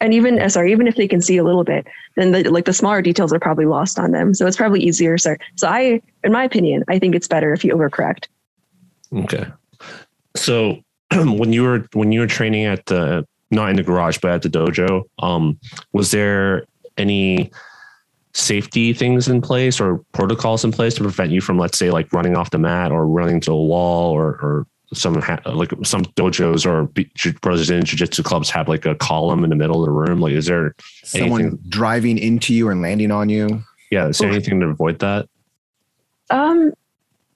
And 0.00 0.12
even 0.12 0.38
uh, 0.38 0.48
sorry 0.48 0.72
even 0.72 0.86
if 0.86 0.96
they 0.96 1.08
can 1.08 1.22
see 1.22 1.38
a 1.38 1.44
little 1.44 1.64
bit 1.64 1.86
then 2.16 2.32
the 2.32 2.50
like 2.50 2.66
the 2.66 2.72
smaller 2.74 3.00
details 3.00 3.32
are 3.32 3.40
probably 3.40 3.66
lost 3.66 3.98
on 3.98 4.10
them. 4.12 4.34
So 4.34 4.46
it's 4.46 4.56
probably 4.56 4.80
easier 4.80 5.16
so 5.16 5.36
so 5.54 5.68
i 5.68 6.00
in 6.22 6.32
my 6.32 6.44
opinion 6.44 6.84
i 6.88 6.98
think 6.98 7.14
it's 7.14 7.28
better 7.28 7.52
if 7.52 7.64
you 7.64 7.74
overcorrect. 7.74 8.26
Okay. 9.14 9.46
So 10.36 10.82
when 11.12 11.52
you 11.52 11.62
were 11.62 11.86
when 11.92 12.12
you 12.12 12.20
were 12.20 12.26
training 12.26 12.64
at 12.64 12.86
the 12.86 13.26
not 13.50 13.70
in 13.70 13.76
the 13.76 13.82
garage 13.82 14.18
but 14.18 14.32
at 14.32 14.42
the 14.42 14.48
dojo, 14.48 15.04
um, 15.20 15.58
was 15.92 16.10
there 16.10 16.66
any 16.96 17.50
safety 18.34 18.92
things 18.92 19.28
in 19.28 19.40
place 19.40 19.80
or 19.80 19.98
protocols 20.12 20.64
in 20.64 20.70
place 20.70 20.94
to 20.94 21.02
prevent 21.02 21.30
you 21.30 21.40
from, 21.40 21.58
let's 21.58 21.78
say, 21.78 21.90
like 21.90 22.12
running 22.12 22.36
off 22.36 22.50
the 22.50 22.58
mat 22.58 22.92
or 22.92 23.06
running 23.06 23.40
to 23.40 23.52
a 23.52 23.64
wall 23.64 24.12
or 24.12 24.26
or 24.26 24.66
some 24.94 25.20
ha- 25.20 25.40
like 25.46 25.72
some 25.84 26.02
dojos 26.16 26.64
or 26.64 26.84
b- 26.88 27.10
ju- 27.14 27.32
Brazilian 27.42 27.84
jiu-jitsu 27.84 28.22
clubs 28.22 28.50
have 28.50 28.68
like 28.68 28.86
a 28.86 28.94
column 28.94 29.42
in 29.44 29.50
the 29.50 29.56
middle 29.56 29.82
of 29.82 29.86
the 29.86 29.92
room. 29.92 30.20
Like, 30.20 30.32
is 30.32 30.46
there 30.46 30.74
Someone 31.04 31.40
Anything- 31.40 31.58
driving 31.68 32.18
into 32.18 32.54
you 32.54 32.68
and 32.70 32.80
landing 32.82 33.10
on 33.10 33.28
you. 33.28 33.62
yeah, 33.90 34.08
is 34.08 34.18
there 34.18 34.28
Oof. 34.28 34.34
anything 34.36 34.60
to 34.60 34.66
avoid 34.66 34.98
that? 35.00 35.28
um 36.30 36.72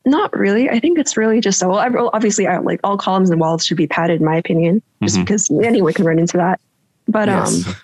not 0.04 0.36
really 0.36 0.68
i 0.68 0.80
think 0.80 0.98
it's 0.98 1.16
really 1.16 1.40
just 1.40 1.62
well 1.62 1.78
I- 1.78 1.88
well, 1.88 2.10
obviously 2.12 2.48
I, 2.48 2.58
like 2.58 2.80
all 2.82 2.96
columns 2.98 3.30
and 3.30 3.38
walls 3.40 3.64
should 3.64 3.76
be 3.76 3.86
padded 3.86 4.18
in 4.20 4.26
my 4.26 4.34
opinion 4.36 4.82
just 5.02 5.16
Mhm. 5.16 5.20
because 5.20 5.48
anyone 5.62 5.92
can 5.92 6.04
run 6.06 6.18
into 6.18 6.38
that 6.38 6.58
but 7.06 7.28
Yes. 7.28 7.66
um 7.68 7.74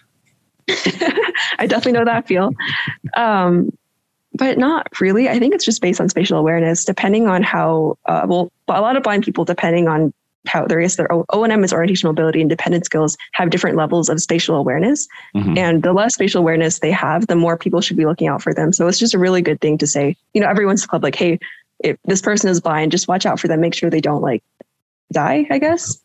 I 1.59 1.67
definitely 1.67 1.93
know 1.93 2.05
that 2.07 2.27
feel. 2.27 2.51
Um, 3.17 3.71
but 4.37 4.59
not 4.59 4.87
really. 5.01 5.29
I 5.29 5.39
think 5.39 5.55
it's 5.55 5.65
just 5.65 5.81
based 5.83 6.01
on 6.01 6.09
spatial 6.09 6.39
awareness, 6.39 6.85
depending 6.85 7.27
on 7.29 7.43
how, 7.43 7.97
uh, 8.07 8.27
well, 8.29 8.51
a 8.69 8.81
lot 8.81 8.97
of 8.97 9.03
blind 9.03 9.25
people, 9.25 9.45
depending 9.45 9.89
on 9.89 10.13
how 10.47 10.65
there 10.65 10.79
is 10.81 10.95
their 10.97 11.13
O- 11.13 11.25
O&M 11.31 11.65
is 11.65 11.73
orientation 11.73 12.07
mobility 12.09 12.41
and 12.41 12.49
dependent 12.49 12.85
skills 12.85 13.17
have 13.33 13.51
different 13.51 13.77
levels 13.77 14.09
of 14.09 14.23
spatial 14.23 14.55
awareness. 14.55 15.09
Mhm. 15.35 15.59
And 15.59 15.83
the 15.83 15.93
less 15.93 16.15
spatial 16.15 16.41
awareness 16.41 16.79
they 16.79 16.93
have, 16.93 17.27
the 17.27 17.35
more 17.35 17.57
people 17.59 17.81
should 17.81 17.97
be 17.97 18.07
looking 18.07 18.29
out 18.29 18.43
for 18.43 18.55
them. 18.55 18.73
So 18.73 18.87
it's 18.87 18.99
just 18.99 19.13
a 19.15 19.19
really 19.19 19.43
good 19.43 19.61
thing 19.61 19.77
to 19.79 19.87
say, 19.89 20.17
you 20.35 20.41
know, 20.41 20.49
everyone's 20.49 20.87
club, 20.87 21.03
like, 21.03 21.17
hey, 21.17 21.41
if 21.81 21.97
this 22.05 22.23
person 22.23 22.49
is 22.49 22.61
blind, 22.61 22.93
just 22.93 23.09
watch 23.09 23.27
out 23.27 23.41
for 23.41 23.49
them. 23.49 23.61
Make 23.61 23.75
sure 23.75 23.91
they 23.91 24.01
don't 24.01 24.23
like 24.23 24.43
die, 25.13 25.47
I 25.51 25.59
guess. 25.59 25.99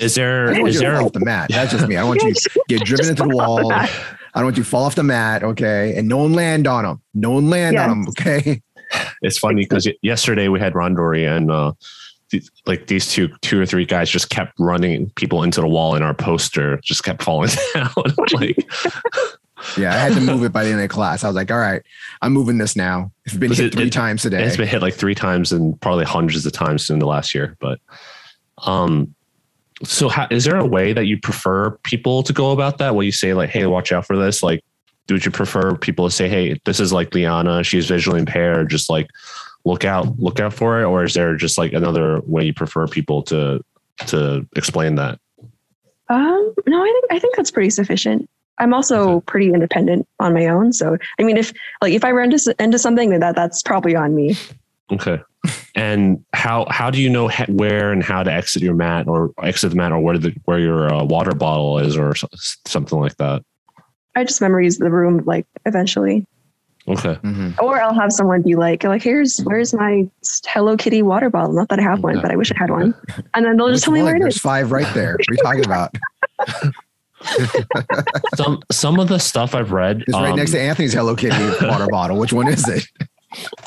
Is 0.00 0.14
there 0.16 0.50
I 0.50 0.52
don't 0.54 0.60
want 0.62 0.68
is 0.70 0.74
you 0.74 0.80
to 0.82 0.86
there 0.92 1.02
off 1.02 1.12
the 1.12 1.20
mat. 1.20 1.48
That's 1.50 1.72
just 1.72 1.86
me. 1.88 1.96
I 1.96 2.00
don't 2.00 2.08
want 2.08 2.22
you 2.24 2.34
to 2.34 2.60
get 2.68 2.84
driven 2.84 3.08
into 3.10 3.22
the 3.22 3.30
fall 3.30 3.40
off 3.40 3.56
the 3.58 3.62
wall. 3.64 3.70
mat. 3.70 3.90
I 4.34 4.38
don't 4.40 4.46
want 4.46 4.56
you 4.56 4.62
to 4.64 4.68
fall 4.68 4.84
off 4.84 4.94
the 4.94 5.02
mat. 5.02 5.42
Okay. 5.42 5.94
And 5.96 6.08
no 6.08 6.18
one 6.18 6.32
land 6.32 6.66
on 6.66 6.84
them. 6.84 7.02
No 7.14 7.32
one 7.32 7.50
land 7.50 7.76
on 7.78 7.88
them. 7.88 8.08
Okay. 8.08 8.62
it's 9.22 9.38
funny 9.38 9.62
because 9.62 9.88
yesterday 10.02 10.48
we 10.48 10.58
had 10.60 10.72
Randori 10.72 11.28
and 11.30 11.50
uh, 11.50 11.72
th- 12.30 12.48
like 12.66 12.86
these 12.86 13.10
two 13.12 13.28
two 13.42 13.60
or 13.60 13.66
three 13.66 13.84
guys 13.84 14.08
just 14.10 14.30
kept 14.30 14.52
running 14.58 15.10
people 15.16 15.42
into 15.42 15.60
the 15.60 15.68
wall 15.68 15.94
and 15.94 16.02
our 16.04 16.14
poster 16.14 16.78
just 16.82 17.04
kept 17.04 17.22
falling 17.22 17.50
down 17.74 17.90
like 18.32 18.56
Yeah. 19.78 19.92
I 19.94 19.98
had 19.98 20.14
to 20.14 20.20
move 20.20 20.42
it 20.44 20.52
by 20.52 20.64
the 20.64 20.70
end 20.70 20.80
of 20.80 20.84
the 20.84 20.88
class. 20.88 21.22
I 21.24 21.28
was 21.28 21.36
like, 21.36 21.50
all 21.50 21.58
right, 21.58 21.82
I'm 22.22 22.32
moving 22.32 22.58
this 22.58 22.74
now. 22.74 23.12
It's 23.26 23.36
been 23.36 23.50
hit 23.52 23.60
it- 23.66 23.72
three 23.74 23.86
it- 23.88 23.92
times 23.92 24.22
today. 24.22 24.42
it's 24.44 24.56
been 24.56 24.66
hit 24.68 24.82
like 24.82 24.94
three 24.94 25.14
times 25.14 25.52
and 25.52 25.80
probably 25.80 26.04
hundreds 26.04 26.44
of 26.46 26.52
times 26.52 26.88
in 26.90 26.98
the 26.98 27.06
last 27.06 27.34
year 27.34 27.56
but 27.60 27.78
um 28.64 29.14
so 29.84 30.08
how, 30.08 30.26
is 30.30 30.44
there 30.44 30.56
a 30.56 30.66
way 30.66 30.92
that 30.92 31.06
you 31.06 31.18
prefer 31.18 31.70
people 31.82 32.22
to 32.22 32.32
go 32.32 32.52
about 32.52 32.78
that 32.78 32.94
where 32.94 33.04
you 33.04 33.12
say 33.12 33.34
like 33.34 33.50
hey 33.50 33.66
watch 33.66 33.92
out 33.92 34.06
for 34.06 34.16
this 34.16 34.42
like 34.42 34.62
would 35.10 35.24
you 35.24 35.30
prefer 35.30 35.76
people 35.76 36.08
to 36.08 36.14
say 36.14 36.28
hey 36.28 36.58
this 36.64 36.80
is 36.80 36.92
like 36.92 37.14
liana 37.14 37.62
she's 37.62 37.86
visually 37.86 38.20
impaired 38.20 38.70
just 38.70 38.88
like 38.88 39.08
look 39.64 39.84
out 39.84 40.18
look 40.18 40.40
out 40.40 40.52
for 40.52 40.80
it 40.80 40.84
or 40.84 41.04
is 41.04 41.14
there 41.14 41.36
just 41.36 41.58
like 41.58 41.72
another 41.72 42.20
way 42.26 42.44
you 42.44 42.54
prefer 42.54 42.86
people 42.86 43.22
to 43.22 43.60
to 44.06 44.46
explain 44.56 44.94
that 44.94 45.18
Um, 46.08 46.54
no, 46.66 46.82
I 46.82 46.86
think 46.86 47.04
I 47.10 47.18
think 47.18 47.36
that's 47.36 47.50
pretty 47.50 47.70
sufficient. 47.70 48.28
I'm 48.58 48.74
also 48.74 49.20
pretty 49.20 49.52
independent 49.52 50.06
on 50.20 50.34
my 50.34 50.46
own. 50.46 50.72
So 50.72 50.98
I 51.18 51.22
mean, 51.22 51.38
if 51.38 51.52
like 51.80 51.94
if 51.94 52.04
I 52.04 52.12
run 52.12 52.30
into, 52.30 52.54
into 52.58 52.78
something, 52.78 53.18
that 53.18 53.34
that's 53.34 53.62
probably 53.62 53.96
on 53.96 54.14
me. 54.14 54.36
Okay. 54.90 55.20
And 55.74 56.24
how 56.34 56.66
how 56.70 56.90
do 56.90 57.00
you 57.00 57.08
know 57.10 57.28
ha- 57.28 57.46
where 57.48 57.92
and 57.92 58.02
how 58.02 58.22
to 58.22 58.32
exit 58.32 58.62
your 58.62 58.74
mat 58.74 59.08
or 59.08 59.32
exit 59.42 59.70
the 59.70 59.76
mat 59.76 59.90
or 59.92 60.00
where 60.00 60.18
the 60.18 60.34
where 60.44 60.58
your 60.58 60.92
uh, 60.92 61.02
water 61.04 61.32
bottle 61.32 61.78
is 61.78 61.96
or 61.96 62.14
something 62.66 62.98
like 63.00 63.16
that? 63.16 63.42
I 64.14 64.24
just 64.24 64.40
memorize 64.40 64.78
the 64.78 64.90
room 64.90 65.22
like 65.24 65.46
eventually, 65.64 66.26
Okay. 66.86 67.14
Mhm. 67.24 67.58
or 67.60 67.80
I'll 67.80 67.94
have 67.94 68.12
someone 68.12 68.42
be 68.42 68.54
like, 68.56 68.84
like 68.84 69.02
here's 69.02 69.38
where's 69.44 69.72
my 69.72 70.08
Hello 70.46 70.76
Kitty 70.76 71.00
water 71.02 71.30
bottle? 71.30 71.54
Not 71.54 71.68
that 71.70 71.78
I 71.78 71.82
have 71.82 72.02
one, 72.02 72.20
but 72.20 72.30
I 72.30 72.36
wish 72.36 72.52
I 72.52 72.56
had 72.58 72.70
one. 72.70 72.94
And 73.34 73.46
then 73.46 73.56
they'll 73.56 73.70
just 73.70 73.84
tell 73.84 73.92
me 73.94 74.00
one? 74.00 74.06
where 74.08 74.16
it 74.16 74.20
There's 74.20 74.36
is. 74.36 74.40
five 74.42 74.70
right 74.70 74.92
there. 74.94 75.16
What 75.16 75.28
are 75.28 75.34
you 75.34 75.42
talking 75.42 75.64
about? 75.64 76.72
Some 78.34 78.60
some 78.70 78.98
of 78.98 79.08
the 79.08 79.18
stuff 79.18 79.54
I've 79.54 79.70
read 79.72 80.02
It's 80.02 80.12
right 80.12 80.30
um, 80.30 80.36
next 80.36 80.50
to 80.52 80.60
Anthony's 80.60 80.92
Hello 80.92 81.14
Kitty 81.14 81.36
water 81.66 81.86
bottle. 81.88 82.18
Which 82.18 82.32
one 82.32 82.48
is 82.48 82.68
it? 82.68 82.84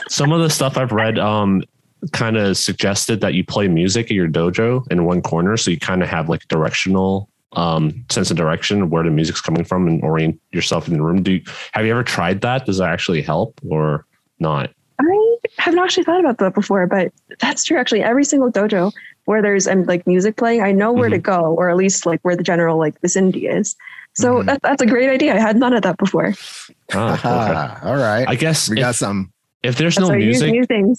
Some 0.10 0.32
of 0.32 0.42
the 0.42 0.50
stuff 0.50 0.78
I've 0.78 0.92
read 0.92 1.18
um 1.20 1.64
kind 2.12 2.38
of 2.38 2.56
suggested 2.58 3.20
that 3.22 3.34
you 3.34 3.44
play 3.44 3.68
music 3.68 4.06
at 4.08 4.12
your 4.12 4.28
dojo 4.28 4.86
in 4.92 5.06
one 5.06 5.22
corner 5.22 5.58
so 5.58 5.72
you 5.72 5.80
kind 5.80 6.04
of 6.04 6.10
have 6.10 6.30
like 6.30 6.48
directional 6.48 7.30
um 7.54 8.06
sense 8.10 8.30
of 8.30 8.38
direction 8.38 8.82
of 8.84 8.90
where 8.92 9.04
the 9.04 9.10
music's 9.10 9.42
coming 9.42 9.64
from 9.64 9.88
and 9.88 10.04
orient 10.04 10.40
yourself 10.52 10.88
in 10.88 10.94
the 10.94 11.02
room. 11.02 11.24
Do 11.24 11.34
you, 11.34 11.42
have 11.72 11.86
you 11.86 11.92
ever 11.92 12.04
tried 12.04 12.42
that? 12.42 12.66
Does 12.66 12.78
that 12.80 12.90
actually 12.90 13.22
help 13.22 13.60
or 13.70 14.06
not? 14.40 14.72
I 15.00 15.38
haven't 15.58 15.80
actually 15.80 16.04
thought 16.04 16.20
about 16.20 16.38
that 16.40 16.54
before, 16.54 16.86
but 16.88 17.12
that's 17.40 17.64
true. 17.64 17.78
Actually, 17.78 18.04
every 18.04 18.24
single 18.26 18.52
dojo 18.52 18.92
where 19.26 19.42
there's 19.42 19.68
um, 19.68 19.84
like 19.86 20.06
music 20.06 20.38
playing, 20.38 20.62
I 20.62 20.72
know 20.72 20.94
where 20.94 21.10
to 21.10 21.18
go, 21.18 21.56
or 21.56 21.70
at 21.70 21.76
least 21.78 22.06
like 22.06 22.20
where 22.22 22.36
the 22.36 22.44
general 22.44 22.78
like 22.78 23.00
vicinity 23.02 23.48
is. 23.48 23.76
So 24.14 24.42
Mhm. 24.42 24.46
that, 24.46 24.62
that's 24.62 24.82
a 24.82 24.86
great 24.86 25.10
idea. 25.10 25.34
I 25.36 25.40
had 25.40 25.58
none 25.58 25.74
of 25.74 25.82
that 25.84 25.98
before. 25.98 26.34
Ah, 26.94 27.16
okay. 27.16 27.88
All 27.90 27.98
right. 27.98 28.26
I 28.28 28.36
guess 28.36 28.70
we 28.70 28.78
got 28.78 28.92
if, 28.92 28.96
some. 28.98 29.32
If 29.66 29.78
there's 29.78 29.96
That's 29.96 30.08
no 30.08 30.14
why 30.14 30.22
I 30.22 30.24
use 30.24 30.42
music, 30.42 30.98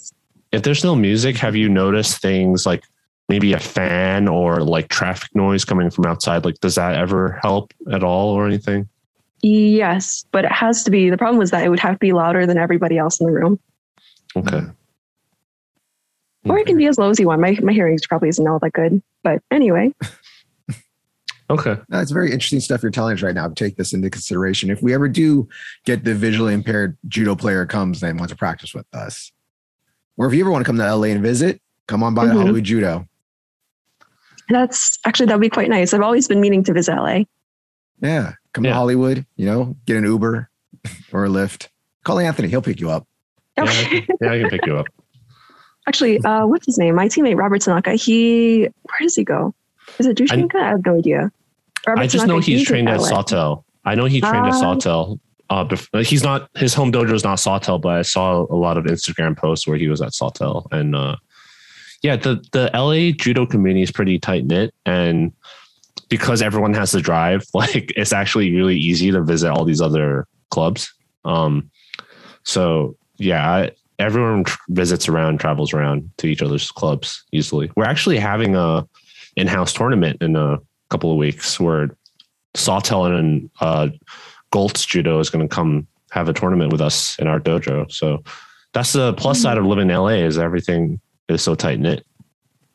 if 0.51 0.63
there's 0.63 0.83
no 0.83 0.95
music, 0.95 1.37
have 1.37 1.55
you 1.55 1.69
noticed 1.69 2.21
things 2.21 2.65
like 2.65 2.83
maybe 3.29 3.53
a 3.53 3.59
fan 3.59 4.27
or 4.27 4.61
like 4.61 4.89
traffic 4.89 5.33
noise 5.35 5.65
coming 5.65 5.89
from 5.89 6.05
outside? 6.05 6.45
Like, 6.45 6.59
does 6.59 6.75
that 6.75 6.95
ever 6.95 7.39
help 7.41 7.73
at 7.91 8.03
all 8.03 8.29
or 8.29 8.45
anything? 8.45 8.87
Yes, 9.41 10.25
but 10.31 10.45
it 10.45 10.51
has 10.51 10.83
to 10.83 10.91
be. 10.91 11.09
The 11.09 11.17
problem 11.17 11.37
was 11.37 11.51
that 11.51 11.63
it 11.63 11.69
would 11.69 11.79
have 11.79 11.95
to 11.95 11.99
be 11.99 12.11
louder 12.11 12.45
than 12.45 12.57
everybody 12.57 12.97
else 12.97 13.19
in 13.19 13.27
the 13.27 13.31
room, 13.31 13.59
Okay. 14.35 14.61
Or 16.45 16.57
it 16.57 16.65
can 16.65 16.77
be 16.77 16.87
as 16.87 16.97
low 16.97 17.09
as 17.09 17.19
you 17.19 17.27
want. 17.27 17.41
My 17.41 17.57
my 17.61 17.73
hearing 17.73 17.97
probably 18.07 18.29
isn't 18.29 18.47
all 18.47 18.59
that 18.59 18.71
good, 18.71 19.01
but 19.23 19.41
anyway, 19.51 19.93
Okay. 21.49 21.77
No, 21.89 21.99
it's 22.01 22.11
very 22.11 22.31
interesting 22.31 22.59
stuff 22.59 22.83
you're 22.83 22.91
telling 22.91 23.13
us 23.15 23.21
right 23.21 23.33
now. 23.33 23.47
Take 23.49 23.77
this 23.77 23.93
into 23.93 24.09
consideration. 24.09 24.69
If 24.69 24.81
we 24.81 24.93
ever 24.93 25.07
do 25.07 25.47
get 25.85 26.03
the 26.03 26.13
visually 26.13 26.53
impaired 26.53 26.97
judo 27.07 27.35
player 27.35 27.65
comes 27.65 28.03
and 28.03 28.19
wants 28.19 28.33
to 28.33 28.37
practice 28.37 28.73
with 28.73 28.85
us, 28.93 29.31
or 30.17 30.27
if 30.27 30.33
you 30.33 30.41
ever 30.41 30.51
want 30.51 30.65
to 30.65 30.65
come 30.69 30.77
to 30.77 30.83
LA 30.95 31.07
and 31.07 31.21
visit, 31.21 31.61
come 31.87 32.03
on 32.03 32.13
by 32.13 32.25
Mhm. 32.25 32.33
the 32.33 32.39
Hollywood 32.39 32.63
Judo. 32.65 33.07
that's 34.49 34.97
actually 35.05 35.25
that'd 35.25 35.41
be 35.41 35.49
quite 35.49 35.69
nice. 35.69 35.93
I've 35.93 36.01
always 36.01 36.27
been 36.27 36.39
meaning 36.41 36.63
to 36.65 36.73
visit 36.73 36.93
LA. 36.95 37.25
Yeah, 38.01 38.33
come 38.53 38.63
to 38.63 38.73
Hollywood. 38.73 39.25
You 39.35 39.45
know, 39.45 39.75
get 39.85 39.97
an 39.97 40.03
Uber 40.05 40.49
or 41.11 41.25
a 41.25 41.29
Lyft. 41.29 41.67
Call 42.03 42.19
Anthony; 42.19 42.47
he'll 42.47 42.61
pick 42.61 42.79
you 42.79 42.89
up. 42.89 43.05
Yeah, 43.57 43.63
I 43.65 43.67
can, 43.83 44.07
yeah, 44.21 44.31
I 44.31 44.39
can 44.39 44.49
pick 44.49 44.65
you 44.65 44.77
up. 44.77 44.85
Actually, 45.87 46.19
uh, 46.19 46.45
what's 46.45 46.65
his 46.65 46.77
name? 46.77 46.95
My 46.95 47.07
teammate 47.07 47.37
Robert 47.37 47.61
Tanaka. 47.61 47.93
He 47.95 48.61
where 48.61 48.99
does 49.01 49.15
he 49.15 49.23
go? 49.23 49.53
Is 49.99 50.05
it 50.05 50.17
Jushinka? 50.17 50.55
I, 50.55 50.69
have 50.69 50.85
no 50.85 50.97
idea. 50.97 51.31
Robert 51.87 52.01
I 52.01 52.07
just 52.07 52.27
know 52.27 52.39
he's 52.39 52.65
trained 52.65 52.89
at. 52.89 52.99
Sawtelle. 52.99 53.63
I 53.85 53.95
know 53.95 54.05
he 54.05 54.19
trained 54.21 54.45
at 54.47 54.53
Ah. 54.53 54.61
Sawtelle. 54.61 55.19
Uh, 55.49 55.63
bef- 55.65 56.05
he's 56.05 56.23
not 56.23 56.49
his 56.57 56.73
home 56.73 56.91
dojo 56.91 57.13
is 57.13 57.23
not 57.23 57.37
Sawtelle, 57.39 57.79
but 57.79 57.95
I 57.97 58.01
saw 58.01 58.45
a 58.49 58.55
lot 58.55 58.77
of 58.77 58.83
Instagram 58.85 59.37
posts 59.37 59.65
where 59.65 59.77
he 59.77 59.87
was 59.87 60.01
at 60.01 60.11
Sawtelle, 60.13 60.67
and 60.71 60.93
uh, 60.95 61.15
yeah, 62.03 62.17
the 62.17 62.43
the 62.51 62.69
LA 62.73 63.11
judo 63.17 63.45
community 63.45 63.81
is 63.83 63.91
pretty 63.91 64.19
tight 64.19 64.45
knit, 64.45 64.73
and 64.85 65.31
because 66.09 66.41
everyone 66.41 66.73
has 66.73 66.91
to 66.91 67.01
drive, 67.01 67.45
like 67.53 67.93
it's 67.95 68.11
actually 68.11 68.53
really 68.53 68.75
easy 68.77 69.09
to 69.11 69.21
visit 69.23 69.49
all 69.49 69.63
these 69.63 69.79
other 69.81 70.27
clubs. 70.51 70.93
Um, 71.23 71.71
so 72.43 72.97
yeah, 73.17 73.49
I, 73.49 73.71
everyone 73.99 74.43
tr- 74.43 74.57
visits 74.69 75.07
around, 75.07 75.39
travels 75.39 75.73
around 75.73 76.09
to 76.17 76.27
each 76.27 76.41
other's 76.41 76.71
clubs 76.71 77.23
easily. 77.31 77.71
We're 77.77 77.85
actually 77.85 78.17
having 78.17 78.55
a 78.55 78.85
in-house 79.37 79.71
tournament 79.73 80.21
in 80.21 80.35
a 80.35 80.57
couple 80.89 81.11
of 81.11 81.17
weeks 81.17 81.59
where 81.59 81.89
Sawtelle 82.55 83.05
and 83.17 83.49
uh, 83.61 83.89
Goltz 84.51 84.85
Judo 84.85 85.19
is 85.19 85.29
going 85.29 85.47
to 85.47 85.53
come 85.53 85.87
have 86.11 86.29
a 86.29 86.33
tournament 86.33 86.71
with 86.71 86.81
us 86.81 87.17
in 87.19 87.27
our 87.27 87.39
dojo. 87.39 87.91
So 87.91 88.23
that's 88.73 88.93
the 88.93 89.13
plus 89.13 89.41
side 89.41 89.57
of 89.57 89.65
living 89.65 89.89
in 89.89 89.95
LA 89.95 90.23
is 90.25 90.37
everything 90.37 90.99
is 91.27 91.41
so 91.41 91.53
tight 91.55 91.79
knit. 91.79 92.05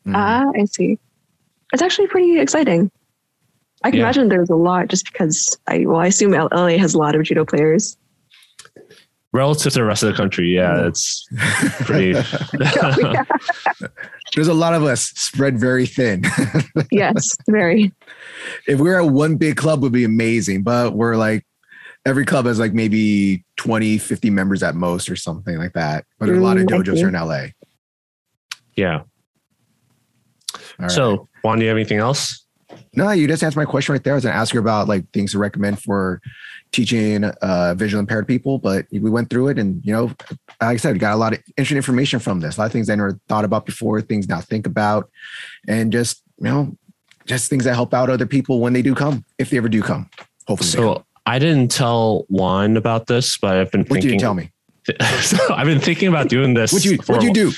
Mhm. 0.05 0.13
Ah, 0.15 0.45
I 0.55 0.65
see. 0.65 0.99
It's 1.73 1.81
actually 1.81 2.07
pretty 2.07 2.39
exciting. 2.39 2.91
I 3.83 3.89
can 3.89 3.99
Yeah. 3.99 4.05
imagine 4.05 4.29
there's 4.29 4.49
a 4.49 4.55
lot 4.55 4.87
just 4.89 5.11
because 5.11 5.57
I 5.67 5.85
well, 5.85 5.99
I 5.99 6.07
assume 6.07 6.33
LA 6.33 6.77
has 6.77 6.93
a 6.93 6.97
lot 6.97 7.15
of 7.15 7.23
judo 7.23 7.43
players. 7.45 7.97
Relative 9.33 9.73
to 9.73 9.79
the 9.79 9.83
rest 9.83 10.03
of 10.03 10.09
the 10.11 10.15
country, 10.15 10.53
yeah, 10.53 10.85
it's 10.87 11.25
pretty. 11.85 12.13
There's 14.35 14.47
a 14.47 14.53
lot 14.53 14.73
of 14.73 14.83
us 14.83 15.03
spread 15.15 15.59
very 15.59 15.85
thin. 15.85 16.23
yes, 16.91 17.35
very. 17.47 17.91
if 18.67 18.79
we 18.79 18.89
we're 18.89 18.99
at 19.01 19.11
one 19.11 19.35
big 19.35 19.55
club, 19.57 19.81
would 19.83 19.91
be 19.91 20.03
amazing. 20.03 20.63
But 20.63 20.93
we're 20.93 21.15
like 21.15 21.45
every 22.05 22.25
club 22.25 22.45
has 22.45 22.59
like 22.59 22.73
maybe 22.73 23.45
20, 23.57 23.97
50 23.97 24.29
members 24.29 24.63
at 24.63 24.75
most, 24.75 25.09
or 25.09 25.15
something 25.15 25.57
like 25.57 25.73
that. 25.73 26.05
But 26.19 26.25
there's 26.27 26.39
a 26.39 26.41
lot 26.41 26.57
of 26.57 26.63
Mm, 26.65 26.69
dojos 26.83 26.93
see. 26.93 26.97
here 26.97 27.07
in 27.09 27.13
LA. 27.13 27.45
yeah. 28.75 29.01
All 30.55 30.59
right. 30.79 30.91
So, 30.91 31.27
Juan, 31.43 31.59
do 31.59 31.63
you 31.63 31.69
have 31.69 31.77
anything 31.77 31.99
else? 31.99 32.45
No, 32.95 33.11
you 33.11 33.27
just 33.27 33.43
answered 33.43 33.59
my 33.59 33.65
question 33.65 33.93
right 33.93 34.03
there. 34.03 34.13
I 34.13 34.15
was 34.15 34.23
going 34.23 34.33
to 34.33 34.39
ask 34.39 34.53
you 34.53 34.59
about 34.59 34.87
like 34.87 35.09
things 35.11 35.31
to 35.31 35.39
recommend 35.39 35.81
for 35.81 36.19
teaching 36.73 37.23
uh, 37.23 37.75
visually 37.77 38.01
impaired 38.01 38.27
people, 38.27 38.57
but 38.57 38.85
we 38.91 39.09
went 39.09 39.29
through 39.29 39.47
it, 39.47 39.57
and 39.57 39.83
you 39.85 39.93
know, 39.93 40.05
like 40.59 40.61
I 40.61 40.75
said, 40.77 40.93
we 40.93 40.99
got 40.99 41.13
a 41.13 41.17
lot 41.17 41.33
of 41.33 41.39
interesting 41.55 41.77
information 41.77 42.19
from 42.19 42.41
this. 42.41 42.57
A 42.57 42.59
lot 42.59 42.65
of 42.65 42.71
things 42.73 42.89
I 42.89 42.95
never 42.95 43.17
thought 43.29 43.45
about 43.45 43.65
before, 43.65 44.01
things 44.01 44.27
now 44.27 44.41
think 44.41 44.67
about, 44.67 45.09
and 45.67 45.91
just 45.91 46.21
you 46.39 46.45
know, 46.45 46.77
just 47.25 47.49
things 47.49 47.63
that 47.63 47.75
help 47.75 47.93
out 47.93 48.09
other 48.09 48.25
people 48.25 48.59
when 48.59 48.73
they 48.73 48.81
do 48.81 48.93
come, 48.93 49.23
if 49.37 49.49
they 49.51 49.57
ever 49.57 49.69
do 49.69 49.81
come. 49.81 50.09
Hopefully. 50.47 50.69
So, 50.69 51.05
I 51.25 51.39
didn't 51.39 51.71
tell 51.71 52.25
Juan 52.27 52.75
about 52.75 53.07
this, 53.07 53.37
but 53.37 53.55
I've 53.55 53.71
been 53.71 53.81
what 53.81 54.01
thinking. 54.01 54.09
did 54.09 54.13
you 54.15 54.19
tell 54.19 54.33
me? 54.33 54.51
so 55.21 55.37
I've 55.53 55.67
been 55.67 55.79
thinking 55.79 56.09
about 56.09 56.27
doing 56.27 56.53
this. 56.53 56.73
What 56.73 56.83
you 56.83 56.97
for- 56.97 57.13
what 57.13 57.23
you 57.23 57.33
do? 57.33 57.51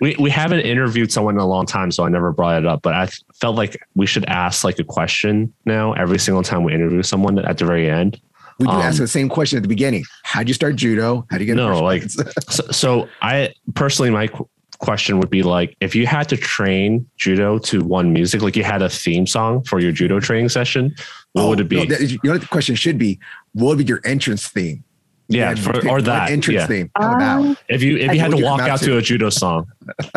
We 0.00 0.16
we 0.18 0.30
haven't 0.30 0.60
interviewed 0.60 1.12
someone 1.12 1.34
in 1.34 1.40
a 1.40 1.46
long 1.46 1.66
time, 1.66 1.90
so 1.90 2.04
I 2.04 2.08
never 2.08 2.32
brought 2.32 2.58
it 2.58 2.66
up. 2.66 2.82
But 2.82 2.94
I 2.94 3.06
felt 3.40 3.56
like 3.56 3.78
we 3.94 4.06
should 4.06 4.24
ask 4.26 4.64
like 4.64 4.78
a 4.78 4.84
question 4.84 5.52
now 5.64 5.92
every 5.92 6.18
single 6.18 6.42
time 6.42 6.64
we 6.64 6.74
interview 6.74 7.02
someone 7.02 7.38
at 7.38 7.58
the 7.58 7.64
very 7.64 7.88
end. 7.88 8.20
We 8.60 8.66
do 8.66 8.72
Um, 8.72 8.82
ask 8.82 8.98
the 8.98 9.08
same 9.08 9.30
question 9.30 9.56
at 9.56 9.62
the 9.62 9.68
beginning. 9.68 10.04
How'd 10.22 10.46
you 10.46 10.52
start 10.54 10.76
judo? 10.76 11.26
How 11.30 11.38
do 11.38 11.44
you 11.44 11.46
get 11.46 11.56
No, 11.56 11.68
first 11.68 11.82
like- 11.82 12.34
So, 12.50 12.62
so 12.70 13.08
I 13.22 13.54
personally, 13.74 14.10
my 14.10 14.26
qu- 14.26 14.46
question 14.80 15.18
would 15.18 15.30
be 15.30 15.42
like, 15.42 15.74
if 15.80 15.94
you 15.94 16.06
had 16.06 16.28
to 16.28 16.36
train 16.36 17.06
judo 17.16 17.58
to 17.58 17.80
one 17.82 18.12
music, 18.12 18.42
like 18.42 18.56
you 18.56 18.62
had 18.64 18.82
a 18.82 18.90
theme 18.90 19.26
song 19.26 19.64
for 19.64 19.80
your 19.80 19.92
judo 19.92 20.20
training 20.20 20.50
session, 20.50 20.94
what 21.32 21.48
would 21.48 21.58
Oh, 21.60 21.62
it 21.62 21.68
be? 21.70 21.76
no, 21.76 21.84
that- 21.86 22.02
you 22.10 22.18
know 22.22 22.36
the 22.36 22.46
question 22.46 22.74
should 22.74 22.98
be? 22.98 23.18
What 23.54 23.68
would 23.68 23.78
be 23.78 23.84
your 23.84 24.02
entrance 24.04 24.46
theme? 24.48 24.84
yeah, 25.28 25.50
You 25.50 25.56
for, 25.56 25.88
or 25.88 26.02
that. 26.02 26.30
entrance 26.30 26.60
Yeah. 26.60 26.66
theme. 26.66 26.90
How 26.98 27.14
about 27.16 27.40
Um, 27.40 27.56
If 27.70 27.82
you 27.82 27.96
if 27.96 28.10
I 28.10 28.12
you 28.14 28.20
had 28.20 28.30
to 28.32 28.42
walk 28.44 28.60
out 28.60 28.80
to. 28.80 28.86
to 28.86 28.96
a 28.98 29.02
judo 29.02 29.30
song, 29.30 29.64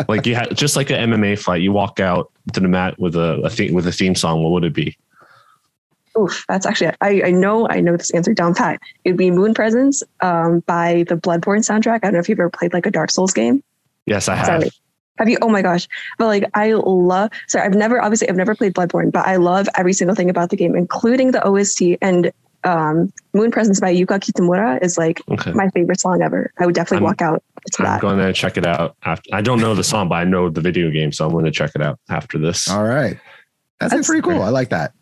like 0.08 0.26
you 0.26 0.34
had 0.34 0.54
just 0.54 0.76
like 0.76 0.90
an 0.90 0.96
MMA 1.10 1.36
fight, 1.38 1.62
you 1.62 1.72
walk 1.72 1.98
out 2.00 2.30
to 2.52 2.60
the 2.60 2.68
mat 2.68 2.98
with 2.98 3.14
a, 3.16 3.40
a 3.44 3.48
theme 3.48 3.72
with 3.72 3.86
a 3.86 3.92
theme 3.92 4.14
song. 4.14 4.42
What 4.42 4.50
would 4.52 4.64
it 4.64 4.74
be? 4.74 4.98
Oof, 6.18 6.44
that's 6.48 6.66
actually 6.66 6.92
I, 7.00 7.22
I 7.26 7.30
know 7.30 7.68
I 7.68 7.80
know 7.80 7.96
this 7.96 8.10
answer 8.12 8.32
down 8.34 8.54
pat. 8.54 8.80
It'd 9.04 9.16
be 9.18 9.30
Moon 9.30 9.54
Presence 9.54 10.02
um, 10.20 10.60
by 10.66 11.04
the 11.08 11.16
Bloodborne 11.16 11.60
soundtrack. 11.60 11.96
I 11.96 11.98
don't 12.06 12.14
know 12.14 12.18
if 12.20 12.28
you've 12.28 12.40
ever 12.40 12.50
played 12.50 12.72
like 12.72 12.86
a 12.86 12.90
Dark 12.90 13.10
Souls 13.10 13.32
game. 13.32 13.62
Yes, 14.06 14.28
I 14.28 14.34
have. 14.36 14.46
Sorry. 14.46 14.70
Have 15.18 15.28
you? 15.28 15.38
Oh 15.42 15.48
my 15.48 15.62
gosh! 15.62 15.86
But 16.18 16.26
like, 16.26 16.44
I 16.54 16.72
love. 16.72 17.30
Sorry, 17.48 17.64
I've 17.64 17.74
never 17.74 18.02
obviously 18.02 18.28
I've 18.28 18.36
never 18.36 18.54
played 18.54 18.74
Bloodborne, 18.74 19.12
but 19.12 19.26
I 19.26 19.36
love 19.36 19.68
every 19.76 19.92
single 19.92 20.16
thing 20.16 20.28
about 20.28 20.50
the 20.50 20.56
game, 20.56 20.74
including 20.74 21.30
the 21.30 21.42
OST 21.46 21.82
and 22.02 22.32
um, 22.64 23.12
Moon 23.34 23.50
Presence 23.52 23.78
by 23.78 23.94
Yuka 23.94 24.18
Kitamura 24.18 24.82
is 24.82 24.96
like 24.98 25.20
Okay. 25.30 25.52
my 25.52 25.68
favorite 25.68 26.00
song 26.00 26.20
ever. 26.22 26.50
I 26.58 26.66
would 26.66 26.74
definitely 26.74 27.04
I'm- 27.06 27.12
walk 27.12 27.22
out 27.22 27.42
to 27.72 27.82
I'm 27.82 27.84
that. 27.84 28.00
going 28.00 28.18
to 28.18 28.32
check 28.32 28.56
it 28.56 28.66
out. 28.66 28.96
After, 29.04 29.30
I 29.34 29.40
don't 29.42 29.60
know 29.60 29.74
the 29.74 29.84
song, 29.84 30.08
but 30.08 30.16
I 30.16 30.24
know 30.24 30.48
the 30.50 30.60
video 30.60 30.90
game, 30.90 31.12
so 31.12 31.26
I'm 31.26 31.32
going 31.32 31.44
to 31.44 31.50
check 31.50 31.70
it 31.74 31.82
out 31.82 31.98
after 32.08 32.36
this. 32.38 32.68
All 32.70 32.82
right. 32.84 33.18
That's, 33.80 33.92
That's 33.94 34.06
pretty 34.08 34.22
cool. 34.22 34.42
I 34.42 34.48
like 34.48 34.70
that. 34.70 34.92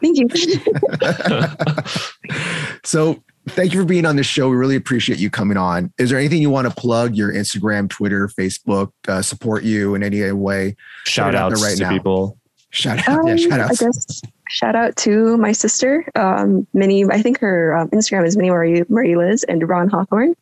Thank 0.00 0.18
you. 0.18 0.28
so 2.84 3.22
thank 3.48 3.74
you 3.74 3.80
for 3.80 3.86
being 3.86 4.06
on 4.06 4.16
this 4.16 4.26
show. 4.26 4.48
We 4.48 4.56
really 4.56 4.76
appreciate 4.76 5.18
you 5.18 5.30
coming 5.30 5.56
on. 5.56 5.92
Is 5.98 6.10
there 6.10 6.18
anything 6.18 6.40
you 6.40 6.50
want 6.50 6.68
to 6.68 6.74
plug? 6.74 7.16
Your 7.16 7.32
Instagram, 7.32 7.90
Twitter, 7.90 8.28
Facebook, 8.28 8.92
uh, 9.08 9.22
support 9.22 9.64
you 9.64 9.94
in 9.94 10.02
any 10.02 10.30
way? 10.32 10.76
Shout 11.04 11.34
out 11.34 11.50
there 11.50 11.58
outs 11.58 11.62
right 11.62 11.76
to 11.76 11.82
now. 11.82 11.90
people. 11.90 12.38
Shout 12.70 13.06
out. 13.08 13.20
Um, 13.20 13.26
yeah, 13.26 13.36
shout 13.36 13.60
out. 13.60 13.70
I 13.70 13.74
guess 13.74 14.22
shout 14.48 14.76
out 14.76 14.96
to 14.96 15.36
my 15.36 15.52
sister, 15.52 16.04
um, 16.16 16.66
Minnie. 16.72 17.04
I 17.04 17.22
think 17.22 17.38
her 17.38 17.76
um, 17.76 17.88
Instagram 17.90 18.26
is 18.26 18.36
Minnie 18.36 18.50
Marie, 18.50 18.82
Marie 18.88 19.16
Liz 19.16 19.44
and 19.44 19.68
Ron 19.68 19.88
Hawthorne. 19.88 20.34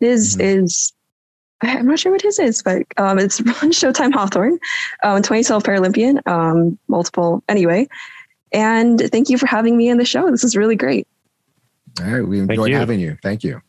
His 0.00 0.36
mm-hmm. 0.36 0.64
is 0.64 0.92
I'm 1.62 1.86
not 1.86 1.98
sure 1.98 2.12
what 2.12 2.22
his 2.22 2.38
is, 2.38 2.62
but 2.62 2.82
um, 2.96 3.18
it's 3.18 3.40
Ron 3.40 3.54
Showtime 3.54 4.12
Hawthorne, 4.12 4.58
um, 5.02 5.22
2012 5.22 5.62
Paralympian, 5.62 6.26
um, 6.26 6.78
multiple 6.88 7.42
anyway. 7.48 7.88
And 8.52 9.00
thank 9.10 9.28
you 9.28 9.38
for 9.38 9.46
having 9.46 9.76
me 9.76 9.90
on 9.90 9.96
the 9.96 10.04
show. 10.04 10.30
This 10.30 10.44
is 10.44 10.56
really 10.56 10.76
great. 10.76 11.06
All 12.00 12.06
right, 12.06 12.26
we 12.26 12.40
enjoyed 12.40 12.70
you. 12.70 12.76
having 12.76 13.00
you. 13.00 13.16
Thank 13.22 13.44
you. 13.44 13.60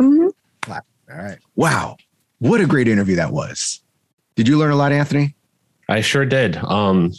Mm-hmm. 0.00 0.28
All 1.10 1.16
right. 1.16 1.38
Wow, 1.56 1.96
what 2.38 2.60
a 2.60 2.66
great 2.66 2.88
interview 2.88 3.16
that 3.16 3.32
was. 3.32 3.80
Did 4.36 4.46
you 4.46 4.58
learn 4.58 4.70
a 4.70 4.76
lot, 4.76 4.92
Anthony? 4.92 5.34
I 5.88 6.02
sure 6.02 6.26
did. 6.26 6.56
Um, 6.56 7.12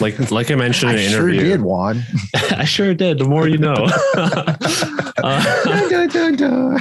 like 0.00 0.30
like 0.30 0.50
I 0.50 0.54
mentioned 0.54 0.92
in 0.92 0.96
the 0.96 1.04
interview. 1.04 1.40
sure 1.40 1.48
did, 1.48 1.62
Juan. 1.62 2.02
I 2.52 2.64
sure 2.64 2.94
did. 2.94 3.18
The 3.18 3.24
more 3.24 3.48
you 3.48 3.58
know. 3.58 3.74
uh, 4.16 5.88
dun, 5.88 6.08
dun, 6.08 6.36
dun, 6.36 6.80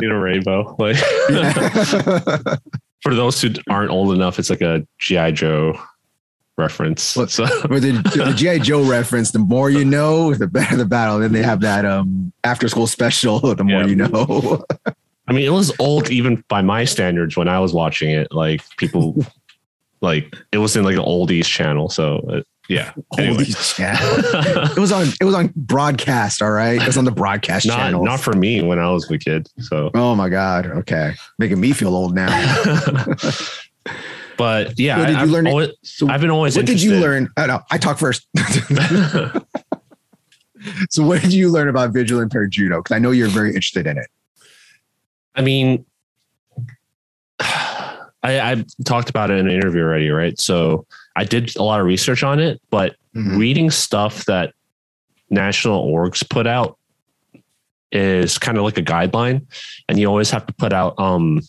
you 0.00 0.08
know, 0.08 0.16
rainbow. 0.16 0.74
Like 0.78 0.96
for 3.02 3.14
those 3.14 3.40
who 3.40 3.50
aren't 3.68 3.90
old 3.90 4.12
enough, 4.12 4.38
it's 4.38 4.50
like 4.50 4.62
a 4.62 4.86
GI 4.98 5.32
Joe 5.32 5.78
reference. 6.56 7.16
Well, 7.16 7.28
so. 7.28 7.44
the, 7.68 8.02
the 8.14 8.34
GI 8.36 8.60
Joe 8.60 8.82
reference, 8.82 9.30
the 9.30 9.38
more 9.38 9.70
you 9.70 9.84
know, 9.84 10.34
the 10.34 10.46
better 10.46 10.76
the 10.76 10.84
battle. 10.84 11.18
Then 11.18 11.32
they 11.32 11.42
have 11.42 11.60
that 11.60 11.84
um 11.84 12.32
after 12.44 12.68
school 12.68 12.86
special. 12.86 13.40
The 13.56 13.64
more 13.64 13.82
yeah. 13.82 13.86
you 13.86 13.96
know. 13.96 14.64
I 15.28 15.32
mean, 15.32 15.46
it 15.46 15.52
was 15.52 15.72
old 15.78 16.10
even 16.10 16.44
by 16.48 16.62
my 16.62 16.84
standards 16.84 17.36
when 17.36 17.48
I 17.48 17.58
was 17.58 17.72
watching 17.72 18.10
it. 18.10 18.32
Like 18.32 18.62
people 18.76 19.24
like 20.00 20.34
it 20.52 20.58
was 20.58 20.76
in 20.76 20.84
like 20.84 20.96
an 20.96 21.02
oldies 21.02 21.46
channel. 21.46 21.88
So 21.88 22.18
uh, 22.28 22.42
yeah, 22.68 22.92
anyway. 23.18 23.44
oldies 23.44 23.74
channel. 23.74 24.70
it 24.72 24.78
was 24.78 24.92
on. 24.92 25.06
It 25.20 25.24
was 25.24 25.34
on 25.34 25.52
broadcast. 25.56 26.42
All 26.42 26.50
right, 26.50 26.80
it 26.80 26.86
was 26.86 26.98
on 26.98 27.04
the 27.04 27.12
broadcast 27.12 27.66
not, 27.66 27.76
channel. 27.76 28.04
Not 28.04 28.20
for 28.20 28.34
me 28.34 28.62
when 28.62 28.78
I 28.78 28.90
was 28.90 29.10
a 29.10 29.18
kid. 29.18 29.48
So 29.60 29.90
oh 29.94 30.14
my 30.14 30.28
god. 30.28 30.66
Okay, 30.66 31.14
making 31.38 31.60
me 31.60 31.72
feel 31.72 31.94
old 31.94 32.14
now. 32.14 32.28
but 34.36 34.78
yeah, 34.78 34.98
so 34.98 35.06
did 35.06 35.20
you 35.20 35.26
learn? 35.26 35.46
Always, 35.46 35.70
so 35.82 36.08
I've 36.08 36.20
been 36.20 36.30
always. 36.30 36.56
What 36.56 36.68
interested. 36.68 36.88
did 36.88 36.94
you 36.94 37.00
learn? 37.00 37.28
Oh, 37.36 37.46
no, 37.46 37.60
I 37.70 37.78
talk 37.78 37.98
first. 37.98 38.26
so 40.90 41.04
what 41.04 41.22
did 41.22 41.32
you 41.32 41.50
learn 41.50 41.68
about 41.68 41.92
visually 41.92 42.22
impaired 42.22 42.52
judo? 42.52 42.82
Because 42.82 42.94
I 42.94 42.98
know 42.98 43.10
you're 43.10 43.28
very 43.28 43.48
interested 43.48 43.86
in 43.86 43.98
it. 43.98 44.06
I 45.34 45.42
mean, 45.42 45.84
I, 47.40 47.98
I 48.22 48.64
talked 48.84 49.10
about 49.10 49.30
it 49.30 49.38
in 49.38 49.46
an 49.46 49.54
interview 49.54 49.82
already, 49.82 50.10
right? 50.10 50.38
So 50.40 50.86
I 51.14 51.24
did 51.24 51.54
a 51.56 51.62
lot 51.62 51.80
of 51.80 51.86
research 51.86 52.22
on 52.22 52.40
it, 52.40 52.60
but 52.70 52.96
mm-hmm. 53.14 53.38
reading 53.38 53.70
stuff 53.70 54.24
that 54.24 54.54
national 55.30 55.86
orgs 55.86 56.28
put 56.28 56.46
out 56.46 56.78
is 57.92 58.38
kind 58.38 58.58
of 58.58 58.64
like 58.64 58.78
a 58.78 58.82
guideline, 58.82 59.46
and 59.88 59.98
you 59.98 60.06
always 60.06 60.30
have 60.30 60.46
to 60.46 60.52
put 60.54 60.72
out 60.72 60.98
um, 60.98 61.40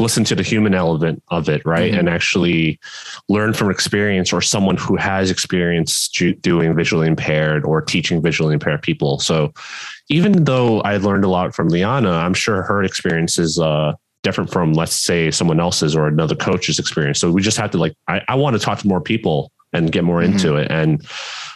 listen 0.00 0.24
to 0.24 0.34
the 0.34 0.42
human 0.42 0.74
element 0.74 1.22
of 1.28 1.48
it, 1.48 1.62
right? 1.64 1.90
Mm-hmm. 1.90 2.00
And 2.00 2.08
actually 2.08 2.80
learn 3.28 3.52
from 3.52 3.70
experience 3.70 4.32
or 4.32 4.40
someone 4.40 4.76
who 4.76 4.96
has 4.96 5.30
experience 5.30 6.08
doing 6.08 6.74
visually 6.74 7.06
impaired 7.06 7.64
or 7.64 7.80
teaching 7.80 8.22
visually 8.22 8.54
impaired 8.54 8.82
people. 8.82 9.18
So 9.20 9.52
even 10.08 10.44
though 10.44 10.80
I 10.80 10.96
learned 10.96 11.24
a 11.24 11.28
lot 11.28 11.54
from 11.54 11.68
Liana, 11.68 12.10
I'm 12.10 12.34
sure 12.34 12.62
her 12.62 12.82
experience 12.82 13.38
is 13.38 13.58
uh, 13.58 13.94
different 14.24 14.50
from 14.50 14.72
let's 14.72 14.98
say 14.98 15.30
someone 15.30 15.60
else's 15.60 15.94
or 15.94 16.08
another 16.08 16.34
coach's 16.34 16.80
experience. 16.80 17.20
So 17.20 17.30
we 17.30 17.42
just 17.42 17.58
have 17.58 17.70
to 17.72 17.78
like 17.78 17.94
I, 18.08 18.22
I 18.28 18.34
want 18.34 18.54
to 18.54 18.60
talk 18.60 18.78
to 18.80 18.88
more 18.88 19.00
people 19.00 19.52
and 19.72 19.92
get 19.92 20.02
more 20.02 20.20
mm-hmm. 20.20 20.32
into 20.32 20.56
it 20.56 20.70
and 20.70 21.06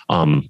um 0.09 0.48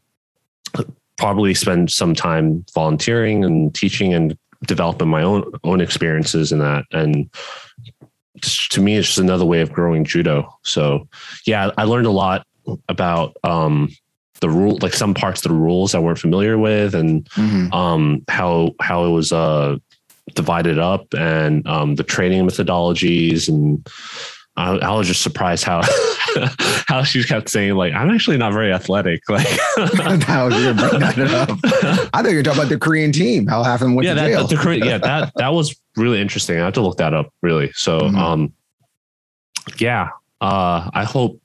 probably 1.17 1.55
spend 1.55 1.91
some 1.91 2.15
time 2.15 2.65
volunteering 2.75 3.45
and 3.45 3.75
teaching 3.75 4.15
and 4.15 4.37
developing 4.67 5.09
my 5.09 5.23
own 5.23 5.51
own 5.65 5.81
experiences 5.81 6.53
in 6.53 6.59
that 6.59 6.85
and 6.93 7.31
to 8.43 8.81
me 8.81 8.97
it's 8.97 9.09
just 9.09 9.19
another 9.19 9.45
way 9.45 9.61
of 9.61 9.73
growing 9.73 10.05
judo 10.05 10.49
so 10.63 11.07
yeah 11.47 11.71
i 11.79 11.85
learned 11.85 12.07
a 12.07 12.11
lot 12.11 12.47
about 12.89 13.37
um 13.45 13.89
the 14.41 14.49
rule 14.49 14.79
like 14.83 14.95
some 14.95 15.15
parts 15.15 15.45
of 15.45 15.51
the 15.51 15.57
rules 15.57 15.95
i 15.95 15.99
weren't 15.99 16.19
familiar 16.19 16.59
with 16.59 16.95
and 16.95 17.25
mm-hmm. 17.31 17.73
um 17.73 18.23
how 18.29 18.71
how 18.81 19.05
it 19.05 19.11
was 19.11 19.33
uh 19.33 19.77
divided 20.35 20.79
up 20.79 21.07
and 21.15 21.67
um, 21.67 21.95
the 21.95 22.05
training 22.05 22.47
methodologies 22.47 23.49
and 23.49 23.87
I, 24.59 24.77
I, 24.79 24.95
was 24.95 25.07
just 25.07 25.23
surprised 25.23 25.63
how 25.63 25.83
how 26.89 27.05
she 27.05 27.23
kept 27.23 27.49
saying 27.49 27.75
like 27.75 27.93
I'm 27.93 28.11
actually 28.11 28.39
not 28.39 28.53
very 28.53 28.73
athletic. 28.73 29.23
Like 29.29 29.47
how 30.25 30.49
you're 30.49 30.75
bringing 30.75 31.01
that 31.01 31.49
up. 31.49 31.59
I 32.13 32.23
think 32.23 32.35
you're 32.35 32.43
talking 32.43 32.61
about 32.61 32.69
the 32.69 32.79
Korean 32.79 33.13
team. 33.13 33.47
How 33.47 33.63
half 33.63 33.81
of 33.81 33.87
them 33.87 33.95
went 33.95 34.07
yeah, 34.07 34.15
to 34.15 34.21
that, 34.21 34.27
jail. 34.27 34.47
The 34.49 34.57
Korean, 34.57 34.85
yeah, 34.85 34.99
that 34.99 35.33
that 35.37 35.53
was 35.53 35.81
really 35.97 36.21
interesting. 36.21 36.59
I 36.59 36.65
have 36.65 36.75
to 36.75 36.81
look 36.81 36.97
that 36.97 37.15
up 37.15 37.33
really. 37.41 37.71
So 37.75 38.01
mm-hmm. 38.01 38.19
um, 38.19 38.53
yeah, 39.79 40.11
uh, 40.41 40.91
I 40.93 41.05
hope 41.05 41.41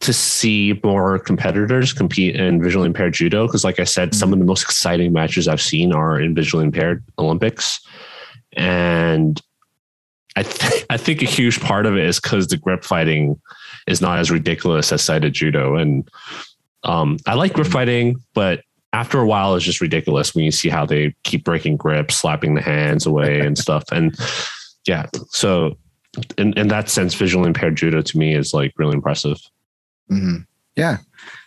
to 0.00 0.12
see 0.12 0.78
more 0.84 1.18
competitors 1.18 1.94
compete 1.94 2.36
in 2.36 2.62
visually 2.62 2.86
impaired 2.86 3.14
judo 3.14 3.46
because 3.46 3.64
like 3.64 3.78
i 3.80 3.84
said 3.84 4.14
some 4.14 4.34
of 4.34 4.38
the 4.38 4.44
most 4.44 4.62
exciting 4.62 5.14
matches 5.14 5.48
i've 5.48 5.62
seen 5.62 5.92
are 5.94 6.20
in 6.20 6.34
visually 6.34 6.64
impaired 6.64 7.02
olympics 7.18 7.80
and 8.52 9.40
i, 10.36 10.42
th- 10.42 10.86
I 10.90 10.96
think 10.96 11.22
a 11.22 11.26
huge 11.26 11.60
part 11.60 11.86
of 11.86 11.96
it 11.96 12.04
is 12.04 12.20
because 12.20 12.48
the 12.48 12.56
grip 12.56 12.84
fighting 12.84 13.40
is 13.86 14.00
not 14.00 14.18
as 14.18 14.30
ridiculous 14.30 14.92
as 14.92 15.02
sighted 15.02 15.32
judo 15.32 15.76
and 15.76 16.08
um, 16.84 17.18
i 17.26 17.34
like 17.34 17.54
grip 17.54 17.68
fighting 17.68 18.16
but 18.34 18.62
after 18.92 19.18
a 19.18 19.26
while 19.26 19.54
it's 19.54 19.64
just 19.64 19.80
ridiculous 19.80 20.34
when 20.34 20.44
you 20.44 20.52
see 20.52 20.68
how 20.68 20.86
they 20.86 21.14
keep 21.24 21.44
breaking 21.44 21.76
grips 21.76 22.16
slapping 22.16 22.54
the 22.54 22.62
hands 22.62 23.06
away 23.06 23.40
and 23.46 23.58
stuff 23.58 23.84
and 23.92 24.16
yeah 24.86 25.06
so 25.28 25.76
in, 26.38 26.52
in 26.52 26.68
that 26.68 26.88
sense 26.88 27.14
visually 27.14 27.46
impaired 27.46 27.76
judo 27.76 28.02
to 28.02 28.18
me 28.18 28.34
is 28.34 28.54
like 28.54 28.72
really 28.76 28.94
impressive 28.94 29.38
Mm-hmm. 30.10 30.42
Yeah, 30.76 30.98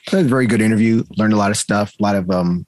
that 0.10 0.18
was 0.18 0.26
a 0.26 0.30
very 0.30 0.48
good 0.48 0.62
interview. 0.62 1.04
Learned 1.18 1.34
a 1.34 1.38
lot 1.38 1.52
of 1.52 1.58
stuff. 1.58 1.94
A 2.00 2.04
lot 2.04 2.16
of 2.16 2.30
um, 2.32 2.66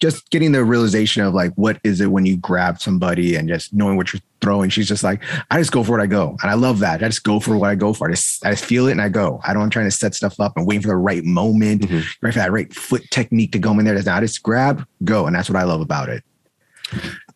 just 0.00 0.30
getting 0.30 0.52
the 0.52 0.64
realization 0.64 1.22
of 1.22 1.34
like 1.34 1.52
what 1.54 1.78
is 1.84 2.00
it 2.00 2.10
when 2.10 2.26
you 2.26 2.36
grab 2.36 2.80
somebody 2.80 3.36
and 3.36 3.48
just 3.48 3.72
knowing 3.72 3.96
what 3.96 4.12
you're 4.12 4.22
throwing. 4.40 4.70
She's 4.70 4.88
just 4.88 5.02
like, 5.02 5.22
I 5.50 5.58
just 5.58 5.72
go 5.72 5.82
for 5.84 5.92
what 5.92 6.00
I 6.00 6.06
go, 6.06 6.36
and 6.42 6.50
I 6.50 6.54
love 6.54 6.78
that. 6.80 7.02
I 7.02 7.08
just 7.08 7.24
go 7.24 7.40
for 7.40 7.56
what 7.56 7.70
I 7.70 7.74
go 7.74 7.92
for. 7.92 8.08
I 8.08 8.12
just, 8.12 8.44
I 8.44 8.50
just 8.50 8.64
feel 8.64 8.88
it 8.88 8.92
and 8.92 9.02
I 9.02 9.08
go. 9.08 9.40
I 9.44 9.52
don't 9.52 9.62
I'm 9.62 9.70
trying 9.70 9.86
to 9.86 9.90
set 9.90 10.14
stuff 10.14 10.40
up 10.40 10.56
and 10.56 10.66
waiting 10.66 10.82
for 10.82 10.88
the 10.88 10.96
right 10.96 11.24
moment, 11.24 11.82
mm-hmm. 11.82 12.00
right 12.20 12.32
for 12.32 12.40
that 12.40 12.52
right 12.52 12.72
foot 12.74 13.02
technique 13.10 13.52
to 13.52 13.58
go 13.58 13.78
in 13.78 13.84
there. 13.84 13.94
That's 13.94 14.06
not 14.06 14.18
I 14.18 14.20
just 14.20 14.42
grab, 14.42 14.86
go, 15.04 15.26
and 15.26 15.34
that's 15.34 15.48
what 15.48 15.58
I 15.58 15.64
love 15.64 15.80
about 15.80 16.08
it. 16.08 16.24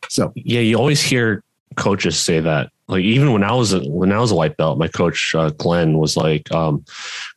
So 0.09 0.33
yeah, 0.35 0.61
you 0.61 0.77
always 0.77 1.03
hear 1.03 1.43
coaches 1.77 2.19
say 2.19 2.41
that 2.41 2.71
like 2.87 3.03
even 3.03 3.33
when 3.33 3.43
I 3.43 3.53
was 3.53 3.73
a, 3.73 3.81
when 3.89 4.13
I 4.13 4.19
was 4.19 4.31
a 4.31 4.35
white 4.35 4.59
belt, 4.59 4.79
my 4.79 4.89
coach 4.89 5.35
uh, 5.35 5.51
Glenn 5.51 5.97
was 5.97 6.19
like, 6.19 6.53
um, 6.53 6.85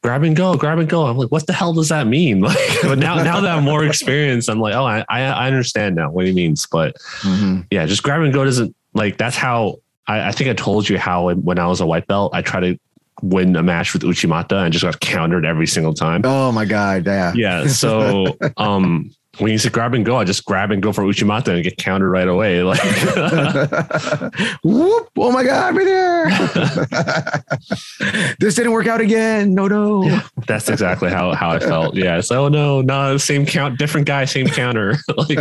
"Grab 0.04 0.24
and 0.24 0.36
go, 0.36 0.58
grab 0.58 0.78
and 0.78 0.90
go." 0.90 1.06
I'm 1.06 1.18
like, 1.18 1.32
"What 1.32 1.48
the 1.48 1.54
hell 1.54 1.74
does 1.74 1.90
that 1.90 2.06
mean?" 2.06 2.42
Like, 2.48 2.58
but 2.84 2.98
now 2.98 3.16
now 3.24 3.40
that 3.40 3.58
I'm 3.58 3.64
more 3.64 3.86
experienced, 3.86 4.50
I'm 4.50 4.60
like, 4.60 4.76
"Oh, 4.76 4.86
I 4.86 5.06
I 5.10 5.48
understand 5.48 5.96
now 5.96 6.12
what 6.12 6.26
he 6.26 6.34
means." 6.34 6.66
But 6.70 6.96
mm-hmm. 7.22 7.62
yeah, 7.72 7.86
just 7.86 8.04
grab 8.04 8.22
and 8.22 8.34
go 8.34 8.44
doesn't 8.44 8.76
like 8.98 9.18
that's 9.18 9.36
how 9.36 9.80
I, 10.08 10.30
I 10.30 10.32
think 10.32 10.50
I 10.50 10.54
told 10.54 10.90
you 10.90 10.98
how 10.98 11.34
when 11.34 11.60
I 11.60 11.68
was 11.68 11.82
a 11.82 11.86
white 11.86 12.08
belt, 12.08 12.34
I 12.34 12.42
try 12.42 12.60
to 12.60 12.80
win 13.22 13.56
a 13.56 13.64
match 13.64 13.94
with 13.94 14.04
Uchimata 14.04 14.64
and 14.64 14.72
just 14.72 14.84
got 14.84 15.00
countered 15.00 15.46
every 15.46 15.68
single 15.68 15.94
time. 15.94 16.22
Oh 16.24 16.52
my 16.52 16.66
god, 16.66 17.06
yeah, 17.06 17.34
yeah. 17.36 17.68
So 17.68 18.38
um, 18.58 19.12
when 19.40 19.52
you 19.52 19.58
say 19.58 19.70
grab 19.70 19.94
and 19.94 20.06
go, 20.06 20.18
I 20.18 20.24
just 20.24 20.46
grab 20.46 20.72
and 20.72 20.82
go 20.82 20.92
for 20.92 21.04
Uchimata 21.04 21.50
and 21.50 21.64
get 21.64 21.78
countered 21.78 22.10
right 22.12 22.28
away. 22.28 22.64
Like, 22.68 22.82
whoop! 24.64 25.10
Oh 25.18 25.32
my 25.32 25.44
god, 25.44 25.76
right 25.76 25.86
there! 25.86 26.26
this 28.40 28.56
didn't 28.56 28.72
work 28.74 28.88
out 28.88 29.00
again. 29.00 29.54
No, 29.54 29.68
no. 29.68 30.04
Yeah, 30.04 30.22
that's 30.48 30.68
exactly 30.70 31.10
how 31.10 31.34
how 31.34 31.52
I 31.52 31.60
felt. 31.60 31.96
Yeah. 31.96 32.20
So, 32.22 32.46
oh 32.46 32.48
no, 32.50 32.82
no, 32.82 33.18
same 33.18 33.46
count, 33.46 33.78
different 33.80 34.06
guy, 34.06 34.26
same 34.26 34.48
counter. 34.48 34.96
like, 35.16 35.40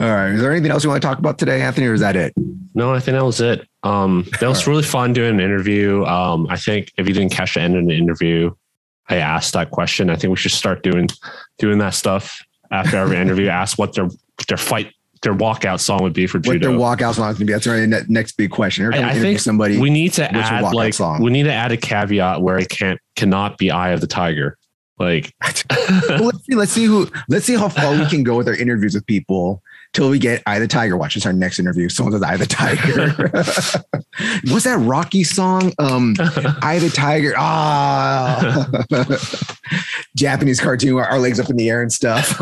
all 0.00 0.08
right. 0.08 0.30
Is 0.30 0.40
there 0.40 0.50
anything 0.50 0.70
else 0.70 0.84
you 0.84 0.90
want 0.90 1.02
to 1.02 1.06
talk 1.06 1.18
about 1.18 1.38
today, 1.38 1.62
Anthony, 1.62 1.86
or 1.86 1.94
is 1.94 2.00
that 2.00 2.16
it? 2.16 2.34
No, 2.74 2.92
I 2.92 3.00
think 3.00 3.16
that 3.16 3.24
was 3.24 3.40
it. 3.40 3.68
Um, 3.82 4.26
that 4.40 4.48
was 4.48 4.66
really 4.66 4.82
fun 4.82 5.12
doing 5.12 5.34
an 5.34 5.40
interview. 5.40 6.04
Um, 6.04 6.46
I 6.50 6.56
think 6.56 6.92
if 6.96 7.06
you 7.06 7.14
didn't 7.14 7.32
catch 7.32 7.54
the 7.54 7.60
end 7.60 7.76
of 7.76 7.86
the 7.86 7.96
interview, 7.96 8.54
I 9.08 9.16
asked 9.16 9.52
that 9.52 9.70
question. 9.70 10.10
I 10.10 10.16
think 10.16 10.30
we 10.30 10.36
should 10.36 10.50
start 10.50 10.82
doing 10.82 11.08
doing 11.58 11.78
that 11.78 11.94
stuff 11.94 12.42
after 12.70 12.96
every 12.96 13.18
interview. 13.18 13.48
Ask 13.48 13.78
what 13.78 13.94
their 13.94 14.08
their 14.48 14.56
fight 14.56 14.92
their 15.22 15.34
walkout 15.34 15.80
song 15.80 16.02
would 16.02 16.12
be 16.12 16.26
for 16.26 16.38
judo. 16.38 16.76
What 16.76 16.98
their 16.98 17.08
walkout 17.08 17.14
song 17.14 17.30
is 17.30 17.38
going 17.38 17.40
to 17.40 17.44
be. 17.46 17.52
That's 17.52 17.66
our 17.66 17.86
next 18.08 18.32
big 18.32 18.50
question. 18.50 18.92
I, 18.92 19.10
I 19.10 19.14
think 19.14 19.40
somebody 19.40 19.78
we 19.78 19.90
need 19.90 20.12
to 20.14 20.30
add 20.30 20.74
like 20.74 20.94
song? 20.94 21.22
we 21.22 21.30
need 21.30 21.44
to 21.44 21.52
add 21.52 21.72
a 21.72 21.76
caveat 21.76 22.42
where 22.42 22.58
it 22.58 22.68
can't 22.68 23.00
cannot 23.16 23.58
be 23.58 23.70
Eye 23.70 23.90
of 23.90 24.00
the 24.00 24.06
Tiger. 24.06 24.58
Like 24.98 25.34
well, 26.08 26.24
let's 26.24 26.44
see, 26.46 26.54
let's 26.54 26.72
see 26.72 26.84
who 26.84 27.10
let's 27.28 27.44
see 27.44 27.56
how 27.56 27.68
far 27.68 27.98
we 27.98 28.06
can 28.06 28.22
go 28.22 28.36
with 28.36 28.48
our 28.48 28.54
interviews 28.54 28.94
with 28.94 29.06
people 29.06 29.62
till 29.94 30.10
we 30.10 30.18
get 30.18 30.42
Eye 30.44 30.58
the 30.58 30.68
Tiger. 30.68 30.96
Watch 30.98 31.14
this 31.14 31.24
our 31.24 31.32
next 31.32 31.58
interview. 31.58 31.88
Someone 31.88 32.12
says 32.12 32.22
Eye 32.22 32.36
the 32.36 32.44
Tiger. 32.46 33.10
What's 34.52 34.64
that 34.64 34.78
Rocky 34.80 35.24
song? 35.24 35.72
Um, 35.78 36.14
Eye 36.62 36.78
the 36.80 36.90
Tiger. 36.90 37.32
Ah, 37.38 38.68
Japanese 40.16 40.60
cartoon, 40.60 40.98
our 40.98 41.18
legs 41.18 41.40
up 41.40 41.48
in 41.48 41.56
the 41.56 41.70
air 41.70 41.80
and 41.80 41.92
stuff. 41.92 42.38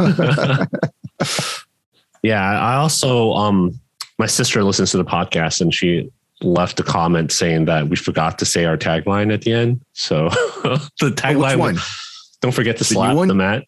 yeah, 2.22 2.42
I 2.60 2.74
also 2.76 3.32
um 3.34 3.78
my 4.18 4.26
sister 4.26 4.62
listens 4.64 4.90
to 4.92 4.96
the 4.98 5.04
podcast 5.04 5.60
and 5.60 5.72
she 5.72 6.10
left 6.42 6.80
a 6.80 6.82
comment 6.82 7.30
saying 7.32 7.66
that 7.66 7.88
we 7.88 7.96
forgot 7.96 8.38
to 8.38 8.44
say 8.44 8.64
our 8.64 8.76
tagline 8.76 9.32
at 9.32 9.42
the 9.42 9.52
end. 9.52 9.80
So 9.92 10.28
the 11.00 11.12
tagline 11.14 11.54
Oh, 11.54 11.58
one? 11.58 11.78
don't 12.40 12.52
forget 12.52 12.76
to 12.78 12.84
slap 12.84 13.16
the 13.16 13.34
mat. 13.34 13.64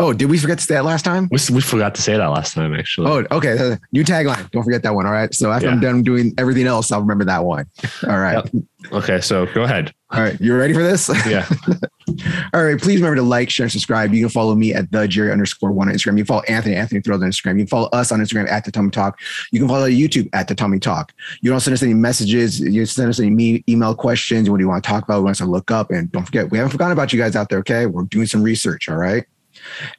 Oh, 0.00 0.12
did 0.12 0.28
we 0.28 0.38
forget 0.38 0.58
to 0.58 0.64
say 0.64 0.74
that 0.74 0.84
last 0.84 1.04
time? 1.04 1.28
We, 1.30 1.38
we 1.52 1.60
forgot 1.60 1.94
to 1.94 2.02
say 2.02 2.16
that 2.16 2.26
last 2.26 2.54
time 2.54 2.74
actually. 2.74 3.08
Oh, 3.08 3.36
okay. 3.36 3.56
Uh, 3.56 3.76
New 3.92 4.02
tagline. 4.02 4.50
Don't 4.50 4.64
forget 4.64 4.82
that 4.82 4.94
one. 4.94 5.06
All 5.06 5.12
right. 5.12 5.32
So 5.32 5.52
after 5.52 5.68
I'm 5.68 5.80
done 5.80 6.02
doing 6.02 6.34
everything 6.38 6.66
else, 6.66 6.90
I'll 6.90 7.00
remember 7.00 7.24
that 7.26 7.44
one. 7.44 7.66
All 8.08 8.18
right. 8.18 8.44
Okay, 8.90 9.20
so 9.20 9.46
go 9.54 9.62
ahead. 9.62 9.94
All 10.10 10.20
right. 10.20 10.38
You 10.40 10.56
ready 10.56 10.74
for 10.74 10.82
this? 10.82 11.08
Yeah. 11.26 11.48
All 12.52 12.64
right. 12.64 12.80
Please 12.80 12.96
remember 12.96 13.16
to 13.16 13.22
like, 13.22 13.48
share, 13.48 13.64
and 13.64 13.72
subscribe. 13.72 14.12
You 14.12 14.22
can 14.24 14.28
follow 14.28 14.54
me 14.54 14.74
at 14.74 14.90
the 14.90 15.06
Jerry 15.06 15.30
underscore 15.30 15.70
one 15.70 15.88
on 15.88 15.94
Instagram. 15.94 16.18
You 16.18 16.24
can 16.24 16.26
follow 16.26 16.42
Anthony, 16.48 16.74
Anthony 16.74 17.00
Thrills 17.00 17.22
on 17.22 17.30
Instagram. 17.30 17.52
You 17.52 17.64
can 17.64 17.68
follow 17.68 17.88
us 17.92 18.10
on 18.10 18.18
Instagram 18.18 18.50
at 18.50 18.64
the 18.64 18.72
Tommy 18.72 18.90
Talk. 18.90 19.20
You 19.52 19.60
can 19.60 19.68
follow 19.68 19.88
YouTube 19.88 20.28
at 20.32 20.48
the 20.48 20.54
Tommy 20.54 20.80
Talk. 20.80 21.12
You 21.42 21.50
don't 21.50 21.60
send 21.60 21.74
us 21.74 21.82
any 21.82 21.94
messages. 21.94 22.60
You 22.60 22.84
send 22.86 23.08
us 23.08 23.20
any 23.20 23.62
email 23.68 23.94
questions. 23.94 24.50
What 24.50 24.56
do 24.56 24.64
you 24.64 24.68
want 24.68 24.82
to 24.82 24.90
talk 24.90 25.04
about? 25.04 25.18
We 25.18 25.24
want 25.24 25.34
us 25.34 25.38
to 25.38 25.46
look 25.46 25.70
up. 25.70 25.90
And 25.90 26.10
don't 26.10 26.24
forget, 26.24 26.50
we 26.50 26.58
haven't 26.58 26.72
forgotten 26.72 26.92
about 26.92 27.12
you 27.12 27.20
guys 27.20 27.36
out 27.36 27.48
there. 27.48 27.60
Okay. 27.60 27.86
We're 27.86 28.02
doing 28.02 28.26
some 28.26 28.42
research. 28.42 28.88
All 28.88 28.96
right. 28.96 29.24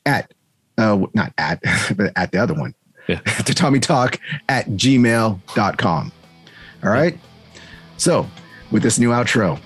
At, 0.05 0.33
uh, 0.77 1.05
not 1.13 1.33
at, 1.37 1.61
but 1.97 2.11
at 2.15 2.31
the 2.31 2.37
other 2.39 2.53
one. 2.53 2.73
Yeah. 3.07 3.19
to 3.45 3.53
Tommy 3.53 3.79
Talk 3.79 4.19
at 4.49 4.67
gmail.com. 4.67 6.11
All 6.83 6.89
right. 6.89 7.17
So 7.97 8.27
with 8.71 8.81
this 8.83 8.97
new 8.99 9.09
outro, 9.09 9.59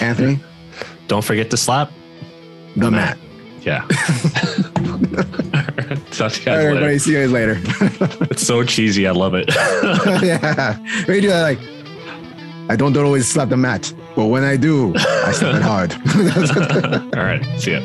Anthony, 0.00 0.40
Don't 1.08 1.24
forget 1.24 1.50
to 1.50 1.56
slap. 1.56 1.90
the 2.76 2.90
mat. 2.90 3.18
Yeah. 3.60 3.86
Talk 6.10 6.32
to 6.32 6.40
you 6.40 6.50
All 6.50 6.56
guys 6.56 6.64
right, 6.64 6.64
everybody. 6.64 6.98
See 6.98 7.12
you 7.12 7.18
guys 7.20 7.30
later. 7.30 7.60
It's 8.30 8.46
so 8.46 8.64
cheesy. 8.64 9.06
I 9.06 9.10
love 9.10 9.34
it. 9.34 9.48
yeah. 10.22 10.78
Maybe 11.06 11.20
do 11.22 11.28
that 11.28 11.42
like, 11.42 11.58
I 12.70 12.76
don't, 12.76 12.92
don't 12.92 13.04
always 13.04 13.28
slap 13.28 13.50
the 13.50 13.56
mat, 13.56 13.92
but 14.16 14.26
when 14.26 14.42
I 14.44 14.56
do, 14.56 14.94
I 14.96 15.32
slap 15.32 15.56
it 15.56 15.62
hard. 15.62 15.92
All 17.16 17.24
right. 17.24 17.44
See 17.60 17.72
ya. 17.72 17.80